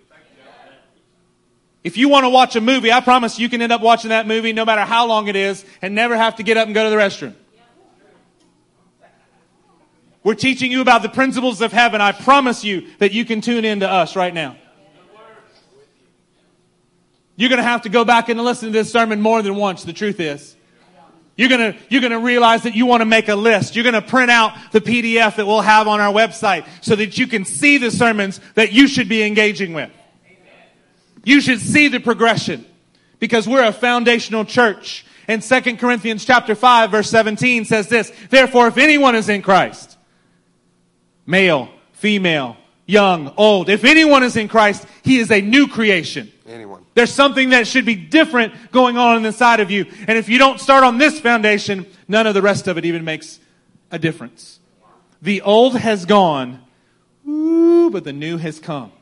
If 1.82 1.96
you 1.96 2.08
want 2.08 2.26
to 2.26 2.28
watch 2.28 2.54
a 2.54 2.60
movie, 2.60 2.92
I 2.92 3.00
promise 3.00 3.40
you 3.40 3.48
can 3.48 3.60
end 3.60 3.72
up 3.72 3.80
watching 3.80 4.10
that 4.10 4.28
movie 4.28 4.52
no 4.52 4.64
matter 4.64 4.82
how 4.82 5.08
long 5.08 5.26
it 5.26 5.34
is 5.34 5.64
and 5.82 5.96
never 5.96 6.16
have 6.16 6.36
to 6.36 6.44
get 6.44 6.56
up 6.56 6.66
and 6.66 6.76
go 6.76 6.84
to 6.84 6.90
the 6.90 6.94
restroom. 6.94 7.34
We're 10.22 10.36
teaching 10.36 10.70
you 10.70 10.80
about 10.80 11.02
the 11.02 11.08
principles 11.08 11.60
of 11.60 11.72
heaven. 11.72 12.00
I 12.00 12.12
promise 12.12 12.62
you 12.62 12.86
that 12.98 13.10
you 13.10 13.24
can 13.24 13.40
tune 13.40 13.64
in 13.64 13.80
to 13.80 13.90
us 13.90 14.14
right 14.14 14.32
now. 14.32 14.56
You're 17.34 17.48
going 17.48 17.56
to 17.56 17.64
have 17.64 17.82
to 17.82 17.88
go 17.88 18.04
back 18.04 18.28
and 18.28 18.40
listen 18.40 18.68
to 18.68 18.72
this 18.72 18.92
sermon 18.92 19.20
more 19.20 19.42
than 19.42 19.56
once, 19.56 19.82
the 19.82 19.92
truth 19.92 20.20
is. 20.20 20.55
You're 21.36 21.50
to, 21.50 21.76
you're 21.90 22.00
to 22.00 22.18
realize 22.18 22.62
that 22.62 22.74
you 22.74 22.86
want 22.86 23.02
to 23.02 23.04
make 23.04 23.28
a 23.28 23.36
list. 23.36 23.76
You're 23.76 23.90
to 23.92 24.00
print 24.00 24.30
out 24.30 24.54
the 24.72 24.80
PDF 24.80 25.36
that 25.36 25.46
we'll 25.46 25.60
have 25.60 25.86
on 25.86 26.00
our 26.00 26.12
website 26.12 26.66
so 26.80 26.96
that 26.96 27.18
you 27.18 27.26
can 27.26 27.44
see 27.44 27.76
the 27.76 27.90
sermons 27.90 28.40
that 28.54 28.72
you 28.72 28.88
should 28.88 29.08
be 29.08 29.22
engaging 29.22 29.74
with. 29.74 29.90
You 31.24 31.42
should 31.42 31.60
see 31.60 31.88
the 31.88 32.00
progression 32.00 32.64
because 33.18 33.46
we're 33.46 33.64
a 33.64 33.72
foundational 33.72 34.46
church. 34.46 35.04
And 35.28 35.42
2 35.42 35.76
Corinthians 35.76 36.24
chapter 36.24 36.54
5 36.54 36.90
verse 36.90 37.10
17 37.10 37.66
says 37.66 37.88
this, 37.88 38.12
therefore 38.30 38.68
if 38.68 38.78
anyone 38.78 39.14
is 39.14 39.28
in 39.28 39.42
Christ, 39.42 39.98
male, 41.26 41.68
female, 41.92 42.56
young, 42.86 43.34
old, 43.36 43.68
if 43.68 43.84
anyone 43.84 44.22
is 44.22 44.36
in 44.36 44.48
Christ, 44.48 44.86
he 45.02 45.18
is 45.18 45.30
a 45.30 45.42
new 45.42 45.66
creation. 45.66 46.32
Anyone. 46.48 46.84
There's 46.94 47.12
something 47.12 47.50
that 47.50 47.66
should 47.66 47.84
be 47.84 47.96
different 47.96 48.70
going 48.70 48.96
on 48.96 49.24
inside 49.24 49.60
of 49.60 49.70
you. 49.70 49.86
And 50.06 50.16
if 50.16 50.28
you 50.28 50.38
don't 50.38 50.60
start 50.60 50.84
on 50.84 50.98
this 50.98 51.18
foundation, 51.18 51.86
none 52.06 52.26
of 52.26 52.34
the 52.34 52.42
rest 52.42 52.68
of 52.68 52.78
it 52.78 52.84
even 52.84 53.04
makes 53.04 53.40
a 53.90 53.98
difference. 53.98 54.60
The 55.22 55.42
old 55.42 55.76
has 55.76 56.04
gone, 56.04 56.62
ooh, 57.26 57.90
but 57.90 58.04
the 58.04 58.12
new 58.12 58.36
has 58.36 58.60
come. 58.60 58.92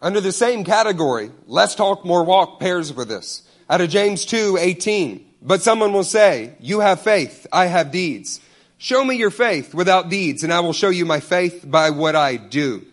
Under 0.00 0.20
the 0.20 0.32
same 0.32 0.64
category, 0.64 1.30
let's 1.46 1.74
talk 1.74 2.04
more 2.04 2.24
walk 2.24 2.60
pairs 2.60 2.92
with 2.92 3.08
this. 3.08 3.42
Out 3.68 3.80
of 3.80 3.90
James 3.90 4.24
2, 4.24 4.56
18. 4.58 5.26
But 5.42 5.62
someone 5.62 5.92
will 5.92 6.04
say, 6.04 6.54
you 6.60 6.80
have 6.80 7.00
faith, 7.00 7.46
I 7.52 7.66
have 7.66 7.90
deeds. 7.90 8.40
Show 8.78 9.04
me 9.04 9.16
your 9.16 9.30
faith 9.30 9.74
without 9.74 10.08
deeds, 10.08 10.44
and 10.44 10.52
I 10.52 10.60
will 10.60 10.72
show 10.72 10.88
you 10.88 11.04
my 11.04 11.20
faith 11.20 11.64
by 11.68 11.90
what 11.90 12.14
I 12.14 12.36
do. 12.36 12.86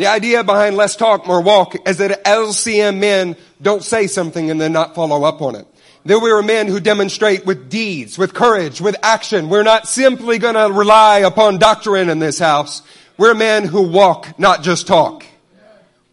The 0.00 0.06
idea 0.06 0.42
behind 0.42 0.76
let's 0.76 0.96
talk 0.96 1.26
more 1.26 1.42
walk 1.42 1.86
is 1.86 1.98
that 1.98 2.24
LCM 2.24 2.98
men 3.00 3.36
don't 3.60 3.84
say 3.84 4.06
something 4.06 4.50
and 4.50 4.58
then 4.58 4.72
not 4.72 4.94
follow 4.94 5.24
up 5.24 5.42
on 5.42 5.54
it. 5.54 5.66
That 6.06 6.20
we 6.20 6.30
are 6.30 6.42
men 6.42 6.68
who 6.68 6.80
demonstrate 6.80 7.44
with 7.44 7.68
deeds, 7.68 8.16
with 8.16 8.32
courage, 8.32 8.80
with 8.80 8.96
action. 9.02 9.50
We're 9.50 9.62
not 9.62 9.86
simply 9.86 10.38
gonna 10.38 10.70
rely 10.70 11.18
upon 11.18 11.58
doctrine 11.58 12.08
in 12.08 12.18
this 12.18 12.38
house. 12.38 12.80
We're 13.18 13.34
men 13.34 13.66
who 13.66 13.90
walk, 13.90 14.38
not 14.38 14.62
just 14.62 14.86
talk 14.86 15.26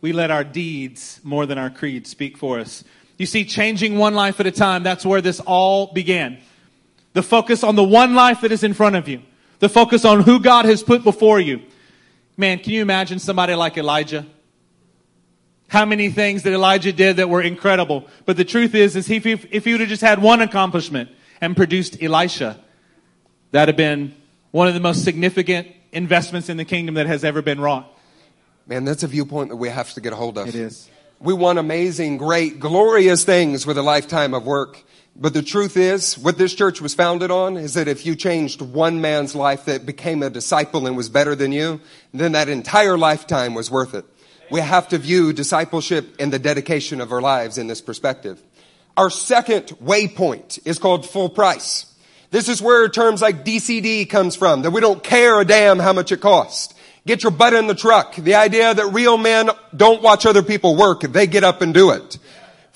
we 0.02 0.14
let 0.14 0.32
our 0.32 0.44
deeds 0.44 1.20
more 1.24 1.46
than 1.46 1.58
our 1.58 1.70
creed 1.70 2.08
speak 2.08 2.38
for 2.38 2.60
us. 2.60 2.84
You 3.18 3.26
see, 3.26 3.46
changing 3.46 3.98
one 3.98 4.14
life 4.14 4.40
at 4.40 4.46
a 4.46 4.52
time, 4.52 4.84
that's 4.84 5.06
where 5.06 5.22
this 5.22 5.40
all 5.40 5.92
began. 5.94 6.38
The 7.14 7.24
focus 7.24 7.64
on 7.64 7.76
the 7.76 7.84
one 7.84 8.16
life 8.16 8.42
that 8.42 8.52
is 8.52 8.64
in 8.64 8.74
front 8.74 8.96
of 8.96 9.08
you. 9.08 9.22
The 9.60 9.70
focus 9.70 10.06
on 10.06 10.22
who 10.22 10.40
God 10.40 10.66
has 10.66 10.84
put 10.84 11.04
before 11.04 11.40
you. 11.40 11.62
Man, 12.38 12.60
can 12.60 12.72
you 12.72 12.84
imagine 12.84 13.18
somebody 13.18 13.56
like 13.56 13.78
Elijah? 13.78 14.26
How 15.68 15.86
many 15.86 16.10
things 16.10 16.44
that 16.44 16.54
Elijah 16.54 16.94
did 16.94 17.18
that 17.18 17.30
were 17.30 17.42
incredible. 17.42 18.08
But 18.26 18.38
the 18.38 18.46
truth 18.46 18.74
is, 18.74 18.96
is 18.96 19.08
he, 19.08 19.18
if 19.18 19.66
he 19.66 19.72
would 19.74 19.82
have 19.82 19.90
just 19.90 20.04
had 20.04 20.22
one 20.22 20.42
accomplishment 20.42 21.10
and 21.42 21.58
produced 21.58 22.02
Elisha, 22.02 22.60
that'd 23.52 23.74
have 23.74 23.78
been 23.78 24.16
one 24.52 24.68
of 24.68 24.74
the 24.76 24.80
most 24.80 25.04
significant 25.04 25.68
investments 25.92 26.48
in 26.48 26.58
the 26.58 26.66
kingdom 26.66 26.96
that 26.96 27.08
has 27.08 27.24
ever 27.24 27.42
been 27.42 27.60
wrought. 27.60 27.92
Man, 28.66 28.86
that's 28.86 29.04
a 29.04 29.08
viewpoint 29.08 29.50
that 29.50 29.56
we 29.56 29.70
have 29.70 29.94
to 29.94 30.02
get 30.02 30.14
a 30.14 30.16
hold 30.16 30.38
of. 30.38 30.48
It 30.48 30.56
is. 30.56 30.90
We 31.20 31.34
want 31.34 31.58
amazing, 31.58 32.18
great, 32.18 32.60
glorious 32.60 33.24
things 33.24 33.66
with 33.66 33.78
a 33.78 33.82
lifetime 33.82 34.34
of 34.34 34.46
work. 34.46 34.84
But 35.20 35.34
the 35.34 35.42
truth 35.42 35.78
is, 35.78 36.16
what 36.16 36.38
this 36.38 36.54
church 36.54 36.80
was 36.80 36.94
founded 36.94 37.32
on 37.32 37.58
is 37.58 37.74
that 37.74 37.88
if 37.88 38.06
you 38.06 38.16
changed 38.16 38.62
one 38.62 39.02
man's 39.02 39.34
life 39.34 39.66
that 39.66 39.84
became 39.84 40.22
a 40.22 40.30
disciple 40.30 40.86
and 40.86 40.96
was 40.96 41.10
better 41.10 41.34
than 41.34 41.52
you, 41.52 41.82
then 42.14 42.34
that 42.34 42.50
entire 42.50 43.00
lifetime 43.00 43.56
was 43.56 43.72
worth 43.72 43.96
it. 43.96 44.06
We 44.52 44.60
have 44.60 44.88
to 44.90 45.00
view 45.00 45.34
discipleship 45.34 46.16
and 46.20 46.32
the 46.32 46.38
dedication 46.38 47.02
of 47.02 47.12
our 47.12 47.22
lives 47.22 47.58
in 47.58 47.66
this 47.66 47.82
perspective. 47.82 48.42
Our 48.96 49.10
second 49.10 49.66
waypoint 49.84 50.60
is 50.66 50.78
called 50.78 51.10
full 51.10 51.30
price. 51.30 51.92
This 52.30 52.48
is 52.48 52.62
where 52.62 52.88
terms 52.88 53.22
like 53.22 53.44
DCD 53.44 54.08
comes 54.08 54.36
from, 54.36 54.62
that 54.62 54.72
we 54.72 54.82
don't 54.82 55.04
care 55.04 55.42
a 55.42 55.46
damn 55.46 55.80
how 55.80 55.94
much 55.94 56.12
it 56.12 56.22
costs. 56.22 56.76
Get 57.08 57.24
your 57.24 57.32
butt 57.32 57.54
in 57.54 57.66
the 57.66 57.76
truck. 57.76 58.16
The 58.18 58.36
idea 58.36 58.72
that 58.72 58.88
real 58.88 59.18
men 59.18 59.50
don't 59.76 60.04
watch 60.04 60.28
other 60.28 60.44
people 60.44 60.76
work. 60.76 61.02
They 61.02 61.26
get 61.26 61.44
up 61.44 61.62
and 61.62 61.74
do 61.74 61.92
it. 61.92 62.20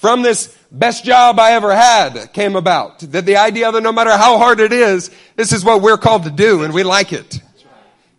From 0.02 0.24
this 0.24 0.48
best 0.72 1.06
job 1.06 1.40
I 1.40 1.52
ever 1.52 1.76
had 1.76 2.34
came 2.34 2.56
about. 2.56 3.02
That 3.12 3.28
the 3.28 3.38
idea 3.38 3.72
that 3.72 3.84
no 3.84 3.92
matter 3.92 4.10
how 4.10 4.40
hard 4.40 4.60
it 4.60 4.74
is, 4.74 5.12
this 5.36 5.54
is 5.54 5.64
what 5.64 5.84
we're 5.84 6.00
called 6.00 6.24
to 6.24 6.32
do 6.32 6.64
and 6.64 6.74
we 6.74 6.82
like 6.82 7.14
it. 7.14 7.40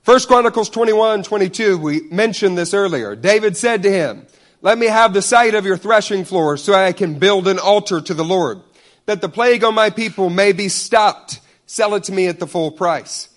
First 0.05 0.29
Chronicles 0.29 0.71
21, 0.71 1.25
22, 1.25 1.79
we 1.79 2.03
mentioned 2.03 2.57
this 2.57 2.73
earlier. 2.73 3.17
David 3.17 3.57
said 3.57 3.83
to 3.83 3.91
him, 3.91 4.29
let 4.61 4.79
me 4.79 4.87
have 4.87 5.13
the 5.13 5.23
site 5.23 5.57
of 5.57 5.65
your 5.65 5.77
threshing 5.77 6.25
floor 6.25 6.57
so 6.57 6.73
I 6.73 6.93
can 6.93 7.19
build 7.19 7.49
an 7.49 7.59
altar 7.59 8.01
to 8.01 8.15
the 8.15 8.25
Lord, 8.25 8.61
that 9.07 9.21
the 9.21 9.29
plague 9.29 9.65
on 9.65 9.75
my 9.75 9.91
people 9.91 10.31
may 10.31 10.53
be 10.53 10.69
stopped. 10.69 11.41
Sell 11.67 11.97
it 11.97 12.05
to 12.05 12.13
me 12.13 12.29
at 12.29 12.39
the 12.39 12.47
full 12.47 12.71
price. 12.71 13.29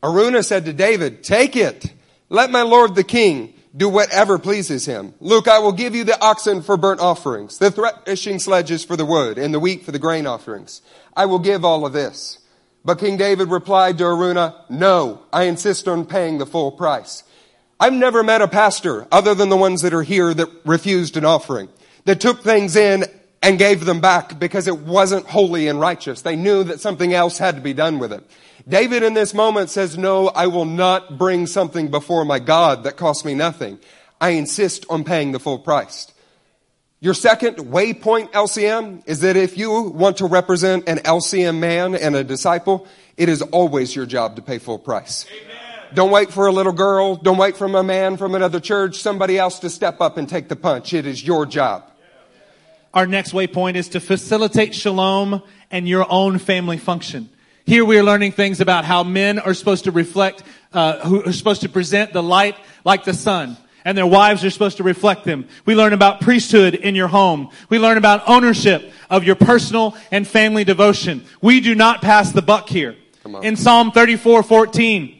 Araunah 0.00 0.44
said 0.44 0.64
to 0.66 0.72
David, 0.72 1.24
take 1.24 1.56
it. 1.56 1.92
Let 2.28 2.52
my 2.52 2.62
Lord 2.62 2.94
the 2.94 3.02
king 3.02 3.52
do 3.76 3.88
whatever 3.88 4.38
pleases 4.38 4.86
him. 4.86 5.14
Look, 5.20 5.46
I 5.46 5.60
will 5.60 5.72
give 5.72 5.94
you 5.94 6.04
the 6.04 6.20
oxen 6.20 6.62
for 6.62 6.76
burnt 6.76 7.00
offerings, 7.00 7.58
the 7.58 7.70
threshing 7.70 8.38
sledges 8.38 8.84
for 8.84 8.96
the 8.96 9.06
wood, 9.06 9.38
and 9.38 9.54
the 9.54 9.60
wheat 9.60 9.84
for 9.84 9.92
the 9.92 9.98
grain 9.98 10.26
offerings. 10.26 10.82
I 11.16 11.26
will 11.26 11.38
give 11.38 11.64
all 11.64 11.86
of 11.86 11.92
this. 11.92 12.38
But 12.84 12.98
King 12.98 13.16
David 13.16 13.48
replied 13.48 13.98
to 13.98 14.04
Araunah, 14.04 14.64
no, 14.70 15.22
I 15.32 15.44
insist 15.44 15.86
on 15.86 16.06
paying 16.06 16.38
the 16.38 16.46
full 16.46 16.72
price. 16.72 17.22
I've 17.78 17.92
never 17.92 18.22
met 18.22 18.42
a 18.42 18.48
pastor 18.48 19.06
other 19.12 19.34
than 19.34 19.48
the 19.48 19.56
ones 19.56 19.82
that 19.82 19.94
are 19.94 20.02
here 20.02 20.34
that 20.34 20.48
refused 20.64 21.16
an 21.16 21.24
offering, 21.24 21.68
that 22.04 22.20
took 22.20 22.42
things 22.42 22.76
in 22.76 23.04
and 23.42 23.58
gave 23.58 23.84
them 23.84 24.00
back 24.00 24.38
because 24.38 24.66
it 24.66 24.78
wasn't 24.78 25.26
holy 25.26 25.68
and 25.68 25.80
righteous. 25.80 26.22
They 26.22 26.36
knew 26.36 26.64
that 26.64 26.80
something 26.80 27.14
else 27.14 27.38
had 27.38 27.54
to 27.54 27.60
be 27.60 27.72
done 27.72 27.98
with 27.98 28.12
it. 28.12 28.22
David 28.70 29.02
in 29.02 29.14
this 29.14 29.34
moment 29.34 29.68
says, 29.68 29.98
no, 29.98 30.28
I 30.28 30.46
will 30.46 30.64
not 30.64 31.18
bring 31.18 31.46
something 31.46 31.90
before 31.90 32.24
my 32.24 32.38
God 32.38 32.84
that 32.84 32.96
costs 32.96 33.24
me 33.24 33.34
nothing. 33.34 33.78
I 34.20 34.30
insist 34.30 34.86
on 34.88 35.04
paying 35.04 35.32
the 35.32 35.40
full 35.40 35.58
price. 35.58 36.10
Your 37.00 37.14
second 37.14 37.56
waypoint 37.56 38.30
LCM 38.32 39.02
is 39.06 39.20
that 39.20 39.36
if 39.36 39.56
you 39.58 39.82
want 39.82 40.18
to 40.18 40.26
represent 40.26 40.88
an 40.88 40.98
LCM 40.98 41.58
man 41.58 41.94
and 41.94 42.14
a 42.14 42.22
disciple, 42.22 42.86
it 43.16 43.28
is 43.28 43.42
always 43.42 43.96
your 43.96 44.06
job 44.06 44.36
to 44.36 44.42
pay 44.42 44.58
full 44.58 44.78
price. 44.78 45.26
Amen. 45.30 45.56
Don't 45.94 46.10
wait 46.10 46.30
for 46.30 46.46
a 46.46 46.52
little 46.52 46.72
girl. 46.72 47.16
Don't 47.16 47.38
wait 47.38 47.56
for 47.56 47.64
a 47.64 47.82
man 47.82 48.16
from 48.16 48.34
another 48.34 48.60
church, 48.60 48.98
somebody 48.98 49.38
else 49.38 49.58
to 49.60 49.70
step 49.70 50.00
up 50.00 50.16
and 50.16 50.28
take 50.28 50.48
the 50.48 50.56
punch. 50.56 50.94
It 50.94 51.06
is 51.06 51.26
your 51.26 51.46
job. 51.46 51.90
Our 52.94 53.06
next 53.06 53.32
waypoint 53.32 53.74
is 53.74 53.88
to 53.90 54.00
facilitate 54.00 54.74
shalom 54.74 55.42
and 55.70 55.88
your 55.88 56.06
own 56.08 56.38
family 56.38 56.78
function. 56.78 57.30
Here 57.70 57.84
we 57.84 57.96
are 57.98 58.02
learning 58.02 58.32
things 58.32 58.60
about 58.60 58.84
how 58.84 59.04
men 59.04 59.38
are 59.38 59.54
supposed 59.54 59.84
to 59.84 59.92
reflect, 59.92 60.42
uh, 60.72 61.06
who 61.06 61.24
are 61.24 61.32
supposed 61.32 61.60
to 61.60 61.68
present 61.68 62.12
the 62.12 62.20
light 62.20 62.56
like 62.84 63.04
the 63.04 63.14
sun. 63.14 63.56
And 63.84 63.96
their 63.96 64.08
wives 64.08 64.44
are 64.44 64.50
supposed 64.50 64.78
to 64.78 64.82
reflect 64.82 65.22
them. 65.22 65.46
We 65.66 65.76
learn 65.76 65.92
about 65.92 66.20
priesthood 66.20 66.74
in 66.74 66.96
your 66.96 67.06
home. 67.06 67.50
We 67.68 67.78
learn 67.78 67.96
about 67.96 68.28
ownership 68.28 68.90
of 69.08 69.22
your 69.22 69.36
personal 69.36 69.96
and 70.10 70.26
family 70.26 70.64
devotion. 70.64 71.24
We 71.40 71.60
do 71.60 71.76
not 71.76 72.02
pass 72.02 72.32
the 72.32 72.42
buck 72.42 72.68
here. 72.68 72.96
In 73.44 73.54
Psalm 73.54 73.92
34, 73.92 74.42
14, 74.42 75.19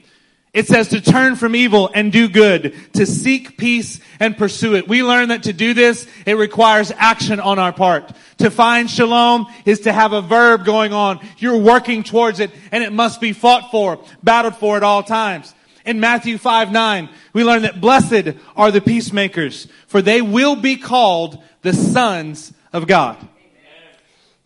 it 0.52 0.66
says 0.66 0.89
to 0.89 1.01
turn 1.01 1.36
from 1.36 1.55
evil 1.55 1.90
and 1.94 2.10
do 2.10 2.28
good, 2.28 2.74
to 2.94 3.06
seek 3.06 3.56
peace 3.56 4.01
and 4.18 4.36
pursue 4.36 4.74
it. 4.74 4.89
We 4.89 5.05
learn 5.05 5.28
that 5.28 5.44
to 5.44 5.52
do 5.52 5.74
this, 5.74 6.09
it 6.27 6.35
requires 6.35 6.90
action 6.97 7.39
on 7.39 7.60
our 7.60 7.72
part. 7.72 8.12
To 8.39 8.51
find 8.51 8.90
shalom 8.90 9.47
is 9.64 9.81
to 9.81 9.93
have 9.93 10.12
a 10.12 10.22
verb 10.22 10.64
going 10.64 10.93
on. 10.93 11.20
You're 11.39 11.59
working 11.59 12.02
towards 12.02 12.40
it 12.40 12.51
and 12.72 12.82
it 12.82 12.93
must 12.93 13.20
be 13.20 13.32
fought 13.32 13.70
for, 13.70 14.02
battled 14.24 14.56
for 14.56 14.77
at 14.77 14.82
all 14.82 15.05
times. 15.05 15.55
In 15.85 16.01
Matthew 16.01 16.36
5, 16.36 16.72
9, 16.72 17.09
we 17.32 17.44
learn 17.44 17.62
that 17.62 17.81
blessed 17.81 18.36
are 18.56 18.70
the 18.70 18.81
peacemakers, 18.81 19.68
for 19.86 20.02
they 20.02 20.20
will 20.20 20.56
be 20.56 20.77
called 20.77 21.43
the 21.62 21.72
sons 21.72 22.52
of 22.72 22.86
God. 22.86 23.16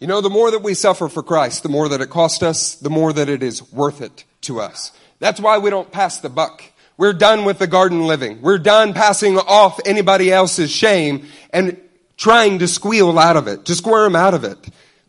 You 0.00 0.06
know, 0.06 0.20
the 0.20 0.30
more 0.30 0.50
that 0.50 0.62
we 0.62 0.74
suffer 0.74 1.08
for 1.08 1.22
Christ, 1.22 1.62
the 1.62 1.68
more 1.70 1.88
that 1.88 2.00
it 2.00 2.10
costs 2.10 2.42
us, 2.42 2.74
the 2.74 2.90
more 2.90 3.12
that 3.12 3.28
it 3.28 3.42
is 3.42 3.72
worth 3.72 4.02
it 4.02 4.24
to 4.42 4.60
us. 4.60 4.92
That's 5.24 5.40
why 5.40 5.56
we 5.56 5.70
don't 5.70 5.90
pass 5.90 6.18
the 6.18 6.28
buck. 6.28 6.62
We're 6.98 7.14
done 7.14 7.46
with 7.46 7.58
the 7.58 7.66
garden 7.66 8.06
living. 8.06 8.42
We're 8.42 8.58
done 8.58 8.92
passing 8.92 9.38
off 9.38 9.80
anybody 9.86 10.30
else's 10.30 10.70
shame 10.70 11.26
and 11.48 11.80
trying 12.18 12.58
to 12.58 12.68
squeal 12.68 13.18
out 13.18 13.38
of 13.38 13.48
it, 13.48 13.64
to 13.64 13.74
squirm 13.74 14.14
out 14.16 14.34
of 14.34 14.44
it. 14.44 14.58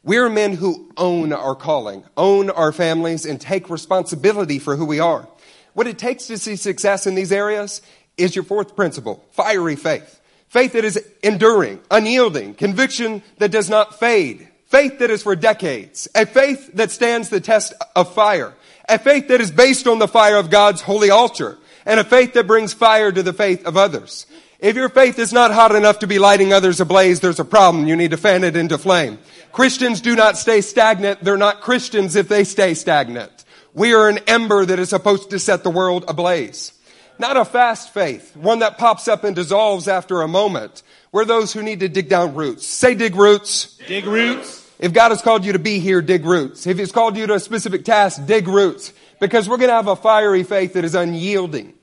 We're 0.05 0.29
men 0.29 0.53
who 0.53 0.89
own 0.95 1.33
our 1.33 1.53
calling, 1.53 2.05
own 2.15 2.49
our 2.49 2.71
families, 2.71 3.25
and 3.25 3.41
take 3.41 3.69
responsibility 3.69 4.57
for 4.57 4.77
who 4.77 4.85
we 4.85 5.01
are. 5.01 5.27
What 5.73 5.85
it 5.85 5.97
takes 5.97 6.27
to 6.27 6.37
see 6.37 6.55
success 6.55 7.05
in 7.05 7.15
these 7.15 7.33
areas 7.33 7.81
is 8.15 8.37
your 8.37 8.45
fourth 8.45 8.73
principle, 8.73 9.21
fiery 9.31 9.75
faith. 9.75 10.21
Faith 10.47 10.71
that 10.71 10.85
is 10.85 10.97
enduring, 11.23 11.81
unyielding, 11.91 12.53
conviction 12.53 13.21
that 13.39 13.51
does 13.51 13.69
not 13.69 13.99
fade, 13.99 14.47
faith 14.67 14.99
that 14.99 15.11
is 15.11 15.23
for 15.23 15.35
decades, 15.35 16.07
a 16.15 16.25
faith 16.25 16.71
that 16.75 16.91
stands 16.91 17.27
the 17.27 17.41
test 17.41 17.73
of 17.97 18.13
fire, 18.13 18.53
a 18.87 18.99
faith 18.99 19.27
that 19.29 19.41
is 19.41 19.51
based 19.51 19.87
on 19.87 19.99
the 19.99 20.07
fire 20.07 20.37
of 20.37 20.49
God's 20.49 20.81
holy 20.81 21.09
altar, 21.09 21.57
and 21.85 21.99
a 21.99 22.03
faith 22.03 22.33
that 22.33 22.47
brings 22.47 22.73
fire 22.73 23.11
to 23.11 23.23
the 23.23 23.33
faith 23.33 23.65
of 23.65 23.77
others. 23.77 24.25
If 24.59 24.75
your 24.75 24.89
faith 24.89 25.19
is 25.19 25.33
not 25.33 25.53
hot 25.53 25.75
enough 25.75 25.99
to 25.99 26.07
be 26.07 26.17
lighting 26.17 26.53
others 26.53 26.79
ablaze, 26.79 27.19
there's 27.19 27.39
a 27.39 27.45
problem. 27.45 27.87
You 27.87 27.95
need 27.95 28.11
to 28.11 28.17
fan 28.17 28.43
it 28.43 28.55
into 28.55 28.77
flame. 28.77 29.19
Christians 29.51 30.01
do 30.01 30.15
not 30.15 30.37
stay 30.37 30.61
stagnant. 30.61 31.23
They're 31.23 31.37
not 31.37 31.61
Christians 31.61 32.15
if 32.15 32.27
they 32.27 32.43
stay 32.43 32.73
stagnant. 32.73 33.45
We 33.73 33.93
are 33.93 34.07
an 34.07 34.19
ember 34.27 34.65
that 34.65 34.79
is 34.79 34.89
supposed 34.89 35.29
to 35.31 35.39
set 35.39 35.63
the 35.63 35.69
world 35.69 36.05
ablaze. 36.07 36.71
Not 37.19 37.37
a 37.37 37.45
fast 37.45 37.93
faith, 37.93 38.35
one 38.35 38.59
that 38.59 38.77
pops 38.77 39.07
up 39.07 39.23
and 39.23 39.35
dissolves 39.35 39.87
after 39.87 40.21
a 40.21 40.27
moment. 40.27 40.83
We're 41.11 41.25
those 41.25 41.53
who 41.53 41.61
need 41.61 41.81
to 41.81 41.87
dig 41.87 42.09
down 42.09 42.35
roots. 42.35 42.65
Say 42.65 42.95
dig 42.95 43.15
roots. 43.15 43.77
Dig 43.87 44.05
roots. 44.05 44.64
If 44.79 44.93
God 44.93 45.09
has 45.09 45.21
called 45.21 45.45
you 45.45 45.53
to 45.53 45.59
be 45.59 45.79
here, 45.79 46.01
dig 46.01 46.25
roots. 46.25 46.67
If 46.67 46.77
He's 46.77 46.91
called 46.91 47.17
you 47.17 47.27
to 47.27 47.35
a 47.35 47.39
specific 47.39 47.85
task, 47.85 48.25
dig 48.25 48.47
roots. 48.47 48.93
Because 49.19 49.47
we're 49.47 49.57
going 49.57 49.69
to 49.69 49.75
have 49.75 49.87
a 49.87 49.95
fiery 49.95 50.43
faith 50.43 50.73
that 50.73 50.83
is 50.83 50.95
unyielding. 50.95 51.67
Amen. 51.67 51.75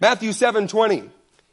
Matthew 0.00 0.32
7 0.32 0.68
20. 0.68 1.10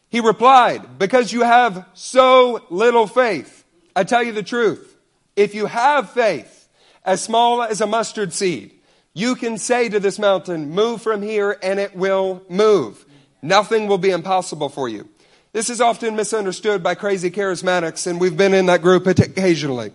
He 0.10 0.20
replied, 0.20 1.00
because 1.00 1.34
you 1.34 1.42
have 1.42 1.88
so 1.96 2.64
little 2.70 3.08
faith. 3.08 3.66
I 3.96 4.04
tell 4.04 4.22
you 4.22 4.32
the 4.32 4.44
truth. 4.44 4.96
If 5.36 5.56
you 5.56 5.66
have 5.66 6.12
faith 6.12 6.70
as 7.04 7.22
small 7.22 7.64
as 7.64 7.82
a 7.82 7.88
mustard 7.88 8.32
seed, 8.32 8.80
you 9.14 9.36
can 9.36 9.58
say 9.58 9.90
to 9.90 10.00
this 10.00 10.20
mountain, 10.20 10.70
move 10.70 11.02
from 11.02 11.24
here 11.24 11.58
and 11.64 11.80
it 11.80 11.96
will 11.96 12.44
move. 12.48 13.06
Nothing 13.42 13.88
will 13.88 13.98
be 13.98 14.12
impossible 14.12 14.70
for 14.70 14.88
you. 14.88 15.10
This 15.52 15.70
is 15.70 15.82
often 15.82 16.16
misunderstood 16.16 16.84
by 16.84 16.96
crazy 16.96 17.30
charismatics 17.30 18.06
and 18.06 18.20
we've 18.22 18.38
been 18.38 18.54
in 18.54 18.68
that 18.68 18.82
group 18.82 19.08
occasionally. 19.08 19.94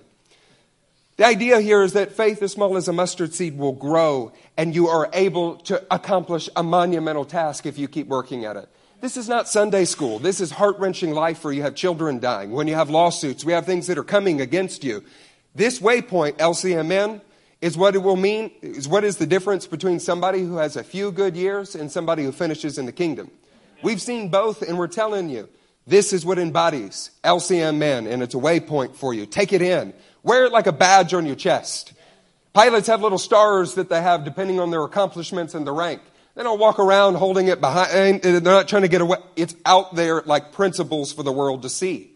The 1.18 1.26
idea 1.26 1.60
here 1.60 1.82
is 1.82 1.94
that 1.94 2.12
faith 2.12 2.40
as 2.42 2.52
small 2.52 2.76
as 2.76 2.86
a 2.86 2.92
mustard 2.92 3.34
seed 3.34 3.58
will 3.58 3.72
grow 3.72 4.32
and 4.56 4.72
you 4.72 4.86
are 4.86 5.10
able 5.12 5.56
to 5.56 5.84
accomplish 5.92 6.48
a 6.54 6.62
monumental 6.62 7.24
task 7.24 7.66
if 7.66 7.76
you 7.76 7.88
keep 7.88 8.06
working 8.06 8.44
at 8.44 8.56
it. 8.56 8.68
This 9.00 9.16
is 9.16 9.28
not 9.28 9.48
Sunday 9.48 9.84
school. 9.84 10.20
This 10.20 10.40
is 10.40 10.52
heart 10.52 10.78
wrenching 10.78 11.10
life 11.10 11.42
where 11.42 11.52
you 11.52 11.62
have 11.62 11.74
children 11.74 12.20
dying, 12.20 12.52
when 12.52 12.68
you 12.68 12.76
have 12.76 12.88
lawsuits, 12.88 13.44
we 13.44 13.52
have 13.52 13.66
things 13.66 13.88
that 13.88 13.98
are 13.98 14.04
coming 14.04 14.40
against 14.40 14.84
you. 14.84 15.02
This 15.56 15.80
waypoint, 15.80 16.34
LCMN, 16.34 17.20
is 17.60 17.76
what 17.76 17.96
it 17.96 17.98
will 17.98 18.14
mean, 18.14 18.52
is 18.62 18.86
what 18.86 19.02
is 19.02 19.16
the 19.16 19.26
difference 19.26 19.66
between 19.66 19.98
somebody 19.98 20.42
who 20.44 20.58
has 20.58 20.76
a 20.76 20.84
few 20.84 21.10
good 21.10 21.36
years 21.36 21.74
and 21.74 21.90
somebody 21.90 22.22
who 22.22 22.30
finishes 22.30 22.78
in 22.78 22.86
the 22.86 22.92
kingdom. 22.92 23.28
We've 23.82 24.00
seen 24.00 24.28
both 24.28 24.62
and 24.62 24.78
we're 24.78 24.86
telling 24.86 25.30
you, 25.30 25.48
this 25.84 26.12
is 26.12 26.24
what 26.24 26.38
embodies 26.38 27.10
LCMN 27.24 28.08
and 28.08 28.22
it's 28.22 28.36
a 28.36 28.38
waypoint 28.38 28.94
for 28.94 29.12
you. 29.12 29.26
Take 29.26 29.52
it 29.52 29.62
in. 29.62 29.92
Wear 30.28 30.44
it 30.44 30.52
like 30.52 30.66
a 30.66 30.72
badge 30.72 31.14
on 31.14 31.24
your 31.24 31.36
chest. 31.36 31.94
Pilots 32.52 32.86
have 32.88 33.00
little 33.00 33.16
stars 33.16 33.76
that 33.76 33.88
they 33.88 34.02
have 34.02 34.24
depending 34.24 34.60
on 34.60 34.70
their 34.70 34.84
accomplishments 34.84 35.54
and 35.54 35.66
the 35.66 35.72
rank. 35.72 36.02
They 36.34 36.42
don't 36.42 36.60
walk 36.60 36.78
around 36.78 37.14
holding 37.14 37.48
it 37.48 37.62
behind, 37.62 38.26
eh, 38.26 38.32
they're 38.32 38.40
not 38.42 38.68
trying 38.68 38.82
to 38.82 38.88
get 38.88 39.00
away. 39.00 39.16
It's 39.36 39.56
out 39.64 39.94
there 39.94 40.20
like 40.26 40.52
principles 40.52 41.14
for 41.14 41.22
the 41.22 41.32
world 41.32 41.62
to 41.62 41.70
see. 41.70 42.10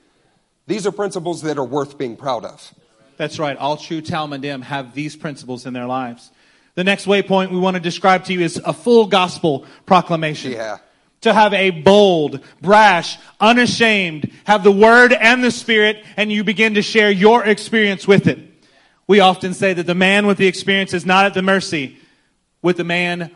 These 0.67 0.87
are 0.87 0.93
principles 0.93 1.41
that 1.41 1.57
are 1.57 1.65
worth 1.65 1.97
being 1.97 2.17
proud 2.17 2.45
of. 2.45 2.75
That's 3.17 3.39
right. 3.39 3.57
All 3.57 3.79
true 3.79 4.03
Talmidim 4.03 4.63
have 4.63 4.93
these 4.93 5.17
principles 5.17 5.65
in 5.65 5.73
their 5.73 5.87
lives. 5.87 6.31
The 6.75 6.85
next 6.85 7.07
waypoint 7.07 7.51
we 7.51 7.59
want 7.59 7.77
to 7.77 7.81
describe 7.81 8.27
to 8.27 8.35
you 8.35 8.41
is 8.41 8.61
a 8.63 8.75
full 8.75 9.07
gospel 9.07 9.65
proclamation. 9.87 10.53
Yeah 10.53 10.79
to 11.23 11.33
have 11.33 11.55
a 11.55 11.71
bold, 11.71 12.41
brash, 12.61 13.19
unashamed, 13.41 14.31
have 14.45 14.63
the 14.63 14.73
word 14.73 15.13
and 15.13 15.43
the 15.43 15.51
spirit, 15.51 16.05
and 16.17 16.31
you 16.31 16.45
begin 16.45 16.75
to 16.75 16.83
share 16.83 17.11
your 17.11 17.45
experience 17.45 18.07
with 18.07 18.27
it. 18.27 18.39
We 19.07 19.21
often 19.21 19.55
say 19.55 19.73
that 19.73 19.87
the 19.87 19.95
man 19.95 20.27
with 20.27 20.39
the 20.39 20.47
experience 20.47 20.95
is 20.95 21.07
not 21.07 21.25
at 21.25 21.35
the 21.35 21.43
mercy 21.43 21.99
with 22.61 22.77
the 22.77 22.85
man 22.85 23.31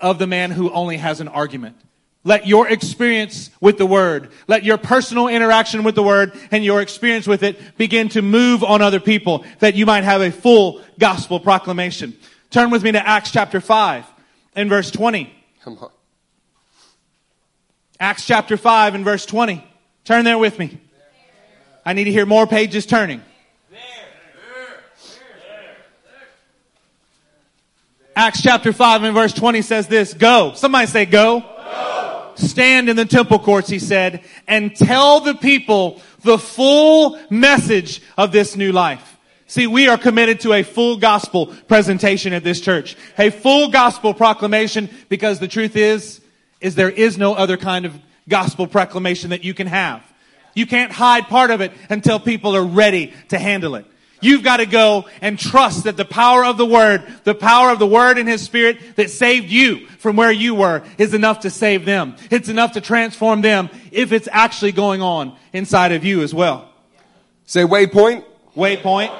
of 0.00 0.18
the 0.18 0.26
man 0.26 0.50
who 0.50 0.70
only 0.70 0.96
has 0.96 1.20
an 1.20 1.28
argument. 1.28 1.76
Let 2.22 2.46
your 2.46 2.68
experience 2.68 3.50
with 3.60 3.78
the 3.78 3.86
word, 3.86 4.30
let 4.46 4.62
your 4.62 4.76
personal 4.76 5.28
interaction 5.28 5.84
with 5.84 5.94
the 5.94 6.02
word 6.02 6.32
and 6.50 6.62
your 6.62 6.82
experience 6.82 7.26
with 7.26 7.42
it 7.42 7.78
begin 7.78 8.10
to 8.10 8.20
move 8.20 8.62
on 8.62 8.82
other 8.82 9.00
people 9.00 9.44
that 9.60 9.74
you 9.74 9.86
might 9.86 10.04
have 10.04 10.20
a 10.20 10.30
full 10.30 10.82
gospel 10.98 11.40
proclamation. 11.40 12.14
Turn 12.50 12.70
with 12.70 12.82
me 12.82 12.92
to 12.92 13.06
Acts 13.06 13.30
chapter 13.30 13.60
5 13.60 14.04
and 14.54 14.68
verse 14.68 14.90
20. 14.90 15.32
Come 15.62 15.78
on. 15.78 15.90
Acts 18.00 18.24
chapter 18.24 18.56
5 18.56 18.94
and 18.94 19.04
verse 19.04 19.26
20. 19.26 19.62
Turn 20.06 20.24
there 20.24 20.38
with 20.38 20.58
me. 20.58 20.80
I 21.84 21.92
need 21.92 22.04
to 22.04 22.10
hear 22.10 22.24
more 22.24 22.46
pages 22.46 22.86
turning. 22.86 23.22
Acts 28.16 28.42
chapter 28.42 28.72
5 28.72 29.02
and 29.04 29.14
verse 29.14 29.34
20 29.34 29.60
says 29.60 29.86
this, 29.86 30.14
go. 30.14 30.52
Somebody 30.54 30.86
say 30.86 31.04
go. 31.04 31.40
go. 31.40 32.32
Stand 32.36 32.88
in 32.88 32.96
the 32.96 33.04
temple 33.04 33.38
courts, 33.38 33.68
he 33.68 33.78
said, 33.78 34.24
and 34.48 34.74
tell 34.74 35.20
the 35.20 35.34
people 35.34 36.00
the 36.22 36.38
full 36.38 37.18
message 37.28 38.02
of 38.16 38.32
this 38.32 38.56
new 38.56 38.72
life. 38.72 39.18
See, 39.46 39.66
we 39.66 39.88
are 39.88 39.98
committed 39.98 40.40
to 40.40 40.54
a 40.54 40.62
full 40.62 40.96
gospel 40.96 41.48
presentation 41.68 42.32
at 42.32 42.44
this 42.44 42.60
church. 42.62 42.96
A 43.18 43.30
full 43.30 43.68
gospel 43.68 44.14
proclamation 44.14 44.88
because 45.08 45.38
the 45.38 45.48
truth 45.48 45.76
is, 45.76 46.19
is 46.60 46.74
there 46.74 46.90
is 46.90 47.18
no 47.18 47.34
other 47.34 47.56
kind 47.56 47.86
of 47.86 47.98
gospel 48.28 48.66
proclamation 48.66 49.30
that 49.30 49.44
you 49.44 49.54
can 49.54 49.66
have. 49.66 50.02
You 50.54 50.66
can't 50.66 50.92
hide 50.92 51.28
part 51.28 51.50
of 51.50 51.60
it 51.60 51.72
until 51.88 52.18
people 52.18 52.56
are 52.56 52.64
ready 52.64 53.12
to 53.28 53.38
handle 53.38 53.74
it. 53.76 53.86
You've 54.22 54.42
got 54.42 54.58
to 54.58 54.66
go 54.66 55.06
and 55.22 55.38
trust 55.38 55.84
that 55.84 55.96
the 55.96 56.04
power 56.04 56.44
of 56.44 56.58
the 56.58 56.66
Word, 56.66 57.02
the 57.24 57.34
power 57.34 57.70
of 57.70 57.78
the 57.78 57.86
Word 57.86 58.18
and 58.18 58.28
His 58.28 58.42
Spirit 58.42 58.96
that 58.96 59.10
saved 59.10 59.50
you 59.50 59.86
from 59.98 60.16
where 60.16 60.30
you 60.30 60.54
were 60.54 60.82
is 60.98 61.14
enough 61.14 61.40
to 61.40 61.50
save 61.50 61.86
them. 61.86 62.16
It's 62.30 62.48
enough 62.48 62.72
to 62.72 62.80
transform 62.80 63.40
them 63.40 63.70
if 63.90 64.12
it's 64.12 64.28
actually 64.30 64.72
going 64.72 65.00
on 65.00 65.36
inside 65.52 65.92
of 65.92 66.04
you 66.04 66.22
as 66.22 66.34
well. 66.34 66.70
Say 67.46 67.62
waypoint. 67.62 68.24
Waypoint. 68.54 69.16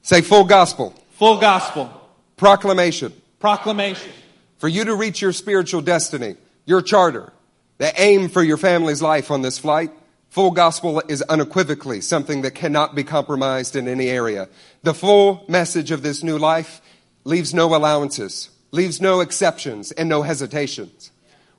Say 0.00 0.22
full 0.22 0.44
gospel. 0.44 0.94
Full 1.12 1.38
gospel. 1.38 1.90
Proclamation. 2.36 3.12
Proclamation. 3.38 4.10
For 4.58 4.68
you 4.68 4.84
to 4.84 4.94
reach 4.94 5.20
your 5.20 5.32
spiritual 5.32 5.82
destiny, 5.82 6.36
your 6.72 6.82
charter, 6.82 7.32
the 7.76 7.92
aim 8.00 8.28
for 8.30 8.42
your 8.42 8.56
family's 8.56 9.02
life 9.02 9.30
on 9.30 9.42
this 9.42 9.58
flight, 9.58 9.92
Full 10.32 10.52
gospel 10.52 11.02
is 11.08 11.20
unequivocally 11.20 12.00
something 12.00 12.40
that 12.40 12.54
cannot 12.54 12.94
be 12.94 13.04
compromised 13.04 13.76
in 13.76 13.86
any 13.86 14.08
area. 14.08 14.48
The 14.82 14.94
full 14.94 15.44
message 15.46 15.90
of 15.90 16.02
this 16.02 16.22
new 16.22 16.38
life 16.38 16.80
leaves 17.24 17.52
no 17.52 17.74
allowances, 17.76 18.48
leaves 18.70 18.98
no 18.98 19.20
exceptions, 19.20 19.92
and 19.92 20.08
no 20.08 20.22
hesitations. 20.22 21.10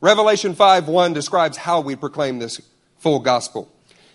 Revelation 0.02 0.56
5 0.56 0.88
1 0.88 1.14
describes 1.14 1.56
how 1.56 1.82
we 1.82 1.96
proclaim 1.96 2.40
this 2.40 2.60
full 2.98 3.20
gospel. 3.20 3.72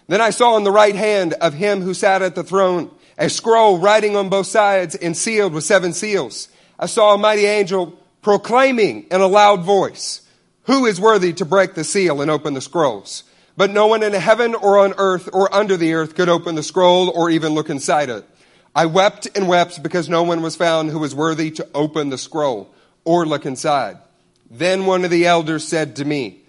Then 0.09 0.21
I 0.21 0.31
saw 0.31 0.55
on 0.55 0.65
the 0.65 0.73
right 0.73 0.97
hand 0.97 1.35
of 1.35 1.55
him 1.55 1.81
who 1.81 1.95
sat 1.95 2.21
at 2.23 2.35
the 2.35 2.43
throne 2.43 2.91
a 3.17 3.31
scroll 3.31 3.79
writing 3.79 4.17
on 4.17 4.29
both 4.29 4.49
sides 4.49 4.97
and 4.97 5.17
sealed 5.17 5.53
with 5.53 5.63
seven 5.63 5.93
seals. 5.93 6.49
I 6.81 6.87
saw 6.87 7.15
a 7.15 7.19
mighty 7.19 7.47
angel 7.47 7.97
proclaiming 8.23 9.07
in 9.13 9.21
a 9.21 9.29
loud 9.29 9.63
voice, 9.63 10.23
Who 10.69 10.85
is 10.85 11.01
worthy 11.01 11.33
to 11.33 11.47
break 11.47 11.73
the 11.73 11.83
seal 11.83 12.21
and 12.21 12.31
open 12.31 12.53
the 12.53 12.61
scrolls? 12.61 13.25
But 13.57 13.71
no 13.71 13.87
one 13.87 14.03
in 14.03 14.13
heaven 14.13 14.55
or 14.55 14.79
on 14.79 14.93
earth 14.99 15.31
or 15.33 15.53
under 15.53 15.79
the 15.79 15.95
earth 15.95 16.15
could 16.15 16.29
open 16.29 16.57
the 16.57 16.63
scroll 16.63 17.09
or 17.09 17.31
even 17.31 17.55
look 17.55 17.71
inside 17.71 18.11
it. 18.11 18.23
I 18.77 18.85
wept 18.85 19.27
and 19.35 19.49
wept 19.49 19.83
because 19.83 20.11
no 20.11 20.23
one 20.23 20.43
was 20.43 20.57
found 20.57 20.91
who 20.91 20.99
was 20.99 21.15
worthy 21.15 21.51
to 21.53 21.67
open 21.75 22.11
the 22.11 22.19
scroll 22.19 22.71
or 23.07 23.25
look 23.25 23.47
inside. 23.47 23.97
Then 24.51 24.85
one 24.85 25.07
of 25.07 25.11
the 25.11 25.27
elders 25.27 25.67
said 25.67 25.97
to 25.97 26.05
me, 26.05 26.43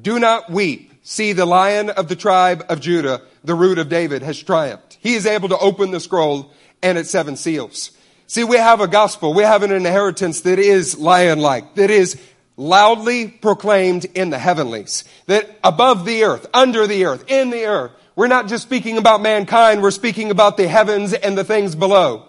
Do 0.00 0.20
not 0.20 0.50
weep. 0.50 0.92
See, 1.02 1.32
the 1.32 1.44
lion 1.44 1.90
of 1.90 2.06
the 2.06 2.16
tribe 2.16 2.64
of 2.68 2.80
Judah, 2.80 3.22
the 3.42 3.56
root 3.56 3.78
of 3.78 3.88
David, 3.88 4.22
has 4.22 4.40
triumphed. 4.40 4.98
He 5.00 5.14
is 5.14 5.26
able 5.26 5.48
to 5.48 5.58
open 5.58 5.90
the 5.90 5.98
scroll 5.98 6.52
and 6.80 6.96
its 6.96 7.10
seven 7.10 7.34
seals. 7.36 7.90
See, 8.28 8.44
we 8.44 8.56
have 8.56 8.80
a 8.80 8.86
gospel. 8.86 9.34
We 9.34 9.42
have 9.42 9.64
an 9.64 9.72
inheritance 9.72 10.42
that 10.42 10.60
is 10.60 10.96
lion 10.96 11.40
like, 11.40 11.74
that 11.74 11.90
is 11.90 12.20
loudly 12.56 13.28
proclaimed 13.28 14.06
in 14.14 14.30
the 14.30 14.38
heavenlies. 14.38 15.04
That 15.26 15.50
above 15.62 16.04
the 16.04 16.24
earth, 16.24 16.46
under 16.54 16.86
the 16.86 17.04
earth, 17.06 17.24
in 17.28 17.50
the 17.50 17.66
earth, 17.66 17.92
we're 18.16 18.28
not 18.28 18.48
just 18.48 18.62
speaking 18.62 18.96
about 18.96 19.22
mankind, 19.22 19.82
we're 19.82 19.90
speaking 19.90 20.30
about 20.30 20.56
the 20.56 20.68
heavens 20.68 21.12
and 21.12 21.36
the 21.36 21.44
things 21.44 21.74
below. 21.74 22.26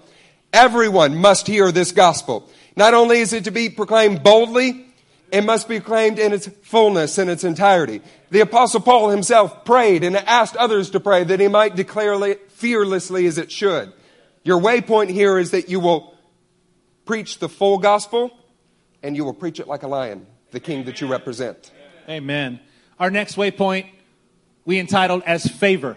Everyone 0.51 1.15
must 1.17 1.47
hear 1.47 1.71
this 1.71 1.91
gospel. 1.91 2.49
Not 2.75 2.93
only 2.93 3.19
is 3.19 3.33
it 3.33 3.43
to 3.43 3.51
be 3.51 3.69
proclaimed 3.69 4.23
boldly, 4.23 4.85
it 5.31 5.43
must 5.43 5.67
be 5.67 5.79
proclaimed 5.79 6.17
in 6.17 6.33
its 6.33 6.47
fullness, 6.63 7.17
in 7.17 7.29
its 7.29 7.43
entirety. 7.43 8.01
The 8.31 8.41
apostle 8.41 8.81
Paul 8.81 9.09
himself 9.09 9.65
prayed 9.65 10.03
and 10.03 10.15
asked 10.15 10.55
others 10.55 10.91
to 10.91 10.99
pray 10.99 11.23
that 11.23 11.39
he 11.39 11.47
might 11.47 11.75
declare 11.75 12.13
it 12.27 12.51
fearlessly 12.51 13.27
as 13.27 13.37
it 13.37 13.51
should. 13.51 13.93
Your 14.43 14.59
waypoint 14.59 15.09
here 15.09 15.37
is 15.37 15.51
that 15.51 15.69
you 15.69 15.79
will 15.79 16.15
preach 17.05 17.39
the 17.39 17.49
full 17.49 17.77
gospel 17.77 18.31
and 19.05 19.15
you 19.15 19.23
will 19.23 19.33
preach 19.33 19.59
it 19.59 19.67
like 19.67 19.83
a 19.83 19.87
lion, 19.87 20.25
the 20.49 20.59
king 20.59 20.85
that 20.85 20.99
you 20.99 21.07
represent. 21.07 21.71
Amen. 22.09 22.59
Our 22.99 23.11
next 23.11 23.35
waypoint 23.35 23.87
we 24.65 24.79
entitled 24.79 25.21
as 25.25 25.45
favor. 25.45 25.95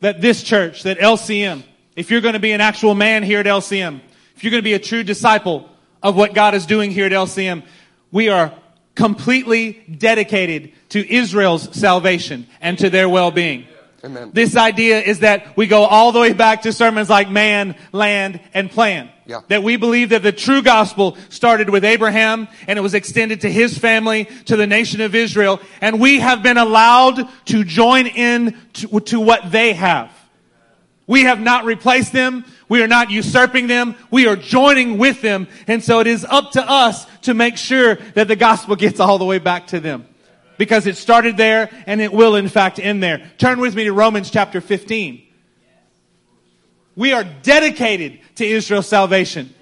That 0.00 0.20
this 0.20 0.42
church, 0.42 0.84
that 0.84 0.98
LCM, 0.98 1.64
if 1.96 2.10
you're 2.10 2.20
going 2.20 2.34
to 2.34 2.40
be 2.40 2.52
an 2.52 2.60
actual 2.60 2.94
man 2.94 3.24
here 3.24 3.40
at 3.40 3.46
LCM, 3.46 4.00
if 4.36 4.44
you're 4.44 4.52
going 4.52 4.62
to 4.62 4.64
be 4.64 4.74
a 4.74 4.78
true 4.78 5.02
disciple 5.02 5.68
of 6.02 6.14
what 6.14 6.32
God 6.32 6.54
is 6.54 6.64
doing 6.64 6.92
here 6.92 7.06
at 7.06 7.12
LCM, 7.12 7.64
we 8.12 8.28
are 8.28 8.54
completely 8.94 9.72
dedicated 9.98 10.72
to 10.90 11.12
Israel's 11.12 11.76
salvation 11.76 12.46
and 12.60 12.78
to 12.78 12.88
their 12.88 13.08
well-being. 13.08 13.66
Amen. 14.04 14.30
This 14.32 14.56
idea 14.56 15.00
is 15.00 15.20
that 15.20 15.56
we 15.56 15.66
go 15.66 15.82
all 15.84 16.12
the 16.12 16.20
way 16.20 16.34
back 16.34 16.62
to 16.62 16.72
sermons 16.72 17.10
like 17.10 17.28
man, 17.28 17.74
land, 17.90 18.40
and 18.54 18.70
plan. 18.70 19.10
Yeah. 19.26 19.40
That 19.48 19.64
we 19.64 19.76
believe 19.76 20.10
that 20.10 20.22
the 20.22 20.30
true 20.30 20.62
gospel 20.62 21.16
started 21.30 21.68
with 21.68 21.84
Abraham 21.84 22.46
and 22.68 22.78
it 22.78 22.82
was 22.82 22.94
extended 22.94 23.40
to 23.40 23.50
his 23.50 23.76
family, 23.76 24.26
to 24.44 24.56
the 24.56 24.68
nation 24.68 25.00
of 25.00 25.16
Israel, 25.16 25.60
and 25.80 26.00
we 26.00 26.20
have 26.20 26.44
been 26.44 26.58
allowed 26.58 27.28
to 27.46 27.64
join 27.64 28.06
in 28.06 28.56
to, 28.74 29.00
to 29.00 29.20
what 29.20 29.50
they 29.50 29.72
have. 29.72 30.12
We 31.08 31.22
have 31.22 31.40
not 31.40 31.64
replaced 31.64 32.12
them. 32.12 32.44
We 32.68 32.82
are 32.82 32.88
not 32.88 33.10
usurping 33.10 33.66
them. 33.66 33.96
We 34.10 34.26
are 34.26 34.36
joining 34.36 34.98
with 34.98 35.22
them. 35.22 35.48
And 35.66 35.82
so 35.82 36.00
it 36.00 36.06
is 36.06 36.24
up 36.24 36.52
to 36.52 36.68
us 36.68 37.06
to 37.22 37.34
make 37.34 37.56
sure 37.56 37.96
that 38.14 38.28
the 38.28 38.36
gospel 38.36 38.76
gets 38.76 39.00
all 39.00 39.18
the 39.18 39.24
way 39.24 39.38
back 39.38 39.68
to 39.68 39.80
them 39.80 40.06
because 40.58 40.86
it 40.86 40.96
started 40.96 41.36
there 41.36 41.70
and 41.86 42.00
it 42.00 42.12
will 42.12 42.36
in 42.36 42.48
fact 42.48 42.78
end 42.78 43.02
there. 43.02 43.30
Turn 43.38 43.60
with 43.60 43.74
me 43.74 43.84
to 43.84 43.92
Romans 43.92 44.30
chapter 44.30 44.60
15. 44.60 45.25
We 46.96 47.12
are 47.12 47.24
dedicated 47.24 48.20
to 48.36 48.46
Israel's 48.46 48.88
salvation. 48.88 49.54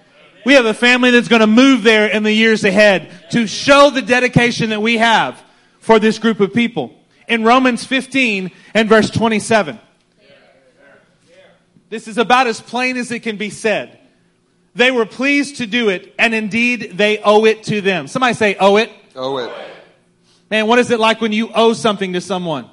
We 0.47 0.55
have 0.55 0.67
a 0.67 0.75
family 0.75 1.11
that's 1.11 1.29
going 1.29 1.41
to 1.41 1.47
move 1.47 1.83
there 1.83 2.07
in 2.07 2.23
the 2.23 2.33
years 2.33 2.65
ahead 2.65 3.11
to 3.33 3.47
show 3.47 3.91
the 3.91 4.03
dedication 4.03 4.71
that 4.71 4.81
we 4.81 4.99
have 4.99 5.43
for 5.81 5.99
this 5.99 6.19
group 6.19 6.41
of 6.41 6.55
people. 6.55 6.95
In 7.27 7.43
Romans 7.43 7.85
15 7.85 8.51
and 8.75 8.89
verse 8.89 9.11
27. 9.11 9.81
This 11.89 12.09
is 12.09 12.19
about 12.19 12.47
as 12.47 12.61
plain 12.61 12.97
as 12.97 13.11
it 13.11 13.21
can 13.21 13.37
be 13.37 13.51
said. 13.51 13.99
They 14.75 14.91
were 14.91 15.07
pleased 15.07 15.57
to 15.59 15.67
do 15.67 15.89
it, 15.89 16.15
and 16.19 16.35
indeed 16.35 16.95
they 16.97 17.19
owe 17.19 17.45
it 17.45 17.63
to 17.65 17.81
them. 17.81 18.09
Somebody 18.09 18.35
say, 18.35 18.57
owe 18.57 18.77
it. 18.77 18.91
Owe 19.15 19.37
it. 19.39 19.53
Man, 20.51 20.67
what 20.67 20.79
is 20.79 20.91
it 20.91 20.99
like 20.99 21.21
when 21.21 21.33
you 21.33 21.51
owe 21.55 21.73
something 21.73 22.13
to 22.15 22.21
someone? 22.21 22.69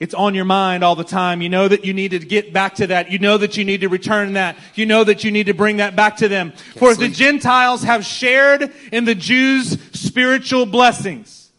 It's 0.00 0.14
on 0.14 0.34
your 0.34 0.46
mind 0.46 0.82
all 0.82 0.96
the 0.96 1.04
time. 1.04 1.42
You 1.42 1.50
know 1.50 1.68
that 1.68 1.84
you 1.84 1.92
need 1.92 2.12
to 2.12 2.18
get 2.18 2.54
back 2.54 2.76
to 2.76 2.86
that. 2.86 3.10
You 3.10 3.18
know 3.18 3.36
that 3.36 3.58
you 3.58 3.66
need 3.66 3.82
to 3.82 3.88
return 3.88 4.32
that. 4.32 4.56
You 4.74 4.86
know 4.86 5.04
that 5.04 5.24
you 5.24 5.30
need 5.30 5.46
to 5.46 5.54
bring 5.54 5.76
that 5.76 5.94
back 5.94 6.16
to 6.16 6.28
them. 6.28 6.52
Can't 6.52 6.78
For 6.78 6.94
sleep. 6.94 7.10
the 7.10 7.16
Gentiles 7.16 7.82
have 7.82 8.04
shared 8.06 8.72
in 8.90 9.04
the 9.04 9.14
Jews' 9.14 9.78
spiritual 9.92 10.64
blessings. 10.64 11.52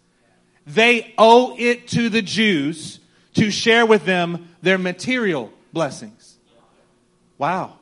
They 0.65 1.13
owe 1.19 1.55
it 1.57 1.87
to 1.89 2.09
the 2.09 2.23
Jews 2.23 2.99
to 3.35 3.51
share 3.51 3.85
with 3.85 4.05
them 4.05 4.49
their 4.63 4.79
material 4.79 5.53
blessings. 5.71 6.37
Wow. 7.37 7.77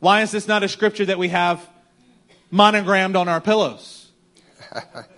Why 0.00 0.20
is 0.20 0.32
this 0.32 0.46
not 0.46 0.62
a 0.62 0.68
scripture 0.68 1.06
that 1.06 1.18
we 1.18 1.28
have 1.28 1.66
monogrammed 2.50 3.16
on 3.16 3.28
our 3.28 3.40
pillows? 3.40 4.10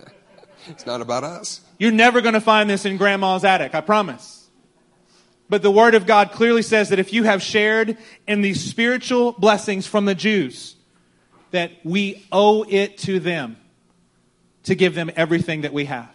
It's 0.69 0.85
not 0.85 1.01
about 1.01 1.23
us. 1.23 1.61
You're 1.77 1.91
never 1.91 2.21
going 2.21 2.33
to 2.33 2.41
find 2.41 2.69
this 2.69 2.85
in 2.85 2.97
grandma's 2.97 3.43
attic, 3.43 3.75
I 3.75 3.81
promise. 3.81 4.47
But 5.49 5.61
the 5.61 5.71
word 5.71 5.95
of 5.95 6.05
God 6.05 6.31
clearly 6.31 6.61
says 6.61 6.89
that 6.89 6.99
if 6.99 7.13
you 7.13 7.23
have 7.23 7.41
shared 7.41 7.97
in 8.27 8.41
these 8.41 8.63
spiritual 8.63 9.31
blessings 9.31 9.87
from 9.87 10.05
the 10.05 10.15
Jews, 10.15 10.75
that 11.51 11.71
we 11.83 12.25
owe 12.31 12.65
it 12.67 12.97
to 12.99 13.19
them 13.19 13.57
to 14.63 14.75
give 14.75 14.93
them 14.95 15.09
everything 15.15 15.61
that 15.61 15.71
we 15.71 15.85
have. 15.85 16.13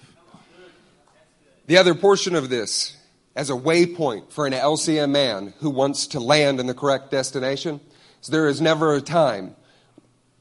The 1.67 1.79
other 1.79 1.95
portion 1.95 2.35
of 2.35 2.51
this, 2.51 2.97
as 3.35 3.49
a 3.49 3.55
waypoint 3.55 4.31
for 4.31 4.47
an 4.47 4.53
LCM 4.53 5.11
man 5.11 5.55
who 5.61 5.71
wants 5.71 6.09
to 6.09 6.21
land 6.21 6.61
in 6.61 6.67
the 6.67 6.75
correct 6.75 7.11
destination, 7.11 7.81
is 8.21 8.29
there 8.29 8.49
is 8.49 8.61
never 8.61 8.95
a 8.95 9.01
time 9.01 9.57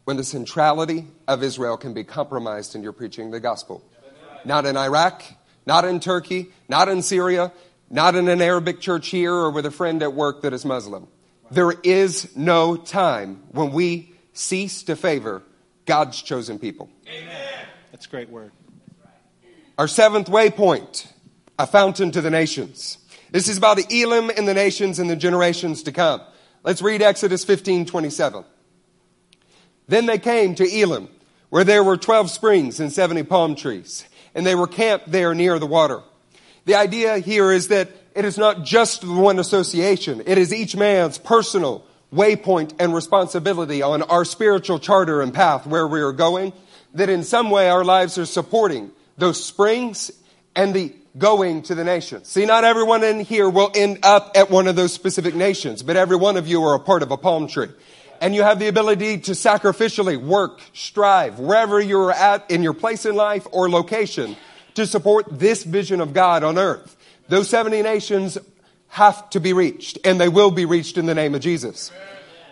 when 0.04 0.18
the 0.18 0.24
centrality 0.26 1.08
of 1.28 1.42
Israel 1.44 1.78
can 1.78 1.94
be 1.94 2.04
compromised 2.04 2.76
in 2.76 2.84
your 2.84 2.92
preaching 2.92 3.32
the 3.32 3.40
gospel. 3.40 3.82
Not 4.46 4.66
in 4.66 4.78
Iraq, 4.78 5.24
not 5.66 5.86
in 5.86 6.00
Turkey, 6.00 6.50
not 6.68 6.90
in 6.90 7.02
Syria, 7.02 7.52
not 7.90 8.16
in 8.16 8.28
an 8.28 8.42
Arabic 8.42 8.80
church 8.80 9.10
here 9.10 9.34
or 9.34 9.52
with 9.52 9.66
a 9.66 9.72
friend 9.72 10.02
at 10.02 10.14
work 10.14 10.42
that 10.42 10.54
is 10.54 10.66
Muslim. 10.66 11.08
There 11.52 11.74
is 11.84 12.36
no 12.36 12.78
time 12.78 13.44
when 13.52 13.72
we 13.72 14.14
cease 14.34 14.84
to 14.84 14.96
favor 14.96 15.44
God's 15.86 16.22
chosen 16.22 16.60
people. 16.60 16.90
Amen. 17.08 17.66
That's 17.92 18.06
a 18.06 18.10
great 18.10 18.30
word. 18.30 18.52
Our 19.78 19.88
seventh 19.88 20.28
waypoint 20.28 21.12
a 21.62 21.68
fountain 21.68 22.12
to 22.12 22.22
the 22.22 22.32
nations. 22.32 22.98
This 23.30 23.48
is 23.48 23.58
about 23.58 23.92
Elim 23.92 24.32
and 24.32 24.48
the 24.48 24.54
nations 24.54 24.98
and 24.98 25.10
the 25.10 25.16
generations 25.16 25.84
to 25.84 25.92
come. 25.92 26.22
Let's 26.64 26.82
read 26.82 27.04
Exodus 27.04 27.46
15, 27.46 27.86
27. 27.86 28.44
Then 29.88 30.08
they 30.08 30.18
came 30.18 30.56
to 30.56 30.82
Elim, 30.82 31.08
where 31.50 31.64
there 31.64 31.84
were 31.84 31.98
12 31.98 32.32
springs 32.32 32.80
and 32.80 32.92
70 32.92 33.24
palm 33.24 33.56
trees, 33.56 34.06
and 34.36 34.46
they 34.46 34.56
were 34.56 34.68
camped 34.68 35.12
there 35.12 35.34
near 35.34 35.60
the 35.60 35.68
water. 35.68 36.02
The 36.66 36.76
idea 36.76 37.18
here 37.18 37.52
is 37.52 37.70
that 37.70 37.90
it 38.16 38.26
is 38.26 38.38
not 38.38 38.64
just 38.64 39.02
the 39.02 39.14
one 39.14 39.40
association. 39.40 40.22
It 40.26 40.38
is 40.38 40.54
each 40.54 40.76
man's 40.76 41.18
personal 41.18 41.86
waypoint 42.14 42.74
and 42.80 42.94
responsibility 42.94 43.82
on 43.82 44.02
our 44.04 44.26
spiritual 44.26 44.80
charter 44.80 45.22
and 45.22 45.34
path 45.34 45.66
where 45.66 45.88
we 45.88 46.02
are 46.02 46.12
going, 46.12 46.54
that 46.94 47.10
in 47.10 47.24
some 47.24 47.50
way 47.50 47.70
our 47.70 47.86
lives 47.86 48.18
are 48.18 48.26
supporting 48.26 48.92
those 49.18 49.44
springs 49.44 50.12
and 50.56 50.74
the 50.74 50.94
going 51.18 51.62
to 51.64 51.76
the 51.76 51.84
nations. 51.84 52.28
See, 52.28 52.46
not 52.46 52.64
everyone 52.64 53.04
in 53.04 53.20
here 53.22 53.50
will 53.50 53.72
end 53.76 54.00
up 54.04 54.32
at 54.36 54.50
one 54.50 54.68
of 54.68 54.76
those 54.76 54.94
specific 54.94 55.36
nations, 55.36 55.84
but 55.84 55.98
every 55.98 56.16
one 56.16 56.38
of 56.38 56.48
you 56.48 56.64
are 56.64 56.76
a 56.76 56.80
part 56.80 57.04
of 57.04 57.12
a 57.12 57.18
palm 57.18 57.48
tree. 57.48 57.70
And 58.22 58.36
you 58.36 58.44
have 58.44 58.60
the 58.60 58.68
ability 58.68 59.18
to 59.22 59.32
sacrificially 59.32 60.16
work, 60.16 60.62
strive, 60.74 61.40
wherever 61.40 61.82
you're 61.82 62.12
at 62.12 62.50
in 62.52 62.62
your 62.62 62.74
place 62.74 63.06
in 63.06 63.16
life 63.16 63.48
or 63.52 63.68
location 63.68 64.38
to 64.76 64.86
support 64.86 65.26
this 65.30 65.64
vision 65.64 66.00
of 66.00 66.14
God 66.14 66.44
on 66.44 66.60
earth. 66.60 66.96
Those 67.30 67.50
70 67.50 67.82
nations 67.82 68.38
have 68.90 69.28
to 69.32 69.40
be 69.40 69.54
reached, 69.54 69.98
and 70.06 70.22
they 70.22 70.30
will 70.30 70.52
be 70.52 70.66
reached 70.66 70.98
in 70.98 71.08
the 71.08 71.16
name 71.16 71.34
of 71.34 71.42
Jesus. 71.42 71.92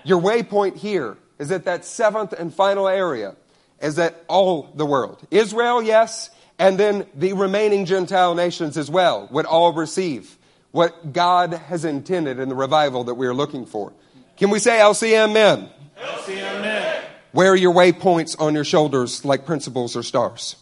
Your 0.04 0.20
waypoint 0.20 0.78
here 0.78 1.18
is 1.38 1.50
that 1.50 1.66
that 1.66 1.86
seventh 1.86 2.34
and 2.34 2.54
final 2.54 2.88
area 2.88 3.36
is 3.80 3.96
that 3.96 4.24
all 4.28 4.72
the 4.74 4.86
world. 4.86 5.20
Israel, 5.30 5.84
yes, 5.84 6.32
and 6.58 6.80
then 6.80 7.06
the 7.14 7.34
remaining 7.34 7.86
Gentile 7.86 8.34
nations 8.36 8.78
as 8.78 8.90
well 8.90 9.28
would 9.32 9.46
all 9.46 9.74
receive 9.74 10.38
what 10.72 11.14
God 11.14 11.54
has 11.54 11.86
intended 11.86 12.40
in 12.40 12.50
the 12.50 12.56
revival 12.56 13.06
that 13.06 13.16
we 13.16 13.28
are 13.28 13.34
looking 13.34 13.66
for. 13.66 13.94
Can 14.40 14.50
we 14.50 14.60
say 14.60 14.78
LCMN? 14.80 15.70
LCMN. 15.98 17.02
Where 17.34 17.52
are 17.52 17.56
your 17.58 17.74
waypoints 17.74 18.40
on 18.40 18.56
your 18.56 18.64
shoulders 18.64 19.26
like 19.26 19.46
principles 19.46 19.98
or 19.98 20.02
stars? 20.02 20.56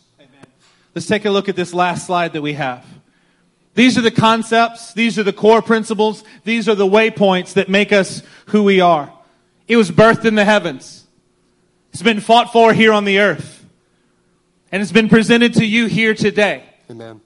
Let's 0.96 1.06
take 1.06 1.26
a 1.26 1.30
look 1.30 1.48
at 1.48 1.56
this 1.56 1.76
last 1.76 2.08
slide 2.08 2.34
that 2.34 2.42
we 2.42 2.54
have. 2.54 2.84
These 3.76 3.96
are 3.96 4.02
the 4.02 4.10
concepts. 4.10 4.94
These 4.94 5.20
are 5.20 5.24
the 5.24 5.32
core 5.32 5.62
principles. 5.62 6.24
These 6.44 6.68
are 6.68 6.74
the 6.74 6.88
waypoints 6.88 7.54
that 7.54 7.70
make 7.70 7.94
us 7.94 8.24
who 8.48 8.64
we 8.64 8.82
are. 8.82 9.14
It 9.68 9.78
was 9.78 9.92
birthed 9.92 10.26
in 10.26 10.34
the 10.34 10.44
heavens. 10.44 11.06
It's 11.94 12.02
been 12.02 12.20
fought 12.20 12.52
for 12.52 12.74
here 12.74 12.92
on 12.92 13.06
the 13.06 13.20
earth. 13.20 13.64
And 14.72 14.82
it's 14.82 14.92
been 14.92 15.08
presented 15.08 15.54
to 15.54 15.66
you 15.66 15.86
here 15.86 16.16
today. 16.16 16.64
Amen. 16.90 17.22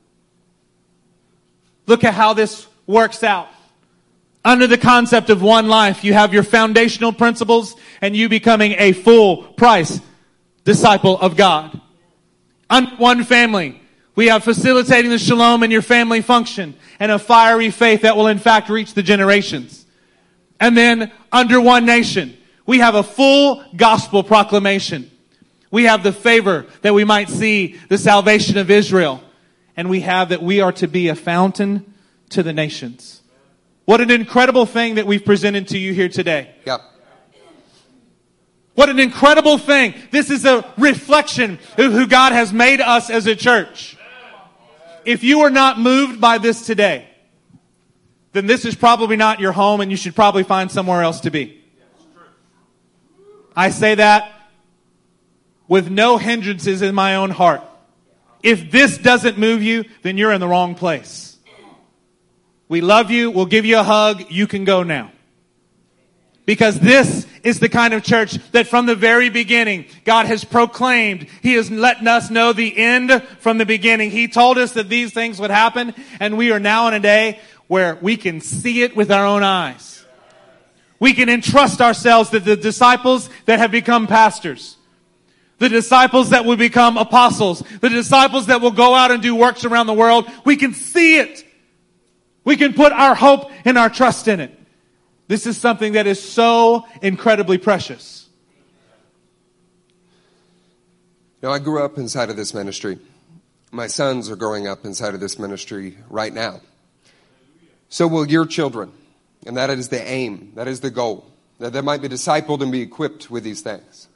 Look 1.88 2.04
at 2.04 2.14
how 2.14 2.34
this 2.34 2.68
works 2.86 3.24
out. 3.24 3.48
Under 4.44 4.66
the 4.66 4.78
concept 4.78 5.30
of 5.30 5.42
one 5.42 5.68
life, 5.68 6.04
you 6.04 6.14
have 6.14 6.34
your 6.34 6.44
foundational 6.44 7.14
principles 7.14 7.76
and 8.02 8.16
you 8.16 8.28
becoming 8.28 8.76
a 8.78 8.92
full 8.92 9.44
price 9.54 10.02
disciple 10.64 11.20
of 11.20 11.36
God. 11.36 11.80
Under 12.70 12.96
one 12.96 13.24
family, 13.24 13.80
we 14.16 14.28
have 14.28 14.44
facilitating 14.44 15.12
the 15.12 15.20
shalom 15.20 15.64
in 15.64 15.72
your 15.72 15.82
family 15.82 16.22
function 16.22 16.76
and 17.00 17.12
a 17.12 17.20
fiery 17.20 17.70
faith 17.70 18.02
that 18.02 18.18
will 18.18 18.28
in 18.28 18.40
fact 18.40 18.70
reach 18.70 18.94
the 18.94 19.04
generations. 19.04 19.86
And 20.60 20.76
then 20.76 21.12
under 21.32 21.62
one 21.62 21.86
nation, 21.86 22.38
we 22.66 22.80
have 22.80 22.96
a 22.96 23.04
full 23.04 23.64
gospel 23.76 24.24
proclamation. 24.24 25.10
We 25.70 25.86
have 25.86 26.04
the 26.04 26.12
favor 26.12 26.66
that 26.82 26.94
we 26.94 27.04
might 27.04 27.30
see 27.30 27.80
the 27.90 27.98
salvation 27.98 28.58
of 28.58 28.70
Israel. 28.70 29.24
And 29.78 29.90
we 29.90 30.02
have 30.02 30.30
that 30.30 30.44
we 30.44 30.62
are 30.62 30.72
to 30.74 30.88
be 30.88 31.08
a 31.08 31.16
fountain 31.16 31.94
to 32.30 32.44
the 32.44 32.54
nations. 32.54 33.21
What 33.92 34.00
an 34.00 34.10
incredible 34.10 34.66
thing 34.66 34.96
that 34.96 35.06
we've 35.06 35.26
presented 35.26 35.68
to 35.68 35.78
you 35.78 35.94
here 35.94 36.08
today. 36.08 36.56
Yep. 36.66 36.80
What 38.74 38.88
an 38.88 39.00
incredible 39.00 39.58
thing. 39.58 39.96
This 40.12 40.30
is 40.30 40.46
a 40.46 40.64
reflection 40.78 41.60
of 41.78 41.92
who 41.92 42.08
God 42.08 42.32
has 42.32 42.54
made 42.54 42.80
us 42.80 43.10
as 43.10 43.28
a 43.28 43.36
church. 43.36 43.98
If 45.04 45.26
you 45.26 45.42
are 45.42 45.50
not 45.50 45.78
moved 45.78 46.22
by 46.22 46.38
this 46.38 46.66
today, 46.66 47.06
then 48.32 48.46
this 48.46 48.64
is 48.64 48.76
probably 48.76 49.18
not 49.18 49.42
your 49.42 49.52
home 49.52 49.82
and 49.82 49.92
you 49.92 49.98
should 49.98 50.16
probably 50.16 50.44
find 50.44 50.72
somewhere 50.72 51.02
else 51.02 51.20
to 51.20 51.30
be. 51.30 51.62
I 53.58 53.72
say 53.72 53.96
that 53.96 54.32
with 55.68 55.92
no 55.92 56.16
hindrances 56.16 56.82
in 56.82 56.96
my 56.96 57.18
own 57.18 57.30
heart. 57.30 57.62
If 58.42 58.72
this 58.72 58.98
doesn't 58.98 59.38
move 59.38 59.62
you, 59.62 59.84
then 60.02 60.18
you're 60.18 60.32
in 60.32 60.40
the 60.40 60.48
wrong 60.48 60.76
place. 60.76 61.31
We 62.72 62.80
love 62.80 63.12
you. 63.12 63.32
We'll 63.32 63.48
give 63.48 63.66
you 63.66 63.80
a 63.80 63.84
hug. 63.84 64.32
You 64.32 64.48
can 64.48 64.64
go 64.64 64.82
now. 64.82 65.12
Because 66.46 66.80
this 66.80 67.28
is 67.44 67.60
the 67.60 67.68
kind 67.68 67.94
of 67.94 68.02
church 68.02 68.38
that 68.54 68.66
from 68.66 68.86
the 68.86 68.96
very 68.96 69.30
beginning, 69.30 69.88
God 70.06 70.26
has 70.28 70.46
proclaimed. 70.46 71.28
He 71.42 71.56
has 71.56 71.70
letting 71.70 72.08
us 72.08 72.32
know 72.32 72.54
the 72.54 72.78
end 72.78 73.12
from 73.40 73.58
the 73.58 73.66
beginning. 73.66 74.10
He 74.10 74.30
told 74.30 74.58
us 74.58 74.72
that 74.76 74.88
these 74.88 75.12
things 75.12 75.38
would 75.38 75.52
happen, 75.52 75.94
and 76.22 76.38
we 76.38 76.54
are 76.54 76.62
now 76.62 76.88
in 76.88 76.94
a 76.94 77.02
day 77.02 77.42
where 77.68 77.96
we 78.02 78.16
can 78.16 78.40
see 78.40 78.84
it 78.84 78.96
with 78.96 79.12
our 79.12 79.26
own 79.26 79.44
eyes. 79.44 80.06
We 80.98 81.12
can 81.12 81.28
entrust 81.28 81.82
ourselves 81.82 82.30
to 82.30 82.40
the 82.40 82.56
disciples 82.56 83.30
that 83.48 83.60
have 83.60 83.72
become 83.72 84.08
pastors. 84.08 84.78
The 85.58 85.68
disciples 85.68 86.30
that 86.30 86.46
will 86.46 86.56
become 86.56 86.96
apostles. 86.96 87.64
The 87.82 87.90
disciples 87.90 88.46
that 88.46 88.62
will 88.62 88.72
go 88.72 88.96
out 88.96 89.12
and 89.12 89.22
do 89.22 89.36
works 89.36 89.66
around 89.66 89.88
the 89.88 89.94
world. 89.94 90.26
We 90.46 90.56
can 90.56 90.74
see 90.74 91.20
it. 91.20 91.44
We 92.44 92.58
can 92.58 92.74
put 92.74 92.92
our 92.92 93.16
hope 93.16 93.52
and 93.66 93.78
our 93.78 93.90
trust 93.90 94.28
in 94.28 94.40
it. 94.40 94.58
This 95.28 95.46
is 95.46 95.58
something 95.58 95.94
that 95.94 96.08
is 96.08 96.22
so 96.22 96.86
incredibly 97.02 97.58
precious. 97.58 98.28
Now, 101.42 101.52
I 101.52 101.60
grew 101.60 101.84
up 101.84 101.98
inside 101.98 102.30
of 102.30 102.36
this 102.36 102.54
ministry. 102.54 103.00
My 103.72 103.88
sons 103.88 104.30
are 104.30 104.36
growing 104.36 104.68
up 104.68 104.86
inside 104.86 105.14
of 105.14 105.20
this 105.20 105.40
ministry 105.40 105.98
right 106.10 106.34
now. 106.34 106.62
So 107.90 108.08
will 108.08 108.30
your 108.30 108.46
children. 108.46 108.92
And 109.48 109.58
that 109.58 109.70
is 109.70 109.90
the 109.90 110.02
aim, 110.02 110.52
that 110.56 110.68
is 110.68 110.82
the 110.82 110.92
goal, 110.92 111.26
that 111.60 111.74
they 111.74 111.82
might 111.82 112.02
be 112.02 112.10
discipled 112.10 112.62
and 112.62 112.72
be 112.72 112.82
equipped 112.82 113.32
with 113.32 113.44
these 113.44 113.62
things. 113.62 114.08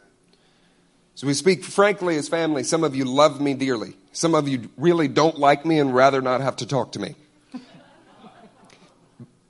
So 1.16 1.26
we 1.26 1.34
speak 1.34 1.64
frankly 1.64 2.18
as 2.18 2.28
family. 2.28 2.64
Some 2.64 2.84
of 2.84 2.96
you 2.96 3.06
love 3.06 3.40
me 3.42 3.54
dearly. 3.54 3.96
Some 4.12 4.36
of 4.36 4.48
you 4.48 4.70
really 4.78 5.08
don't 5.08 5.40
like 5.40 5.66
me 5.66 5.80
and 5.80 5.96
rather 5.96 6.22
not 6.22 6.42
have 6.42 6.58
to 6.58 6.68
talk 6.68 6.92
to 6.92 7.00
me. 7.00 7.16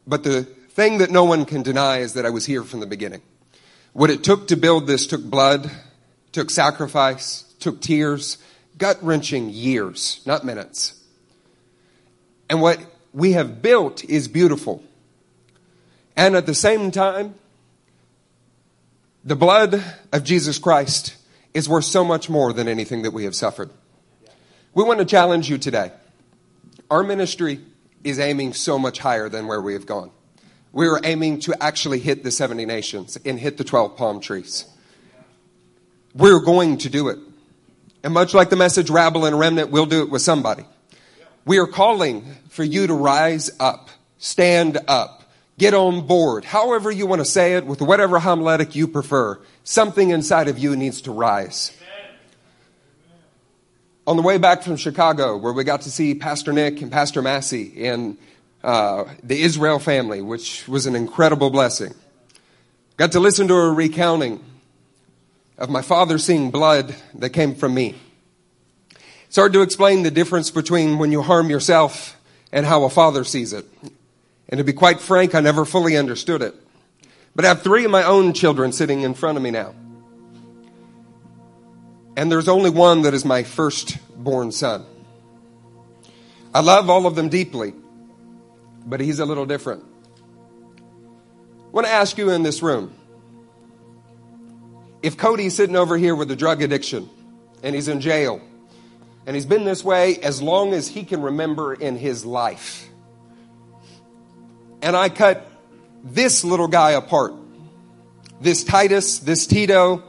But 0.07 0.23
the 0.23 0.43
thing 0.43 0.99
that 0.99 1.09
no 1.09 1.23
one 1.23 1.45
can 1.45 1.63
deny 1.63 1.99
is 1.99 2.13
that 2.13 2.25
I 2.25 2.29
was 2.29 2.45
here 2.45 2.63
from 2.63 2.79
the 2.79 2.85
beginning. 2.85 3.21
What 3.93 4.09
it 4.09 4.23
took 4.23 4.49
to 4.49 4.57
build 4.57 4.87
this 4.87 5.07
took 5.07 5.23
blood, 5.23 5.71
took 6.31 6.49
sacrifice, 6.49 7.43
took 7.59 7.81
tears, 7.81 8.37
gut 8.77 8.97
wrenching 9.01 9.49
years, 9.49 10.21
not 10.25 10.45
minutes. 10.45 11.01
And 12.49 12.61
what 12.61 12.79
we 13.13 13.31
have 13.31 13.61
built 13.61 14.03
is 14.03 14.27
beautiful. 14.27 14.83
And 16.15 16.35
at 16.35 16.45
the 16.45 16.53
same 16.53 16.91
time, 16.91 17.35
the 19.23 19.35
blood 19.35 19.83
of 20.11 20.23
Jesus 20.23 20.59
Christ 20.59 21.15
is 21.53 21.67
worth 21.67 21.85
so 21.85 22.03
much 22.03 22.29
more 22.29 22.53
than 22.53 22.67
anything 22.67 23.03
that 23.03 23.11
we 23.11 23.23
have 23.23 23.35
suffered. 23.35 23.69
We 24.73 24.83
want 24.83 24.99
to 24.99 25.05
challenge 25.05 25.49
you 25.49 25.57
today. 25.57 25.91
Our 26.91 27.01
ministry 27.01 27.61
is 28.05 28.19
aiming 28.19 28.53
so 28.53 28.79
much 28.79 28.99
higher 28.99 29.27
than 29.27 29.47
where 29.47 29.61
we 29.61 29.73
have 29.73 29.85
gone 29.85 30.11
we 30.75 30.89
were 30.89 30.99
aiming 31.05 31.39
to 31.39 31.55
actually 31.63 31.99
hit 31.99 32.25
the 32.25 32.29
70 32.29 32.65
nations 32.65 33.17
and 33.23 33.39
hit 33.39 33.55
the 33.55 33.63
12 33.63 33.95
palm 33.95 34.19
trees. 34.19 34.65
We're 36.13 36.41
going 36.41 36.79
to 36.79 36.89
do 36.89 37.07
it. 37.07 37.17
And 38.03 38.13
much 38.13 38.33
like 38.33 38.49
the 38.49 38.57
message 38.57 38.89
rabble 38.89 39.23
and 39.23 39.39
remnant, 39.39 39.71
we'll 39.71 39.85
do 39.85 40.01
it 40.01 40.09
with 40.09 40.21
somebody. 40.21 40.65
We 41.45 41.59
are 41.59 41.65
calling 41.65 42.25
for 42.49 42.65
you 42.65 42.87
to 42.87 42.93
rise 42.93 43.49
up, 43.57 43.89
stand 44.17 44.77
up, 44.89 45.23
get 45.57 45.73
on 45.73 46.05
board, 46.07 46.43
however 46.43 46.91
you 46.91 47.07
want 47.07 47.21
to 47.21 47.25
say 47.25 47.55
it, 47.55 47.65
with 47.65 47.81
whatever 47.81 48.19
homiletic 48.19 48.75
you 48.75 48.85
prefer. 48.85 49.39
Something 49.63 50.09
inside 50.09 50.49
of 50.49 50.59
you 50.59 50.75
needs 50.75 50.99
to 51.03 51.11
rise. 51.11 51.71
On 54.07 54.15
the 54.15 54.21
way 54.21 54.37
back 54.37 54.61
from 54.61 54.77
Chicago, 54.77 55.35
where 55.35 55.51
we 55.51 55.63
got 55.63 55.81
to 55.81 55.91
see 55.91 56.13
Pastor 56.13 56.53
Nick 56.53 56.79
and 56.81 56.91
Pastor 56.91 57.23
Massey 57.23 57.87
and 57.87 58.17
uh, 58.63 59.05
the 59.23 59.41
Israel 59.41 59.79
family, 59.79 60.21
which 60.21 60.67
was 60.67 60.85
an 60.85 60.95
incredible 60.95 61.49
blessing. 61.49 61.91
Got 62.97 63.13
to 63.13 63.19
listen 63.19 63.47
to 63.47 63.55
a 63.55 63.73
recounting 63.73 64.43
of 65.57 65.71
my 65.71 65.81
father 65.81 66.19
seeing 66.19 66.51
blood 66.51 66.93
that 67.15 67.31
came 67.31 67.55
from 67.55 67.73
me. 67.73 67.95
It's 69.25 69.37
hard 69.37 69.53
to 69.53 69.61
explain 69.61 70.03
the 70.03 70.11
difference 70.11 70.51
between 70.51 70.99
when 70.99 71.11
you 71.11 71.23
harm 71.23 71.49
yourself 71.49 72.15
and 72.51 72.63
how 72.63 72.83
a 72.83 72.91
father 72.91 73.23
sees 73.23 73.53
it. 73.53 73.65
And 74.49 74.59
to 74.59 74.63
be 74.63 74.73
quite 74.73 74.99
frank, 74.99 75.33
I 75.33 75.39
never 75.39 75.65
fully 75.65 75.97
understood 75.97 76.43
it. 76.43 76.53
But 77.35 77.45
I 77.45 77.47
have 77.47 77.63
three 77.63 77.85
of 77.85 77.91
my 77.91 78.03
own 78.03 78.33
children 78.33 78.71
sitting 78.71 79.01
in 79.01 79.15
front 79.15 79.37
of 79.37 79.43
me 79.43 79.49
now. 79.49 79.73
And 82.17 82.31
there's 82.31 82.47
only 82.47 82.69
one 82.69 83.01
that 83.01 83.13
is 83.13 83.25
my 83.25 83.43
firstborn 83.43 84.51
son. 84.51 84.85
I 86.53 86.61
love 86.61 86.89
all 86.89 87.05
of 87.05 87.15
them 87.15 87.27
deeply, 87.27 87.73
but 88.85 89.01
he's 89.01 89.19
a 89.19 89.25
little 89.25 89.45
different. 89.45 89.83
I 91.65 91.71
want 91.71 91.87
to 91.87 91.91
ask 91.91 92.17
you 92.17 92.29
in 92.29 92.43
this 92.43 92.63
room 92.63 92.93
if 95.03 95.17
Cody's 95.17 95.55
sitting 95.55 95.75
over 95.75 95.97
here 95.97 96.15
with 96.15 96.31
a 96.31 96.35
drug 96.35 96.61
addiction 96.61 97.09
and 97.61 97.75
he's 97.75 97.89
in 97.89 97.99
jail 97.99 98.39
and 99.27 99.35
he's 99.35 99.45
been 99.45 99.65
this 99.65 99.83
way 99.83 100.17
as 100.17 100.41
long 100.41 100.73
as 100.73 100.87
he 100.87 101.03
can 101.03 101.21
remember 101.21 101.73
in 101.73 101.97
his 101.97 102.25
life, 102.25 102.87
and 104.81 104.95
I 104.95 105.09
cut 105.09 105.51
this 106.03 106.45
little 106.45 106.69
guy 106.69 106.91
apart, 106.91 107.33
this 108.39 108.63
Titus, 108.63 109.19
this 109.19 109.45
Tito, 109.45 110.03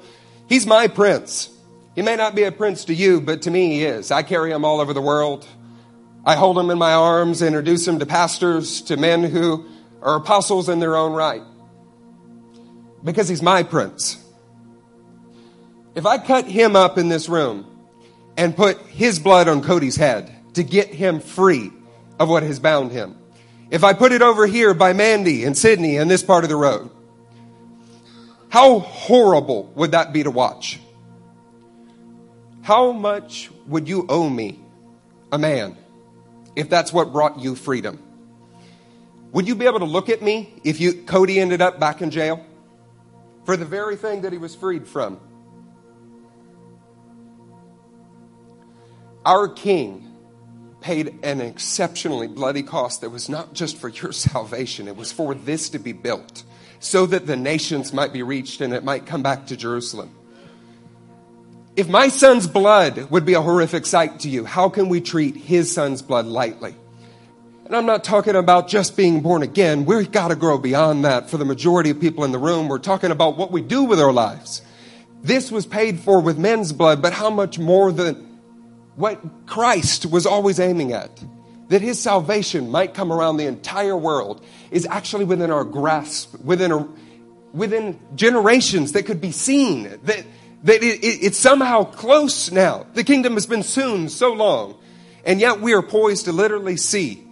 he's 0.48 0.66
my 0.66 0.86
prince. 0.86 1.50
He 1.96 2.02
may 2.02 2.14
not 2.14 2.34
be 2.34 2.42
a 2.42 2.52
prince 2.52 2.84
to 2.84 2.94
you, 2.94 3.22
but 3.22 3.42
to 3.42 3.50
me 3.50 3.70
he 3.70 3.84
is. 3.84 4.10
I 4.10 4.22
carry 4.22 4.52
him 4.52 4.66
all 4.66 4.80
over 4.80 4.92
the 4.92 5.00
world. 5.00 5.48
I 6.26 6.36
hold 6.36 6.58
him 6.58 6.70
in 6.70 6.76
my 6.76 6.92
arms, 6.92 7.40
introduce 7.40 7.88
him 7.88 7.98
to 8.00 8.06
pastors, 8.06 8.82
to 8.82 8.98
men 8.98 9.24
who 9.24 9.64
are 10.02 10.16
apostles 10.16 10.68
in 10.68 10.78
their 10.78 10.94
own 10.94 11.14
right. 11.14 11.42
Because 13.02 13.28
he's 13.28 13.42
my 13.42 13.62
prince. 13.62 14.22
If 15.94 16.04
I 16.04 16.18
cut 16.18 16.44
him 16.44 16.76
up 16.76 16.98
in 16.98 17.08
this 17.08 17.30
room 17.30 17.66
and 18.36 18.54
put 18.54 18.78
his 18.88 19.18
blood 19.18 19.48
on 19.48 19.62
Cody's 19.62 19.96
head 19.96 20.30
to 20.52 20.62
get 20.62 20.88
him 20.88 21.20
free 21.20 21.72
of 22.18 22.28
what 22.28 22.42
has 22.42 22.60
bound 22.60 22.92
him, 22.92 23.16
if 23.70 23.84
I 23.84 23.94
put 23.94 24.12
it 24.12 24.20
over 24.20 24.46
here 24.46 24.74
by 24.74 24.92
Mandy 24.92 25.44
and 25.44 25.56
Sydney 25.56 25.96
in 25.96 26.08
this 26.08 26.22
part 26.22 26.44
of 26.44 26.50
the 26.50 26.56
road, 26.56 26.90
how 28.50 28.80
horrible 28.80 29.72
would 29.74 29.92
that 29.92 30.12
be 30.12 30.22
to 30.22 30.30
watch? 30.30 30.78
How 32.66 32.90
much 32.90 33.48
would 33.68 33.88
you 33.88 34.06
owe 34.08 34.28
me, 34.28 34.58
a 35.30 35.38
man, 35.38 35.76
if 36.56 36.68
that's 36.68 36.92
what 36.92 37.12
brought 37.12 37.38
you 37.38 37.54
freedom? 37.54 38.02
Would 39.30 39.46
you 39.46 39.54
be 39.54 39.66
able 39.66 39.78
to 39.78 39.84
look 39.84 40.08
at 40.08 40.20
me 40.20 40.52
if 40.64 40.80
you, 40.80 40.92
Cody 41.04 41.38
ended 41.38 41.62
up 41.62 41.78
back 41.78 42.02
in 42.02 42.10
jail 42.10 42.44
for 43.44 43.56
the 43.56 43.64
very 43.64 43.94
thing 43.94 44.22
that 44.22 44.32
he 44.32 44.38
was 44.38 44.56
freed 44.56 44.88
from? 44.88 45.20
Our 49.24 49.46
King 49.46 50.12
paid 50.80 51.20
an 51.22 51.40
exceptionally 51.40 52.26
bloody 52.26 52.64
cost 52.64 53.02
that 53.02 53.10
was 53.10 53.28
not 53.28 53.52
just 53.52 53.76
for 53.76 53.90
your 53.90 54.10
salvation, 54.28 54.88
it 54.88 54.96
was 54.96 55.12
for 55.12 55.36
this 55.36 55.70
to 55.70 55.78
be 55.78 55.92
built 55.92 56.42
so 56.80 57.06
that 57.06 57.28
the 57.28 57.36
nations 57.36 57.92
might 57.92 58.12
be 58.12 58.24
reached 58.24 58.60
and 58.60 58.74
it 58.74 58.82
might 58.82 59.06
come 59.06 59.22
back 59.22 59.46
to 59.46 59.56
Jerusalem. 59.56 60.15
If 61.76 61.90
my 61.90 62.08
son's 62.08 62.46
blood 62.46 63.10
would 63.10 63.26
be 63.26 63.34
a 63.34 63.42
horrific 63.42 63.84
sight 63.84 64.20
to 64.20 64.30
you, 64.30 64.46
how 64.46 64.70
can 64.70 64.88
we 64.88 65.02
treat 65.02 65.36
his 65.36 65.70
son's 65.70 66.00
blood 66.00 66.24
lightly? 66.24 66.74
And 67.66 67.76
I'm 67.76 67.84
not 67.84 68.02
talking 68.02 68.34
about 68.34 68.66
just 68.66 68.96
being 68.96 69.20
born 69.20 69.42
again. 69.42 69.84
We've 69.84 70.10
got 70.10 70.28
to 70.28 70.36
grow 70.36 70.56
beyond 70.56 71.04
that 71.04 71.28
for 71.28 71.36
the 71.36 71.44
majority 71.44 71.90
of 71.90 72.00
people 72.00 72.24
in 72.24 72.32
the 72.32 72.38
room. 72.38 72.68
We're 72.68 72.78
talking 72.78 73.10
about 73.10 73.36
what 73.36 73.52
we 73.52 73.60
do 73.60 73.84
with 73.84 74.00
our 74.00 74.12
lives. 74.12 74.62
This 75.20 75.52
was 75.52 75.66
paid 75.66 76.00
for 76.00 76.18
with 76.18 76.38
men's 76.38 76.72
blood, 76.72 77.02
but 77.02 77.12
how 77.12 77.28
much 77.28 77.58
more 77.58 77.92
than 77.92 78.40
what 78.94 79.20
Christ 79.44 80.06
was 80.06 80.24
always 80.24 80.58
aiming 80.58 80.92
at? 80.92 81.22
That 81.68 81.82
his 81.82 82.00
salvation 82.00 82.70
might 82.70 82.94
come 82.94 83.12
around 83.12 83.36
the 83.36 83.46
entire 83.48 83.98
world 83.98 84.42
is 84.70 84.86
actually 84.86 85.26
within 85.26 85.50
our 85.50 85.64
grasp, 85.64 86.40
within, 86.42 86.72
a, 86.72 86.88
within 87.52 88.00
generations 88.14 88.92
that 88.92 89.02
could 89.02 89.20
be 89.20 89.32
seen. 89.32 89.98
That, 90.04 90.24
that 90.64 90.82
it, 90.82 91.04
it, 91.04 91.18
it's 91.22 91.38
somehow 91.38 91.84
close 91.84 92.50
now. 92.50 92.86
The 92.94 93.04
kingdom 93.04 93.34
has 93.34 93.46
been 93.46 93.62
soon 93.62 94.08
so 94.08 94.32
long. 94.32 94.76
And 95.24 95.40
yet 95.40 95.60
we 95.60 95.74
are 95.74 95.82
poised 95.82 96.26
to 96.26 96.32
literally 96.32 96.76
see 96.76 97.26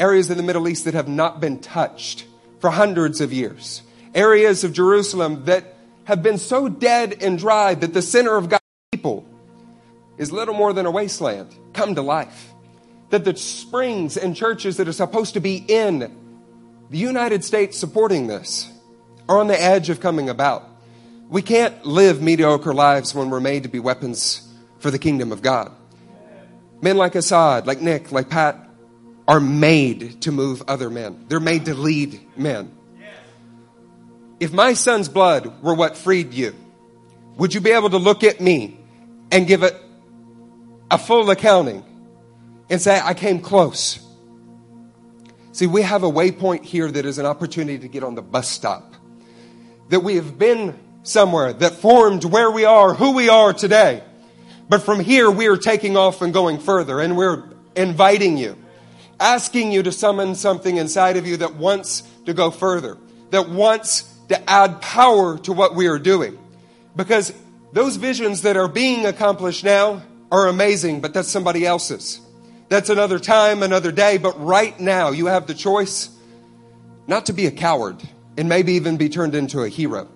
areas 0.00 0.30
in 0.30 0.36
the 0.36 0.42
Middle 0.42 0.68
East 0.68 0.84
that 0.84 0.94
have 0.94 1.08
not 1.08 1.40
been 1.40 1.60
touched 1.60 2.26
for 2.60 2.70
hundreds 2.70 3.20
of 3.20 3.32
years. 3.32 3.82
Areas 4.14 4.64
of 4.64 4.72
Jerusalem 4.72 5.44
that 5.44 5.74
have 6.04 6.22
been 6.22 6.38
so 6.38 6.68
dead 6.68 7.22
and 7.22 7.38
dry 7.38 7.74
that 7.74 7.94
the 7.94 8.02
center 8.02 8.36
of 8.36 8.48
God's 8.48 8.62
people 8.90 9.26
is 10.18 10.32
little 10.32 10.54
more 10.54 10.72
than 10.72 10.86
a 10.86 10.90
wasteland 10.90 11.54
come 11.72 11.94
to 11.94 12.02
life. 12.02 12.52
That 13.10 13.24
the 13.24 13.36
springs 13.36 14.16
and 14.16 14.34
churches 14.34 14.78
that 14.78 14.88
are 14.88 14.92
supposed 14.92 15.34
to 15.34 15.40
be 15.40 15.56
in 15.56 16.16
the 16.90 16.98
United 16.98 17.44
States 17.44 17.78
supporting 17.78 18.26
this 18.26 18.70
are 19.28 19.38
on 19.38 19.46
the 19.46 19.60
edge 19.60 19.90
of 19.90 20.00
coming 20.00 20.28
about. 20.28 20.68
We 21.28 21.42
can't 21.42 21.84
live 21.84 22.22
mediocre 22.22 22.72
lives 22.72 23.14
when 23.14 23.30
we're 23.30 23.40
made 23.40 23.64
to 23.64 23.68
be 23.68 23.80
weapons 23.80 24.46
for 24.78 24.90
the 24.90 24.98
kingdom 24.98 25.32
of 25.32 25.42
God. 25.42 25.72
Men 26.80 26.96
like 26.96 27.14
Assad, 27.14 27.66
like 27.66 27.80
Nick, 27.80 28.12
like 28.12 28.28
Pat 28.28 28.68
are 29.26 29.40
made 29.40 30.22
to 30.22 30.32
move 30.32 30.62
other 30.68 30.88
men. 30.88 31.24
They're 31.28 31.40
made 31.40 31.64
to 31.64 31.74
lead 31.74 32.20
men. 32.36 32.70
If 34.38 34.52
my 34.52 34.74
son's 34.74 35.08
blood 35.08 35.62
were 35.62 35.74
what 35.74 35.96
freed 35.96 36.32
you, 36.32 36.54
would 37.36 37.54
you 37.54 37.60
be 37.60 37.70
able 37.70 37.90
to 37.90 37.98
look 37.98 38.22
at 38.22 38.40
me 38.40 38.78
and 39.32 39.46
give 39.46 39.62
it 39.62 39.74
a 40.90 40.98
full 40.98 41.28
accounting 41.30 41.84
and 42.70 42.80
say, 42.80 43.00
I 43.02 43.14
came 43.14 43.40
close? 43.40 43.98
See, 45.52 45.66
we 45.66 45.82
have 45.82 46.02
a 46.02 46.10
waypoint 46.10 46.64
here 46.64 46.90
that 46.90 47.06
is 47.06 47.18
an 47.18 47.26
opportunity 47.26 47.78
to 47.78 47.88
get 47.88 48.04
on 48.04 48.14
the 48.14 48.22
bus 48.22 48.48
stop. 48.48 48.94
That 49.88 50.00
we 50.00 50.16
have 50.16 50.38
been 50.38 50.78
somewhere 51.06 51.52
that 51.52 51.74
formed 51.74 52.24
where 52.24 52.50
we 52.50 52.64
are, 52.64 52.94
who 52.94 53.12
we 53.12 53.28
are 53.28 53.52
today. 53.52 54.02
But 54.68 54.82
from 54.82 55.00
here, 55.00 55.30
we 55.30 55.46
are 55.46 55.56
taking 55.56 55.96
off 55.96 56.22
and 56.22 56.32
going 56.32 56.58
further, 56.58 57.00
and 57.00 57.16
we're 57.16 57.44
inviting 57.76 58.36
you, 58.36 58.56
asking 59.20 59.70
you 59.70 59.82
to 59.84 59.92
summon 59.92 60.34
something 60.34 60.76
inside 60.76 61.16
of 61.16 61.26
you 61.26 61.36
that 61.38 61.54
wants 61.54 62.02
to 62.26 62.34
go 62.34 62.50
further, 62.50 62.98
that 63.30 63.48
wants 63.48 64.12
to 64.28 64.50
add 64.50 64.82
power 64.82 65.38
to 65.38 65.52
what 65.52 65.76
we 65.76 65.86
are 65.86 65.98
doing. 65.98 66.36
Because 66.96 67.32
those 67.72 67.96
visions 67.96 68.42
that 68.42 68.56
are 68.56 68.68
being 68.68 69.06
accomplished 69.06 69.62
now 69.62 70.02
are 70.32 70.48
amazing, 70.48 71.00
but 71.00 71.14
that's 71.14 71.28
somebody 71.28 71.64
else's. 71.64 72.20
That's 72.68 72.90
another 72.90 73.20
time, 73.20 73.62
another 73.62 73.92
day, 73.92 74.18
but 74.18 74.44
right 74.44 74.78
now 74.80 75.10
you 75.10 75.26
have 75.26 75.46
the 75.46 75.54
choice 75.54 76.10
not 77.06 77.26
to 77.26 77.32
be 77.32 77.46
a 77.46 77.52
coward 77.52 78.02
and 78.36 78.48
maybe 78.48 78.72
even 78.72 78.96
be 78.96 79.08
turned 79.08 79.36
into 79.36 79.62
a 79.62 79.68
hero. 79.68 80.08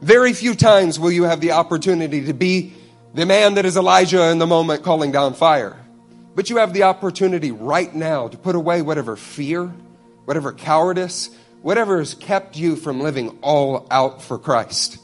Very 0.00 0.32
few 0.32 0.54
times 0.54 0.98
will 0.98 1.12
you 1.12 1.24
have 1.24 1.40
the 1.40 1.52
opportunity 1.52 2.24
to 2.26 2.32
be 2.32 2.72
the 3.14 3.26
man 3.26 3.54
that 3.54 3.66
is 3.66 3.76
Elijah 3.76 4.30
in 4.30 4.38
the 4.38 4.46
moment 4.46 4.82
calling 4.82 5.12
down 5.12 5.34
fire. 5.34 5.76
But 6.34 6.48
you 6.48 6.58
have 6.58 6.72
the 6.72 6.84
opportunity 6.84 7.50
right 7.50 7.92
now 7.94 8.28
to 8.28 8.38
put 8.38 8.54
away 8.54 8.82
whatever 8.82 9.16
fear, 9.16 9.66
whatever 10.24 10.52
cowardice, 10.52 11.28
whatever 11.60 11.98
has 11.98 12.14
kept 12.14 12.56
you 12.56 12.76
from 12.76 13.00
living 13.00 13.38
all 13.42 13.86
out 13.90 14.22
for 14.22 14.38
Christ 14.38 14.98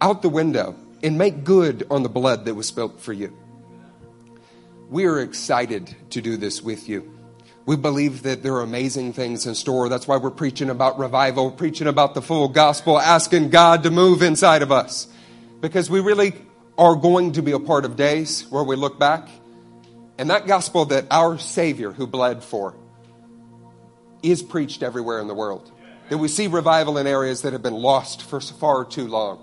out 0.00 0.22
the 0.22 0.28
window 0.28 0.74
and 1.02 1.18
make 1.18 1.44
good 1.44 1.86
on 1.90 2.02
the 2.02 2.08
blood 2.08 2.44
that 2.44 2.54
was 2.54 2.66
spilt 2.66 3.00
for 3.00 3.12
you. 3.12 3.36
We 4.88 5.06
are 5.06 5.20
excited 5.20 5.94
to 6.10 6.20
do 6.20 6.36
this 6.36 6.62
with 6.62 6.88
you. 6.88 7.12
We 7.66 7.74
believe 7.76 8.22
that 8.22 8.44
there 8.44 8.54
are 8.54 8.62
amazing 8.62 9.12
things 9.12 9.44
in 9.44 9.56
store. 9.56 9.88
That's 9.88 10.06
why 10.06 10.18
we're 10.18 10.30
preaching 10.30 10.70
about 10.70 11.00
revival, 11.00 11.50
preaching 11.50 11.88
about 11.88 12.14
the 12.14 12.22
full 12.22 12.48
gospel, 12.48 12.98
asking 12.98 13.50
God 13.50 13.82
to 13.82 13.90
move 13.90 14.22
inside 14.22 14.62
of 14.62 14.70
us. 14.70 15.08
Because 15.60 15.90
we 15.90 15.98
really 15.98 16.34
are 16.78 16.94
going 16.94 17.32
to 17.32 17.42
be 17.42 17.50
a 17.50 17.58
part 17.58 17.84
of 17.84 17.96
days 17.96 18.46
where 18.50 18.62
we 18.62 18.76
look 18.76 19.00
back 19.00 19.28
and 20.18 20.30
that 20.30 20.46
gospel 20.46 20.84
that 20.86 21.06
our 21.10 21.38
Savior 21.38 21.90
who 21.90 22.06
bled 22.06 22.44
for 22.44 22.74
is 24.22 24.42
preached 24.42 24.82
everywhere 24.82 25.20
in 25.20 25.26
the 25.26 25.34
world. 25.34 25.70
That 26.08 26.18
we 26.18 26.28
see 26.28 26.46
revival 26.46 26.98
in 26.98 27.06
areas 27.08 27.42
that 27.42 27.52
have 27.52 27.62
been 27.62 27.74
lost 27.74 28.22
for 28.22 28.40
far 28.40 28.84
too 28.84 29.08
long. 29.08 29.42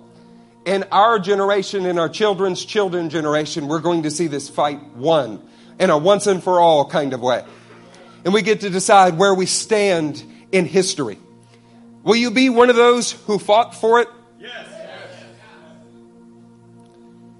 In 0.65 0.85
our 0.93 1.19
generation, 1.19 1.85
in 1.85 1.99
our 1.99 2.07
children's 2.07 2.63
children 2.63 3.09
generation, 3.09 3.67
we're 3.67 3.81
going 3.81 4.03
to 4.03 4.11
see 4.11 4.27
this 4.27 4.47
fight 4.47 4.81
won 4.95 5.45
in 5.77 5.89
a 5.89 5.97
once 5.97 6.25
and 6.25 6.41
for 6.41 6.61
all 6.61 6.89
kind 6.89 7.11
of 7.13 7.21
way 7.21 7.43
and 8.23 8.33
we 8.33 8.41
get 8.41 8.61
to 8.61 8.69
decide 8.69 9.17
where 9.17 9.33
we 9.33 9.45
stand 9.45 10.23
in 10.51 10.65
history. 10.65 11.19
Will 12.03 12.15
you 12.15 12.31
be 12.31 12.49
one 12.49 12.69
of 12.69 12.75
those 12.75 13.11
who 13.11 13.39
fought 13.39 13.75
for 13.75 13.99
it? 13.99 14.07
Yes. 14.39 14.67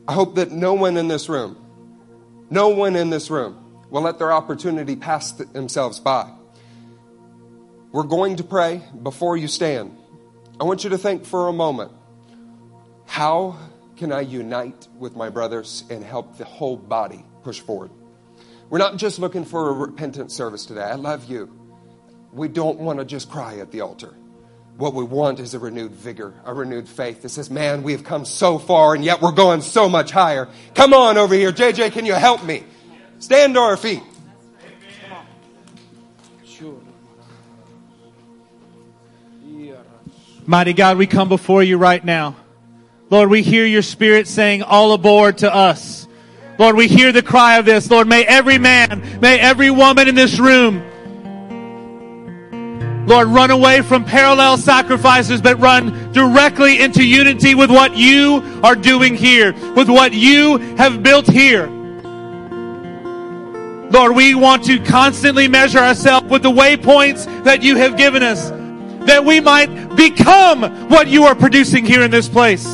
I 0.07 0.13
hope 0.13 0.35
that 0.35 0.51
no 0.51 0.73
one 0.73 0.97
in 0.97 1.07
this 1.07 1.29
room, 1.29 1.57
no 2.49 2.69
one 2.69 2.95
in 2.95 3.09
this 3.09 3.29
room 3.29 3.63
will 3.89 4.01
let 4.01 4.19
their 4.19 4.33
opportunity 4.33 4.95
pass 4.95 5.31
themselves 5.31 5.99
by. 5.99 6.31
We're 7.91 8.03
going 8.03 8.37
to 8.37 8.43
pray 8.43 8.81
before 9.03 9.37
you 9.37 9.47
stand. 9.47 9.95
I 10.59 10.63
want 10.63 10.83
you 10.83 10.89
to 10.89 10.97
think 10.97 11.25
for 11.25 11.47
a 11.47 11.53
moment 11.53 11.91
how 13.05 13.57
can 13.95 14.11
I 14.11 14.21
unite 14.21 14.87
with 14.97 15.15
my 15.15 15.29
brothers 15.29 15.83
and 15.89 16.03
help 16.03 16.37
the 16.37 16.45
whole 16.45 16.75
body 16.75 17.23
push 17.43 17.59
forward? 17.59 17.91
We're 18.73 18.79
not 18.79 18.97
just 18.97 19.19
looking 19.19 19.45
for 19.45 19.69
a 19.69 19.71
repentant 19.71 20.31
service 20.31 20.65
today. 20.65 20.81
I 20.81 20.95
love 20.95 21.25
you. 21.25 21.47
We 22.31 22.47
don't 22.47 22.79
want 22.79 22.97
to 22.97 23.05
just 23.05 23.29
cry 23.29 23.59
at 23.59 23.71
the 23.71 23.81
altar. 23.81 24.15
What 24.77 24.95
we 24.95 25.03
want 25.03 25.39
is 25.39 25.53
a 25.53 25.59
renewed 25.59 25.91
vigor, 25.91 26.33
a 26.43 26.55
renewed 26.55 26.89
faith 26.89 27.21
that 27.21 27.29
says, 27.29 27.51
Man, 27.51 27.83
we 27.83 27.91
have 27.91 28.03
come 28.03 28.25
so 28.25 28.57
far 28.57 28.95
and 28.95 29.05
yet 29.05 29.21
we're 29.21 29.31
going 29.31 29.61
so 29.61 29.87
much 29.87 30.09
higher. 30.09 30.49
Come 30.73 30.91
on 30.91 31.19
over 31.19 31.35
here. 31.35 31.51
JJ, 31.51 31.91
can 31.91 32.07
you 32.07 32.15
help 32.15 32.43
me? 32.43 32.63
Stand 33.19 33.53
to 33.53 33.59
our 33.59 33.77
feet. 33.77 34.01
Sure. 36.43 36.81
Mighty 40.47 40.73
God, 40.73 40.97
we 40.97 41.05
come 41.05 41.29
before 41.29 41.61
you 41.61 41.77
right 41.77 42.03
now. 42.03 42.35
Lord, 43.11 43.29
we 43.29 43.43
hear 43.43 43.67
your 43.67 43.83
spirit 43.83 44.27
saying, 44.27 44.63
all 44.63 44.93
aboard 44.93 45.37
to 45.37 45.53
us. 45.53 46.02
Lord, 46.59 46.75
we 46.75 46.87
hear 46.87 47.11
the 47.11 47.23
cry 47.23 47.57
of 47.57 47.65
this. 47.65 47.89
Lord, 47.89 48.07
may 48.07 48.23
every 48.25 48.57
man, 48.57 49.19
may 49.19 49.39
every 49.39 49.71
woman 49.71 50.07
in 50.07 50.15
this 50.15 50.39
room, 50.39 50.83
Lord, 53.07 53.27
run 53.27 53.51
away 53.51 53.81
from 53.81 54.05
parallel 54.05 54.57
sacrifices, 54.57 55.41
but 55.41 55.59
run 55.59 56.13
directly 56.13 56.81
into 56.81 57.03
unity 57.03 57.53
with 57.53 57.69
what 57.69 57.97
you 57.97 58.41
are 58.63 58.75
doing 58.75 59.15
here, 59.15 59.53
with 59.73 59.89
what 59.89 60.13
you 60.13 60.57
have 60.77 61.03
built 61.03 61.27
here. 61.27 61.67
Lord, 63.91 64.15
we 64.15 64.33
want 64.33 64.63
to 64.65 64.79
constantly 64.79 65.47
measure 65.47 65.79
ourselves 65.79 66.27
with 66.29 66.43
the 66.43 66.51
waypoints 66.51 67.43
that 67.43 67.61
you 67.61 67.75
have 67.75 67.97
given 67.97 68.23
us, 68.23 68.49
that 69.05 69.25
we 69.25 69.39
might 69.39 69.95
become 69.95 70.89
what 70.89 71.07
you 71.07 71.25
are 71.25 71.35
producing 71.35 71.85
here 71.85 72.01
in 72.01 72.09
this 72.09 72.29
place. 72.29 72.65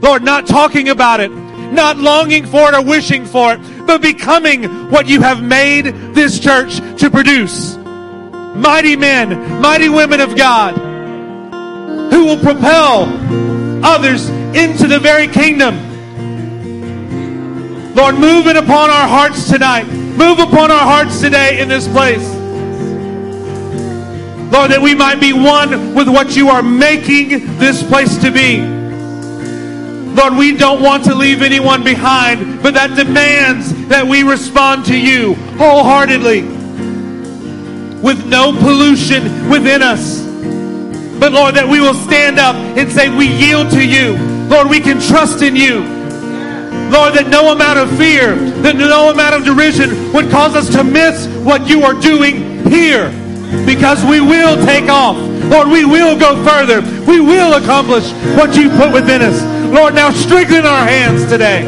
Lord, 0.00 0.22
not 0.22 0.46
talking 0.46 0.88
about 0.88 1.20
it, 1.20 1.30
not 1.72 1.96
longing 1.96 2.46
for 2.46 2.68
it 2.68 2.74
or 2.74 2.82
wishing 2.82 3.24
for 3.24 3.54
it, 3.54 3.86
but 3.86 4.00
becoming 4.00 4.90
what 4.90 5.06
you 5.06 5.20
have 5.20 5.42
made 5.42 5.86
this 6.14 6.38
church 6.38 6.76
to 7.00 7.10
produce. 7.10 7.76
Mighty 7.76 8.96
men, 8.96 9.60
mighty 9.60 9.88
women 9.88 10.20
of 10.20 10.36
God, 10.36 10.76
who 12.12 12.24
will 12.24 12.38
propel 12.38 13.04
others 13.84 14.28
into 14.28 14.86
the 14.86 14.98
very 14.98 15.28
kingdom. 15.28 15.74
Lord, 17.94 18.14
move 18.16 18.46
it 18.46 18.56
upon 18.56 18.90
our 18.90 19.08
hearts 19.08 19.48
tonight. 19.48 19.84
Move 19.84 20.38
upon 20.38 20.70
our 20.70 20.84
hearts 20.84 21.20
today 21.20 21.60
in 21.60 21.68
this 21.68 21.86
place. 21.88 22.26
Lord, 24.52 24.70
that 24.70 24.80
we 24.80 24.94
might 24.94 25.20
be 25.20 25.32
one 25.32 25.94
with 25.94 26.08
what 26.08 26.34
you 26.34 26.48
are 26.48 26.62
making 26.62 27.58
this 27.58 27.82
place 27.82 28.16
to 28.18 28.30
be. 28.30 28.77
Lord, 30.18 30.34
we 30.34 30.56
don't 30.56 30.82
want 30.82 31.04
to 31.04 31.14
leave 31.14 31.42
anyone 31.42 31.84
behind, 31.84 32.60
but 32.60 32.74
that 32.74 32.96
demands 32.96 33.72
that 33.86 34.04
we 34.04 34.24
respond 34.24 34.84
to 34.86 34.98
you 34.98 35.34
wholeheartedly 35.56 36.42
with 38.02 38.26
no 38.26 38.50
pollution 38.50 39.48
within 39.48 39.80
us. 39.80 40.20
But 41.20 41.30
Lord, 41.30 41.54
that 41.54 41.68
we 41.68 41.80
will 41.80 41.94
stand 41.94 42.40
up 42.40 42.56
and 42.56 42.90
say, 42.90 43.16
We 43.16 43.28
yield 43.28 43.70
to 43.70 43.86
you. 43.86 44.16
Lord, 44.48 44.68
we 44.68 44.80
can 44.80 45.00
trust 45.00 45.40
in 45.42 45.54
you. 45.54 45.82
Lord, 46.90 47.14
that 47.14 47.28
no 47.30 47.52
amount 47.52 47.78
of 47.78 47.88
fear, 47.96 48.34
that 48.62 48.74
no 48.74 49.10
amount 49.10 49.36
of 49.36 49.44
derision 49.44 50.12
would 50.12 50.32
cause 50.32 50.56
us 50.56 50.68
to 50.70 50.82
miss 50.82 51.28
what 51.44 51.68
you 51.68 51.84
are 51.84 51.94
doing 51.94 52.66
here. 52.66 53.08
Because 53.64 54.04
we 54.04 54.20
will 54.20 54.56
take 54.64 54.88
off. 54.88 55.16
Lord, 55.50 55.68
we 55.68 55.84
will 55.84 56.18
go 56.18 56.42
further. 56.44 56.80
We 57.06 57.20
will 57.20 57.54
accomplish 57.54 58.10
what 58.36 58.56
you 58.56 58.70
put 58.70 58.92
within 58.92 59.22
us. 59.22 59.42
Lord, 59.72 59.94
now 59.94 60.10
strengthen 60.10 60.66
our 60.66 60.84
hands 60.84 61.26
today. 61.30 61.62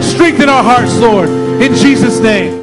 Strengthen 0.00 0.48
our 0.48 0.62
hearts, 0.62 0.96
Lord. 0.98 1.28
In 1.60 1.74
Jesus' 1.74 2.20
name. 2.20 2.56